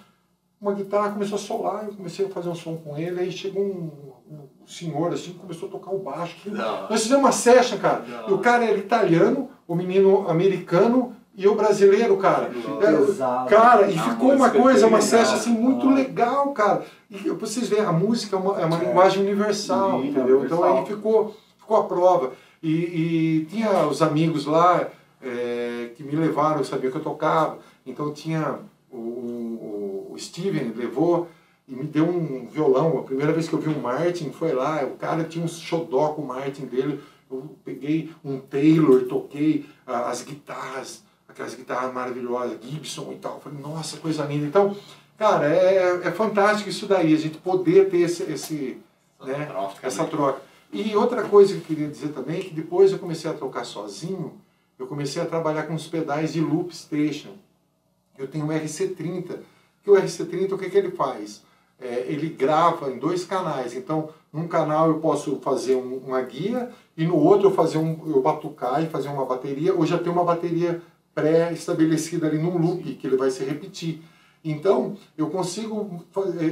uma 0.60 0.74
guitarra, 0.74 1.12
começou 1.12 1.36
a 1.36 1.42
solar, 1.42 1.86
eu 1.86 1.94
comecei 1.94 2.26
a 2.26 2.30
fazer 2.30 2.50
um 2.50 2.56
som 2.56 2.78
com 2.78 2.98
ele, 2.98 3.20
aí 3.20 3.32
chegou 3.32 3.64
um, 3.64 4.14
um 4.32 4.68
senhor 4.68 5.14
assim, 5.14 5.34
começou 5.34 5.68
a 5.68 5.72
tocar 5.72 5.92
o 5.92 6.00
baixo. 6.00 6.38
Nós 6.90 7.04
fizemos 7.04 7.24
uma 7.24 7.32
session, 7.32 7.78
cara, 7.78 8.06
Não. 8.06 8.30
e 8.30 8.34
o 8.34 8.40
cara 8.40 8.64
era 8.66 8.78
italiano, 8.78 9.50
o 9.68 9.76
menino 9.76 10.30
americano, 10.30 11.16
e 11.38 11.44
eu 11.44 11.56
brasileiro, 11.56 12.16
cara. 12.18 12.50
É, 12.50 13.50
cara, 13.50 13.92
e 13.92 14.00
ficou 14.00 14.32
uma 14.32 14.50
coisa, 14.50 14.88
uma 14.88 15.02
session 15.02 15.36
assim 15.36 15.52
muito 15.52 15.90
legal, 15.90 16.52
cara. 16.52 16.86
E 17.12 17.30
vocês 17.32 17.68
veem, 17.68 17.84
a 17.84 17.92
música 17.92 18.38
é 18.38 18.40
uma, 18.40 18.62
é 18.62 18.66
uma 18.66 18.78
é. 18.78 18.86
linguagem 18.86 19.22
universal, 19.22 20.00
Sim, 20.00 20.10
entendeu? 20.10 20.40
Universal. 20.40 20.60
Então 20.60 20.78
aí 20.78 20.86
ficou, 20.86 21.36
ficou 21.58 21.78
a 21.78 21.84
prova. 21.84 22.32
E, 22.64 22.72
e 22.72 23.46
tinha 23.50 23.86
os 23.86 24.02
amigos 24.02 24.46
lá 24.46 24.88
é, 25.22 25.90
que 25.96 26.04
me 26.04 26.16
levaram, 26.16 26.60
eu 26.60 26.64
sabia 26.64 26.90
que 26.90 26.98
eu 26.98 27.04
tocava. 27.04 27.58
Então 27.86 28.14
tinha 28.14 28.60
o, 28.90 28.98
o, 28.98 30.12
o 30.14 30.16
Steven 30.18 30.74
levou 30.76 31.28
e 31.68 31.76
me 31.76 31.84
deu 31.84 32.08
um 32.08 32.48
violão. 32.48 33.00
A 33.00 33.04
primeira 33.04 33.34
vez 33.34 33.50
que 33.50 33.54
eu 33.54 33.60
vi 33.60 33.70
um 33.70 33.82
Martin 33.82 34.32
foi 34.32 34.54
lá, 34.54 34.84
o 34.84 34.92
cara 34.92 35.24
tinha 35.24 35.44
um 35.44 35.48
xodó 35.48 36.10
com 36.10 36.22
o 36.22 36.28
Martin 36.28 36.66
dele. 36.66 37.02
Eu 37.30 37.58
peguei 37.64 38.14
um 38.24 38.40
Taylor, 38.40 39.06
toquei 39.06 39.66
as 39.86 40.22
guitarras 40.22 41.04
aquelas 41.36 41.54
guitarras 41.54 41.94
maravilhosas, 41.94 42.58
Gibson 42.62 43.12
e 43.12 43.18
tal. 43.18 43.42
falei, 43.42 43.60
nossa, 43.60 43.98
coisa 43.98 44.24
linda. 44.24 44.46
Então, 44.46 44.76
cara, 45.18 45.54
é, 45.54 46.08
é 46.08 46.12
fantástico 46.12 46.70
isso 46.70 46.88
daí, 46.88 47.14
a 47.14 47.18
gente 47.18 47.38
poder 47.38 47.90
ter 47.90 47.98
esse, 48.00 48.24
esse 48.24 48.82
essa, 49.20 49.38
né, 49.38 49.46
troca, 49.46 49.88
essa 49.88 50.04
né? 50.04 50.10
troca. 50.10 50.42
E 50.72 50.96
outra 50.96 51.24
coisa 51.24 51.54
que 51.54 51.60
eu 51.60 51.66
queria 51.66 51.88
dizer 51.88 52.10
também, 52.10 52.40
é 52.40 52.44
que 52.44 52.54
depois 52.54 52.92
eu 52.92 53.00
comecei 53.00 53.30
a 53.30 53.34
tocar 53.34 53.66
sozinho, 53.66 54.34
eu 54.80 54.88
comecei 54.88 55.22
a 55.22 55.26
trabalhar 55.26 55.64
com 55.64 55.74
os 55.74 55.88
pedais 55.88 56.34
de 56.34 56.42
loop 56.42 56.76
station. 56.76 57.34
Eu 58.18 58.28
tenho 58.28 58.46
um 58.46 58.50
RC30, 58.50 59.40
que 59.84 59.90
o 59.90 59.96
RC30, 59.96 60.54
o 60.54 60.58
que, 60.58 60.70
que 60.70 60.78
ele 60.78 60.92
faz? 60.92 61.44
É, 61.80 62.06
ele 62.08 62.30
grava 62.30 62.90
em 62.90 62.98
dois 62.98 63.26
canais, 63.26 63.74
então 63.74 64.10
num 64.32 64.48
canal 64.48 64.88
eu 64.88 65.00
posso 65.00 65.38
fazer 65.42 65.76
um, 65.76 65.98
uma 65.98 66.22
guia 66.22 66.72
e 66.98 67.06
no 67.06 67.18
outro 67.18 67.48
eu 67.48 67.52
fazer 67.54 67.78
um, 67.78 67.98
eu 68.08 68.22
batucar 68.22 68.84
e 68.84 68.88
fazer 68.88 69.10
uma 69.10 69.26
bateria, 69.26 69.74
ou 69.74 69.86
já 69.86 69.98
tem 69.98 70.12
uma 70.12 70.24
bateria 70.24 70.82
pré-estabelecida 71.14 72.28
ali 72.28 72.38
num 72.38 72.58
loop, 72.58 72.84
que 72.96 73.08
ele 73.08 73.18
vai 73.18 73.32
se 73.32 73.44
repetir. 73.44 74.02
Então, 74.44 74.96
eu 75.18 75.30
consigo, 75.30 76.04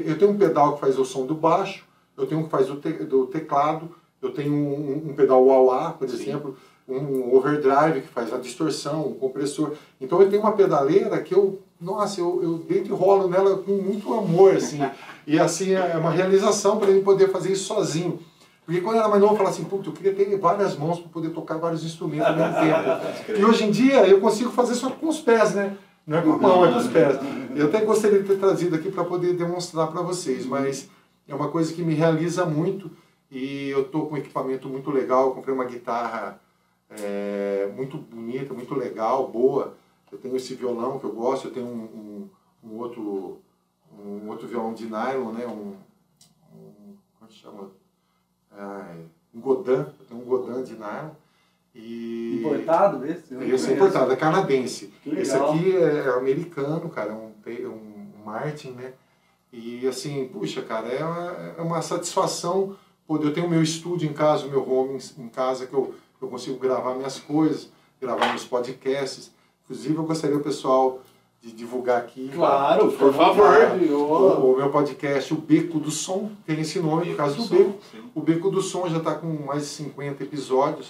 eu 0.05 0.17
tenho 0.17 0.31
um 0.31 0.37
pedal 0.37 0.73
que 0.73 0.81
faz 0.81 0.97
o 0.97 1.05
som 1.05 1.25
do 1.25 1.35
baixo, 1.35 1.85
eu 2.17 2.25
tenho 2.25 2.41
um 2.41 2.43
que 2.45 2.49
faz 2.49 2.69
o 2.69 2.77
te, 2.77 2.91
do 2.91 3.27
teclado, 3.27 3.89
eu 4.21 4.31
tenho 4.31 4.53
um, 4.53 5.09
um 5.09 5.13
pedal 5.13 5.45
wah-wah, 5.45 5.91
por 5.91 6.09
Sim. 6.09 6.15
exemplo, 6.15 6.57
um 6.87 7.35
overdrive 7.35 8.01
que 8.01 8.07
faz 8.07 8.33
a 8.33 8.37
distorção, 8.37 9.07
um 9.07 9.13
compressor. 9.13 9.73
Então 9.99 10.21
eu 10.21 10.29
tenho 10.29 10.41
uma 10.41 10.53
pedaleira 10.53 11.21
que 11.21 11.33
eu, 11.33 11.61
nossa, 11.79 12.19
eu, 12.19 12.41
eu 12.41 12.57
deito 12.57 12.89
e 12.89 12.93
rolo 12.93 13.27
nela 13.27 13.57
com 13.57 13.73
muito 13.73 14.13
amor, 14.13 14.55
assim. 14.55 14.79
e 15.25 15.39
assim 15.39 15.73
é 15.73 15.95
uma 15.97 16.11
realização 16.11 16.77
para 16.77 16.89
ele 16.89 17.01
poder 17.01 17.29
fazer 17.31 17.51
isso 17.51 17.65
sozinho. 17.65 18.19
Porque 18.65 18.81
quando 18.81 18.97
era 18.97 19.07
mais 19.07 19.21
novo, 19.21 19.33
eu 19.33 19.37
falava 19.37 19.55
assim, 19.55 19.65
puta, 19.65 19.89
eu 19.89 19.93
queria 19.93 20.13
ter 20.13 20.37
várias 20.37 20.77
mãos 20.77 20.99
para 20.99 21.09
poder 21.09 21.29
tocar 21.31 21.57
vários 21.57 21.83
instrumentos 21.83 22.27
ao 22.27 22.35
mesmo 22.35 22.53
tempo. 22.53 23.37
e 23.39 23.45
hoje 23.45 23.65
em 23.65 23.71
dia 23.71 24.07
eu 24.07 24.21
consigo 24.21 24.51
fazer 24.51 24.75
só 24.75 24.89
com 24.89 25.09
os 25.09 25.19
pés, 25.19 25.53
né? 25.53 25.75
Não 26.05 26.17
é 26.17 26.21
com 26.21 26.33
a 26.33 26.37
mão, 26.37 26.65
é 26.65 26.71
com 26.71 26.77
os 26.77 26.87
pés. 26.87 27.17
Eu 27.55 27.67
até 27.67 27.83
gostaria 27.83 28.21
de 28.21 28.27
ter 28.27 28.39
trazido 28.39 28.75
aqui 28.75 28.91
para 28.91 29.03
poder 29.03 29.33
demonstrar 29.33 29.87
para 29.87 30.01
vocês, 30.01 30.45
mas 30.45 30.89
é 31.27 31.35
uma 31.35 31.49
coisa 31.49 31.73
que 31.73 31.81
me 31.81 31.93
realiza 31.93 32.45
muito 32.45 32.89
e 33.29 33.69
eu 33.69 33.81
estou 33.81 34.07
com 34.07 34.15
um 34.15 34.17
equipamento 34.17 34.69
muito 34.69 34.91
legal, 34.91 35.27
eu 35.27 35.31
comprei 35.31 35.53
uma 35.53 35.65
guitarra 35.65 36.39
é, 36.89 37.71
muito 37.75 37.97
bonita, 37.97 38.53
muito 38.53 38.75
legal, 38.75 39.27
boa. 39.27 39.75
Eu 40.11 40.17
tenho 40.19 40.35
esse 40.35 40.53
violão 40.53 40.99
que 40.99 41.05
eu 41.05 41.11
gosto, 41.11 41.47
eu 41.47 41.51
tenho 41.51 41.65
um, 41.65 42.29
um, 42.63 42.69
um 42.69 42.77
outro, 42.77 43.41
um 43.97 44.29
outro 44.29 44.47
violão 44.47 44.73
de 44.73 44.85
nylon, 44.85 45.31
né? 45.31 45.47
Um, 45.47 45.75
um, 46.55 46.95
como 47.17 47.31
se 47.31 47.37
chama? 47.37 47.71
Um 49.33 49.39
Godin, 49.39 49.71
eu 49.71 50.05
tenho 50.07 50.21
um 50.21 50.25
Godin 50.25 50.63
de 50.63 50.73
nylon. 50.73 51.09
E... 51.75 52.37
Importado 52.39 53.05
esse? 53.05 53.33
Esse 53.35 53.71
é 53.71 53.73
importado, 53.73 54.11
é 54.11 54.15
canadense. 54.15 54.93
Esse 55.05 55.35
aqui 55.35 55.75
é 55.75 56.09
americano, 56.09 56.87
cara, 56.89 57.11
é 57.11 57.13
um, 57.13 57.31
um 57.67 58.23
Martin, 58.23 58.71
né? 58.71 58.93
E 59.51 59.87
assim, 59.87 60.27
puxa, 60.31 60.61
cara, 60.61 60.87
é 60.87 61.03
uma, 61.03 61.31
é 61.57 61.61
uma 61.61 61.81
satisfação 61.81 62.75
poder. 63.07 63.27
Eu 63.27 63.33
tenho 63.33 63.49
meu 63.49 63.61
estúdio 63.61 64.09
em 64.09 64.13
casa, 64.13 64.47
meu 64.47 64.67
home 64.67 64.99
em 65.17 65.29
casa, 65.29 65.67
que 65.67 65.73
eu, 65.73 65.93
eu 66.21 66.27
consigo 66.27 66.57
gravar 66.57 66.95
minhas 66.95 67.19
coisas, 67.19 67.69
gravar 68.01 68.29
meus 68.29 68.45
podcasts. 68.45 69.31
Inclusive, 69.63 69.95
eu 69.95 70.03
gostaria 70.03 70.37
o 70.37 70.43
pessoal 70.43 71.01
de 71.43 71.51
divulgar 71.51 71.99
aqui. 71.99 72.31
Claro, 72.33 72.89
por 72.93 73.13
favor. 73.13 73.73
O, 73.91 74.53
o, 74.53 74.57
meu 74.57 74.69
podcast, 74.69 75.33
O 75.33 75.37
Beco 75.37 75.77
do 75.77 75.91
Som, 75.91 76.31
tem 76.45 76.61
esse 76.61 76.79
nome 76.79 77.07
por 77.07 77.17
causa 77.17 77.35
do 77.35 77.43
som, 77.43 77.55
Beco. 77.55 77.79
Sim. 77.91 78.11
O 78.15 78.21
Beco 78.21 78.49
do 78.49 78.61
Som 78.61 78.87
já 78.87 78.97
está 78.97 79.13
com 79.13 79.27
mais 79.27 79.63
de 79.63 79.67
50 79.67 80.23
episódios. 80.23 80.87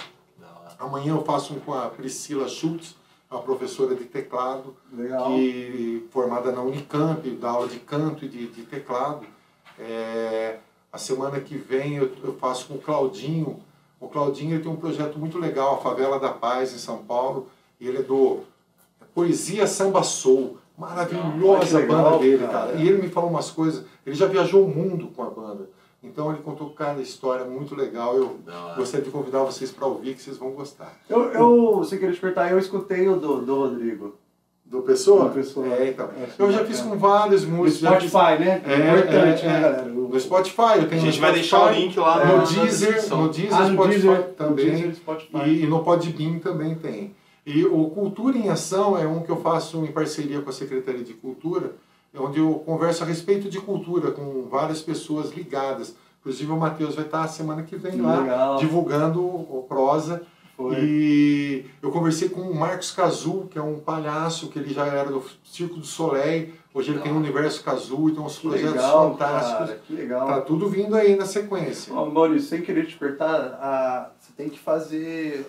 Amanhã 0.78 1.14
eu 1.14 1.24
faço 1.24 1.56
um 1.56 1.60
com 1.60 1.74
a 1.74 1.88
Priscila 1.90 2.48
Schultz, 2.48 2.96
uma 3.32 3.42
professora 3.42 3.96
de 3.96 4.04
teclado, 4.04 4.76
Legal. 4.92 5.26
que 5.26 6.08
formada 6.12 6.52
na 6.52 6.62
Unicamp, 6.62 7.28
dá 7.32 7.50
aula 7.50 7.68
de 7.68 7.80
canto 7.80 8.24
e 8.26 8.28
de, 8.28 8.48
de 8.48 8.64
teclado. 8.64 9.26
É, 9.80 10.58
a 10.92 11.00
semana 11.00 11.40
que 11.40 11.58
vem 11.58 11.96
eu, 11.96 12.12
eu 12.24 12.34
faço 12.36 12.68
com 12.68 12.76
o 12.76 12.80
Claudinho. 12.80 13.60
O 14.00 14.08
Claudinho 14.08 14.54
ele 14.54 14.62
tem 14.62 14.72
um 14.72 14.76
projeto 14.76 15.18
muito 15.18 15.40
legal, 15.40 15.76
a 15.76 15.78
Favela 15.78 16.20
da 16.20 16.30
Paz, 16.30 16.76
em 16.76 16.78
São 16.78 16.98
Paulo, 17.00 17.48
e 17.80 17.88
ele 17.88 18.00
é 18.00 18.04
do 18.04 18.42
Poesia 19.14 19.68
Samba 19.68 20.04
Soul. 20.04 20.58
Maravilhosa 20.78 21.82
banda 21.82 22.18
dele, 22.18 22.48
cara. 22.48 22.74
E 22.74 22.88
ele 22.88 23.02
me 23.04 23.10
falou 23.10 23.30
umas 23.30 23.52
coisas. 23.52 23.86
Ele 24.06 24.16
já 24.16 24.26
viajou 24.26 24.66
o 24.66 24.68
mundo 24.68 25.08
com 25.16 25.24
a 25.24 25.30
banda. 25.30 25.70
Então 26.04 26.32
ele 26.32 26.42
contou 26.42 26.72
cada 26.72 27.02
história 27.02 27.46
muito 27.46 27.76
legal. 27.76 28.16
Eu 28.16 28.40
Não, 28.46 28.76
gostaria 28.76 29.06
de 29.06 29.12
convidar 29.12 29.44
vocês 29.44 29.72
para 29.72 29.88
ouvir, 29.88 30.16
que 30.16 30.22
vocês 30.22 30.38
vão 30.38 30.52
gostar. 30.52 30.94
Eu, 31.10 31.32
eu 31.32 31.78
você 31.78 31.98
queria 31.98 32.14
te 32.14 32.20
perguntar, 32.20 32.52
eu 32.52 32.60
escutei 32.60 33.08
o 33.08 33.16
do, 33.16 33.42
do 33.42 33.56
Rodrigo. 33.56 34.16
Do 34.66 34.82
Pessoa? 34.82 35.26
Do 35.26 35.36
Pessoa. 35.36 35.68
É, 35.68 35.90
então. 35.90 36.10
É, 36.18 36.28
eu 36.38 36.52
já 36.52 36.66
fiz 36.66 36.82
com 36.82 36.98
vários 36.98 37.46
músicos. 37.46 37.82
No 37.84 37.90
Spotify, 37.90 38.44
né? 38.44 38.62
É, 38.66 38.74
é 38.74 38.92
importante, 38.92 39.46
é, 39.46 39.48
né, 39.48 39.62
galera? 39.62 39.86
No 39.86 40.20
Spotify. 40.20 40.78
Eu 40.78 40.90
tenho 40.90 41.02
a 41.02 41.06
gente 41.06 41.20
vai 41.20 41.32
deixar 41.32 41.68
o 41.68 41.72
link 41.72 41.98
lá 41.98 42.26
no, 42.26 42.38
no 42.38 42.48
Deezer, 42.48 43.10
no 43.16 43.30
Deezer, 43.30 43.62
ah, 43.62 43.70
Spotify 43.72 44.00
Deezer, 44.02 44.24
também. 44.36 44.66
Deezer, 44.66 44.96
Spotify. 44.96 45.38
E, 45.46 45.64
e 45.64 45.68
no 45.68 45.84
Podbean 45.84 46.40
também 46.40 46.76
tem. 46.76 47.16
E 47.46 47.66
o 47.66 47.90
Cultura 47.90 48.38
em 48.38 48.50
Ação 48.50 48.98
é 48.98 49.06
um 49.06 49.22
que 49.22 49.30
eu 49.30 49.38
faço 49.38 49.84
em 49.84 49.92
parceria 49.92 50.42
com 50.42 50.50
a 50.50 50.54
Secretaria 50.54 51.04
de 51.04 51.14
Cultura, 51.14 51.76
onde 52.16 52.40
eu 52.40 52.56
converso 52.66 53.04
a 53.04 53.06
respeito 53.06 53.50
de 53.50 53.60
cultura 53.60 54.12
com 54.12 54.44
várias 54.44 54.82
pessoas 54.82 55.32
ligadas. 55.32 55.96
Inclusive 56.22 56.52
o 56.52 56.58
Matheus 56.58 56.96
vai 56.96 57.06
estar 57.06 57.28
semana 57.28 57.64
que 57.64 57.76
vem 57.76 58.00
lá 58.00 58.20
Legal. 58.20 58.58
divulgando 58.58 59.22
o 59.22 59.66
prosa. 59.68 60.22
Foi. 60.56 60.76
E 60.80 61.66
eu 61.82 61.92
conversei 61.92 62.30
com 62.30 62.42
o 62.42 62.56
Marcos 62.56 62.92
Cazu, 62.92 63.48
que 63.50 63.58
é 63.58 63.62
um 63.62 63.80
palhaço, 63.80 64.50
que 64.50 64.60
ele 64.60 64.72
já 64.72 64.86
era 64.86 65.10
do 65.10 65.24
Circo 65.44 65.78
do 65.78 65.86
Soleil, 65.86 66.54
hoje 66.74 66.92
ele 66.92 67.00
tem 67.00 67.12
o 67.12 67.18
Universo 67.18 67.64
Cazu, 67.64 68.10
então 68.10 68.26
uns 68.26 68.38
projetos 68.38 68.72
legal, 68.72 69.12
fantásticos. 69.12 69.58
Cara, 69.58 69.82
que 69.86 69.94
legal. 69.94 70.28
Tá 70.28 70.42
tudo 70.42 70.70
vindo 70.70 70.96
aí 70.96 71.16
na 71.16 71.26
sequência. 71.26 71.92
Ó, 71.94 72.06
Maurício, 72.06 72.50
sem 72.50 72.62
querer 72.62 72.86
te 72.86 72.96
apertar, 72.96 73.36
a... 73.60 74.12
você 74.20 74.32
tem 74.38 74.48
que 74.48 74.60
fazer 74.60 75.46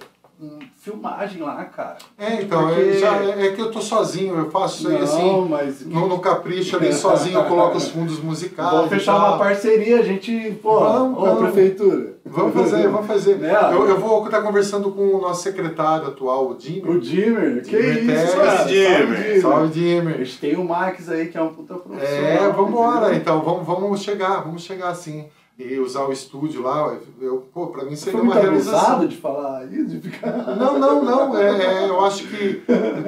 filmagem 0.76 1.42
lá, 1.42 1.64
cara. 1.64 1.96
É, 2.18 2.42
então, 2.42 2.66
Porque- 2.68 2.80
é, 2.80 2.92
já- 2.94 3.16
é- 3.22 3.46
é 3.46 3.52
que 3.52 3.60
eu 3.60 3.70
tô 3.70 3.80
sozinho, 3.80 4.36
eu 4.36 4.50
faço 4.50 4.78
isso 4.80 4.88
aí 4.88 5.02
assim, 5.02 5.46
mas. 5.48 5.86
no, 5.86 6.06
no 6.08 6.18
capricho 6.18 6.76
ali 6.76 6.92
sozinho, 6.94 7.38
eu 7.38 7.44
coloco 7.44 7.76
os 7.76 7.88
fundos 7.88 8.18
musicais. 8.20 8.70
Vamos 8.70 8.88
fechar 8.90 9.16
uma 9.16 9.38
parceria, 9.38 10.00
a 10.00 10.02
gente. 10.02 10.58
Pô, 10.62 10.78
Vamos, 10.80 11.20
vamos. 11.20 11.38
prefeitura. 11.52 12.14
Vamos 12.26 12.54
fazer, 12.54 12.88
vamos 12.88 13.06
fazer. 13.06 13.36
Né? 13.36 13.52
Eu, 13.72 13.86
eu 13.86 14.00
vou 14.00 14.24
estar 14.24 14.40
conversando 14.40 14.90
com 14.90 15.02
o 15.14 15.20
nosso 15.20 15.42
secretário 15.42 16.06
atual, 16.08 16.48
o 16.48 16.56
Jimmy. 16.58 16.88
O 16.88 16.98
Dimmer, 16.98 17.62
que 17.62 17.76
Dimmer 17.76 17.96
isso, 17.98 18.06
Tex. 18.06 18.34
cara. 18.34 18.56
Salve, 18.56 18.72
Dimmer. 18.72 19.40
Salve, 19.42 19.64
A 19.64 19.66
Dimmer. 19.70 20.18
gente 20.24 20.38
tem 20.38 20.56
o 20.56 20.64
Max 20.64 21.08
aí, 21.10 21.26
que 21.28 21.36
é 21.36 21.42
um 21.42 21.48
puta 21.52 21.74
profissional. 21.74 22.24
É, 22.30 22.48
vamos 22.50 22.70
embora, 22.70 22.96
entendeu? 23.06 23.16
então, 23.20 23.42
vamos, 23.42 23.66
vamos 23.66 24.00
chegar, 24.02 24.42
vamos 24.42 24.62
chegar 24.62 24.88
assim. 24.88 25.26
E 25.56 25.78
usar 25.78 26.05
o 26.05 26.12
estúdio 26.12 26.62
lá, 26.62 26.98
eu, 27.20 27.47
pô, 27.55 27.68
pra 27.68 27.85
mim 27.85 27.94
seria 27.94 28.18
foi 28.18 28.22
uma 28.28 28.35
realização. 28.35 29.06
de 29.06 29.16
falar 29.16 29.64
isso, 29.72 29.98
de 30.01 30.10
ficar. 30.10 30.32
Não, 30.56 30.78
não, 30.81 31.05
não. 31.05 31.39
É, 31.39 31.85
é, 31.85 31.89
eu 31.89 32.05
acho 32.05 32.26
que, 32.26 32.64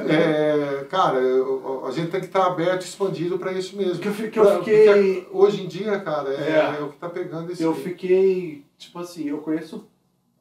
é, 0.09 0.85
cara, 0.89 1.19
eu- 1.19 1.85
a 1.87 1.91
gente 1.91 2.11
tem 2.11 2.21
que 2.21 2.27
estar 2.27 2.47
aberto, 2.47 2.83
expandido 2.83 3.37
para 3.37 3.53
isso 3.53 3.77
mesmo. 3.77 3.99
Que 3.99 4.09
eu 4.09 4.13
fi- 4.15 4.31
que 4.31 4.39
eu 4.39 4.45
Pra- 4.45 4.59
fiquei- 4.59 4.87
porque 4.87 5.27
hoje 5.33 5.65
em 5.65 5.67
dia, 5.67 5.99
cara, 6.01 6.29
é, 6.31 6.51
É. 6.51 6.77
é 6.81 6.85
o 6.85 6.89
que 6.91 6.99
tá 6.99 7.09
pegando 7.09 7.51
esse. 7.51 7.63
Eu 7.65 7.75
fiquei, 7.75 8.65
tipo 8.79 8.99
assim, 9.01 9.29
eu 9.29 9.39
conheço 9.39 9.85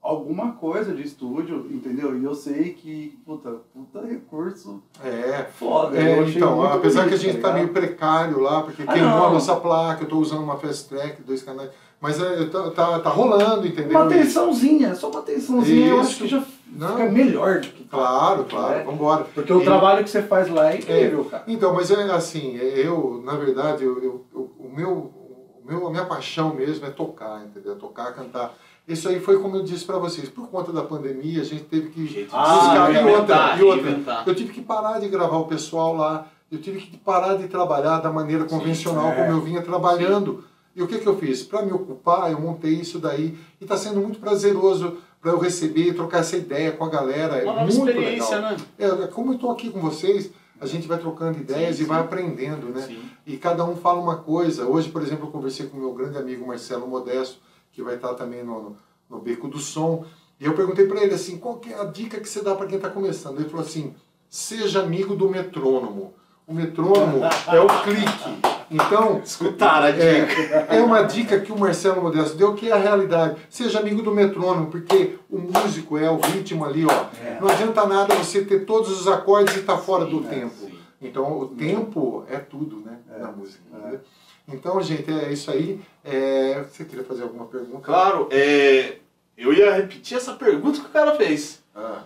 alguma 0.01 0.51
coisa 0.51 0.93
de 0.93 1.01
estúdio, 1.01 1.65
entendeu? 1.71 2.15
E 2.15 2.23
eu 2.23 2.35
sei 2.35 2.73
que, 2.73 3.17
puta, 3.25 3.49
puta 3.73 4.05
recurso 4.05 4.83
É. 5.03 5.43
foda. 5.57 5.97
É, 5.97 6.21
então, 6.21 6.61
apesar 6.63 7.07
que 7.07 7.15
a 7.15 7.17
bonito, 7.17 7.21
gente 7.23 7.41
tá 7.41 7.47
ligado? 7.47 7.55
meio 7.55 7.69
precário 7.69 8.39
lá, 8.39 8.61
porque 8.61 8.83
Ah, 8.85 8.93
queimou 8.93 9.09
não. 9.09 9.25
a 9.25 9.31
nossa 9.31 9.55
placa, 9.55 10.03
eu 10.03 10.07
tô 10.07 10.19
usando 10.19 10.43
uma 10.43 10.57
fast 10.57 10.87
track, 10.89 11.23
dois 11.23 11.41
canais, 11.41 11.71
mas 12.05 12.21
é, 12.21 12.45
tá, 12.45 12.69
tá, 12.69 12.99
tá 12.99 13.09
rolando, 13.09 13.65
entendeu? 13.65 13.99
Uma 13.99 14.07
tensãozinha, 14.07 14.93
só 14.93 15.09
uma 15.09 15.23
tensãozinha, 15.23 15.87
eu 15.87 15.99
acho 15.99 16.11
Isso. 16.11 16.21
que 16.21 16.27
já 16.27 16.43
Não. 16.71 16.89
fica 16.97 17.09
melhor 17.09 17.61
do 17.61 17.67
que 17.67 17.83
tá. 17.83 17.97
Claro, 17.97 18.43
claro, 18.47 18.73
É. 18.79 18.83
vambora. 18.83 19.25
Porque 19.33 19.51
o 19.51 19.61
E- 19.61 19.65
trabalho 19.65 20.03
que 20.03 20.09
você 20.11 20.21
faz 20.21 20.47
lá 20.49 20.71
é 20.71 20.77
incrível, 20.77 21.25
cara. 21.25 21.43
Então, 21.47 21.73
mas 21.73 21.89
é 21.89 22.03
assim, 22.11 22.59
é, 22.59 22.85
eu, 22.85 23.23
na 23.25 23.33
verdade, 23.35 23.83
eu, 23.83 24.03
eu- 24.03 24.25
eu- 24.35 24.51
o 24.59 24.69
meu, 24.75 24.91
o 24.91 25.63
meu, 25.67 25.87
a 25.87 25.89
minha 25.89 26.05
paixão 26.05 26.53
mesmo 26.53 26.85
é 26.85 26.91
tocar, 26.91 27.43
entendeu? 27.43 27.75
Tocar, 27.75 28.13
cantar. 28.13 28.53
Isso 28.87 29.09
aí 29.09 29.19
foi 29.19 29.39
como 29.39 29.55
eu 29.55 29.63
disse 29.63 29.83
pra 29.83 29.97
vocês, 29.97 30.29
por 30.29 30.47
conta 30.49 30.71
da 30.71 30.83
pandemia, 30.83 31.41
a 31.41 31.43
gente 31.43 31.63
teve 31.63 31.89
que 31.89 32.05
Jeito 32.05 32.29
de 32.29 32.35
Ah, 32.35 32.55
buscar. 32.55 32.93
E 32.93 33.09
outra, 33.11 33.55
e 33.57 33.63
outra, 33.63 34.23
eu 34.27 34.35
tive 34.35 34.53
que 34.53 34.61
parar 34.61 34.99
de 34.99 35.07
gravar 35.07 35.37
o 35.37 35.45
pessoal 35.45 35.95
lá, 35.95 36.27
eu 36.51 36.59
tive 36.59 36.79
que 36.79 36.95
parar 36.97 37.33
de 37.35 37.47
trabalhar 37.47 37.97
da 37.97 38.11
maneira 38.11 38.43
convencional 38.43 39.07
é. 39.07 39.15
como 39.15 39.31
eu 39.31 39.41
vinha 39.41 39.63
trabalhando. 39.63 40.43
E 40.75 40.83
o 40.83 40.87
que, 40.87 40.99
que 40.99 41.07
eu 41.07 41.17
fiz? 41.17 41.41
Para 41.41 41.65
me 41.65 41.71
ocupar, 41.71 42.29
eu 42.31 42.39
montei 42.39 42.73
isso 42.73 42.99
daí 42.99 43.37
e 43.61 43.63
está 43.63 43.77
sendo 43.77 44.01
muito 44.01 44.19
prazeroso 44.19 44.97
para 45.21 45.31
eu 45.31 45.39
receber, 45.39 45.93
trocar 45.93 46.19
essa 46.19 46.35
ideia 46.35 46.71
com 46.73 46.83
a 46.83 46.89
galera. 46.89 47.37
É 47.37 47.43
Uma 47.43 47.53
nova 47.53 47.65
muito 47.65 47.89
experiência, 47.89 48.35
legal. 48.35 48.51
né? 48.51 48.57
É, 48.77 49.07
como 49.07 49.31
eu 49.31 49.35
estou 49.35 49.51
aqui 49.51 49.71
com 49.71 49.79
vocês, 49.79 50.29
a 50.59 50.65
gente 50.65 50.87
vai 50.87 50.97
trocando 50.97 51.39
ideias 51.39 51.77
Sim, 51.77 51.83
e 51.83 51.85
vai 51.85 51.99
sim. 51.99 52.05
aprendendo, 52.05 52.67
né? 52.67 52.81
Sim. 52.81 53.09
E 53.25 53.37
cada 53.37 53.65
um 53.65 53.75
fala 53.75 53.99
uma 53.99 54.17
coisa. 54.17 54.67
Hoje, 54.67 54.89
por 54.89 55.01
exemplo, 55.01 55.27
eu 55.27 55.31
conversei 55.31 55.67
com 55.67 55.77
o 55.77 55.79
meu 55.79 55.93
grande 55.93 56.17
amigo 56.17 56.45
Marcelo 56.45 56.87
Modesto, 56.87 57.39
que 57.71 57.81
vai 57.81 57.95
estar 57.95 58.13
também 58.13 58.43
no, 58.43 58.75
no, 59.09 59.19
Beco 59.19 59.47
do 59.47 59.59
Som. 59.59 60.05
E 60.39 60.45
eu 60.45 60.53
perguntei 60.53 60.85
para 60.85 61.01
ele 61.01 61.13
assim, 61.13 61.37
qual 61.37 61.57
que 61.57 61.73
é 61.73 61.79
a 61.79 61.85
dica 61.85 62.19
que 62.19 62.27
você 62.27 62.41
dá 62.41 62.53
para 62.53 62.67
quem 62.67 62.75
está 62.75 62.89
começando? 62.89 63.39
Ele 63.39 63.49
falou 63.49 63.65
assim, 63.65 63.95
seja 64.29 64.81
amigo 64.81 65.15
do 65.15 65.29
metrônomo. 65.29 66.13
O 66.45 66.53
metrônomo 66.53 67.21
é 67.47 67.59
o 67.59 67.67
clique. 67.83 68.54
Então, 68.69 69.21
Escutaram 69.23 69.85
a 69.87 69.91
dica. 69.91 70.05
é, 70.05 70.77
é 70.77 70.81
uma 70.81 71.03
dica 71.03 71.39
que 71.39 71.51
o 71.51 71.57
Marcelo 71.59 72.01
Modesto 72.01 72.35
deu, 72.35 72.53
que 72.55 72.69
é 72.69 72.73
a 72.73 72.77
realidade. 72.77 73.35
Seja 73.49 73.79
amigo 73.79 74.01
do 74.01 74.11
metrônomo, 74.13 74.71
porque 74.71 75.17
o 75.29 75.37
músico 75.39 75.97
é 75.97 76.09
o 76.09 76.17
ritmo 76.19 76.65
ali, 76.65 76.85
ó. 76.85 77.05
É. 77.23 77.39
Não 77.39 77.47
adianta 77.47 77.85
nada 77.85 78.15
você 78.15 78.43
ter 78.43 78.65
todos 78.65 78.89
os 78.99 79.07
acordes 79.07 79.55
e 79.55 79.59
estar 79.59 79.77
fora 79.77 80.05
do 80.05 80.19
Sim, 80.23 80.29
tempo. 80.29 80.55
sim. 80.55 80.79
Então, 81.01 81.39
o 81.39 81.47
tempo 81.49 82.25
é 82.29 82.37
tudo, 82.37 82.77
né, 82.85 82.97
É, 83.15 83.19
na 83.19 83.31
música. 83.31 83.61
é. 83.73 83.77
entendeu? 83.77 83.99
Então, 84.47 84.81
gente, 84.81 85.11
é 85.11 85.31
isso 85.31 85.51
aí. 85.51 85.79
É, 86.03 86.63
você 86.69 86.85
queria 86.85 87.03
fazer 87.03 87.23
alguma 87.23 87.45
pergunta? 87.45 87.81
Claro, 87.83 88.27
é, 88.31 88.97
eu 89.37 89.51
ia 89.53 89.71
repetir 89.73 90.17
essa 90.17 90.33
pergunta 90.33 90.79
que 90.79 90.85
o 90.85 90.89
cara 90.89 91.15
fez. 91.15 91.61
Ah, 91.75 92.03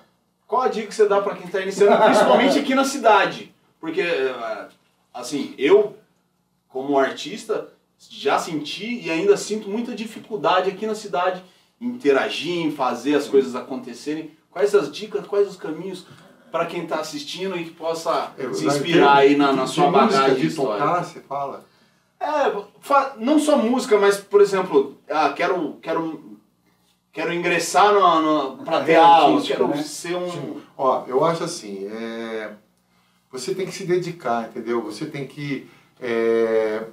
Qual 0.48 0.61
a 0.64 0.68
dica 0.68 0.88
que 0.88 0.95
você 0.95 1.06
dá 1.07 1.22
pra 1.22 1.36
quem 1.36 1.48
tá 1.48 1.61
iniciando, 1.61 1.95
principalmente 2.03 2.57
aqui 2.60 2.73
na 2.73 2.84
cidade? 2.84 3.53
Porque, 3.80 4.02
é, 4.02 4.68
assim, 5.14 5.53
eu, 5.57 5.95
como 6.69 6.97
artista, 6.97 7.67
já 7.97 8.39
senti 8.39 9.01
e 9.01 9.11
ainda 9.11 9.35
sinto 9.35 9.67
muita 9.67 9.93
dificuldade 9.93 10.69
aqui 10.69 10.87
na 10.87 10.95
cidade 10.95 11.43
em 11.81 11.87
interagir, 11.87 12.65
em 12.65 12.71
fazer 12.71 13.15
as 13.15 13.27
coisas 13.27 13.55
acontecerem. 13.55 14.31
Quais 14.51 14.73
as 14.73 14.91
dicas, 14.91 15.27
quais 15.27 15.47
os 15.47 15.57
caminhos 15.57 16.05
para 16.51 16.65
quem 16.65 16.87
tá 16.87 16.99
assistindo 16.99 17.57
e 17.57 17.65
que 17.65 17.71
possa 17.71 18.31
é, 18.37 18.53
se 18.53 18.65
inspirar 18.65 19.17
aí 19.17 19.35
na, 19.35 19.51
na 19.51 19.67
sua 19.67 19.91
bagagem 19.91 20.39
de 20.39 20.47
histórica? 20.47 20.85
tocar, 20.85 21.03
você 21.03 21.19
fala. 21.21 21.65
É, 22.19 22.51
não 23.17 23.39
só 23.39 23.57
música, 23.57 23.97
mas, 23.97 24.17
por 24.17 24.41
exemplo, 24.41 24.97
ah, 25.09 25.29
quero, 25.29 25.77
quero, 25.81 26.37
quero 27.13 27.33
ingressar 27.33 27.93
no, 27.93 28.21
no, 28.57 28.63
pra 28.63 28.83
ter 28.83 28.93
É 28.93 28.95
aula, 28.97 29.41
quero 29.41 29.67
né? 29.69 29.81
ser 29.83 30.15
um... 30.15 30.29
Sim. 30.29 30.61
Ó, 30.77 31.05
eu 31.07 31.23
acho 31.23 31.43
assim, 31.43 31.87
é, 31.87 32.51
você 33.31 33.55
tem 33.55 33.65
que 33.65 33.71
se 33.71 33.85
dedicar, 33.85 34.49
entendeu? 34.49 34.81
Você 34.83 35.05
tem 35.05 35.25
que 35.25 35.69
é, 36.01 36.84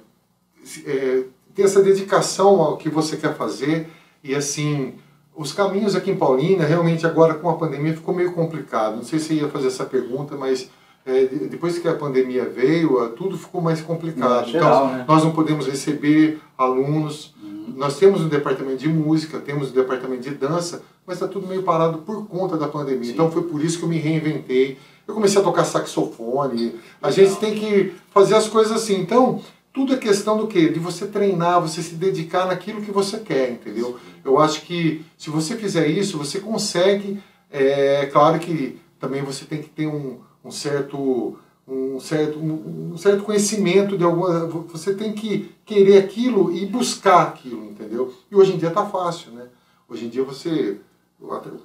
é, 0.85 1.23
ter 1.55 1.63
essa 1.63 1.81
dedicação 1.81 2.61
ao 2.61 2.77
que 2.77 2.89
você 2.89 3.17
quer 3.17 3.35
fazer 3.35 3.87
e 4.23 4.35
assim, 4.35 4.95
os 5.35 5.53
caminhos 5.53 5.95
aqui 5.95 6.11
em 6.11 6.17
Paulínia, 6.17 6.65
realmente 6.65 7.05
agora 7.05 7.35
com 7.35 7.49
a 7.49 7.55
pandemia 7.55 7.93
ficou 7.93 8.13
meio 8.13 8.31
complicado. 8.33 8.95
Não 8.97 9.03
sei 9.03 9.19
se 9.19 9.33
ia 9.35 9.47
fazer 9.47 9.67
essa 9.67 9.85
pergunta, 9.85 10.35
mas 10.35 10.69
é, 11.05 11.25
de- 11.25 11.47
depois 11.47 11.77
que 11.79 11.87
a 11.87 11.93
pandemia 11.93 12.43
veio, 12.45 13.09
tudo 13.11 13.37
ficou 13.37 13.61
mais 13.61 13.79
complicado. 13.81 14.47
É, 14.49 14.51
geral, 14.51 14.85
então, 14.87 14.97
né? 14.97 15.05
nós 15.07 15.23
não 15.23 15.31
podemos 15.31 15.65
receber 15.67 16.39
alunos. 16.57 17.33
Nós 17.75 17.97
temos 17.97 18.21
um 18.21 18.27
departamento 18.27 18.77
de 18.79 18.89
música, 18.89 19.39
temos 19.39 19.69
um 19.71 19.73
departamento 19.73 20.23
de 20.23 20.35
dança, 20.35 20.83
mas 21.05 21.17
está 21.17 21.27
tudo 21.27 21.47
meio 21.47 21.63
parado 21.63 21.99
por 21.99 22.27
conta 22.27 22.57
da 22.57 22.67
pandemia. 22.67 23.05
Sim. 23.05 23.11
Então 23.11 23.31
foi 23.31 23.43
por 23.43 23.63
isso 23.63 23.77
que 23.77 23.83
eu 23.85 23.89
me 23.89 23.97
reinventei. 23.97 24.77
Eu 25.07 25.13
comecei 25.13 25.39
a 25.39 25.43
tocar 25.43 25.63
saxofone. 25.63 26.75
A 27.01 27.09
gente 27.09 27.37
tem 27.37 27.55
que 27.55 27.95
fazer 28.11 28.35
as 28.35 28.47
coisas 28.47 28.73
assim. 28.73 28.99
Então, 28.99 29.41
tudo 29.73 29.93
é 29.93 29.97
questão 29.97 30.37
do 30.37 30.47
quê? 30.47 30.69
De 30.69 30.79
você 30.79 31.07
treinar, 31.07 31.61
você 31.61 31.81
se 31.81 31.95
dedicar 31.95 32.47
naquilo 32.47 32.81
que 32.81 32.91
você 32.91 33.19
quer, 33.19 33.51
entendeu? 33.51 33.97
Eu 34.25 34.39
acho 34.39 34.63
que 34.63 35.05
se 35.17 35.29
você 35.29 35.55
fizer 35.55 35.87
isso, 35.87 36.17
você 36.17 36.39
consegue. 36.39 37.21
É 37.49 38.07
claro 38.07 38.39
que 38.39 38.79
também 38.99 39.21
você 39.21 39.45
tem 39.45 39.61
que 39.61 39.69
ter 39.69 39.87
um, 39.87 40.19
um 40.43 40.51
certo 40.51 41.37
um 41.67 41.99
certo, 41.99 42.39
um, 42.39 42.93
um 42.93 42.97
certo 42.97 43.23
conhecimento 43.23 43.97
de 43.97 44.03
alguma. 44.03 44.47
Você 44.47 44.93
tem 44.93 45.13
que 45.13 45.51
querer 45.65 45.97
aquilo 45.97 46.51
e 46.51 46.65
buscar 46.65 47.23
aquilo, 47.23 47.65
entendeu? 47.65 48.13
E 48.31 48.35
hoje 48.35 48.53
em 48.53 48.57
dia 48.57 48.71
tá 48.71 48.85
fácil, 48.85 49.31
né? 49.33 49.47
Hoje 49.87 50.05
em 50.05 50.09
dia 50.09 50.23
você. 50.23 50.79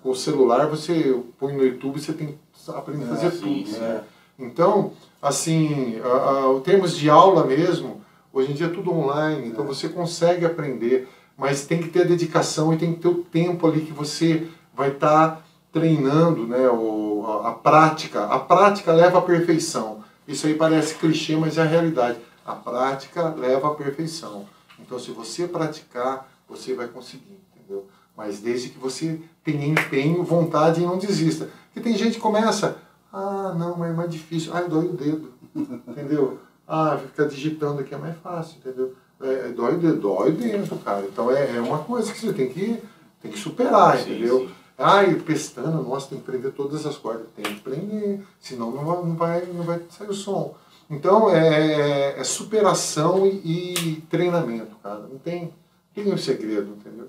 Com 0.03 0.11
o 0.11 0.17
celular 0.17 0.67
você 0.67 1.21
põe 1.39 1.55
no 1.55 1.63
YouTube 1.63 2.01
você 2.01 2.15
tem 2.15 2.39
aprender 2.69 3.05
a 3.05 3.09
fazer 3.09 3.27
É, 3.27 3.31
tudo. 3.31 3.67
sim. 3.67 3.79
Né? 3.79 4.03
Então, 4.39 4.93
assim, 5.21 6.01
a, 6.05 6.57
a, 6.57 6.61
termos 6.61 6.97
de 6.97 7.09
aula 7.11 7.45
mesmo, 7.45 8.01
hoje 8.33 8.51
em 8.53 8.55
dia 8.55 8.67
é 8.67 8.71
tudo 8.71 8.93
online, 8.93 9.49
então 9.49 9.65
você 9.65 9.89
consegue 9.89 10.45
aprender, 10.45 11.09
mas 11.37 11.65
tem 11.67 11.81
que 11.83 11.89
ter 11.89 12.03
a 12.03 12.07
dedicação 12.07 12.73
e 12.73 12.79
tem 12.79 12.93
que 12.95 13.01
ter 13.01 13.09
o 13.09 13.23
tempo 13.25 13.67
ali 13.67 13.83
que 13.83 13.93
você 13.93 14.47
vai 14.75 14.91
estar 14.91 15.45
treinando, 15.71 16.47
né, 16.47 16.69
o, 16.69 17.25
a, 17.45 17.51
a 17.51 17.53
prática. 17.53 18.25
A 18.27 18.39
prática 18.39 18.93
leva 18.93 19.19
à 19.19 19.23
perfeição. 19.23 20.03
Isso 20.27 20.47
aí 20.47 20.55
parece 20.55 20.95
clichê, 20.97 21.37
mas 21.37 21.59
é 21.59 21.63
a 21.63 21.65
realidade. 21.65 22.19
A 22.45 22.55
prática 22.55 23.29
leva 23.37 23.69
à 23.69 23.75
perfeição. 23.75 24.47
Então, 24.79 24.99
se 24.99 25.11
você 25.11 25.47
praticar, 25.47 26.29
você 26.49 26.75
vai 26.75 26.89
conseguir, 26.89 27.39
entendeu? 27.57 27.87
Mas 28.17 28.41
desde 28.41 28.69
que 28.69 28.79
você 28.79 29.21
tenha 29.45 29.67
empenho, 29.67 30.23
vontade 30.23 30.81
e 30.81 30.87
não 30.87 30.99
desista. 30.99 31.49
Porque 31.67 31.81
tem 31.81 31.97
gente 31.97 32.15
que 32.15 32.21
começa, 32.21 32.77
ah, 33.13 33.55
não, 33.59 33.77
mas 33.77 33.91
é 33.91 33.95
mais 33.95 34.11
difícil. 34.11 34.53
Ah, 34.55 34.63
dói 34.63 34.87
o 34.87 34.93
dedo, 34.93 35.33
entendeu? 35.87 36.39
Ah, 36.67 36.99
ficar 36.99 37.27
digitando 37.27 37.81
aqui 37.81 37.95
é 37.95 37.99
mais 37.99 38.17
fácil, 38.19 38.59
entendeu? 38.59 38.95
É, 39.21 39.49
dói 39.49 39.75
o 39.75 39.79
dedo, 39.79 40.01
dói 40.01 40.33
dentro, 40.33 40.77
cara. 40.79 41.05
Então 41.07 41.31
é, 41.31 41.57
é 41.57 41.61
uma 41.61 41.79
coisa 41.79 42.13
que 42.13 42.21
você 42.21 42.33
tem 42.33 42.49
que, 42.49 42.83
tem 43.21 43.31
que 43.31 43.39
superar, 43.39 43.99
Sim, 43.99 44.11
entendeu? 44.13 44.41
sim. 44.41 44.55
Ah, 44.79 45.05
e 45.05 45.15
pestana, 45.15 45.81
nossa, 45.81 46.09
tem 46.09 46.19
que 46.19 46.25
prender 46.25 46.53
todas 46.53 46.85
as 46.87 46.97
cordas. 46.97 47.27
Tem 47.37 47.45
que 47.45 47.61
prender, 47.61 48.21
senão 48.41 48.71
não 48.71 48.85
vai, 48.85 48.97
não 49.05 49.17
vai, 49.17 49.47
não 49.47 49.63
vai 49.63 49.81
sair 49.91 50.09
o 50.09 50.15
som. 50.15 50.57
Então 50.91 51.31
é, 51.31 52.19
é 52.19 52.25
superação 52.25 53.27
e, 53.27 53.75
e 53.75 54.01
treinamento, 54.11 54.75
cara. 54.83 55.01
Não 55.01 55.19
tem, 55.19 55.53
tem 55.95 56.13
um 56.13 56.19
segredo, 56.19 56.73
entendeu? 56.73 57.07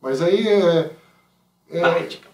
Mas 0.00 0.20
aí 0.20 0.46
é, 0.46 0.92
é, 1.70 1.80
Prática. 1.80 2.28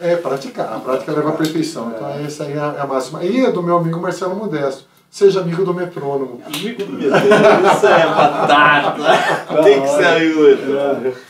é 0.00 0.16
praticar. 0.16 0.72
A 0.72 0.80
prática 0.80 1.12
leva 1.12 1.30
à 1.30 1.32
perfeição. 1.32 1.92
Então 1.94 2.08
essa 2.08 2.44
aí 2.44 2.52
é 2.52 2.58
a, 2.58 2.74
é 2.78 2.80
a 2.80 2.86
máxima. 2.86 3.24
E 3.24 3.44
é 3.44 3.50
do 3.50 3.62
meu 3.62 3.76
amigo 3.76 4.00
Marcelo 4.00 4.36
Modesto. 4.36 4.86
Seja 5.10 5.40
amigo 5.40 5.64
do 5.64 5.74
metrônomo. 5.74 6.42
Amigo 6.46 6.84
do 6.84 6.92
metrô, 6.92 7.16
isso 7.16 7.86
é 7.86 8.06
batata. 8.06 9.62
Tem 9.62 9.82
que 9.82 9.88
ser 9.88 10.06
amigo 10.06 10.40
do 10.40 11.00
metrô. 11.00 11.20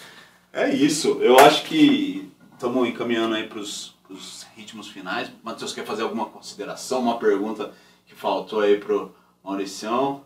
É 0.53 0.71
isso. 0.73 1.19
Eu 1.21 1.39
acho 1.41 1.65
que 1.65 2.31
estamos 2.55 2.89
encaminhando 2.89 3.35
aí 3.35 3.49
para 3.49 3.59
os 3.59 3.93
os 4.13 4.47
ritmos 4.55 4.89
finais. 4.89 5.31
Matheus, 5.43 5.73
quer 5.73 5.85
fazer 5.85 6.03
alguma 6.03 6.27
consideração, 6.27 7.01
uma 7.01 7.19
pergunta 7.19 7.73
que 8.07 8.15
faltou 8.15 8.61
aí 8.61 8.79
pro 8.79 9.15
Mauricião? 9.43 10.23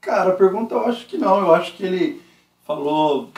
Cara, 0.00 0.30
a 0.30 0.36
pergunta 0.36 0.74
eu 0.74 0.86
acho 0.86 1.06
que 1.06 1.16
não. 1.16 1.38
Eu 1.38 1.54
acho 1.54 1.74
que 1.74 1.82
ele 1.82 2.22
falou 2.66 3.30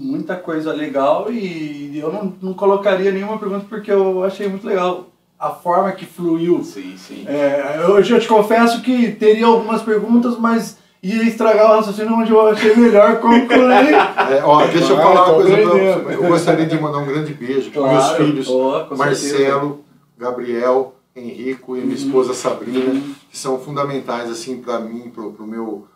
muita 0.00 0.36
coisa 0.36 0.72
legal 0.74 1.32
e 1.32 1.98
eu 1.98 2.12
não, 2.12 2.34
não 2.42 2.52
colocaria 2.54 3.10
nenhuma 3.10 3.38
pergunta 3.38 3.64
porque 3.66 3.90
eu 3.90 4.22
achei 4.22 4.46
muito 4.46 4.66
legal 4.66 5.06
a 5.38 5.50
forma 5.50 5.90
que 5.92 6.04
fluiu. 6.04 6.62
Sim, 6.62 6.94
sim. 6.98 7.24
É, 7.26 7.86
hoje 7.88 8.12
eu 8.12 8.20
te 8.20 8.28
confesso 8.28 8.82
que 8.82 9.12
teria 9.12 9.46
algumas 9.46 9.80
perguntas, 9.82 10.38
mas 10.38 10.76
ia 11.02 11.22
estragar 11.24 11.70
o 11.72 11.76
raciocínio 11.76 12.14
onde 12.14 12.30
eu 12.30 12.46
achei 12.48 12.76
melhor 12.76 13.20
concluir. 13.20 13.94
É, 14.28 14.42
ó, 14.44 14.66
deixa 14.66 14.92
eu 14.92 14.98
Ah, 14.98 15.02
falar 15.02 15.24
tô 15.24 15.32
uma 15.32 15.42
coisa. 15.42 15.56
pra- 16.00 16.12
eu 16.12 16.22
gostaria 16.24 16.66
de 16.66 16.78
mandar 16.80 16.98
um 16.98 17.06
grande 17.06 17.32
beijo 17.32 17.70
para 17.70 17.82
meus 17.82 18.04
Claro. 18.04 18.24
filhos, 18.24 18.48
Ó, 18.50 18.84
com 18.84 18.96
Marcelo, 18.96 19.84
Gabriel, 20.18 20.94
Henrico 21.14 21.76
e 21.76 21.80
minha 21.80 21.90
Uhum. 21.92 21.94
esposa 22.06 22.34
Sabrina, 22.34 23.00
que 23.30 23.38
são 23.38 23.58
fundamentais 23.58 24.28
assim 24.30 24.60
para 24.60 24.80
mim, 24.80 25.10
para 25.14 25.22
o 25.22 25.46
meu, 25.46 25.86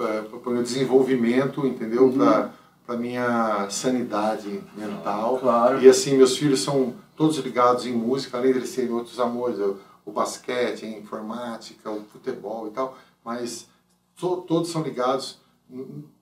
eh, 0.00 0.22
pro 0.42 0.52
meu 0.52 0.62
desenvolvimento, 0.62 1.66
entendeu? 1.66 2.04
Uhum. 2.04 2.16
Para 2.18 2.50
para 2.86 2.96
minha 2.96 3.68
sanidade 3.70 4.62
mental. 4.76 5.38
Claro. 5.38 5.82
E 5.82 5.88
assim, 5.88 6.16
meus 6.16 6.36
filhos 6.36 6.60
são 6.60 6.94
todos 7.16 7.36
ligados 7.38 7.84
em 7.86 7.92
música, 7.92 8.38
além 8.38 8.52
de 8.52 8.58
eles 8.58 8.74
terem 8.74 8.92
outros 8.92 9.18
amores, 9.18 9.58
o, 9.58 9.76
o 10.04 10.12
basquete, 10.12 10.84
a 10.84 10.88
informática, 10.98 11.90
o 11.90 12.04
futebol 12.04 12.68
e 12.68 12.70
tal, 12.70 12.96
mas 13.24 13.66
to- 14.16 14.42
todos 14.46 14.70
são 14.70 14.82
ligados. 14.82 15.38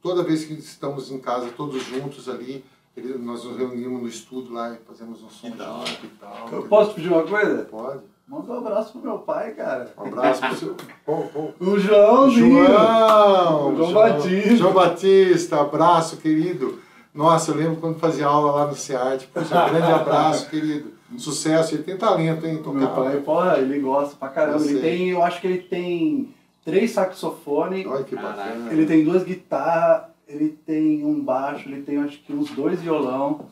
Toda 0.01 0.23
vez 0.23 0.45
que 0.45 0.55
estamos 0.55 1.11
em 1.11 1.19
casa, 1.19 1.51
todos 1.55 1.83
juntos 1.83 2.29
ali, 2.31 2.65
ele- 2.97 3.19
nós 3.19 3.45
nos 3.45 3.59
reunimos 3.59 4.01
no 4.01 4.09
estúdio 4.09 4.55
lá 4.55 4.73
e 4.73 4.79
fazemos 4.87 5.23
um 5.23 5.29
som 5.29 5.49
junto 5.49 6.07
e 6.07 6.09
tal. 6.19 6.49
Eu 6.51 6.63
posso 6.69 6.95
pedir 6.95 7.09
uma 7.13 7.25
coisa? 7.25 7.65
Pode. 7.65 8.01
Manda 8.27 8.53
um 8.53 8.59
abraço 8.59 8.93
pro 8.93 9.03
meu 9.03 9.19
pai, 9.19 9.53
cara. 9.53 9.93
Um 9.99 10.07
abraço 10.07 10.41
pro 10.41 10.55
seu. 10.57 10.77
Qual- 11.05 11.23
qual? 11.25 11.53
O 11.61 11.79
Joãozinho. 11.79 12.67
João! 12.67 13.77
João 13.77 13.93
Batista. 13.93 14.57
João 14.57 14.73
Batista, 14.73 15.61
abraço, 15.61 16.17
querido. 16.17 16.79
Nossa, 17.13 17.51
eu 17.53 17.57
lembro 17.57 17.77
quando 17.77 17.99
fazia 17.99 18.27
aula 18.27 18.51
lá 18.53 18.67
no 18.67 18.75
SEART. 18.75 19.27
Poxa, 19.33 19.65
um 19.67 19.71
grande 19.71 19.93
abraço, 19.93 20.49
querido. 20.51 20.93
Sucesso, 21.19 21.75
ele 21.75 21.83
tem 21.85 21.97
talento, 21.97 22.45
hein? 22.47 22.57
Tocar. 22.63 22.79
Meu 22.79 22.89
pai, 22.89 23.17
porra, 23.21 23.59
ele 23.59 23.79
gosta 23.79 24.17
pra 24.17 24.29
caramba. 24.29 24.59
Eu 24.65 24.71
Ele 24.71 24.81
tem, 24.81 25.11
eu 25.11 25.23
acho 25.23 25.41
que 25.41 25.47
ele 25.47 25.59
tem 25.59 26.35
três 26.65 26.91
saxofones, 26.91 27.87
Olha 27.87 28.03
que 28.03 28.17
Caraca. 28.17 28.37
bacana. 28.37 28.73
ele 28.73 28.85
tem 28.87 29.05
duas 29.05 29.23
guitarras, 29.23 30.07
ele 30.27 30.49
tem 30.67 31.05
um 31.05 31.21
baixo, 31.23 31.69
ele 31.69 31.83
tem 31.83 31.99
acho 32.03 32.19
que 32.21 32.33
uns 32.33 32.51
dois 32.51 32.81
violão, 32.81 33.43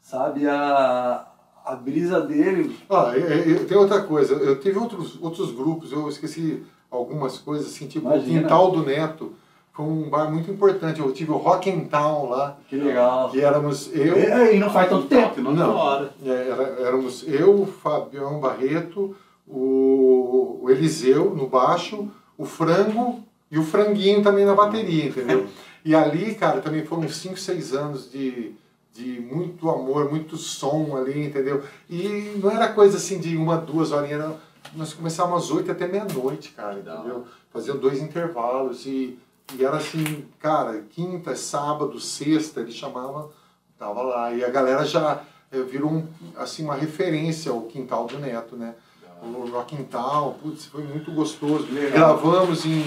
sabe? 0.00 0.48
A, 0.48 1.26
a 1.64 1.74
brisa 1.76 2.20
dele. 2.20 2.76
Ah, 2.90 3.12
e- 3.16 3.50
e- 3.52 3.64
tem 3.64 3.76
outra 3.76 4.02
coisa. 4.02 4.34
Eu 4.34 4.58
tive 4.60 4.78
outros, 4.78 5.18
outros 5.20 5.52
grupos, 5.52 5.92
eu 5.92 6.08
esqueci 6.08 6.62
algumas 6.90 7.38
coisas, 7.38 7.68
assim, 7.68 7.86
tipo 7.86 8.08
o 8.08 8.12
Imagina. 8.12 8.42
Quintal 8.42 8.70
do 8.70 8.82
Neto. 8.84 9.32
Foi 9.72 9.86
um 9.86 10.10
bar 10.10 10.30
muito 10.30 10.50
importante. 10.50 11.00
Eu 11.00 11.10
tive 11.12 11.30
o 11.30 11.36
Rock 11.38 11.70
in 11.70 11.86
Town 11.86 12.28
lá, 12.28 12.58
Que 12.68 12.76
legal. 12.76 13.30
que 13.30 13.40
éramos 13.40 13.88
eu. 13.94 14.18
E, 14.18 14.56
e 14.56 14.58
não 14.58 14.68
faz 14.68 14.88
tanto 14.90 15.06
tempo. 15.06 15.40
Não, 15.40 15.52
Não. 15.54 15.74
hora. 15.74 16.10
É, 16.24 16.28
era- 16.50 16.76
éramos 16.88 17.24
eu, 17.26 17.62
o 17.62 17.66
Fabião 17.66 18.38
Barreto, 18.38 19.16
o, 19.48 20.58
o 20.62 20.70
Eliseu 20.70 21.34
no 21.34 21.46
baixo, 21.46 22.08
o 22.36 22.44
Frango 22.44 23.20
e 23.50 23.58
o 23.58 23.62
Franguinho 23.64 24.22
também 24.22 24.44
na 24.44 24.54
bateria, 24.54 25.06
entendeu? 25.06 25.46
E 25.84 25.96
ali, 25.96 26.36
cara, 26.36 26.60
também 26.60 26.84
foram 26.84 27.08
5, 27.08 27.36
6 27.36 27.74
anos 27.74 28.08
de, 28.08 28.52
de 28.92 29.20
muito 29.20 29.70
amor, 29.70 30.10
muito 30.10 30.36
som 30.36 30.96
ali, 30.96 31.26
entendeu? 31.26 31.64
E 31.88 32.38
não 32.42 32.50
era 32.50 32.72
coisa 32.72 32.98
assim 32.98 33.18
de 33.18 33.36
uma, 33.36 33.56
duas 33.56 33.90
horinhas, 33.90 34.20
não. 34.20 34.38
Nós 34.74 34.92
começávamos 34.92 35.44
às 35.44 35.50
8 35.50 35.72
até 35.72 35.86
meia-noite, 35.86 36.50
cara, 36.50 36.74
entendeu? 36.74 37.26
Fazia 37.50 37.74
dois 37.74 38.00
intervalos 38.00 38.86
e, 38.86 39.18
e 39.54 39.64
era 39.64 39.76
assim, 39.76 40.26
cara, 40.38 40.82
quinta, 40.90 41.34
sábado, 41.34 41.98
sexta, 41.98 42.60
ele 42.60 42.72
chamava, 42.72 43.30
tava 43.78 44.02
lá. 44.02 44.32
E 44.32 44.44
a 44.44 44.50
galera 44.50 44.84
já 44.84 45.22
eh, 45.50 45.62
virou 45.62 45.90
um, 45.90 46.06
assim, 46.36 46.64
uma 46.64 46.74
referência 46.74 47.50
ao 47.50 47.62
Quintal 47.62 48.06
do 48.06 48.18
Neto, 48.18 48.56
né? 48.56 48.74
O 49.22 49.48
Rock 49.50 49.76
Quintal, 49.76 50.36
putz, 50.42 50.66
foi 50.66 50.82
muito 50.82 51.12
gostoso. 51.12 51.72
Legal. 51.72 51.92
Gravamos 51.92 52.66
em 52.66 52.82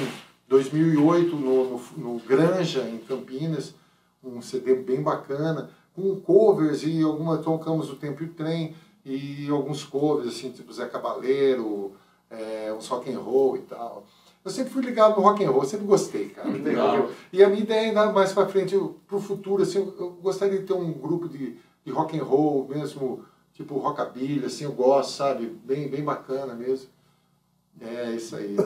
2008 0.49 1.35
no, 1.35 1.69
no, 1.69 1.81
no 1.97 2.19
Granja, 2.19 2.81
em 2.81 2.97
Campinas, 2.97 3.73
um 4.23 4.41
CD 4.41 4.75
bem 4.75 5.01
bacana, 5.01 5.69
com 5.95 6.15
covers 6.19 6.83
e 6.83 7.01
alguma 7.01 7.37
tocamos 7.37 7.89
o 7.89 7.95
Tempo 7.95 8.21
e 8.23 8.25
o 8.27 8.33
Trem 8.33 8.75
e 9.05 9.47
alguns 9.49 9.83
covers, 9.83 10.27
assim, 10.29 10.51
tipo 10.51 10.73
Zé 10.73 10.87
Cabaleiro, 10.87 11.93
é, 12.29 12.73
uns 12.77 12.87
rock 12.87 13.11
and 13.11 13.19
roll 13.19 13.55
e 13.57 13.61
tal. 13.61 14.03
Eu 14.43 14.51
sempre 14.51 14.71
fui 14.73 14.83
ligado 14.83 15.15
no 15.15 15.21
rock 15.23 15.43
and 15.43 15.49
roll, 15.51 15.63
sempre 15.65 15.85
gostei, 15.87 16.29
cara. 16.29 16.49
Legal. 16.51 17.09
E 17.31 17.43
a 17.43 17.47
minha 17.49 17.61
ideia 17.61 17.87
ainda 17.87 18.11
mais 18.11 18.31
para 18.33 18.47
frente, 18.47 18.75
para 19.07 19.17
o 19.17 19.21
futuro, 19.21 19.63
assim, 19.63 19.79
eu, 19.79 19.95
eu 19.99 20.09
gostaria 20.21 20.59
de 20.59 20.65
ter 20.65 20.73
um 20.73 20.91
grupo 20.91 21.27
de, 21.29 21.55
de 21.85 21.91
rock 21.91 22.19
and 22.19 22.23
roll 22.23 22.67
mesmo, 22.67 23.23
tipo 23.53 23.77
rockabilly, 23.77 24.45
assim, 24.45 24.65
eu 24.65 24.71
gosto, 24.73 25.11
sabe? 25.13 25.45
Bem, 25.63 25.87
bem 25.87 26.03
bacana 26.03 26.53
mesmo. 26.53 26.89
É 27.81 28.11
isso 28.11 28.35
aí. 28.35 28.55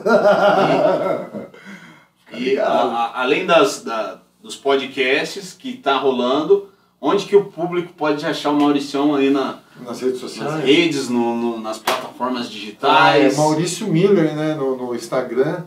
E 2.32 2.56
a- 2.58 2.68
a- 2.68 3.22
além 3.22 3.44
das, 3.44 3.82
da- 3.82 4.22
dos 4.40 4.56
podcasts 4.56 5.52
que 5.52 5.76
tá 5.76 5.98
rolando, 5.98 6.69
onde 7.00 7.24
que 7.26 7.34
o 7.36 7.44
público 7.46 7.92
pode 7.94 8.24
achar 8.26 8.50
o 8.50 8.56
Mauricião 8.60 9.14
aí 9.14 9.30
na, 9.30 9.58
Nas 9.80 10.00
redes 10.00 10.20
nas 10.22 10.30
sociais. 10.32 10.64
redes, 10.64 11.08
no, 11.08 11.34
no- 11.36 11.58
nas 11.60 11.78
plataformas 11.78 12.42
Ah, 12.42 12.48
é 12.48 12.50
digitais? 12.50 13.36
Maurício 13.38 13.86
Miller, 13.88 14.34
né, 14.36 14.54
no, 14.54 14.76
no 14.76 14.94
Instagram, 14.94 15.64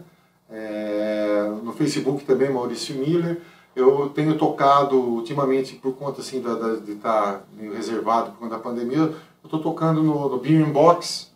é, 0.52 1.52
no 1.64 1.74
Facebook 1.74 2.24
também, 2.26 2.52
Maurício 2.52 2.96
Miller. 2.96 3.42
Eu 3.76 4.12
tenho 4.14 4.38
tocado 4.38 4.96
ultimamente, 5.00 5.74
por 5.76 5.94
conta 5.96 6.22
assim, 6.22 6.40
da, 6.42 6.54
da- 6.54 6.76
de 6.76 6.92
estar 6.92 7.44
meio 7.58 7.74
reservado 7.74 8.32
por 8.32 8.40
conta 8.42 8.56
da 8.56 8.62
pandemia, 8.62 8.98
eu 9.00 9.16
estou 9.44 9.60
tocando 9.60 10.04
no, 10.04 10.30
no 10.30 10.38
Beer 10.38 10.66
Box. 10.72 11.32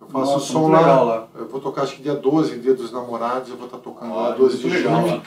Eu 0.00 0.06
faço 0.08 0.32
Nossa, 0.32 0.52
som 0.52 0.68
lá. 0.68 0.78
legal 0.80 1.04
lá. 1.06 1.26
Eu 1.34 1.48
vou 1.48 1.60
tocar 1.60 1.82
acho 1.82 1.96
que 1.96 2.02
dia 2.02 2.14
12, 2.14 2.58
dia 2.58 2.74
dos 2.74 2.92
namorados, 2.92 3.48
eu 3.50 3.56
vou 3.56 3.66
estar 3.66 3.78
tocando 3.78 4.14
lá 4.14 4.28
Olha, 4.28 4.36
12 4.36 4.58
de 4.58 4.66
muito 4.68 4.76
legal. 4.84 5.08
junho. 5.08 5.22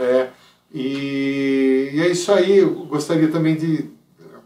É, 0.00 0.30
e, 0.72 1.90
e 1.94 2.00
é 2.00 2.08
isso 2.08 2.32
aí, 2.32 2.58
eu 2.58 2.86
gostaria 2.86 3.28
também 3.28 3.56
de 3.56 3.90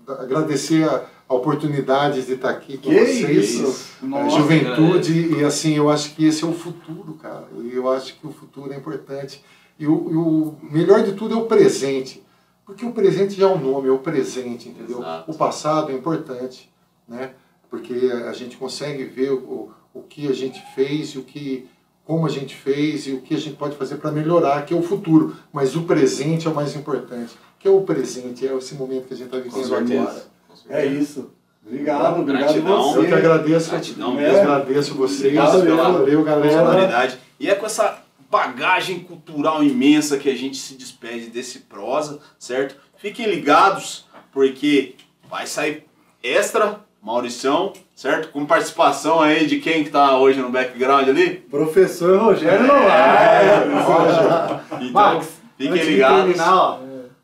agradecer 0.06 0.88
a, 0.88 1.06
a 1.28 1.34
oportunidade 1.34 2.22
de 2.24 2.32
estar 2.32 2.50
aqui 2.50 2.76
com 2.76 2.90
Que 2.90 2.98
vocês. 2.98 3.50
isso? 3.54 3.94
É, 4.02 4.06
Nossa, 4.06 4.36
juventude 4.36 5.36
e 5.36 5.44
assim 5.44 5.76
eu 5.76 5.88
acho 5.90 6.14
que 6.14 6.24
esse 6.26 6.44
é 6.44 6.46
o 6.46 6.52
futuro 6.52 7.14
cara. 7.14 7.48
E 7.62 7.74
eu 7.74 7.90
acho 7.90 8.18
que 8.18 8.26
o 8.26 8.32
futuro 8.32 8.72
é 8.72 8.76
importante. 8.76 9.42
E 9.78 9.86
o, 9.86 10.10
e 10.10 10.16
o 10.16 10.56
melhor 10.62 11.02
de 11.02 11.12
tudo 11.12 11.34
é 11.34 11.36
o 11.36 11.46
presente. 11.46 12.22
Porque 12.66 12.84
o 12.84 12.92
presente 12.92 13.34
já 13.34 13.48
é 13.48 13.52
o 13.52 13.58
nome 13.58 13.88
é 13.88 13.92
o 13.92 13.98
presente 13.98 14.68
entendeu? 14.68 14.98
Exato. 14.98 15.30
o 15.30 15.34
passado 15.34 15.90
é 15.90 15.94
importante 15.94 16.70
né? 17.10 17.32
Porque 17.68 18.10
a 18.28 18.32
gente 18.32 18.56
consegue 18.56 19.04
ver 19.04 19.32
o, 19.32 19.70
o 19.92 20.02
que 20.02 20.28
a 20.28 20.32
gente 20.32 20.62
fez 20.74 21.08
e 21.10 21.18
o 21.18 21.24
que 21.24 21.68
como 22.10 22.26
a 22.26 22.28
gente 22.28 22.56
fez 22.56 23.06
e 23.06 23.12
o 23.12 23.20
que 23.20 23.36
a 23.36 23.38
gente 23.38 23.54
pode 23.54 23.76
fazer 23.76 23.94
para 23.94 24.10
melhorar 24.10 24.66
que 24.66 24.74
é 24.74 24.76
o 24.76 24.82
futuro 24.82 25.36
mas 25.52 25.76
o 25.76 25.82
presente 25.82 26.48
é 26.48 26.50
o 26.50 26.54
mais 26.54 26.74
importante 26.74 27.38
que 27.56 27.68
é 27.68 27.70
o 27.70 27.82
presente 27.82 28.48
é 28.48 28.52
esse 28.56 28.74
momento 28.74 29.06
que 29.06 29.14
a 29.14 29.16
gente 29.16 29.26
está 29.26 29.38
vivendo 29.38 29.76
agora. 29.76 30.24
É 30.68 30.86
isso. 30.86 31.30
Obrigado, 31.64 32.20
obrigado 32.20 32.46
Gratidão. 32.46 32.96
eu 32.96 33.06
que 33.06 33.14
agradeço 33.14 33.70
Gratidão 33.70 34.08
eu 34.08 34.16
mesmo. 34.16 34.38
agradeço 34.38 34.94
vocês 34.94 35.38
Obrigado 35.38 35.62
pela 35.62 35.92
valeu 35.92 36.24
galera. 36.24 37.18
E 37.38 37.48
é 37.48 37.54
com 37.54 37.66
essa 37.66 38.02
bagagem 38.28 38.98
cultural 39.00 39.62
imensa 39.62 40.18
que 40.18 40.28
a 40.28 40.34
gente 40.34 40.56
se 40.56 40.74
despede 40.74 41.26
desse 41.26 41.60
prosa, 41.60 42.18
certo? 42.40 42.74
Fiquem 42.96 43.26
ligados, 43.26 44.06
porque 44.32 44.96
vai 45.28 45.46
sair 45.46 45.84
extra, 46.22 46.80
Maurição, 47.00 47.72
certo? 48.00 48.28
Com 48.28 48.46
participação 48.46 49.20
aí 49.20 49.44
de 49.46 49.58
quem 49.58 49.84
que 49.84 49.90
tá 49.90 50.16
hoje 50.16 50.40
no 50.40 50.48
background 50.48 51.06
ali. 51.08 51.44
Professor 51.50 52.18
Rogério 52.18 52.64
É, 52.64 53.66
Novaes. 53.66 54.60
Então, 54.80 54.90
Max, 54.92 55.28
fiquem 55.58 55.82
ligados. 55.84 56.18
terminar, 56.24 56.54
ó, 56.54 56.78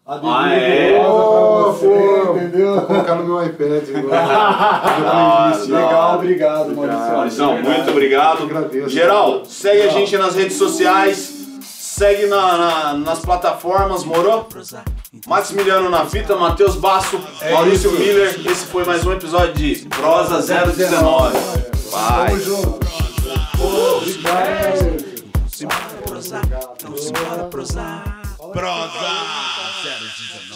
Ah, 0.07 0.53
é? 0.53 0.99
pra 1.01 1.09
você, 1.09 1.87
Vou 1.87 2.37
entendeu? 2.37 2.83
colocar 2.83 3.15
no 3.17 3.25
meu 3.25 3.45
iPad 3.47 3.83
agora. 3.97 4.23
Ah. 5.09 5.53
Legal, 5.67 6.15
obrigado, 6.17 6.77
Maurício. 6.77 7.13
Maurição, 7.13 7.53
muito 7.63 7.87
Eu 7.89 7.93
obrigado. 7.93 8.43
agradeço. 8.45 8.89
Geral, 8.91 9.45
segue 9.47 9.83
a 9.83 9.89
gente 9.89 10.17
nas 10.19 10.35
redes 10.37 10.57
sociais, 10.59 11.36
segue 11.97 12.27
na- 12.27 12.57
na- 12.59 12.95
nas 12.95 13.19
plataformas, 13.21 14.05
morou? 14.05 14.47
Maximiliano 15.27 15.89
na 15.89 16.05
fita, 16.05 16.37
Matheus 16.37 16.77
Basso, 16.77 17.19
Maurício 17.51 17.91
isso. 17.91 17.99
Miller. 17.99 18.41
Esse 18.47 18.67
foi 18.67 18.85
mais 18.85 19.05
um 19.07 19.13
episódio 19.13 19.55
de 19.55 19.87
Prosa 19.89 20.43
019. 20.43 21.39
Paz. 21.91 22.27
Tamo 22.29 22.41
junto. 22.41 22.87
Simbora 25.51 25.81
prosar, 26.05 26.43
então 26.45 26.97
simbora 26.99 27.45
prosar. 27.45 28.23
Prosa 28.53 29.09
019. 29.83 30.56